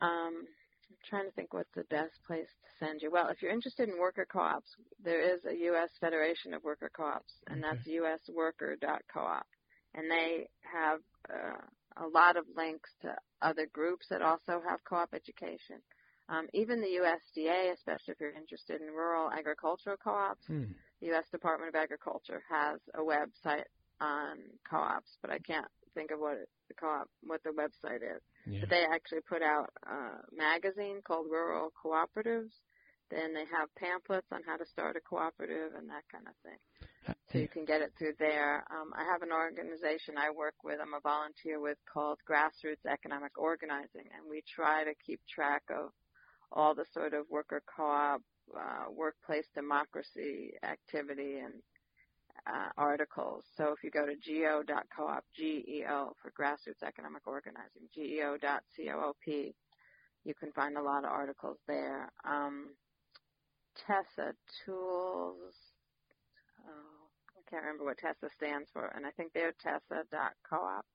um, 0.01 0.47
I'm 0.89 0.97
trying 1.09 1.25
to 1.25 1.31
think 1.31 1.53
what's 1.53 1.73
the 1.75 1.85
best 1.85 2.13
place 2.27 2.47
to 2.47 2.85
send 2.85 3.01
you. 3.01 3.11
Well, 3.11 3.29
if 3.29 3.41
you're 3.41 3.51
interested 3.51 3.89
in 3.89 3.99
worker 3.99 4.27
co-ops, 4.31 4.69
there 5.03 5.21
is 5.21 5.41
a 5.45 5.55
U.S. 5.65 5.89
Federation 5.99 6.53
of 6.53 6.63
Worker 6.63 6.91
Co-ops, 6.95 7.33
and 7.49 7.63
Okay. 7.63 7.63
that's 7.63 7.87
usworker.coop, 7.87 9.43
and 9.93 10.11
they 10.11 10.49
have 10.61 10.99
uh, 11.33 12.03
a 12.05 12.07
lot 12.07 12.37
of 12.37 12.45
links 12.55 12.89
to 13.01 13.15
other 13.41 13.67
groups 13.73 14.07
that 14.09 14.21
also 14.21 14.61
have 14.67 14.83
co-op 14.87 15.13
education. 15.13 15.81
Um, 16.29 16.47
even 16.53 16.81
the 16.81 16.99
USDA, 17.01 17.73
especially 17.73 18.13
if 18.13 18.19
you're 18.19 18.31
interested 18.35 18.81
in 18.81 18.87
rural 18.87 19.31
agricultural 19.31 19.97
co-ops, 20.03 20.45
Hmm. 20.47 20.73
the 21.01 21.07
U.S. 21.07 21.25
Department 21.31 21.69
of 21.69 21.75
Agriculture 21.75 22.43
has 22.49 22.79
a 22.95 22.99
website 22.99 23.65
on 24.01 24.37
co-ops, 24.69 25.17
but 25.21 25.31
I 25.31 25.39
can't 25.39 25.67
think 25.93 26.11
of 26.11 26.19
what 26.19 26.37
the 26.67 26.73
co-op 26.73 27.07
what 27.23 27.41
the 27.43 27.51
website 27.51 28.03
is. 28.03 28.21
Yeah. 28.45 28.61
But 28.61 28.69
they 28.69 28.83
actually 28.91 29.21
put 29.27 29.41
out 29.41 29.69
a 29.87 30.35
magazine 30.35 31.01
called 31.05 31.27
Rural 31.29 31.71
Cooperatives. 31.83 32.51
Then 33.11 33.33
they 33.33 33.45
have 33.45 33.69
pamphlets 33.77 34.27
on 34.31 34.41
how 34.47 34.57
to 34.57 34.65
start 34.65 34.97
a 34.97 34.99
cooperative 34.99 35.73
and 35.77 35.89
that 35.89 36.03
kind 36.11 36.25
of 36.27 36.33
thing. 36.43 36.57
So 37.31 37.37
you 37.37 37.47
can 37.47 37.65
get 37.65 37.81
it 37.81 37.93
through 37.97 38.13
there. 38.17 38.65
Um, 38.71 38.91
I 38.95 39.03
have 39.11 39.21
an 39.21 39.31
organization 39.31 40.15
I 40.17 40.31
work 40.31 40.55
with, 40.63 40.79
I'm 40.81 40.93
a 40.93 41.01
volunteer 41.01 41.59
with, 41.59 41.77
called 41.91 42.17
Grassroots 42.27 42.85
Economic 42.89 43.37
Organizing, 43.37 44.09
and 44.15 44.25
we 44.29 44.41
try 44.47 44.83
to 44.83 44.93
keep 45.05 45.19
track 45.29 45.61
of 45.69 45.91
all 46.51 46.73
the 46.73 46.85
sort 46.93 47.13
of 47.13 47.29
worker 47.29 47.61
co-op, 47.75 48.21
uh, 48.57 48.85
workplace 48.91 49.45
democracy 49.53 50.53
activity 50.63 51.39
and 51.39 51.53
uh, 52.47 52.69
articles. 52.77 53.43
So 53.57 53.73
if 53.75 53.83
you 53.83 53.91
go 53.91 54.05
to 54.05 54.15
geo.coop, 54.15 55.23
G-E-O 55.35 56.13
for 56.21 56.31
Grassroots 56.31 56.83
Economic 56.85 57.25
Organizing, 57.27 57.87
geo.coop, 57.93 59.55
you 60.23 60.33
can 60.33 60.51
find 60.53 60.77
a 60.77 60.81
lot 60.81 61.03
of 61.05 61.11
articles 61.11 61.57
there. 61.67 62.11
Um, 62.23 62.69
Tessa 63.85 64.33
Tools, 64.65 65.53
oh, 66.67 67.07
I 67.37 67.49
can't 67.49 67.63
remember 67.63 67.85
what 67.85 67.97
Tessa 67.97 68.29
stands 68.35 68.69
for, 68.73 68.91
and 68.95 69.05
I 69.05 69.11
think 69.11 69.33
they're 69.33 69.53
Tessa.coop, 69.61 70.85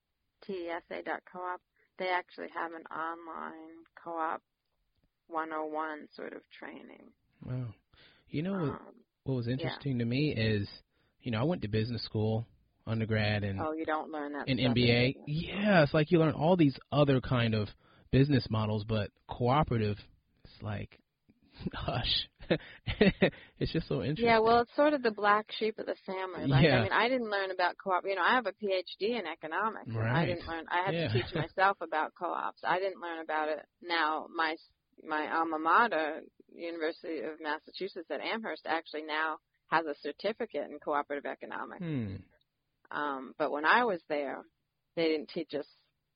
T-E-S-A.coop. 0.45 1.61
They 1.99 2.09
actually 2.09 2.49
have 2.53 2.71
an 2.73 2.83
online 2.91 3.85
co-op 4.03 4.41
101 5.27 6.07
sort 6.15 6.33
of 6.33 6.41
training. 6.49 7.11
Wow. 7.45 7.73
You 8.29 8.43
know 8.43 8.53
what, 8.53 8.61
Um, 8.61 8.95
what 9.23 9.35
was 9.35 9.47
yeah. 9.47 9.53
interesting 9.53 9.99
to 9.99 10.05
me 10.05 10.33
is, 10.35 10.67
you 11.23 11.31
know, 11.31 11.39
I 11.39 11.43
went 11.43 11.61
to 11.63 11.67
business 11.67 12.03
school, 12.03 12.45
undergrad, 12.87 13.43
and 13.43 13.59
oh, 13.59 13.73
you 13.73 13.85
don't 13.85 14.11
learn 14.11 14.33
that 14.33 14.47
an 14.47 14.57
stuff 14.57 14.71
MBA. 14.75 15.15
in- 15.15 15.23
Yeah, 15.27 15.83
it's 15.83 15.93
like 15.93 16.11
you 16.11 16.19
learn 16.19 16.33
all 16.33 16.55
these 16.57 16.77
other 16.91 17.21
kind 17.21 17.53
of 17.55 17.67
business 18.11 18.45
models, 18.49 18.83
but 18.87 19.09
cooperative, 19.29 19.97
it's 20.43 20.61
like 20.63 20.99
hush. 21.73 22.27
it's 23.59 23.71
just 23.71 23.87
so 23.87 24.01
interesting. 24.01 24.25
Yeah, 24.25 24.39
well, 24.39 24.59
it's 24.61 24.75
sort 24.75 24.93
of 24.93 25.03
the 25.03 25.11
black 25.11 25.45
sheep 25.57 25.79
of 25.79 25.85
the 25.85 25.95
family. 26.05 26.47
Like, 26.49 26.65
Yeah. 26.65 26.79
I 26.79 26.83
mean, 26.83 26.91
I 26.91 27.07
didn't 27.07 27.29
learn 27.29 27.51
about 27.51 27.75
co-op. 27.81 28.03
You 28.05 28.15
know, 28.15 28.23
I 28.27 28.33
have 28.35 28.45
a 28.45 28.51
PhD 28.51 29.17
in 29.17 29.25
economics. 29.25 29.87
and 29.87 29.99
I 29.99 30.25
didn't 30.25 30.45
learn. 30.47 30.65
I 30.69 30.83
had 30.85 30.93
Yeah. 30.93 31.07
to 31.07 31.13
teach 31.13 31.33
myself 31.35 31.77
about 31.81 32.11
co-ops. 32.19 32.59
I 32.65 32.79
didn't 32.79 32.99
learn 33.01 33.19
about 33.23 33.47
it. 33.49 33.59
Now, 33.81 34.27
my 34.35 34.55
my 35.07 35.33
alma 35.33 35.57
mater, 35.59 36.21
University 36.53 37.19
of 37.19 37.39
Massachusetts 37.41 38.11
at 38.11 38.19
Amherst, 38.21 38.63
actually 38.67 39.03
now 39.03 39.37
has 39.71 39.85
a 39.85 39.95
certificate 40.01 40.69
in 40.69 40.79
cooperative 40.79 41.25
economics. 41.25 41.81
Hmm. 41.83 42.15
Um, 42.91 43.33
but 43.37 43.51
when 43.51 43.65
I 43.65 43.85
was 43.85 44.01
there, 44.09 44.41
they 44.95 45.07
didn't 45.07 45.29
teach 45.29 45.53
us 45.53 45.67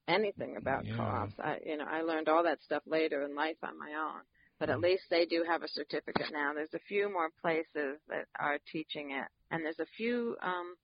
anything 0.08 0.58
about 0.58 0.86
Yeah. 0.86 0.98
co-ops. 0.98 1.40
I, 1.40 1.60
you 1.66 1.78
know, 1.78 1.86
I 1.86 2.02
learned 2.02 2.28
all 2.28 2.44
that 2.44 2.62
stuff 2.64 2.84
later 2.86 3.24
in 3.24 3.34
life 3.34 3.58
on 3.64 3.80
my 3.80 3.94
own. 3.94 4.22
But 4.60 4.70
at 4.70 4.80
least 4.80 5.04
they 5.10 5.26
do 5.26 5.44
have 5.44 5.64
a 5.64 5.68
certificate 5.68 6.32
now. 6.32 6.54
There's 6.54 6.74
a 6.74 6.80
few 6.80 7.12
more 7.12 7.30
places 7.42 8.00
that 8.08 8.28
are 8.40 8.58
teaching 8.72 9.12
it, 9.12 9.28
and 9.52 9.66
there's 9.66 9.80
a 9.80 9.86
few 9.98 10.38
um, 10.42 10.76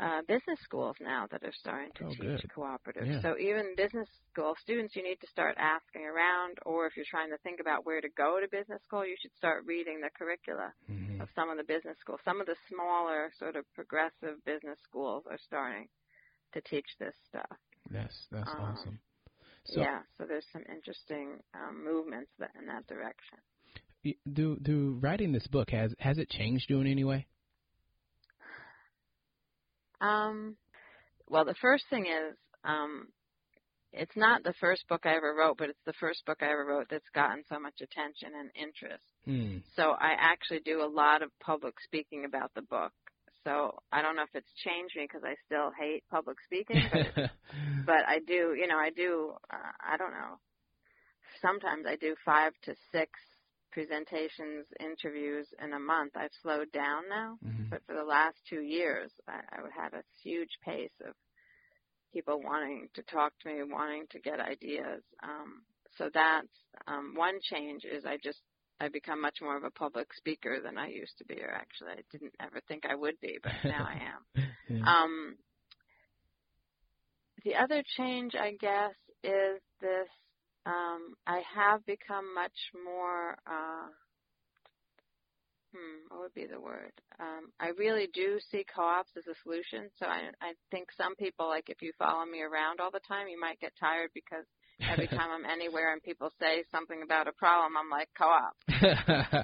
uh, 0.00 0.22
business 0.28 0.58
schools 0.62 0.96
now 1.00 1.26
that 1.30 1.42
are 1.44 1.52
starting 1.52 1.90
to 1.96 2.04
Oh, 2.04 2.08
teach 2.10 2.20
good. 2.20 2.50
cooperative. 2.54 3.04
Yeah. 3.06 3.22
So 3.22 3.38
even 3.38 3.74
business 3.76 4.08
school 4.32 4.54
students, 4.62 4.94
you 4.96 5.02
need 5.02 5.20
to 5.20 5.26
start 5.28 5.56
asking 5.58 6.02
around, 6.02 6.58
or 6.66 6.86
if 6.86 6.96
you're 6.96 7.06
trying 7.10 7.30
to 7.30 7.38
think 7.38 7.60
about 7.60 7.86
where 7.86 8.00
to 8.00 8.08
go 8.16 8.40
to 8.40 8.48
business 8.50 8.82
school, 8.84 9.04
you 9.06 9.16
should 9.20 9.34
start 9.36 9.64
reading 9.66 10.00
the 10.00 10.10
curricula 10.16 10.72
Mhm. 10.90 11.20
of 11.20 11.28
some 11.34 11.50
of 11.50 11.56
the 11.56 11.64
business 11.64 11.96
schools. 12.00 12.20
Some 12.24 12.40
of 12.40 12.46
the 12.46 12.56
smaller, 12.68 13.30
sort 13.38 13.56
of 13.56 13.64
progressive 13.74 14.42
business 14.44 14.78
schools 14.84 15.24
are 15.30 15.38
starting 15.46 15.88
to 16.54 16.60
teach 16.62 16.86
this 16.98 17.14
stuff. 17.28 17.56
Yes, 17.92 18.26
that's 18.30 18.48
Um, 18.48 18.60
awesome. 18.60 19.00
So 19.64 19.80
yeah, 19.80 20.02
so 20.16 20.24
there's 20.26 20.46
some 20.52 20.64
interesting 20.68 21.42
um, 21.54 21.84
movements 21.84 22.30
that, 22.38 22.50
in 22.58 22.66
that 22.66 22.86
direction. 22.86 23.38
do 24.32 24.56
do 24.62 24.98
writing 25.02 25.32
this 25.32 25.46
book 25.48 25.70
has 25.70 25.94
has 25.98 26.18
it 26.18 26.30
changed 26.30 26.70
you 26.70 26.80
in 26.80 26.86
any 26.86 27.04
way? 27.04 27.26
Um, 30.00 30.56
well, 31.28 31.44
the 31.44 31.54
first 31.60 31.84
thing 31.90 32.06
is, 32.06 32.36
um, 32.64 33.08
it's 33.92 34.16
not 34.16 34.44
the 34.44 34.54
first 34.60 34.86
book 34.88 35.02
I 35.04 35.16
ever 35.16 35.34
wrote, 35.34 35.56
but 35.58 35.70
it's 35.70 35.84
the 35.86 35.94
first 35.94 36.24
book 36.26 36.38
I 36.42 36.50
ever 36.52 36.66
wrote 36.66 36.88
that's 36.90 37.08
gotten 37.14 37.42
so 37.48 37.58
much 37.58 37.80
attention 37.80 38.30
and 38.38 38.50
interest. 38.54 39.04
Hmm. 39.24 39.58
So 39.76 39.92
I 39.92 40.14
actually 40.18 40.60
do 40.60 40.82
a 40.82 40.88
lot 40.88 41.22
of 41.22 41.30
public 41.40 41.74
speaking 41.80 42.24
about 42.24 42.52
the 42.54 42.62
book. 42.62 42.92
So 43.44 43.78
I 43.92 44.02
don't 44.02 44.16
know 44.16 44.24
if 44.24 44.34
it's 44.34 44.52
changed 44.62 44.94
me 44.96 45.04
because 45.04 45.22
I 45.24 45.34
still 45.46 45.70
hate 45.78 46.04
public 46.10 46.36
speaking, 46.44 46.82
but, 46.92 47.30
but 47.86 48.02
I 48.06 48.18
do, 48.26 48.54
you 48.58 48.66
know, 48.66 48.76
I 48.76 48.90
do, 48.90 49.32
uh, 49.50 49.72
I 49.80 49.96
don't 49.96 50.12
know. 50.12 50.38
Sometimes 51.40 51.86
I 51.88 51.96
do 51.96 52.14
five 52.26 52.52
to 52.64 52.74
six 52.92 53.10
presentations, 53.72 54.66
interviews 54.80 55.48
in 55.62 55.72
a 55.72 55.78
month. 55.78 56.12
I've 56.16 56.30
slowed 56.42 56.72
down 56.72 57.04
now, 57.08 57.38
Mm-hmm. 57.46 57.64
but 57.70 57.82
for 57.86 57.94
the 57.94 58.04
last 58.04 58.36
two 58.48 58.60
years, 58.62 59.12
I, 59.28 59.40
I 59.52 59.82
had 59.82 59.94
a 59.94 60.02
huge 60.22 60.50
pace 60.64 60.92
of 61.06 61.14
people 62.12 62.40
wanting 62.42 62.88
to 62.94 63.02
talk 63.04 63.32
to 63.42 63.48
me, 63.48 63.60
wanting 63.64 64.06
to 64.10 64.20
get 64.20 64.40
ideas. 64.40 65.02
Um, 65.22 65.62
so 65.96 66.10
that's 66.12 66.48
um, 66.86 67.14
one 67.16 67.38
change 67.42 67.84
is 67.84 68.04
I 68.06 68.18
just 68.22 68.40
I've 68.80 68.92
become 68.92 69.20
much 69.20 69.38
more 69.42 69.56
of 69.56 69.64
a 69.64 69.70
public 69.70 70.08
speaker 70.16 70.60
than 70.62 70.78
I 70.78 70.88
used 70.88 71.18
to 71.18 71.24
be, 71.24 71.40
or 71.42 71.52
actually 71.52 71.92
I 71.92 72.02
didn't 72.12 72.34
ever 72.40 72.60
think 72.68 72.84
I 72.88 72.94
would 72.94 73.20
be, 73.20 73.38
but 73.42 73.54
now 73.64 73.84
I 73.84 73.94
am. 73.94 74.24
Yeah. 74.68 74.84
Um, 74.86 75.36
the 77.44 77.56
other 77.56 77.82
change, 77.96 78.34
I 78.34 78.52
guess, 78.60 78.94
is 79.24 79.60
this. 79.80 80.08
Um, 80.68 81.14
I 81.26 81.42
have 81.56 81.84
become 81.86 82.34
much 82.34 82.56
more. 82.84 83.38
Uh, 83.46 83.88
hmm, 85.72 86.06
what 86.08 86.20
would 86.20 86.34
be 86.34 86.46
the 86.46 86.60
word? 86.60 86.92
Um, 87.18 87.50
I 87.60 87.68
really 87.78 88.08
do 88.12 88.38
see 88.50 88.64
co-ops 88.74 89.12
as 89.16 89.26
a 89.26 89.34
solution. 89.42 89.90
So 89.98 90.06
I, 90.06 90.30
I 90.42 90.52
think 90.70 90.88
some 90.96 91.16
people, 91.16 91.48
like 91.48 91.70
if 91.70 91.82
you 91.82 91.92
follow 91.98 92.26
me 92.26 92.42
around 92.42 92.80
all 92.80 92.90
the 92.92 93.00
time, 93.08 93.28
you 93.28 93.40
might 93.40 93.60
get 93.60 93.72
tired 93.80 94.10
because 94.14 94.44
every 94.88 95.08
time 95.08 95.30
I'm 95.32 95.50
anywhere 95.50 95.92
and 95.92 96.02
people 96.02 96.30
say 96.40 96.64
something 96.70 97.02
about 97.04 97.28
a 97.28 97.32
problem, 97.32 97.76
I'm 97.78 97.90
like 97.90 98.10
co-op 98.18 98.54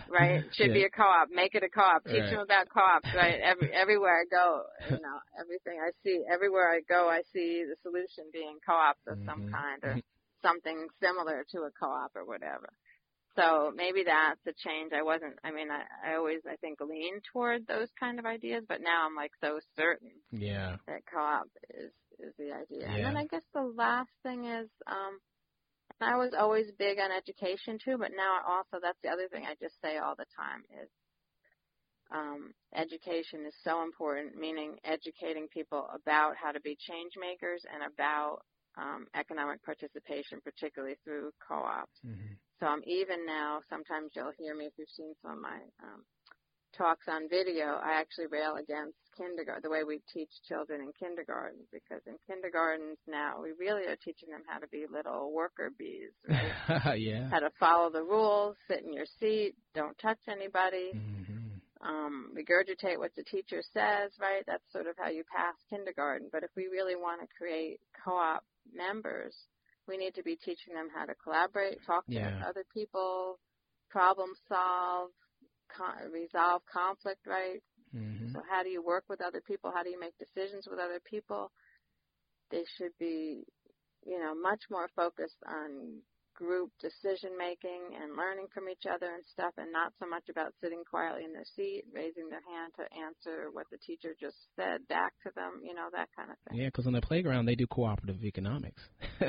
right? 0.09 0.43
It 0.45 0.53
should 0.55 0.73
be 0.73 0.85
a 0.85 0.91
co-op. 0.91 1.29
Make 1.31 1.55
it 1.55 1.63
a 1.65 1.69
co-op. 1.71 2.07
Teach 2.09 2.29
Right. 2.29 2.31
them 2.31 2.41
about 2.41 2.69
co-ops, 2.73 3.09
right? 3.15 3.39
Every 3.41 3.69
everywhere 3.73 4.21
I 4.21 4.27
go, 4.31 4.65
you 4.85 5.01
know, 5.01 5.19
everything 5.41 5.81
I 5.81 5.91
see, 6.05 6.25
everywhere 6.31 6.71
I 6.71 6.81
go, 6.89 7.09
I 7.09 7.23
see 7.33 7.65
the 7.69 7.77
solution 7.83 8.31
being 8.33 8.59
co-ops 8.67 9.03
of 9.09 9.19
some 9.27 9.43
Mhm. 9.43 9.51
kind 9.51 9.83
or 9.85 10.01
something 10.45 10.87
similar 11.03 11.45
to 11.53 11.59
a 11.63 11.71
co-op 11.81 12.13
or 12.15 12.25
whatever. 12.25 12.69
So 13.37 13.73
maybe 13.75 14.05
that's 14.07 14.47
a 14.47 14.55
change. 14.69 14.93
I 14.93 15.03
wasn't. 15.03 15.35
I 15.43 15.51
mean, 15.51 15.69
I, 15.71 16.13
I 16.13 16.15
always, 16.17 16.41
I 16.49 16.55
think, 16.57 16.79
lean 16.81 17.21
toward 17.33 17.67
those 17.67 17.89
kind 17.99 18.19
of 18.21 18.27
ideas, 18.27 18.63
but 18.69 18.81
now 18.81 19.07
I'm 19.07 19.17
like 19.17 19.33
so 19.41 19.59
certain 19.77 20.13
yeah. 20.31 20.77
that 20.87 21.03
co-op 21.13 21.49
is 21.71 21.91
is 22.21 22.33
the 22.39 22.53
idea. 22.53 22.87
And 22.87 23.05
then 23.05 23.17
I 23.17 23.27
guess 23.27 23.43
the 23.53 23.73
last 23.77 24.11
thing 24.23 24.45
is, 24.45 24.69
um, 24.87 25.19
I 26.01 26.17
was 26.17 26.31
always 26.39 26.67
big 26.79 26.99
on 27.01 27.11
education 27.11 27.79
too, 27.85 27.97
but 27.99 28.13
now 28.17 28.39
also 28.47 28.79
that's 28.81 29.01
the 29.03 29.11
other 29.11 29.27
thing 29.33 29.45
I 29.47 29.55
just 29.61 29.75
say 29.83 29.99
all 29.99 30.15
the 30.17 30.31
time 30.39 30.63
is, 30.81 30.89
um, 32.15 32.53
education 32.77 33.47
is 33.49 33.55
so 33.65 33.83
important. 33.83 34.37
Meaning 34.39 34.77
educating 34.85 35.49
people 35.49 35.89
about 35.93 36.35
how 36.41 36.53
to 36.53 36.61
be 36.61 36.77
change 36.79 37.15
makers 37.19 37.63
and 37.67 37.83
about 37.83 38.47
um, 38.77 39.07
economic 39.15 39.63
participation, 39.65 40.41
particularly 40.43 40.97
through 41.05 41.33
co-ops. 41.47 42.01
Mhm. 42.05 42.39
So 42.61 42.67
I'm 42.67 42.83
even 42.87 43.27
now, 43.27 43.61
sometimes 43.69 44.13
you'll 44.15 44.33
hear 44.39 44.55
me 44.57 44.67
if 44.67 44.73
you've 44.79 44.89
seen 44.97 45.15
some 45.23 45.33
of 45.33 45.39
my 45.39 45.59
um, 45.83 46.05
talks 46.77 47.07
on 47.09 47.29
video, 47.29 47.79
I 47.83 48.01
actually 48.01 48.27
rail 48.27 48.57
against 48.57 48.99
kindergarten, 49.17 49.63
the 49.63 49.71
way 49.71 49.85
we 49.85 50.01
teach 50.13 50.31
children 50.49 50.81
in 50.83 50.93
kindergarten, 50.99 51.61
because 51.73 52.03
in 52.07 52.17
kindergartens 52.27 52.99
now 53.07 53.41
we 53.43 53.53
really 53.53 53.87
are 53.87 53.97
teaching 53.97 54.31
them 54.31 54.43
how 54.49 54.59
to 54.59 54.69
be 54.69 54.87
little 54.91 55.33
worker 55.33 55.71
bees, 55.79 56.13
right? 56.29 56.57
yeah. 56.97 57.29
how 57.31 57.41
to 57.41 57.51
follow 57.61 57.91
the 57.91 58.03
rules, 58.03 58.57
sit 58.69 58.83
in 58.85 58.93
your 58.93 59.07
seat, 59.21 59.55
don't 59.75 59.97
touch 59.99 60.19
anybody, 60.29 60.93
Mhm. 60.95 61.61
um, 61.83 62.33
regurgitate 62.37 62.99
what 62.99 63.15
the 63.17 63.25
teacher 63.25 63.63
says, 63.73 64.13
right? 64.21 64.43
That's 64.47 64.65
sort 64.73 64.87
of 64.87 64.97
how 64.99 65.11
you 65.11 65.25
pass 65.35 65.55
kindergarten. 65.71 66.29
But 66.33 66.43
if 66.43 66.51
we 66.57 66.67
really 66.69 66.97
want 66.97 67.21
to 67.21 67.29
create 67.39 67.81
co-op 68.05 68.43
members, 68.73 69.35
we 69.87 69.97
need 69.97 70.15
to 70.15 70.23
be 70.23 70.37
teaching 70.37 70.75
them 70.75 70.89
how 70.95 71.05
to 71.05 71.15
collaborate, 71.15 71.79
talk 71.87 72.05
to 72.13 72.21
Yeah. 72.21 72.39
other 72.47 72.65
people, 72.73 73.39
problem 73.91 74.31
solve, 74.49 75.11
con- 75.69 76.11
resolve 76.13 76.63
conflict, 76.73 77.27
right? 77.27 77.63
Mhm. 77.95 78.33
So 78.33 78.41
how 78.49 78.63
do 78.63 78.71
you 78.71 78.83
work 78.83 79.05
with 79.09 79.21
other 79.21 79.41
people? 79.41 79.71
How 79.75 79.83
do 79.83 79.91
you 79.91 80.01
make 80.01 80.15
decisions 80.19 80.67
with 80.69 80.79
other 80.79 81.01
people? 81.01 81.53
They 82.51 82.65
should 82.77 82.93
be, 82.99 83.45
you 84.07 84.19
know, 84.19 84.35
much 84.35 84.63
more 84.71 84.89
focused 84.97 85.43
on 85.47 86.03
group 86.35 86.71
decision 86.81 87.37
making 87.39 87.95
and 88.01 88.17
learning 88.17 88.47
from 88.53 88.69
each 88.69 88.87
other 88.91 89.15
and 89.15 89.25
stuff 89.27 89.55
and 89.59 89.73
not 89.73 89.93
so 89.99 90.07
much 90.07 90.29
about 90.31 90.53
sitting 90.61 90.83
quietly 90.89 91.25
in 91.25 91.33
their 91.33 91.47
seat, 91.57 91.85
raising 91.93 92.29
their 92.29 92.43
hand 92.51 92.73
to 92.77 92.85
answer 92.99 93.51
what 93.53 93.67
the 93.71 93.79
teacher 93.79 94.15
just 94.21 94.37
said 94.57 94.87
back 94.89 95.13
to 95.23 95.31
them, 95.35 95.61
you 95.63 95.75
know, 95.75 95.89
that 95.93 96.09
kind 96.17 96.31
of 96.31 96.37
thing. 96.49 96.59
Yeah, 96.59 96.67
because 96.69 96.87
on 96.87 96.93
the 96.93 97.01
playground 97.03 97.47
they 97.47 97.55
do 97.55 97.67
cooperative 97.67 98.23
economics. 98.25 98.83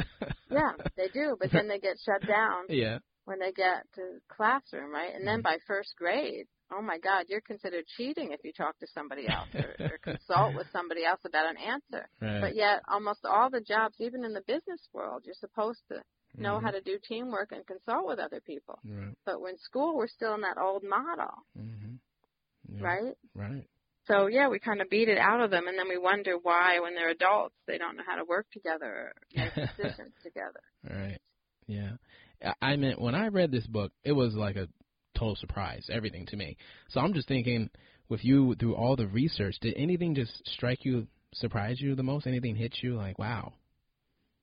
Yeah, 0.50 0.72
they 0.96 1.08
do, 1.10 1.36
but 1.40 1.52
then 1.52 1.68
they 1.68 1.80
get 1.80 1.98
shut 2.06 2.26
down 2.26 2.66
yeah. 2.70 3.00
when 3.26 3.40
they 3.40 3.52
get 3.52 3.84
to 3.96 4.20
classroom, 4.30 4.92
right? 4.94 5.14
And 5.14 5.28
then 5.28 5.40
Mhm. 5.40 5.44
by 5.44 5.58
first 5.66 5.96
grade, 5.98 6.48
oh 6.72 6.82
my 6.82 6.98
God, 6.98 7.26
you're 7.30 7.42
considered 7.42 7.86
cheating 7.98 8.32
if 8.32 8.44
you 8.44 8.54
talk 8.54 8.78
to 8.80 8.88
somebody 8.88 9.28
else 9.28 9.50
or, 9.56 9.76
or 9.80 9.98
consult 10.04 10.56
with 10.56 10.68
somebody 10.72 11.04
else 11.04 11.20
about 11.26 11.50
an 11.50 11.58
answer. 11.58 12.08
Right. 12.22 12.42
But 12.42 12.56
yet, 12.56 12.82
almost 12.88 13.26
all 13.26 13.50
the 13.50 13.62
jobs, 13.62 13.96
even 14.00 14.24
in 14.24 14.34
the 14.34 14.42
business 14.48 14.82
world, 14.94 15.24
you're 15.26 15.36
supposed 15.36 15.82
to 15.90 16.02
know 16.38 16.58
Mhm. 16.60 16.64
how 16.64 16.72
to 16.72 16.82
do 16.82 16.98
teamwork 17.00 17.52
and 17.52 17.66
consult 17.66 18.06
with 18.08 18.20
other 18.20 18.40
people. 18.42 18.80
Right. 18.86 19.16
But 19.26 19.42
when 19.42 19.58
school, 19.58 19.96
we're 19.96 20.08
still 20.08 20.34
in 20.36 20.42
that 20.42 20.58
old 20.58 20.84
model, 20.84 21.34
Mhm. 21.58 22.00
Yeah. 22.70 22.84
right? 22.84 23.18
Right. 23.34 23.68
So 24.08 24.28
yeah, 24.28 24.48
we 24.50 24.60
kind 24.60 24.82
of 24.82 24.90
beat 24.90 25.10
it 25.10 25.18
out 25.18 25.42
of 25.42 25.50
them, 25.52 25.68
and 25.68 25.78
then 25.78 25.88
we 25.90 25.98
wonder 25.98 26.38
why, 26.38 26.80
when 26.80 26.94
they're 26.96 27.10
adults, 27.10 27.56
they 27.66 27.78
don't 27.78 27.98
know 27.98 28.04
how 28.06 28.16
to 28.16 28.24
work 28.26 28.50
together 28.52 28.86
or 28.86 29.14
make 29.36 29.54
decisions 30.02 30.14
together. 30.24 30.62
Right. 30.84 31.20
Yeah. 31.68 31.98
I- 32.44 32.56
I 32.62 32.76
meant 32.76 33.00
when 33.02 33.16
I 33.16 33.28
read 33.30 33.52
this 33.52 33.66
book, 33.66 33.92
it 34.04 34.12
was 34.12 34.36
like 34.36 34.56
a 34.58 34.68
total 35.16 35.36
surprise, 35.36 35.90
everything 35.90 36.26
to 36.28 36.36
me. 36.38 36.58
So 36.90 37.00
I'm 37.00 37.14
just 37.14 37.28
thinking, 37.28 37.70
with 38.10 38.24
you 38.24 38.54
through 38.56 38.76
all 38.76 38.96
the 38.96 39.08
research, 39.08 39.58
did 39.62 39.74
anything 39.76 40.14
just 40.14 40.46
strike 40.48 40.86
you, 40.86 41.08
surprise 41.34 41.82
you 41.82 41.96
the 41.96 42.04
most? 42.04 42.28
Anything 42.28 42.56
hit 42.56 42.84
you 42.84 42.96
like, 42.96 43.18
wow? 43.18 43.54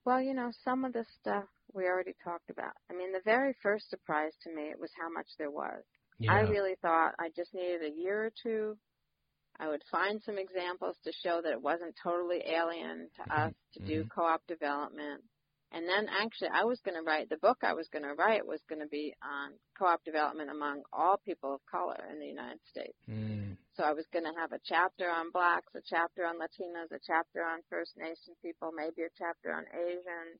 Well, 0.05 0.21
you 0.21 0.35
know, 0.35 0.51
some 0.65 0.85
of 0.85 0.93
the 0.93 1.05
stuff 1.21 1.45
we 1.73 1.85
already 1.85 2.15
talked 2.25 2.51
about. 2.51 2.73
I 2.91 2.95
mean, 2.95 3.13
the 3.13 3.21
very 3.25 3.55
first 3.63 3.89
surprise 3.89 4.33
to 4.43 4.55
me 4.55 4.73
was 4.79 4.91
how 5.01 5.09
much 5.11 5.29
there 5.39 5.51
was. 5.51 5.83
Yeah. 6.19 6.33
I 6.33 6.41
really 6.41 6.75
thought 6.83 7.15
I 7.19 7.29
just 7.35 7.55
needed 7.55 7.83
a 7.83 8.01
year 8.01 8.25
or 8.25 8.33
two. 8.43 8.77
I 9.59 9.69
would 9.69 9.83
find 9.91 10.21
some 10.25 10.39
examples 10.39 10.97
to 11.05 11.13
show 11.23 11.41
that 11.43 11.53
it 11.53 11.63
wasn't 11.63 11.95
totally 12.03 12.43
alien 12.47 13.09
to 13.17 13.35
us 13.35 13.53
to 13.75 13.81
do 13.81 14.01
mm-hmm. 14.01 14.09
co-op 14.09 14.47
development. 14.47 15.23
And 15.73 15.89
then 15.89 16.07
actually 16.13 16.53
I 16.53 16.65
was 16.65 16.81
going 16.85 17.01
to 17.01 17.03
write, 17.03 17.31
the 17.31 17.41
book 17.41 17.65
I 17.65 17.73
was 17.73 17.89
going 17.89 18.05
to 18.05 18.13
write 18.13 18.47
was 18.47 18.61
going 18.69 18.85
to 18.85 18.93
be 18.93 19.15
on 19.25 19.57
co-op 19.79 20.05
development 20.05 20.51
among 20.51 20.83
all 20.93 21.17
people 21.25 21.55
of 21.55 21.65
color 21.65 21.97
in 22.13 22.21
the 22.21 22.29
United 22.29 22.61
States. 22.69 22.99
Mm. 23.09 23.57
So 23.73 23.83
I 23.83 23.97
was 23.97 24.05
going 24.13 24.29
to 24.29 24.37
have 24.37 24.53
a 24.53 24.61
chapter 24.69 25.09
on 25.09 25.33
blacks, 25.33 25.73
a 25.75 25.81
chapter 25.89 26.29
on 26.29 26.37
Latinos, 26.37 26.93
a 26.93 27.01
chapter 27.01 27.41
on 27.41 27.65
First 27.73 27.97
Nation 27.97 28.37
people, 28.45 28.69
maybe 28.77 29.09
a 29.09 29.17
chapter 29.17 29.49
on 29.49 29.65
Asians, 29.73 30.37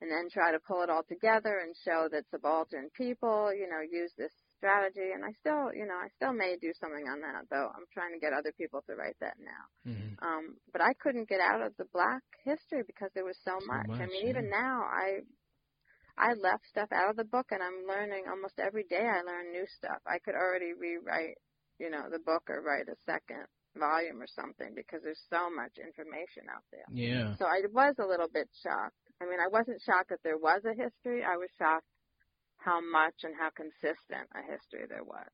and 0.00 0.08
then 0.10 0.32
try 0.32 0.50
to 0.50 0.64
pull 0.64 0.80
it 0.80 0.88
all 0.88 1.04
together 1.04 1.60
and 1.60 1.76
show 1.84 2.08
that 2.10 2.24
subaltern 2.32 2.88
people, 2.96 3.52
you 3.52 3.68
know, 3.68 3.84
use 3.84 4.12
this 4.16 4.32
strategy. 4.64 5.12
And 5.12 5.20
I 5.24 5.32
still, 5.44 5.68
you 5.76 5.84
know, 5.84 6.00
I 6.00 6.08
still 6.16 6.32
may 6.32 6.56
do 6.56 6.72
something 6.80 7.04
on 7.04 7.20
that, 7.20 7.44
though. 7.52 7.68
I'm 7.68 7.84
trying 7.92 8.16
to 8.16 8.20
get 8.20 8.32
other 8.32 8.52
people 8.56 8.80
to 8.88 8.96
write 8.96 9.20
that 9.20 9.36
now. 9.36 9.64
Mhm. 9.92 10.16
Um, 10.24 10.56
but 10.72 10.80
I 10.80 10.94
couldn't 10.94 11.28
get 11.28 11.40
out 11.40 11.60
of 11.60 11.76
the 11.76 11.84
black 11.92 12.22
history 12.44 12.82
because 12.82 13.12
there 13.12 13.24
was 13.28 13.36
so, 13.44 13.60
So 13.60 13.66
much. 13.66 13.86
I 13.92 14.08
much, 14.08 14.08
mean, 14.08 14.28
even 14.28 14.48
now, 14.48 14.82
I 14.88 15.20
I 16.16 16.32
left 16.34 16.64
stuff 16.66 16.92
out 16.92 17.10
of 17.10 17.16
the 17.16 17.24
book, 17.24 17.50
and 17.50 17.60
I'm 17.60 17.86
learning 17.88 18.28
almost 18.28 18.60
every 18.60 18.84
day. 18.84 19.02
I 19.04 19.22
learn 19.22 19.50
new 19.50 19.66
stuff. 19.66 20.00
I 20.06 20.20
could 20.20 20.36
already 20.36 20.72
rewrite, 20.72 21.38
you 21.78 21.90
know, 21.90 22.08
the 22.08 22.20
book 22.20 22.48
or 22.48 22.62
write 22.62 22.88
a 22.88 22.94
second 23.04 23.44
volume 23.76 24.22
or 24.22 24.28
something 24.28 24.72
because 24.76 25.02
there's 25.02 25.26
so 25.28 25.50
much 25.50 25.76
information 25.76 26.48
out 26.48 26.62
there. 26.70 26.86
Yeah. 26.88 27.34
So 27.34 27.46
I 27.46 27.62
was 27.66 27.98
a 27.98 28.06
little 28.06 28.28
bit 28.28 28.48
shocked. 28.62 28.94
I 29.20 29.24
mean, 29.26 29.40
I 29.40 29.48
wasn't 29.48 29.82
shocked 29.82 30.10
that 30.10 30.22
there 30.22 30.38
was 30.38 30.64
a 30.64 30.72
history. 30.74 31.24
I 31.24 31.36
was 31.36 31.50
shocked 31.58 31.88
how 32.64 32.80
much 32.80 33.14
and 33.22 33.34
how 33.38 33.50
consistent 33.50 34.26
a 34.34 34.42
history 34.50 34.86
there 34.88 35.04
was. 35.04 35.28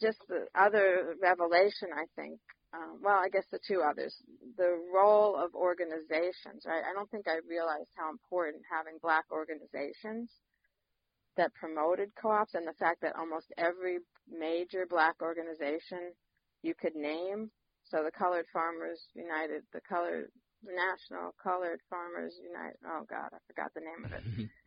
Just 0.00 0.18
the 0.28 0.46
other 0.54 1.14
revelation, 1.22 1.90
I 1.94 2.06
think, 2.14 2.38
um, 2.74 2.98
well, 3.02 3.18
I 3.18 3.28
guess 3.28 3.46
the 3.50 3.60
two 3.66 3.82
others, 3.82 4.14
the 4.56 4.78
role 4.92 5.36
of 5.36 5.54
organizations, 5.54 6.66
right? 6.66 6.82
I 6.82 6.92
don't 6.92 7.10
think 7.10 7.26
I 7.26 7.38
realized 7.48 7.90
how 7.96 8.10
important 8.10 8.62
having 8.70 8.98
black 9.00 9.24
organizations 9.30 10.30
that 11.36 11.54
promoted 11.54 12.10
co-ops 12.20 12.54
and 12.54 12.66
the 12.66 12.78
fact 12.78 13.02
that 13.02 13.16
almost 13.16 13.46
every 13.58 13.98
major 14.30 14.86
black 14.88 15.16
organization 15.22 16.12
you 16.62 16.74
could 16.74 16.94
name, 16.94 17.50
so 17.84 18.02
the 18.02 18.10
Colored 18.10 18.46
Farmers 18.52 19.00
United, 19.14 19.62
the 19.72 19.80
Colored 19.88 20.30
the 20.64 20.72
National 20.72 21.34
Colored 21.40 21.80
Farmers 21.88 22.34
United, 22.42 22.78
oh 22.86 23.04
God, 23.08 23.28
I 23.32 23.38
forgot 23.46 23.70
the 23.74 23.80
name 23.80 24.04
of 24.04 24.12
it, 24.12 24.50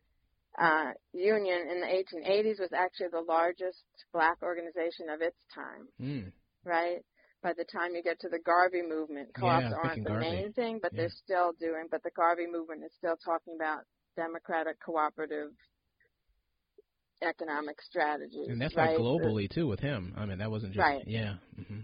uh, 0.58 0.92
union 1.14 1.68
in 1.70 1.82
the 1.82 1.88
1880s 1.88 2.60
was 2.60 2.72
actually 2.74 3.10
the 3.12 3.22
largest 3.22 3.84
black 4.14 4.38
organization 4.42 5.10
of 5.10 5.22
its 5.22 5.38
time 5.54 5.88
Mm. 6.02 6.32
right? 6.66 7.00
by 7.42 7.54
the 7.54 7.66
time 7.66 7.96
you 7.96 8.04
get 8.04 8.20
to 8.20 8.30
the 8.30 8.40
Garvey 8.40 8.82
movement, 8.82 9.30
co-ops 9.40 9.64
Yeah, 9.64 9.78
aren't 9.78 10.04
the 10.04 10.10
Garvey. 10.10 10.30
main 10.30 10.54
thing, 10.54 10.80
but 10.82 10.92
Yeah. 10.94 11.02
they're 11.02 11.10
still 11.10 11.54
doing. 11.60 11.88
But 11.90 12.04
the 12.04 12.12
Garvey 12.12 12.48
movement 12.48 12.84
is 12.84 12.92
still 12.98 13.16
talking 13.24 13.56
about 13.56 13.84
democratic 14.16 14.80
cooperative 14.84 15.52
economic 17.22 17.82
strategies. 17.82 18.50
And 18.50 18.62
that's 18.62 18.76
right? 18.76 18.98
like 18.98 18.98
globally 18.98 19.50
too 19.50 19.68
with 19.68 19.80
him. 19.80 20.14
I 20.18 20.26
mean, 20.26 20.40
that 20.40 20.52
wasn't 20.52 20.74
just 20.74 20.86
Right. 20.86 21.04
yeah. 21.08 21.36
hmm 21.56 21.82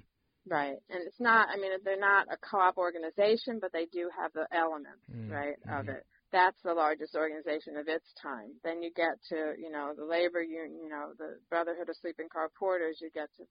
Right, 0.47 0.77
and 0.91 1.01
it's 1.07 1.19
not. 1.19 1.49
I 1.49 1.57
mean, 1.57 1.71
they're 1.83 1.99
not 1.99 2.27
a 2.31 2.37
co-op 2.37 2.77
organization, 2.77 3.57
but 3.59 3.73
they 3.73 3.87
do 3.87 4.11
have 4.15 4.31
the 4.33 4.45
elements, 4.55 5.01
Mm, 5.11 5.31
right, 5.31 5.55
of 5.67 5.87
mhm. 5.87 5.89
it. 5.89 6.05
That's 6.35 6.59
the 6.67 6.73
largest 6.73 7.15
organization 7.15 7.77
of 7.77 7.87
its 7.87 8.11
time. 8.21 8.59
Then 8.61 8.83
you 8.83 8.91
get 8.91 9.15
to, 9.29 9.55
you 9.57 9.71
know, 9.71 9.93
the 9.95 10.03
labor 10.03 10.43
union, 10.43 10.83
you 10.83 10.89
know, 10.89 11.13
the 11.17 11.39
Brotherhood 11.49 11.87
of 11.87 11.95
Sleeping 11.95 12.27
Car 12.27 12.49
Porters. 12.59 12.99
You 12.99 13.09
get 13.09 13.29
to, 13.37 13.43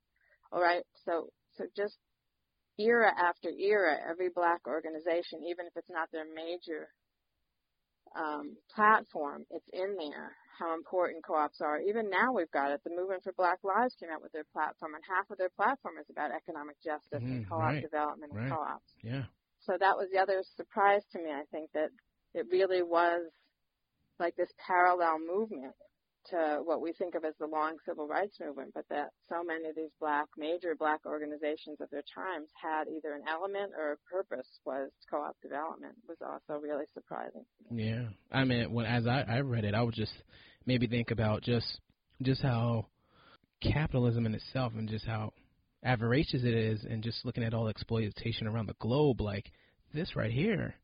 all 0.52 0.60
right. 0.60 0.84
So, 1.06 1.30
so 1.56 1.64
just 1.74 1.96
era 2.78 3.10
after 3.16 3.48
era, 3.48 3.96
every 4.04 4.28
black 4.28 4.68
organization, 4.68 5.48
even 5.48 5.64
if 5.64 5.72
it's 5.76 5.88
not 5.88 6.12
their 6.12 6.26
major 6.28 6.92
um, 8.14 8.56
platform, 8.74 9.46
it's 9.48 9.68
in 9.72 9.96
there. 9.96 10.36
How 10.58 10.74
important 10.74 11.24
co-ops 11.24 11.62
are. 11.62 11.80
Even 11.80 12.10
now, 12.10 12.32
we've 12.36 12.50
got 12.52 12.70
it. 12.70 12.82
The 12.84 12.94
Movement 12.94 13.24
for 13.24 13.32
Black 13.32 13.58
Lives 13.64 13.96
came 13.98 14.10
out 14.12 14.20
with 14.22 14.32
their 14.32 14.46
platform, 14.52 14.94
and 14.94 15.02
half 15.08 15.30
of 15.30 15.38
their 15.38 15.50
platform 15.56 15.94
is 15.98 16.10
about 16.10 16.36
economic 16.36 16.76
justice 16.84 17.24
and 17.24 17.40
Mhm, 17.40 17.48
co-op 17.48 17.72
right, 17.72 17.82
development 17.82 18.32
and 18.32 18.40
right. 18.40 18.50
co-ops. 18.52 18.92
Yeah. 19.02 19.24
So 19.60 19.78
that 19.80 19.96
was 19.96 20.10
the 20.12 20.20
other 20.20 20.44
surprise 20.54 21.02
to 21.12 21.18
me. 21.18 21.30
I 21.32 21.44
think 21.50 21.72
that 21.72 21.88
it 22.34 22.46
really 22.50 22.82
was 22.82 23.30
like 24.18 24.36
this 24.36 24.50
parallel 24.66 25.18
movement 25.18 25.74
to 26.30 26.60
what 26.64 26.80
we 26.80 26.92
think 26.92 27.14
of 27.14 27.24
as 27.24 27.34
the 27.38 27.46
long 27.46 27.76
civil 27.86 28.08
rights 28.08 28.36
movement, 28.40 28.72
but 28.74 28.84
that 28.88 29.10
so 29.28 29.44
many 29.44 29.68
of 29.68 29.76
these 29.76 29.90
black, 30.00 30.26
major 30.38 30.74
black 30.74 31.00
organizations 31.04 31.80
of 31.80 31.90
their 31.90 32.04
times 32.14 32.48
had 32.60 32.84
either 32.88 33.14
an 33.14 33.22
element 33.28 33.72
or 33.78 33.92
a 33.92 33.96
purpose 34.10 34.46
was 34.64 34.90
co-op 35.10 35.36
development 35.42 35.94
was 36.08 36.16
also 36.22 36.60
really 36.60 36.84
surprising. 36.94 37.44
Yeah, 37.70 38.04
I 38.32 38.44
mean, 38.44 38.72
when 38.72 38.86
as 38.86 39.06
I, 39.06 39.24
I 39.28 39.40
read 39.40 39.64
it, 39.64 39.74
I 39.74 39.82
would 39.82 39.94
just 39.94 40.14
maybe 40.64 40.86
think 40.86 41.10
about 41.10 41.42
just 41.42 41.80
just 42.22 42.40
how 42.40 42.86
capitalism 43.60 44.24
in 44.24 44.34
itself 44.34 44.72
and 44.74 44.88
just 44.88 45.04
how 45.04 45.32
avaricious 45.84 46.42
it 46.42 46.54
is, 46.54 46.84
and 46.84 47.02
just 47.02 47.24
looking 47.26 47.44
at 47.44 47.52
all 47.52 47.64
the 47.64 47.70
exploitation 47.70 48.46
around 48.46 48.66
the 48.66 48.76
globe, 48.80 49.20
like 49.20 49.50
this 49.92 50.16
right 50.16 50.32
here, 50.32 50.74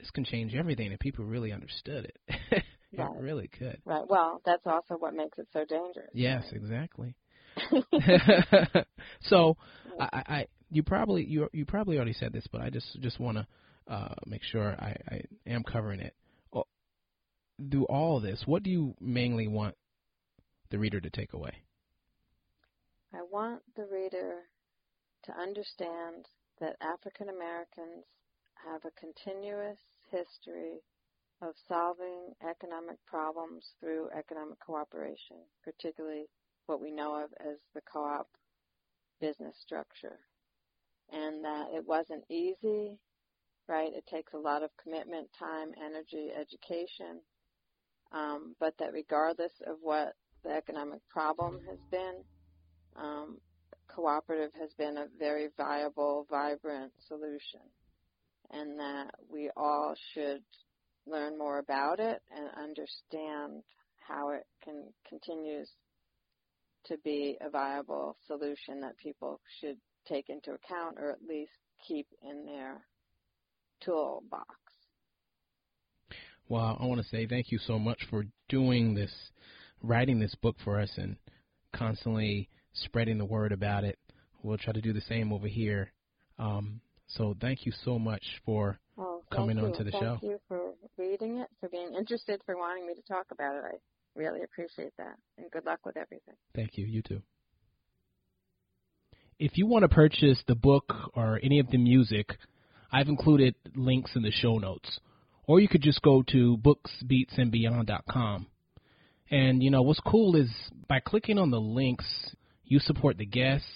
this 0.00 0.10
can 0.10 0.24
change 0.24 0.54
everything 0.54 0.92
if 0.92 0.98
people 0.98 1.24
really 1.24 1.52
understood 1.52 2.06
it. 2.06 2.18
it 2.52 2.64
Right. 2.98 3.20
really 3.20 3.46
could. 3.48 3.80
Right. 3.84 4.02
Well, 4.08 4.42
that's 4.44 4.66
also 4.66 4.94
what 4.94 5.14
makes 5.14 5.38
it 5.38 5.46
so 5.52 5.64
dangerous. 5.64 6.10
Yes, 6.12 6.44
exactly. 6.52 7.14
so, 9.20 9.56
I, 9.98 10.08
I, 10.12 10.22
I- 10.28 10.46
you 10.72 10.84
probably 10.84 11.24
you 11.24 11.48
you 11.52 11.64
probably 11.64 11.96
already 11.96 12.12
said 12.12 12.32
this, 12.32 12.46
but 12.52 12.60
I 12.60 12.70
just 12.70 13.00
just 13.00 13.18
want 13.18 13.38
to 13.38 13.46
uh, 13.92 14.14
make 14.24 14.42
sure 14.44 14.70
I, 14.78 14.96
I 15.10 15.20
am 15.46 15.64
covering 15.64 16.00
it. 16.00 16.14
Through 17.70 17.84
all 17.86 18.20
this, 18.20 18.42
what 18.46 18.62
do 18.62 18.70
you 18.70 18.94
mainly 19.00 19.46
want 19.46 19.74
the 20.70 20.78
reader 20.78 21.00
to 21.00 21.10
take 21.10 21.34
away? 21.34 21.52
I 23.12 23.22
want 23.30 23.62
the 23.76 23.86
reader 23.92 24.36
to 25.24 25.32
understand 25.38 26.26
that 26.60 26.76
African 26.80 27.28
Americans 27.28 28.06
have 28.66 28.82
a 28.84 29.00
continuous 29.00 29.78
history 30.10 30.82
of 31.42 31.54
solving 31.68 32.34
economic 32.48 32.96
problems 33.06 33.64
through 33.80 34.08
economic 34.16 34.58
cooperation, 34.60 35.38
particularly 35.64 36.26
what 36.66 36.80
we 36.80 36.90
know 36.90 37.14
of 37.14 37.30
as 37.40 37.56
the 37.74 37.80
co-op 37.90 38.28
business 39.20 39.54
structure. 39.60 40.18
And 41.12 41.44
that 41.44 41.68
it 41.74 41.86
wasn't 41.86 42.24
easy, 42.30 42.98
right? 43.68 43.92
It 43.92 44.04
takes 44.06 44.32
a 44.34 44.38
lot 44.38 44.62
of 44.62 44.70
commitment, 44.82 45.28
time, 45.38 45.72
energy, 45.84 46.28
education. 46.38 47.20
Um, 48.12 48.54
but 48.60 48.74
that 48.78 48.92
regardless 48.92 49.52
of 49.66 49.76
what 49.82 50.14
the 50.44 50.50
economic 50.50 51.00
problem 51.08 51.60
has 51.68 51.78
been, 51.90 52.22
um, 52.96 53.38
cooperative 53.88 54.50
has 54.58 54.70
been 54.78 54.96
a 54.96 55.06
very 55.18 55.48
viable, 55.56 56.26
vibrant 56.30 56.92
solution, 57.08 57.60
and 58.52 58.78
that 58.78 59.10
we 59.32 59.50
all 59.56 59.94
should 60.14 60.42
learn 61.06 61.38
more 61.38 61.58
about 61.58 62.00
it 62.00 62.20
and 62.34 62.48
understand 62.58 63.62
how 63.98 64.30
it 64.30 64.46
can 64.64 64.84
continues 65.08 65.68
to 66.86 66.96
be 67.04 67.36
a 67.40 67.50
viable 67.50 68.16
solution 68.26 68.80
that 68.80 68.96
people 68.98 69.40
should 69.60 69.76
take 70.08 70.28
into 70.28 70.52
account 70.52 70.96
or 70.98 71.10
at 71.10 71.22
least 71.26 71.52
keep 71.86 72.06
in 72.22 72.46
their 72.46 72.80
toolbox. 73.84 74.46
Well, 76.48 76.76
I 76.80 76.86
want 76.86 77.00
to 77.00 77.08
say 77.08 77.26
thank 77.26 77.52
you 77.52 77.58
so 77.58 77.78
much 77.78 78.00
for 78.10 78.24
doing 78.48 78.94
this, 78.94 79.12
writing 79.82 80.18
this 80.18 80.34
book 80.34 80.56
for 80.64 80.80
us, 80.80 80.90
and 80.96 81.16
constantly 81.72 82.48
spreading 82.72 83.18
the 83.18 83.24
word 83.24 83.52
about 83.52 83.84
it. 83.84 83.98
We'll 84.42 84.58
try 84.58 84.72
to 84.72 84.80
do 84.80 84.92
the 84.92 85.00
same 85.02 85.32
over 85.32 85.46
here. 85.46 85.92
Um, 86.38 86.80
so 87.16 87.36
thank 87.40 87.66
you 87.66 87.72
so 87.84 87.98
much 87.98 88.22
for 88.44 88.78
Well, 88.96 89.22
coming 89.32 89.56
thank 89.56 89.68
on 89.68 89.78
to 89.78 89.84
the 89.84 89.90
thank 89.90 90.02
show. 90.02 90.18
Thank 90.20 90.32
you 90.32 90.40
for 90.48 90.60
reading 90.98 91.38
it, 91.38 91.48
for 91.60 91.68
being 91.68 91.94
interested, 91.98 92.40
for 92.46 92.56
wanting 92.56 92.86
me 92.86 92.94
to 92.94 93.02
talk 93.02 93.26
about 93.30 93.56
it. 93.56 93.64
I 93.64 93.76
really 94.14 94.42
appreciate 94.42 94.96
that, 94.98 95.16
and 95.38 95.50
good 95.50 95.64
luck 95.66 95.80
with 95.84 95.96
everything. 95.96 96.34
Thank 96.54 96.76
you. 96.76 96.86
You 96.86 97.02
too. 97.02 97.22
If 99.38 99.56
you 99.56 99.66
want 99.66 99.84
to 99.84 99.88
purchase 99.88 100.42
the 100.46 100.54
book 100.54 100.92
or 101.14 101.40
any 101.42 101.60
of 101.60 101.70
the 101.70 101.78
music, 101.78 102.36
I've 102.92 103.08
included 103.08 103.54
links 103.74 104.10
in 104.14 104.22
the 104.22 104.30
show 104.30 104.58
notes. 104.58 105.00
Or 105.46 105.60
you 105.60 105.68
could 105.68 105.82
just 105.82 106.02
go 106.02 106.22
to 106.28 106.58
booksbeatsandbeyond.com. 106.58 108.46
And 109.30 109.62
you 109.62 109.70
know 109.70 109.82
what's 109.82 110.00
cool 110.00 110.36
is 110.36 110.50
by 110.88 111.00
clicking 111.00 111.38
on 111.38 111.50
the 111.50 111.60
links, 111.60 112.04
you 112.64 112.80
support 112.80 113.16
the 113.16 113.26
guests, 113.26 113.66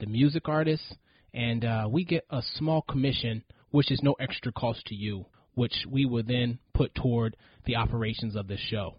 the 0.00 0.06
music 0.06 0.48
artists, 0.48 0.94
and 1.34 1.64
uh, 1.64 1.88
we 1.90 2.04
get 2.04 2.24
a 2.30 2.42
small 2.56 2.82
commission, 2.82 3.44
which 3.70 3.90
is 3.90 4.00
no 4.02 4.14
extra 4.18 4.52
cost 4.52 4.84
to 4.86 4.94
you, 4.94 5.26
which 5.54 5.74
we 5.88 6.06
will 6.06 6.22
then 6.22 6.58
put 6.74 6.94
toward 6.94 7.36
the 7.66 7.76
operations 7.76 8.36
of 8.36 8.48
this 8.48 8.60
show. 8.60 8.94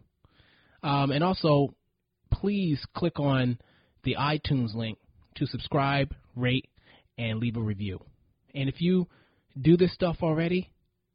Um, 0.84 1.12
and 1.12 1.24
also, 1.24 1.74
please 2.32 2.80
click 2.96 3.20
on 3.20 3.58
the 4.04 4.16
iTunes 4.20 4.76
link 4.76 4.98
to 5.36 5.46
subscribe, 5.46 6.14
rate, 6.36 6.68
and 7.18 7.40
leave 7.40 7.58
a 7.58 7.62
review. 7.62 8.00
And 8.54 8.70
if 8.70 8.82
you 8.82 9.08
do 9.60 9.78
this 9.78 9.94
stuff 9.94 10.18
already, 10.22 10.70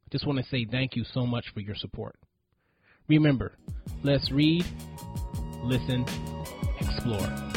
I 0.05 0.07
just 0.11 0.25
want 0.25 0.39
to 0.39 0.45
say 0.45 0.65
thank 0.69 0.95
you 0.95 1.03
so 1.13 1.25
much 1.25 1.45
for 1.53 1.61
your 1.61 1.75
support. 1.75 2.15
Remember, 3.07 3.53
let's 4.03 4.31
read, 4.31 4.65
listen, 5.63 6.05
explore. 6.79 7.54